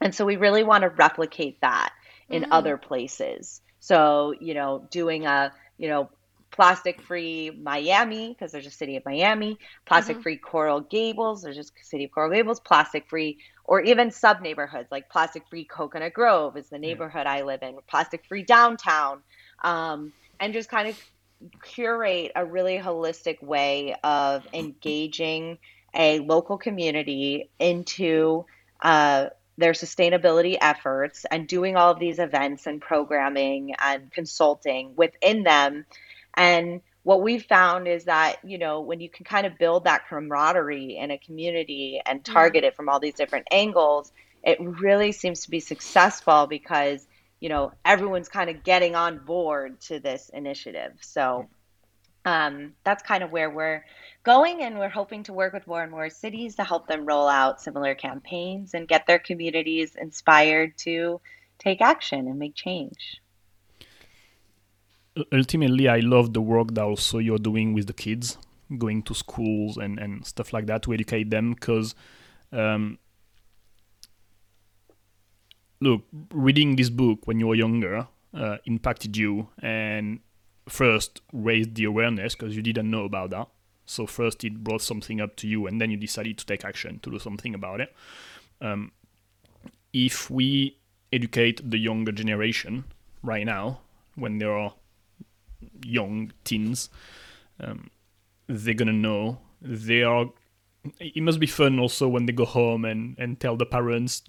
And 0.00 0.14
so 0.14 0.24
we 0.24 0.36
really 0.36 0.62
want 0.62 0.82
to 0.82 0.88
replicate 0.88 1.60
that 1.60 1.92
in 2.28 2.42
mm-hmm. 2.42 2.52
other 2.52 2.76
places. 2.76 3.60
So, 3.80 4.34
you 4.40 4.54
know, 4.54 4.86
doing 4.90 5.26
a, 5.26 5.52
you 5.76 5.88
know, 5.88 6.10
plastic 6.50 7.00
free 7.02 7.50
Miami, 7.50 8.28
because 8.30 8.52
there's 8.52 8.66
a 8.66 8.70
city 8.70 8.96
of 8.96 9.04
Miami, 9.04 9.58
plastic 9.84 10.22
free 10.22 10.36
mm-hmm. 10.36 10.46
Coral 10.46 10.80
Gables, 10.80 11.42
there's 11.42 11.56
just 11.56 11.72
city 11.82 12.04
of 12.04 12.10
Coral 12.10 12.30
Gables, 12.30 12.58
plastic 12.60 13.08
free, 13.08 13.38
or 13.64 13.80
even 13.82 14.10
sub 14.10 14.40
neighborhoods 14.40 14.90
like 14.90 15.10
plastic 15.10 15.42
free 15.50 15.64
Coconut 15.64 16.14
Grove 16.14 16.56
is 16.56 16.68
the 16.68 16.78
neighborhood. 16.78 17.26
I 17.26 17.42
live 17.42 17.62
in, 17.62 17.76
plastic 17.86 18.24
free 18.26 18.42
downtown. 18.42 19.20
Um, 19.62 20.12
and 20.40 20.52
just 20.52 20.68
kind 20.68 20.88
of 20.88 20.98
curate 21.62 22.32
a 22.34 22.44
really 22.44 22.78
holistic 22.78 23.42
way 23.42 23.94
of 24.02 24.46
engaging 24.52 25.58
a 25.94 26.20
local 26.20 26.58
community 26.58 27.50
into 27.58 28.44
uh, 28.82 29.26
their 29.56 29.72
sustainability 29.72 30.56
efforts 30.60 31.26
and 31.30 31.48
doing 31.48 31.76
all 31.76 31.90
of 31.90 31.98
these 31.98 32.18
events 32.18 32.66
and 32.66 32.80
programming 32.80 33.74
and 33.80 34.10
consulting 34.12 34.94
within 34.96 35.42
them. 35.42 35.84
And 36.36 36.80
what 37.02 37.22
we've 37.22 37.44
found 37.44 37.88
is 37.88 38.04
that, 38.04 38.36
you 38.44 38.58
know, 38.58 38.80
when 38.80 39.00
you 39.00 39.10
can 39.10 39.24
kind 39.24 39.46
of 39.46 39.58
build 39.58 39.84
that 39.84 40.06
camaraderie 40.08 40.96
in 40.96 41.10
a 41.10 41.18
community 41.18 42.00
and 42.06 42.24
target 42.24 42.62
mm-hmm. 42.62 42.68
it 42.68 42.76
from 42.76 42.88
all 42.88 43.00
these 43.00 43.14
different 43.14 43.48
angles, 43.50 44.12
it 44.44 44.58
really 44.60 45.10
seems 45.10 45.40
to 45.42 45.50
be 45.50 45.58
successful 45.58 46.46
because 46.46 47.07
you 47.40 47.48
know 47.48 47.72
everyone's 47.84 48.28
kind 48.28 48.50
of 48.50 48.62
getting 48.64 48.94
on 48.94 49.18
board 49.18 49.80
to 49.82 50.00
this 50.00 50.30
initiative. 50.32 50.92
So 51.00 51.48
um, 52.24 52.74
that's 52.84 53.02
kind 53.02 53.22
of 53.22 53.30
where 53.30 53.50
we're 53.50 53.84
going 54.22 54.62
and 54.62 54.78
we're 54.78 54.88
hoping 54.88 55.22
to 55.24 55.32
work 55.32 55.52
with 55.52 55.66
more 55.66 55.82
and 55.82 55.90
more 55.90 56.10
cities 56.10 56.56
to 56.56 56.64
help 56.64 56.86
them 56.86 57.06
roll 57.06 57.28
out 57.28 57.60
similar 57.60 57.94
campaigns 57.94 58.74
and 58.74 58.86
get 58.86 59.06
their 59.06 59.18
communities 59.18 59.96
inspired 59.96 60.76
to 60.78 61.20
take 61.58 61.80
action 61.80 62.26
and 62.26 62.38
make 62.38 62.54
change. 62.54 63.20
Ultimately 65.32 65.88
i 65.88 65.98
love 65.98 66.32
the 66.32 66.40
work 66.40 66.74
that 66.74 66.84
also 66.84 67.18
you're 67.18 67.38
doing 67.38 67.72
with 67.72 67.86
the 67.88 67.92
kids 67.92 68.38
going 68.76 69.02
to 69.02 69.14
schools 69.14 69.76
and, 69.76 69.98
and 69.98 70.24
stuff 70.24 70.52
like 70.52 70.66
that 70.66 70.82
to 70.82 70.92
educate 70.92 71.30
them 71.30 71.54
because 71.54 71.94
um, 72.52 72.98
look, 75.80 76.02
reading 76.32 76.76
this 76.76 76.90
book 76.90 77.20
when 77.26 77.40
you 77.40 77.46
were 77.46 77.54
younger 77.54 78.08
uh, 78.34 78.58
impacted 78.64 79.16
you 79.16 79.48
and 79.60 80.20
first 80.68 81.22
raised 81.32 81.74
the 81.74 81.84
awareness 81.84 82.34
because 82.34 82.56
you 82.56 82.62
didn't 82.62 82.90
know 82.90 83.04
about 83.04 83.30
that. 83.30 83.48
So 83.86 84.06
first 84.06 84.44
it 84.44 84.62
brought 84.62 84.82
something 84.82 85.20
up 85.20 85.36
to 85.36 85.48
you, 85.48 85.66
and 85.66 85.80
then 85.80 85.90
you 85.90 85.96
decided 85.96 86.36
to 86.38 86.46
take 86.46 86.64
action 86.64 87.00
to 87.00 87.10
do 87.10 87.18
something 87.18 87.54
about 87.54 87.80
it. 87.80 87.94
Um, 88.60 88.92
if 89.94 90.30
we 90.30 90.76
educate 91.10 91.70
the 91.70 91.78
younger 91.78 92.12
generation 92.12 92.84
right 93.22 93.46
now, 93.46 93.80
when 94.14 94.38
they 94.38 94.44
are 94.44 94.74
young 95.82 96.32
teens, 96.44 96.90
um, 97.60 97.90
they're 98.46 98.74
gonna 98.74 98.92
know. 98.92 99.38
They 99.62 100.02
are. 100.02 100.26
It 101.00 101.22
must 101.22 101.40
be 101.40 101.46
fun 101.46 101.78
also 101.78 102.08
when 102.08 102.26
they 102.26 102.32
go 102.32 102.44
home 102.44 102.84
and 102.84 103.16
and 103.18 103.40
tell 103.40 103.56
the 103.56 103.66
parents 103.66 104.22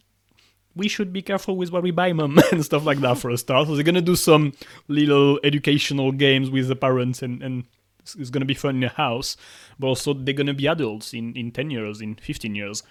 we 0.80 0.88
should 0.88 1.14
be 1.14 1.22
careful 1.22 1.56
with 1.56 1.72
what 1.72 1.84
we 1.84 1.92
buy, 1.92 2.14
mom, 2.14 2.40
and 2.52 2.66
stuff 2.66 2.86
like 2.86 3.00
that 3.00 3.18
for 3.18 3.30
a 3.30 3.38
start. 3.38 3.68
So 3.68 3.76
they're 3.76 3.84
gonna 3.84 4.02
do 4.02 4.16
some 4.16 4.54
little 4.88 5.40
educational 5.44 6.12
games 6.12 6.50
with 6.50 6.68
the 6.68 6.76
parents, 6.76 7.22
and, 7.22 7.44
and 7.44 7.66
it's 8.18 8.30
gonna 8.30 8.46
be 8.46 8.56
fun 8.56 8.76
in 8.76 8.82
the 8.82 8.90
house. 8.90 9.38
But 9.78 9.88
also, 9.88 10.14
they're 10.14 10.34
gonna 10.34 10.54
be 10.54 10.68
adults 10.68 11.14
in, 11.14 11.36
in 11.36 11.52
10 11.52 11.70
years, 11.70 12.02
in 12.02 12.16
15 12.16 12.56
years. 12.56 12.82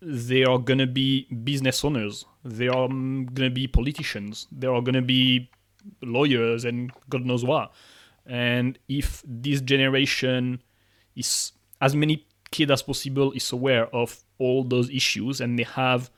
They 0.00 0.44
are 0.44 0.58
gonna 0.58 0.86
be 0.86 1.26
business 1.44 1.84
owners. 1.84 2.24
They 2.44 2.68
are 2.68 2.88
mm, 2.88 3.32
gonna 3.34 3.50
be 3.50 3.66
politicians. 3.66 4.46
They 4.50 4.66
are 4.66 4.80
gonna 4.80 5.02
be 5.02 5.50
lawyers 6.02 6.64
and 6.64 6.92
God 7.08 7.24
knows 7.24 7.44
what. 7.44 7.72
And 8.26 8.78
if 8.88 9.22
this 9.26 9.60
generation 9.60 10.62
is 11.16 11.52
as 11.80 11.94
many 11.96 12.26
kids 12.50 12.70
as 12.70 12.82
possible 12.82 13.32
is 13.32 13.50
aware 13.52 13.86
of 13.94 14.22
all 14.38 14.62
those 14.62 14.88
issues 14.90 15.40
and 15.40 15.58
they 15.58 15.64
have 15.64 16.10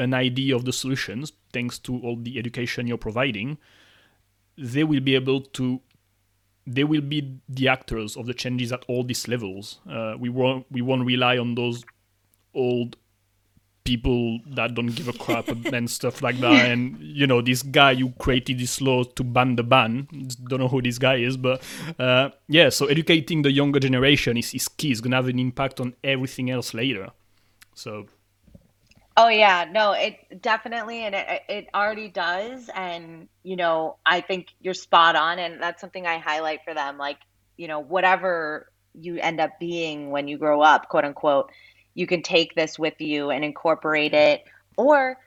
an 0.00 0.14
idea 0.14 0.56
of 0.56 0.64
the 0.64 0.72
solutions, 0.72 1.32
thanks 1.52 1.78
to 1.78 1.98
all 2.00 2.16
the 2.16 2.38
education 2.38 2.86
you're 2.86 2.98
providing, 2.98 3.58
they 4.56 4.84
will 4.84 5.00
be 5.00 5.14
able 5.14 5.40
to 5.40 5.80
they 6.66 6.84
will 6.84 7.00
be 7.00 7.38
the 7.48 7.68
actors 7.68 8.16
of 8.16 8.26
the 8.26 8.34
changes 8.34 8.70
at 8.72 8.84
all 8.86 9.02
these 9.02 9.26
levels. 9.26 9.80
Uh, 9.88 10.14
we 10.18 10.28
won't 10.28 10.66
we 10.70 10.82
won't 10.82 11.06
rely 11.06 11.38
on 11.38 11.54
those 11.54 11.84
old 12.54 12.96
people 13.84 14.38
that 14.46 14.74
don't 14.74 14.94
give 14.94 15.08
a 15.08 15.12
crap 15.12 15.48
and 15.72 15.90
stuff 15.90 16.22
like 16.22 16.38
that. 16.40 16.66
And 16.70 16.98
you 17.00 17.26
know, 17.26 17.40
this 17.40 17.62
guy 17.62 17.94
who 17.94 18.10
created 18.18 18.58
this 18.58 18.80
law 18.80 19.02
to 19.02 19.24
ban 19.24 19.56
the 19.56 19.62
ban. 19.62 20.06
Don't 20.48 20.60
know 20.60 20.68
who 20.68 20.82
this 20.82 20.98
guy 20.98 21.16
is, 21.16 21.36
but 21.36 21.62
uh, 21.98 22.30
yeah. 22.48 22.68
So 22.68 22.86
educating 22.86 23.42
the 23.42 23.50
younger 23.50 23.80
generation 23.80 24.36
is, 24.36 24.54
is 24.54 24.68
key. 24.68 24.90
It's 24.90 25.00
gonna 25.00 25.16
have 25.16 25.28
an 25.28 25.38
impact 25.38 25.80
on 25.80 25.94
everything 26.04 26.50
else 26.50 26.74
later. 26.74 27.08
So 27.74 28.06
Oh 29.16 29.28
yeah, 29.28 29.66
no, 29.70 29.92
it 29.92 30.40
definitely, 30.40 31.04
and 31.04 31.14
it 31.14 31.42
it 31.48 31.66
already 31.74 32.08
does, 32.08 32.70
and 32.74 33.28
you 33.42 33.56
know, 33.56 33.96
I 34.06 34.20
think 34.20 34.48
you're 34.60 34.74
spot 34.74 35.16
on, 35.16 35.38
and 35.38 35.60
that's 35.60 35.80
something 35.80 36.06
I 36.06 36.18
highlight 36.18 36.60
for 36.64 36.74
them. 36.74 36.96
Like, 36.96 37.18
you 37.56 37.68
know, 37.68 37.80
whatever 37.80 38.70
you 38.94 39.18
end 39.18 39.40
up 39.40 39.58
being 39.58 40.10
when 40.10 40.28
you 40.28 40.38
grow 40.38 40.62
up, 40.62 40.88
quote 40.88 41.04
unquote, 41.04 41.50
you 41.94 42.06
can 42.06 42.22
take 42.22 42.54
this 42.54 42.78
with 42.78 43.00
you 43.00 43.30
and 43.30 43.44
incorporate 43.44 44.14
it, 44.14 44.44
or 44.76 45.18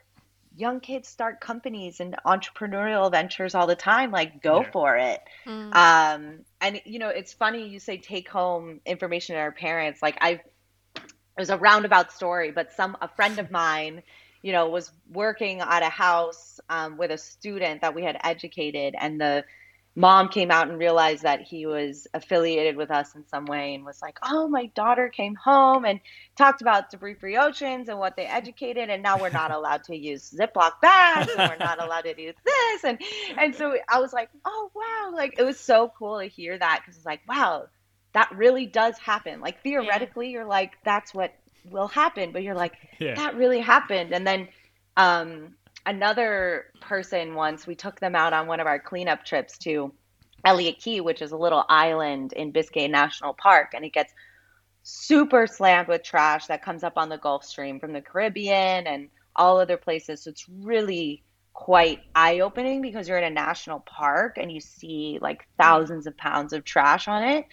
young 0.56 0.80
kids 0.80 1.08
start 1.08 1.40
companies 1.40 2.00
and 2.00 2.16
entrepreneurial 2.26 3.10
ventures 3.10 3.54
all 3.54 3.66
the 3.66 3.74
time 3.74 4.10
like 4.10 4.40
go 4.40 4.60
yeah. 4.60 4.70
for 4.70 4.96
it 4.96 5.20
mm. 5.46 5.74
um 5.74 6.38
and 6.60 6.80
you 6.84 6.98
know 6.98 7.08
it's 7.08 7.32
funny 7.32 7.68
you 7.68 7.80
say 7.80 7.96
take 7.96 8.28
home 8.28 8.80
information 8.86 9.34
to 9.34 9.40
our 9.40 9.50
parents 9.50 10.00
like 10.00 10.16
i've 10.20 10.40
it 11.36 11.40
was 11.40 11.50
a 11.50 11.58
roundabout 11.58 12.12
story, 12.12 12.52
but 12.52 12.72
some 12.72 12.96
a 13.00 13.08
friend 13.08 13.38
of 13.38 13.50
mine, 13.50 14.02
you 14.42 14.52
know, 14.52 14.68
was 14.68 14.92
working 15.10 15.60
at 15.60 15.82
a 15.82 15.88
house 15.88 16.60
um, 16.68 16.96
with 16.96 17.10
a 17.10 17.18
student 17.18 17.80
that 17.80 17.94
we 17.94 18.04
had 18.04 18.16
educated, 18.22 18.94
and 18.98 19.20
the 19.20 19.44
mom 19.96 20.28
came 20.28 20.50
out 20.50 20.68
and 20.68 20.78
realized 20.78 21.22
that 21.22 21.40
he 21.40 21.66
was 21.66 22.06
affiliated 22.14 22.76
with 22.76 22.90
us 22.90 23.14
in 23.14 23.26
some 23.26 23.46
way 23.46 23.74
and 23.74 23.84
was 23.84 24.00
like, 24.00 24.16
"Oh, 24.22 24.46
my 24.46 24.66
daughter 24.76 25.08
came 25.08 25.34
home 25.34 25.84
and 25.84 25.98
talked 26.36 26.62
about 26.62 26.90
debris-free 26.90 27.36
oceans 27.36 27.88
and 27.88 27.98
what 27.98 28.14
they 28.16 28.26
educated, 28.26 28.88
and 28.88 29.02
now 29.02 29.20
we're 29.20 29.30
not 29.30 29.50
allowed 29.52 29.82
to 29.84 29.96
use 29.96 30.30
Ziploc 30.30 30.80
bags 30.80 31.32
and 31.36 31.50
we're 31.50 31.64
not 31.64 31.82
allowed 31.82 32.02
to 32.04 32.14
do 32.14 32.32
this." 32.44 32.84
And 32.84 33.00
and 33.38 33.54
so 33.56 33.76
I 33.88 33.98
was 33.98 34.12
like, 34.12 34.30
"Oh 34.44 34.70
wow!" 34.72 35.12
Like 35.16 35.34
it 35.38 35.44
was 35.44 35.58
so 35.58 35.92
cool 35.98 36.20
to 36.20 36.26
hear 36.26 36.56
that 36.56 36.80
because 36.80 36.96
it's 36.96 37.06
like, 37.06 37.22
"Wow, 37.28 37.66
that 38.14 38.30
really 38.34 38.66
does 38.66 38.98
happen." 38.98 39.40
Like 39.40 39.62
theoretically, 39.62 40.26
yeah. 40.28 40.32
you're 40.32 40.46
like, 40.46 40.72
"That's 40.84 41.12
what 41.12 41.34
will 41.70 41.88
happen," 41.88 42.32
but 42.32 42.42
you're 42.42 42.54
like, 42.54 42.74
yeah. 42.98 43.14
"That 43.14 43.36
really 43.36 43.60
happened." 43.60 44.12
And 44.12 44.26
then 44.26 44.48
um 44.96 45.54
another 45.86 46.66
person 46.80 47.34
once 47.34 47.66
we 47.66 47.74
took 47.74 48.00
them 48.00 48.16
out 48.16 48.32
on 48.32 48.46
one 48.46 48.60
of 48.60 48.66
our 48.66 48.78
cleanup 48.78 49.24
trips 49.24 49.58
to 49.58 49.92
Elliott 50.44 50.78
Key, 50.78 51.00
which 51.00 51.22
is 51.22 51.32
a 51.32 51.36
little 51.36 51.64
island 51.68 52.32
in 52.32 52.52
Biscayne 52.52 52.90
National 52.90 53.34
Park, 53.34 53.72
and 53.74 53.84
it 53.84 53.92
gets 53.92 54.12
super 54.82 55.46
slammed 55.46 55.88
with 55.88 56.02
trash 56.02 56.46
that 56.46 56.62
comes 56.62 56.84
up 56.84 56.94
on 56.96 57.08
the 57.08 57.16
Gulf 57.16 57.44
Stream 57.44 57.80
from 57.80 57.92
the 57.92 58.02
Caribbean 58.02 58.86
and 58.86 59.08
all 59.34 59.58
other 59.58 59.78
places. 59.78 60.22
So 60.22 60.30
it's 60.30 60.46
really 60.48 61.22
quite 61.54 62.00
eye 62.14 62.40
opening 62.40 62.82
because 62.82 63.08
you're 63.08 63.18
in 63.18 63.24
a 63.24 63.30
national 63.30 63.80
park 63.80 64.36
and 64.38 64.52
you 64.52 64.60
see 64.60 65.18
like 65.22 65.46
thousands 65.58 66.06
of 66.06 66.16
pounds 66.16 66.52
of 66.52 66.64
trash 66.64 67.08
on 67.08 67.22
it. 67.22 67.46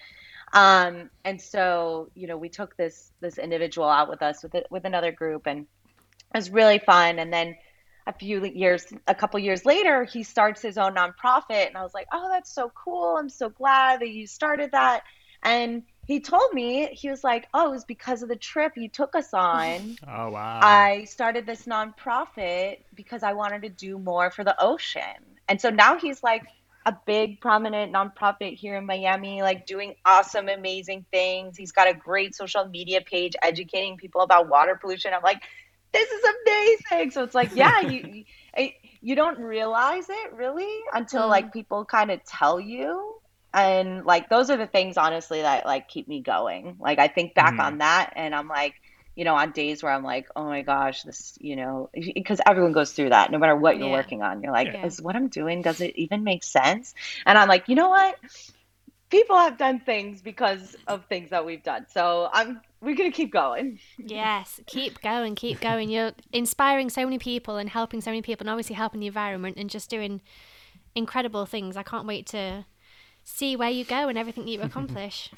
Um, 0.54 1.10
and 1.24 1.42
so, 1.42 2.10
you 2.14 2.28
know, 2.28 2.38
we 2.38 2.50
took 2.50 2.76
this 2.76 3.12
this 3.22 3.38
individual 3.38 3.88
out 3.88 4.10
with 4.10 4.22
us 4.22 4.44
with 4.44 4.56
it, 4.56 4.68
with 4.70 4.86
another 4.86 5.12
group, 5.12 5.48
and 5.48 5.62
it 5.62 6.38
was 6.38 6.50
really 6.50 6.80
fun. 6.80 7.20
And 7.20 7.32
then 7.32 7.56
a 8.08 8.14
few 8.14 8.46
years, 8.46 8.86
a 9.08 9.16
couple 9.16 9.40
years 9.40 9.66
later, 9.66 10.04
he 10.04 10.24
starts 10.24 10.62
his 10.62 10.78
own 10.78 10.96
nonprofit. 10.96 11.68
And 11.68 11.78
I 11.78 11.84
was 11.84 11.94
like, 11.94 12.08
oh, 12.12 12.30
that's 12.30 12.54
so 12.54 12.72
cool. 12.76 13.16
I'm 13.18 13.30
so 13.30 13.50
glad 13.50 14.02
that 14.02 14.10
you 14.10 14.28
started 14.28 14.72
that. 14.72 15.04
And 15.44 15.84
he 16.08 16.20
told 16.20 16.54
me, 16.54 16.88
he 16.92 17.10
was 17.10 17.24
like, 17.24 17.48
oh, 17.54 17.68
it 17.68 17.72
was 17.72 17.86
because 17.86 18.22
of 18.24 18.30
the 18.30 18.36
trip 18.36 18.74
you 18.76 18.90
took 18.90 19.16
us 19.16 19.34
on. 19.34 19.98
Oh, 20.08 20.30
wow. 20.32 20.60
I 20.62 21.06
started 21.06 21.46
this 21.46 21.66
nonprofit 21.66 22.80
because 22.96 23.24
I 23.24 23.34
wanted 23.34 23.62
to 23.62 23.70
do 23.70 23.98
more 23.98 24.30
for 24.30 24.44
the 24.44 24.56
ocean. 24.62 25.02
And 25.48 25.62
so 25.62 25.70
now 25.70 25.98
he's 25.98 26.22
like, 26.22 26.44
a 26.86 26.96
big 27.06 27.42
prominent 27.42 27.94
nonprofit 27.94 28.56
here 28.56 28.76
in 28.76 28.86
Miami, 28.86 29.42
like 29.42 29.66
doing 29.66 29.96
awesome, 30.06 30.50
amazing 30.50 31.06
things. 31.12 31.56
He's 31.56 31.72
got 31.72 31.88
a 31.88 31.94
great 31.94 32.36
social 32.36 32.66
media 32.66 33.02
page 33.02 33.36
educating 33.42 33.98
people 33.98 34.22
about 34.22 34.50
water 34.50 34.78
pollution. 34.82 35.14
I'm 35.14 35.22
like, 35.22 35.44
this 35.94 36.10
is 36.10 36.24
amazing. 36.24 37.12
So 37.12 37.24
it's 37.24 37.36
like, 37.36 37.52
yeah, 37.54 37.82
you 37.82 38.24
you 39.02 39.16
don't 39.16 39.40
realize 39.40 40.10
it 40.10 40.34
really 40.34 40.80
until 40.94 41.28
like 41.28 41.48
mm. 41.48 41.54
people 41.54 41.86
kind 41.86 42.10
of 42.12 42.24
tell 42.24 42.60
you. 42.60 43.16
And 43.54 44.06
like 44.06 44.30
those 44.30 44.50
are 44.50 44.58
the 44.58 44.68
things 44.68 44.98
honestly 44.98 45.42
that 45.42 45.66
like 45.66 45.88
keep 45.88 46.08
me 46.08 46.22
going. 46.22 46.78
Like 46.80 47.00
I 47.00 47.10
think 47.10 47.36
back 47.36 47.56
mm. 47.56 47.64
on 47.64 47.78
that 47.80 48.14
and 48.16 48.34
I'm 48.34 48.48
like, 48.48 48.76
you 49.16 49.26
know, 49.26 49.36
on 49.36 49.52
days 49.52 49.84
where 49.84 49.92
I'm 49.92 50.04
like, 50.04 50.28
oh 50.36 50.46
my 50.46 50.62
gosh, 50.62 51.04
this, 51.04 51.38
you 51.40 51.56
know, 51.56 51.90
because 51.94 52.40
everyone 52.48 52.72
goes 52.72 52.92
through 52.92 53.10
that 53.10 53.32
no 53.32 53.38
matter 53.38 53.56
what 53.56 53.78
you're 53.78 53.88
yeah. 53.88 53.94
working 53.94 54.22
on. 54.22 54.42
You're 54.42 54.54
like, 54.54 54.68
yeah. 54.68 54.86
is 54.86 55.02
what 55.02 55.16
I'm 55.16 55.28
doing, 55.28 55.62
does 55.62 55.82
it 55.82 55.96
even 55.96 56.24
make 56.24 56.44
sense? 56.44 56.94
And 57.26 57.38
I'm 57.38 57.48
like, 57.48 57.68
you 57.68 57.76
know 57.76 57.90
what? 57.90 58.16
People 59.10 59.38
have 59.38 59.58
done 59.58 59.82
things 59.82 60.22
because 60.22 60.76
of 60.88 61.06
things 61.08 61.32
that 61.32 61.46
we've 61.46 61.64
done. 61.64 61.86
So 61.90 62.30
I'm 62.32 62.62
we're 62.82 62.96
going 62.96 63.12
to 63.12 63.16
keep 63.16 63.32
going. 63.32 63.80
yes, 63.98 64.60
keep 64.66 65.02
going, 65.02 65.36
keep 65.36 65.62
going. 65.62 65.90
You're 65.90 66.14
inspiring 66.34 66.90
so 66.90 67.04
many 67.04 67.20
people 67.20 67.58
and 67.58 67.70
helping 67.70 68.02
so 68.02 68.10
many 68.10 68.22
people, 68.22 68.46
and 68.46 68.50
obviously 68.50 68.76
helping 68.76 69.02
the 69.02 69.08
environment 69.08 69.58
and 69.58 69.70
just 69.70 69.90
doing 69.90 70.22
incredible 70.96 71.46
things. 71.46 71.78
I 71.78 71.84
can't 71.84 72.08
wait 72.08 72.26
to 72.28 72.66
see 73.24 73.56
where 73.56 73.70
you 73.70 73.86
go 73.86 74.08
and 74.08 74.18
everything 74.18 74.48
you 74.48 74.62
accomplish. 74.64 75.30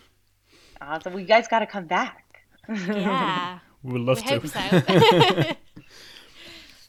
Awesome. 0.81 1.13
Well, 1.13 1.21
you 1.21 1.27
guys 1.27 1.47
got 1.47 1.59
to 1.59 1.67
come 1.67 1.85
back. 1.85 2.22
Yeah. 2.69 3.59
we 3.83 3.93
would 3.93 4.01
love 4.01 4.21
we 4.25 4.39
to. 4.39 4.47
So. 4.47 4.59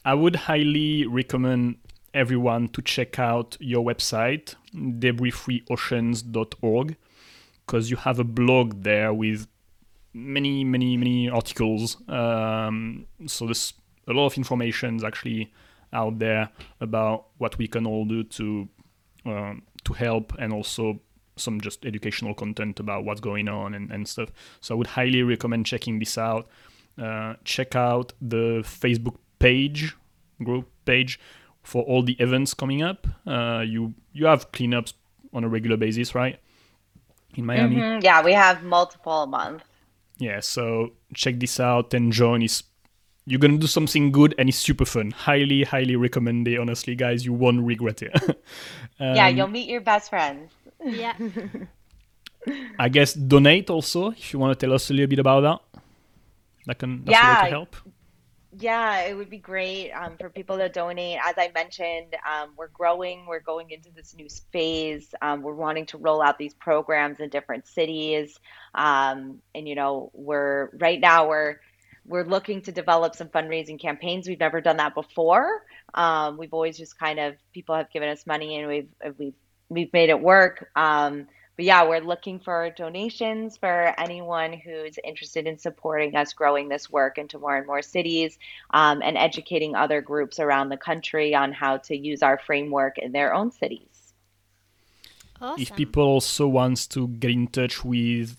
I 0.05 0.13
would 0.13 0.35
highly 0.35 1.07
recommend 1.07 1.77
everyone 2.13 2.67
to 2.69 2.81
check 2.81 3.19
out 3.19 3.57
your 3.59 3.83
website, 3.83 4.55
debrisfreeoceans.org, 4.73 6.95
because 7.65 7.89
you 7.89 7.97
have 7.97 8.19
a 8.19 8.23
blog 8.23 8.83
there 8.83 9.13
with 9.13 9.47
many, 10.13 10.63
many, 10.63 10.95
many 10.95 11.29
articles. 11.29 11.97
Um, 12.07 13.07
so 13.25 13.45
there's 13.45 13.73
a 14.07 14.13
lot 14.13 14.27
of 14.27 14.37
information 14.37 15.03
actually 15.03 15.51
out 15.91 16.19
there 16.19 16.49
about 16.79 17.25
what 17.37 17.57
we 17.57 17.67
can 17.67 17.85
all 17.85 18.05
do 18.05 18.23
to 18.23 18.69
um, 19.25 19.63
to 19.83 19.91
help, 19.93 20.33
and 20.39 20.53
also 20.53 21.01
some 21.35 21.59
just 21.61 21.85
educational 21.85 22.33
content 22.33 22.79
about 22.79 23.05
what's 23.05 23.21
going 23.21 23.47
on 23.47 23.73
and, 23.73 23.91
and 23.91 24.07
stuff. 24.07 24.29
So 24.61 24.75
I 24.75 24.77
would 24.77 24.87
highly 24.87 25.23
recommend 25.23 25.65
checking 25.65 25.99
this 25.99 26.17
out. 26.17 26.47
Uh, 27.01 27.35
check 27.43 27.75
out 27.75 28.13
the 28.21 28.61
Facebook 28.63 29.17
page, 29.39 29.95
group 30.43 30.69
page 30.85 31.19
for 31.63 31.83
all 31.83 32.03
the 32.03 32.13
events 32.13 32.53
coming 32.53 32.81
up. 32.81 33.07
Uh, 33.27 33.63
you 33.65 33.93
you 34.13 34.25
have 34.25 34.51
cleanups 34.51 34.93
on 35.33 35.43
a 35.43 35.49
regular 35.49 35.77
basis, 35.77 36.15
right? 36.15 36.39
In 37.35 37.45
Miami. 37.45 37.75
Mm-hmm. 37.75 37.99
Yeah, 38.03 38.23
we 38.23 38.31
have 38.33 38.63
multiple 38.63 39.23
a 39.23 39.27
month 39.27 39.63
yeah 40.17 40.39
so 40.39 40.91
check 41.13 41.39
this 41.39 41.59
out 41.59 41.93
and 41.93 42.11
join 42.11 42.41
is 42.41 42.63
you're 43.25 43.39
gonna 43.39 43.57
do 43.57 43.67
something 43.67 44.11
good 44.11 44.35
and 44.37 44.49
it's 44.49 44.57
super 44.57 44.85
fun 44.85 45.11
highly 45.11 45.63
highly 45.63 45.95
recommend 45.95 46.47
it 46.47 46.59
honestly 46.59 46.95
guys 46.95 47.25
you 47.25 47.33
won't 47.33 47.61
regret 47.61 48.01
it 48.01 48.13
um, 48.99 49.15
yeah 49.15 49.27
you'll 49.27 49.47
meet 49.47 49.67
your 49.67 49.81
best 49.81 50.09
friends 50.09 50.51
yeah 50.85 51.15
i 52.79 52.89
guess 52.89 53.13
donate 53.13 53.69
also 53.69 54.11
if 54.11 54.33
you 54.33 54.39
want 54.39 54.57
to 54.57 54.65
tell 54.65 54.73
us 54.73 54.89
a 54.89 54.93
little 54.93 55.07
bit 55.07 55.19
about 55.19 55.41
that 55.41 55.81
that 56.65 56.79
can 56.79 57.03
that's 57.03 57.11
yeah. 57.11 57.39
a 57.39 57.43
way 57.43 57.49
to 57.49 57.55
help 57.55 57.75
yeah, 58.57 59.01
it 59.01 59.15
would 59.15 59.29
be 59.29 59.37
great 59.37 59.91
um, 59.91 60.15
for 60.17 60.29
people 60.29 60.57
to 60.57 60.69
donate. 60.69 61.19
As 61.25 61.35
I 61.37 61.51
mentioned, 61.53 62.15
um, 62.29 62.51
we're 62.55 62.69
growing. 62.69 63.25
We're 63.25 63.41
going 63.41 63.71
into 63.71 63.89
this 63.91 64.15
new 64.15 64.27
phase. 64.51 65.13
Um, 65.21 65.41
we're 65.41 65.53
wanting 65.55 65.87
to 65.87 65.97
roll 65.97 66.21
out 66.21 66.37
these 66.37 66.53
programs 66.53 67.19
in 67.19 67.29
different 67.29 67.67
cities, 67.67 68.39
um, 68.73 69.41
and 69.53 69.67
you 69.67 69.75
know, 69.75 70.09
we're 70.13 70.69
right 70.77 70.99
now 70.99 71.27
we're 71.27 71.57
we're 72.05 72.23
looking 72.23 72.61
to 72.61 72.71
develop 72.71 73.15
some 73.15 73.27
fundraising 73.27 73.79
campaigns. 73.79 74.27
We've 74.27 74.39
never 74.39 74.61
done 74.61 74.77
that 74.77 74.93
before. 74.93 75.63
Um, 75.93 76.37
we've 76.37 76.53
always 76.53 76.77
just 76.77 76.97
kind 76.97 77.19
of 77.19 77.35
people 77.53 77.75
have 77.75 77.91
given 77.91 78.07
us 78.07 78.25
money, 78.25 78.57
and 78.57 78.67
we've 78.67 78.89
we've 79.17 79.33
we've 79.69 79.91
made 79.93 80.09
it 80.09 80.19
work. 80.19 80.69
Um, 80.75 81.27
but 81.55 81.65
yeah, 81.65 81.87
we're 81.87 82.01
looking 82.01 82.39
for 82.39 82.69
donations 82.71 83.55
for 83.55 83.93
anyone 83.97 84.53
who's 84.53 84.99
interested 85.03 85.47
in 85.47 85.57
supporting 85.57 86.15
us 86.15 86.33
growing 86.33 86.67
this 86.67 86.89
work 86.89 87.17
into 87.17 87.39
more 87.39 87.55
and 87.55 87.65
more 87.65 87.81
cities 87.81 88.37
um, 88.71 89.01
and 89.01 89.17
educating 89.17 89.73
other 89.73 90.01
groups 90.01 90.39
around 90.39 90.69
the 90.69 90.77
country 90.77 91.33
on 91.33 91.53
how 91.53 91.77
to 91.77 91.95
use 91.95 92.21
our 92.21 92.37
framework 92.37 92.97
in 92.97 93.13
their 93.13 93.33
own 93.33 93.51
cities. 93.51 94.13
Awesome. 95.39 95.61
If 95.61 95.75
people 95.75 96.03
also 96.03 96.47
wants 96.47 96.87
to 96.87 97.07
get 97.07 97.31
in 97.31 97.47
touch 97.47 97.83
with 97.85 98.37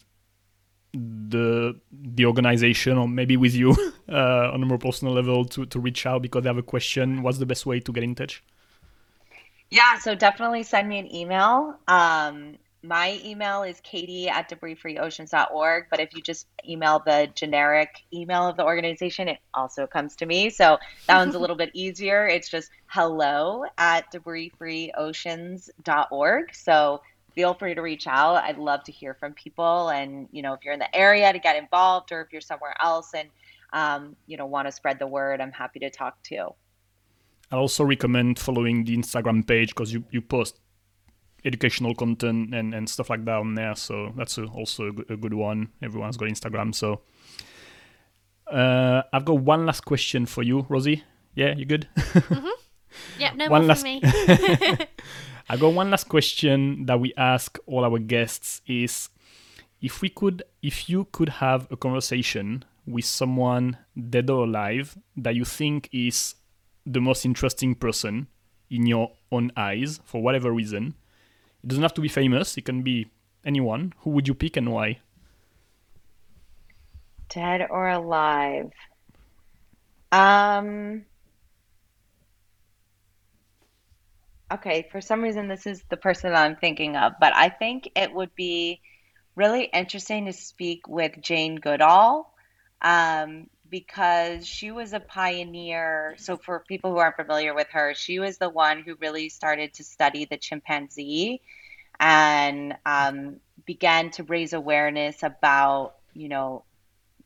the 0.92 1.78
the 1.92 2.24
organization 2.24 2.96
or 2.96 3.06
maybe 3.06 3.36
with 3.36 3.54
you 3.54 3.72
uh, 4.08 4.50
on 4.52 4.62
a 4.62 4.66
more 4.66 4.78
personal 4.78 5.12
level 5.12 5.44
to, 5.44 5.66
to 5.66 5.78
reach 5.78 6.06
out 6.06 6.22
because 6.22 6.42
they 6.42 6.48
have 6.48 6.58
a 6.58 6.62
question, 6.62 7.22
what's 7.22 7.38
the 7.38 7.46
best 7.46 7.66
way 7.66 7.80
to 7.80 7.92
get 7.92 8.02
in 8.02 8.14
touch? 8.14 8.42
Yeah, 9.70 9.98
so 9.98 10.14
definitely 10.14 10.62
send 10.62 10.88
me 10.88 10.98
an 10.98 11.14
email. 11.14 11.78
Um, 11.88 12.56
my 12.86 13.20
email 13.24 13.64
is 13.64 13.80
katie 13.80 14.28
at 14.28 14.48
debrisfreeoceans.org. 14.48 15.86
But 15.90 15.98
if 16.01 16.14
you 16.14 16.22
just 16.22 16.47
email 16.68 17.02
the 17.05 17.28
generic 17.34 17.90
email 18.12 18.48
of 18.48 18.56
the 18.56 18.64
organization, 18.64 19.28
it 19.28 19.38
also 19.52 19.86
comes 19.86 20.16
to 20.16 20.26
me. 20.26 20.48
So 20.51 20.78
that 21.09 21.16
one's 21.16 21.34
a 21.34 21.38
little 21.38 21.56
bit 21.56 21.70
easier. 21.74 22.26
It's 22.26 22.48
just 22.48 22.70
hello 22.86 23.64
at 23.76 24.10
debrisfreeoceans.org. 24.12 26.55
So 26.55 27.02
feel 27.34 27.55
free 27.55 27.74
to 27.74 27.82
reach 27.82 28.06
out. 28.06 28.36
I'd 28.36 28.59
love 28.59 28.84
to 28.84 28.93
hear 28.93 29.14
from 29.14 29.32
people. 29.34 29.88
And, 29.88 30.28
you 30.30 30.43
know, 30.43 30.52
if 30.55 30.64
you're 30.64 30.74
in 30.74 30.78
the 30.78 30.97
area 30.97 31.32
to 31.32 31.38
get 31.38 31.56
involved 31.56 32.12
or 32.12 32.22
if 32.22 32.32
you're 32.32 32.40
somewhere 32.40 32.74
else 32.80 33.10
and, 33.14 33.28
um, 33.72 34.14
you 34.26 34.36
know, 34.36 34.47
want 34.47 34.68
to 34.68 34.72
spread 34.72 35.01
the 35.01 35.09
word, 35.09 35.40
I'm 35.40 35.52
happy 35.52 35.80
to 35.80 35.90
talk 35.90 36.22
too. 36.22 36.55
I 37.51 37.56
also 37.56 37.85
recommend 37.85 38.39
following 38.39 38.85
the 38.85 38.97
Instagram 38.97 39.47
page 39.47 39.70
because 39.70 39.93
you, 39.93 40.05
you 40.10 40.20
post 40.20 40.59
educational 41.44 41.94
content 41.94 42.55
and, 42.55 42.74
and 42.74 42.89
stuff 42.89 43.09
like 43.09 43.24
that 43.24 43.36
on 43.36 43.55
there. 43.55 43.77
So 43.77 44.12
that's 44.16 44.36
a, 44.39 44.44
also 44.47 44.89
a 44.89 44.93
good, 44.93 45.10
a 45.10 45.16
good, 45.16 45.35
one. 45.35 45.68
Everyone's 45.82 46.16
got 46.16 46.28
Instagram. 46.28 46.74
So 46.74 47.02
uh, 48.51 49.02
I've 49.12 49.24
got 49.24 49.39
one 49.39 49.66
last 49.66 49.85
question 49.85 50.27
for 50.27 50.43
you, 50.43 50.66
Rosie. 50.68 51.05
Yeah, 51.35 51.55
you 51.55 51.64
good? 51.64 51.89
mm-hmm. 51.97 52.48
Yeah, 53.18 53.32
no 53.35 53.48
one 53.48 53.66
last... 53.66 53.85
me. 53.85 54.01
I 55.48 55.56
got 55.56 55.74
one 55.74 55.90
last 55.90 56.09
question 56.09 56.86
that 56.86 56.98
we 56.98 57.12
ask 57.16 57.59
all 57.66 57.85
our 57.85 58.01
guests 58.01 58.62
is 58.66 59.09
if 59.81 60.01
we 60.01 60.09
could 60.09 60.43
if 60.62 60.89
you 60.89 61.06
could 61.12 61.28
have 61.28 61.68
a 61.70 61.77
conversation 61.77 62.64
with 62.86 63.05
someone 63.05 63.77
dead 64.10 64.31
or 64.31 64.44
alive 64.44 64.97
that 65.16 65.35
you 65.35 65.44
think 65.44 65.89
is 65.93 66.35
the 66.86 67.00
most 67.00 67.24
interesting 67.26 67.74
person 67.74 68.28
in 68.70 68.86
your 68.86 69.12
own 69.32 69.50
eyes 69.56 70.00
for 70.04 70.22
whatever 70.22 70.52
reason 70.52 70.94
It 71.62 71.68
doesn't 71.68 71.82
have 71.82 71.94
to 71.94 72.00
be 72.00 72.08
famous. 72.08 72.56
It 72.56 72.64
can 72.64 72.82
be 72.82 73.10
anyone. 73.44 73.92
Who 74.00 74.10
would 74.10 74.28
you 74.28 74.34
pick 74.34 74.56
and 74.56 74.70
why? 74.72 75.00
Dead 77.28 77.66
or 77.70 77.88
alive? 77.88 78.70
Um. 80.12 81.04
Okay, 84.52 84.86
for 84.92 85.00
some 85.00 85.22
reason 85.22 85.48
this 85.48 85.66
is 85.66 85.82
the 85.90 85.96
person 85.96 86.34
I'm 86.34 86.54
thinking 86.56 86.96
of, 86.96 87.14
but 87.20 87.34
I 87.34 87.48
think 87.48 87.90
it 87.96 88.12
would 88.14 88.34
be 88.36 88.80
really 89.34 89.64
interesting 89.64 90.26
to 90.26 90.32
speak 90.32 90.86
with 90.88 91.20
Jane 91.20 91.56
Goodall, 91.56 92.32
um, 92.80 93.48
because 93.70 94.47
she 94.47 94.70
was 94.70 94.93
a 94.93 95.01
pioneer. 95.01 96.14
So, 96.18 96.36
for 96.36 96.60
people 96.60 96.90
who 96.90 96.98
aren't 96.98 97.16
familiar 97.16 97.55
with 97.55 97.68
her, 97.72 97.94
she 97.94 98.18
was 98.18 98.38
the 98.38 98.48
one 98.48 98.82
who 98.82 98.97
really 99.01 99.28
started 99.28 99.74
to 99.74 99.84
study 99.84 100.24
the 100.24 100.36
chimpanzee 100.36 101.40
and 101.98 102.76
um, 102.84 103.36
began 103.64 104.10
to 104.12 104.22
raise 104.24 104.52
awareness 104.52 105.22
about, 105.22 105.94
you 106.14 106.28
know, 106.28 106.64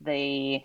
the 0.01 0.61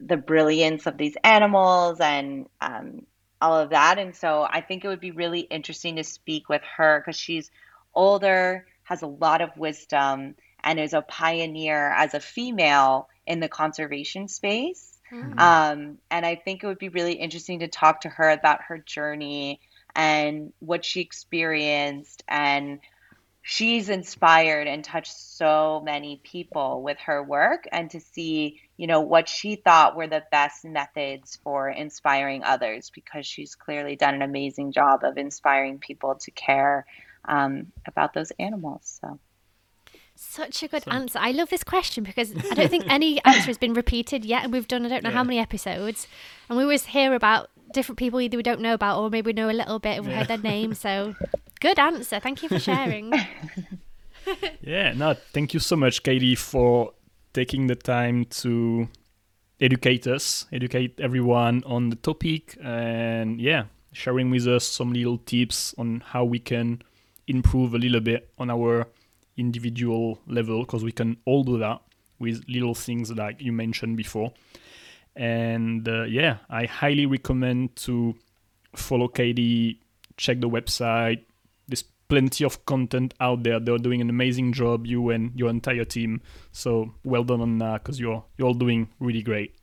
the 0.00 0.16
brilliance 0.16 0.86
of 0.86 0.96
these 0.98 1.16
animals 1.22 2.00
and 2.00 2.48
um, 2.60 3.06
all 3.40 3.58
of 3.58 3.70
that. 3.70 3.98
And 3.98 4.14
so 4.14 4.46
I 4.48 4.60
think 4.60 4.84
it 4.84 4.88
would 4.88 5.00
be 5.00 5.10
really 5.10 5.40
interesting 5.40 5.96
to 5.96 6.04
speak 6.04 6.48
with 6.48 6.62
her 6.76 7.00
because 7.00 7.18
she's 7.18 7.50
older, 7.94 8.66
has 8.84 9.02
a 9.02 9.06
lot 9.06 9.40
of 9.40 9.56
wisdom, 9.56 10.34
and 10.64 10.78
is 10.78 10.92
a 10.92 11.02
pioneer 11.02 11.90
as 11.90 12.14
a 12.14 12.20
female 12.20 13.08
in 13.26 13.40
the 13.40 13.48
conservation 13.48 14.28
space. 14.28 14.91
Mm-hmm. 15.12 15.38
Um, 15.38 15.98
and 16.10 16.24
I 16.24 16.36
think 16.36 16.62
it 16.62 16.66
would 16.66 16.78
be 16.78 16.88
really 16.88 17.12
interesting 17.12 17.60
to 17.60 17.68
talk 17.68 18.02
to 18.02 18.08
her 18.08 18.30
about 18.30 18.62
her 18.68 18.78
journey 18.78 19.60
and 19.94 20.52
what 20.58 20.84
she 20.84 21.00
experienced 21.00 22.22
and 22.26 22.80
she's 23.42 23.88
inspired 23.88 24.68
and 24.68 24.84
touched 24.84 25.14
so 25.14 25.82
many 25.84 26.20
people 26.22 26.82
with 26.82 26.96
her 27.00 27.22
work 27.22 27.64
and 27.72 27.90
to 27.90 28.00
see 28.00 28.60
you 28.76 28.86
know 28.86 29.00
what 29.00 29.28
she 29.28 29.56
thought 29.56 29.96
were 29.96 30.06
the 30.06 30.22
best 30.30 30.64
methods 30.64 31.38
for 31.42 31.68
inspiring 31.68 32.42
others 32.44 32.90
because 32.94 33.26
she's 33.26 33.54
clearly 33.54 33.96
done 33.96 34.14
an 34.14 34.22
amazing 34.22 34.72
job 34.72 35.00
of 35.02 35.18
inspiring 35.18 35.78
people 35.78 36.14
to 36.14 36.30
care 36.30 36.86
um, 37.26 37.72
about 37.86 38.14
those 38.14 38.30
animals 38.38 39.00
so 39.02 39.18
such 40.22 40.62
a 40.62 40.68
good 40.68 40.84
so. 40.84 40.90
answer. 40.90 41.18
I 41.20 41.32
love 41.32 41.50
this 41.50 41.64
question 41.64 42.04
because 42.04 42.32
I 42.50 42.54
don't 42.54 42.70
think 42.70 42.84
any 42.88 43.22
answer 43.24 43.42
has 43.42 43.58
been 43.58 43.74
repeated 43.74 44.24
yet, 44.24 44.44
and 44.44 44.52
we've 44.52 44.68
done 44.68 44.86
I 44.86 44.88
don't 44.88 45.02
know 45.02 45.10
yeah. 45.10 45.16
how 45.16 45.24
many 45.24 45.38
episodes, 45.38 46.06
and 46.48 46.56
we 46.56 46.64
always 46.64 46.86
hear 46.86 47.14
about 47.14 47.50
different 47.72 47.98
people 47.98 48.20
either 48.20 48.36
we 48.36 48.42
don't 48.42 48.60
know 48.60 48.74
about 48.74 49.00
or 49.00 49.08
maybe 49.08 49.28
we 49.28 49.32
know 49.32 49.48
a 49.48 49.50
little 49.50 49.78
bit 49.78 49.96
and 49.96 50.04
we 50.04 50.12
yeah. 50.12 50.18
heard 50.18 50.28
their 50.28 50.36
name. 50.36 50.74
So 50.74 51.14
Good 51.62 51.78
answer. 51.78 52.18
Thank 52.18 52.42
you 52.42 52.48
for 52.48 52.58
sharing. 52.70 53.12
yeah, 54.62 54.94
no, 54.94 55.14
thank 55.32 55.54
you 55.54 55.60
so 55.60 55.76
much, 55.76 56.02
Katie, 56.02 56.34
for 56.34 56.92
taking 57.32 57.68
the 57.68 57.76
time 57.76 58.24
to 58.42 58.88
educate 59.60 60.08
us, 60.08 60.46
educate 60.50 60.98
everyone 61.00 61.62
on 61.64 61.90
the 61.90 61.94
topic, 61.94 62.58
and 62.60 63.40
yeah, 63.40 63.66
sharing 63.92 64.28
with 64.28 64.48
us 64.48 64.64
some 64.64 64.92
little 64.92 65.18
tips 65.18 65.72
on 65.78 66.02
how 66.04 66.24
we 66.24 66.40
can 66.40 66.82
improve 67.28 67.74
a 67.74 67.78
little 67.78 68.00
bit 68.00 68.28
on 68.38 68.50
our 68.50 68.88
individual 69.36 70.18
level, 70.26 70.60
because 70.60 70.84
we 70.84 70.92
can 70.92 71.16
all 71.24 71.44
do 71.44 71.58
that 71.58 71.80
with 72.18 72.44
little 72.48 72.74
things 72.74 73.10
like 73.10 73.40
you 73.40 73.52
mentioned 73.52 73.96
before. 73.96 74.32
And 75.16 75.86
uh, 75.88 76.04
yeah, 76.04 76.38
I 76.48 76.66
highly 76.66 77.06
recommend 77.06 77.76
to 77.76 78.14
follow 78.74 79.08
Katie, 79.08 79.80
check 80.16 80.40
the 80.40 80.48
website, 80.48 81.24
there's 81.68 81.84
plenty 82.08 82.44
of 82.44 82.64
content 82.66 83.14
out 83.20 83.42
there. 83.42 83.60
They're 83.60 83.78
doing 83.78 84.00
an 84.00 84.10
amazing 84.10 84.52
job, 84.52 84.86
you 84.86 85.10
and 85.10 85.32
your 85.38 85.50
entire 85.50 85.84
team. 85.84 86.20
So 86.52 86.94
well 87.04 87.24
done 87.24 87.40
on 87.40 87.58
that 87.58 87.82
because 87.82 88.00
you're 88.00 88.24
you're 88.36 88.48
all 88.48 88.54
doing 88.54 88.88
really 89.00 89.22
great. 89.22 89.54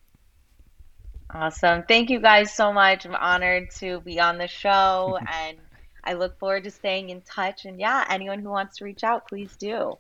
Awesome. 1.32 1.84
Thank 1.88 2.10
you 2.10 2.20
guys 2.20 2.54
so 2.54 2.74
much. 2.74 3.06
I'm 3.06 3.14
honored 3.14 3.70
to 3.78 4.02
be 4.02 4.20
on 4.20 4.40
the 4.40 4.48
show 4.48 5.20
and 5.32 5.58
I 6.10 6.14
look 6.14 6.40
forward 6.40 6.64
to 6.64 6.72
staying 6.72 7.12
in 7.12 7.22
touch. 7.22 7.66
And 7.66 7.80
yeah, 7.80 8.04
anyone 8.10 8.40
who 8.40 8.50
wants 8.50 8.78
to 8.78 8.84
reach 8.86 9.04
out, 9.04 9.28
please 9.28 9.56
do. 9.56 9.98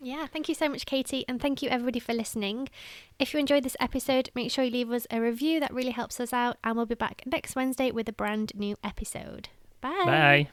Yeah, 0.00 0.26
thank 0.28 0.48
you 0.48 0.54
so 0.54 0.68
much, 0.68 0.86
Katie, 0.86 1.24
and 1.26 1.42
thank 1.42 1.60
you 1.60 1.68
everybody 1.68 1.98
for 1.98 2.14
listening. 2.14 2.68
If 3.18 3.34
you 3.34 3.40
enjoyed 3.40 3.64
this 3.64 3.76
episode, 3.80 4.30
make 4.36 4.52
sure 4.52 4.62
you 4.62 4.70
leave 4.70 4.92
us 4.92 5.08
a 5.10 5.20
review, 5.20 5.58
that 5.58 5.74
really 5.74 5.90
helps 5.90 6.20
us 6.20 6.32
out, 6.32 6.56
and 6.62 6.76
we'll 6.76 6.86
be 6.86 6.94
back 6.94 7.22
next 7.26 7.56
Wednesday 7.56 7.90
with 7.90 8.08
a 8.08 8.12
brand 8.12 8.52
new 8.54 8.76
episode. 8.84 9.48
Bye. 9.80 10.02
Bye. 10.04 10.48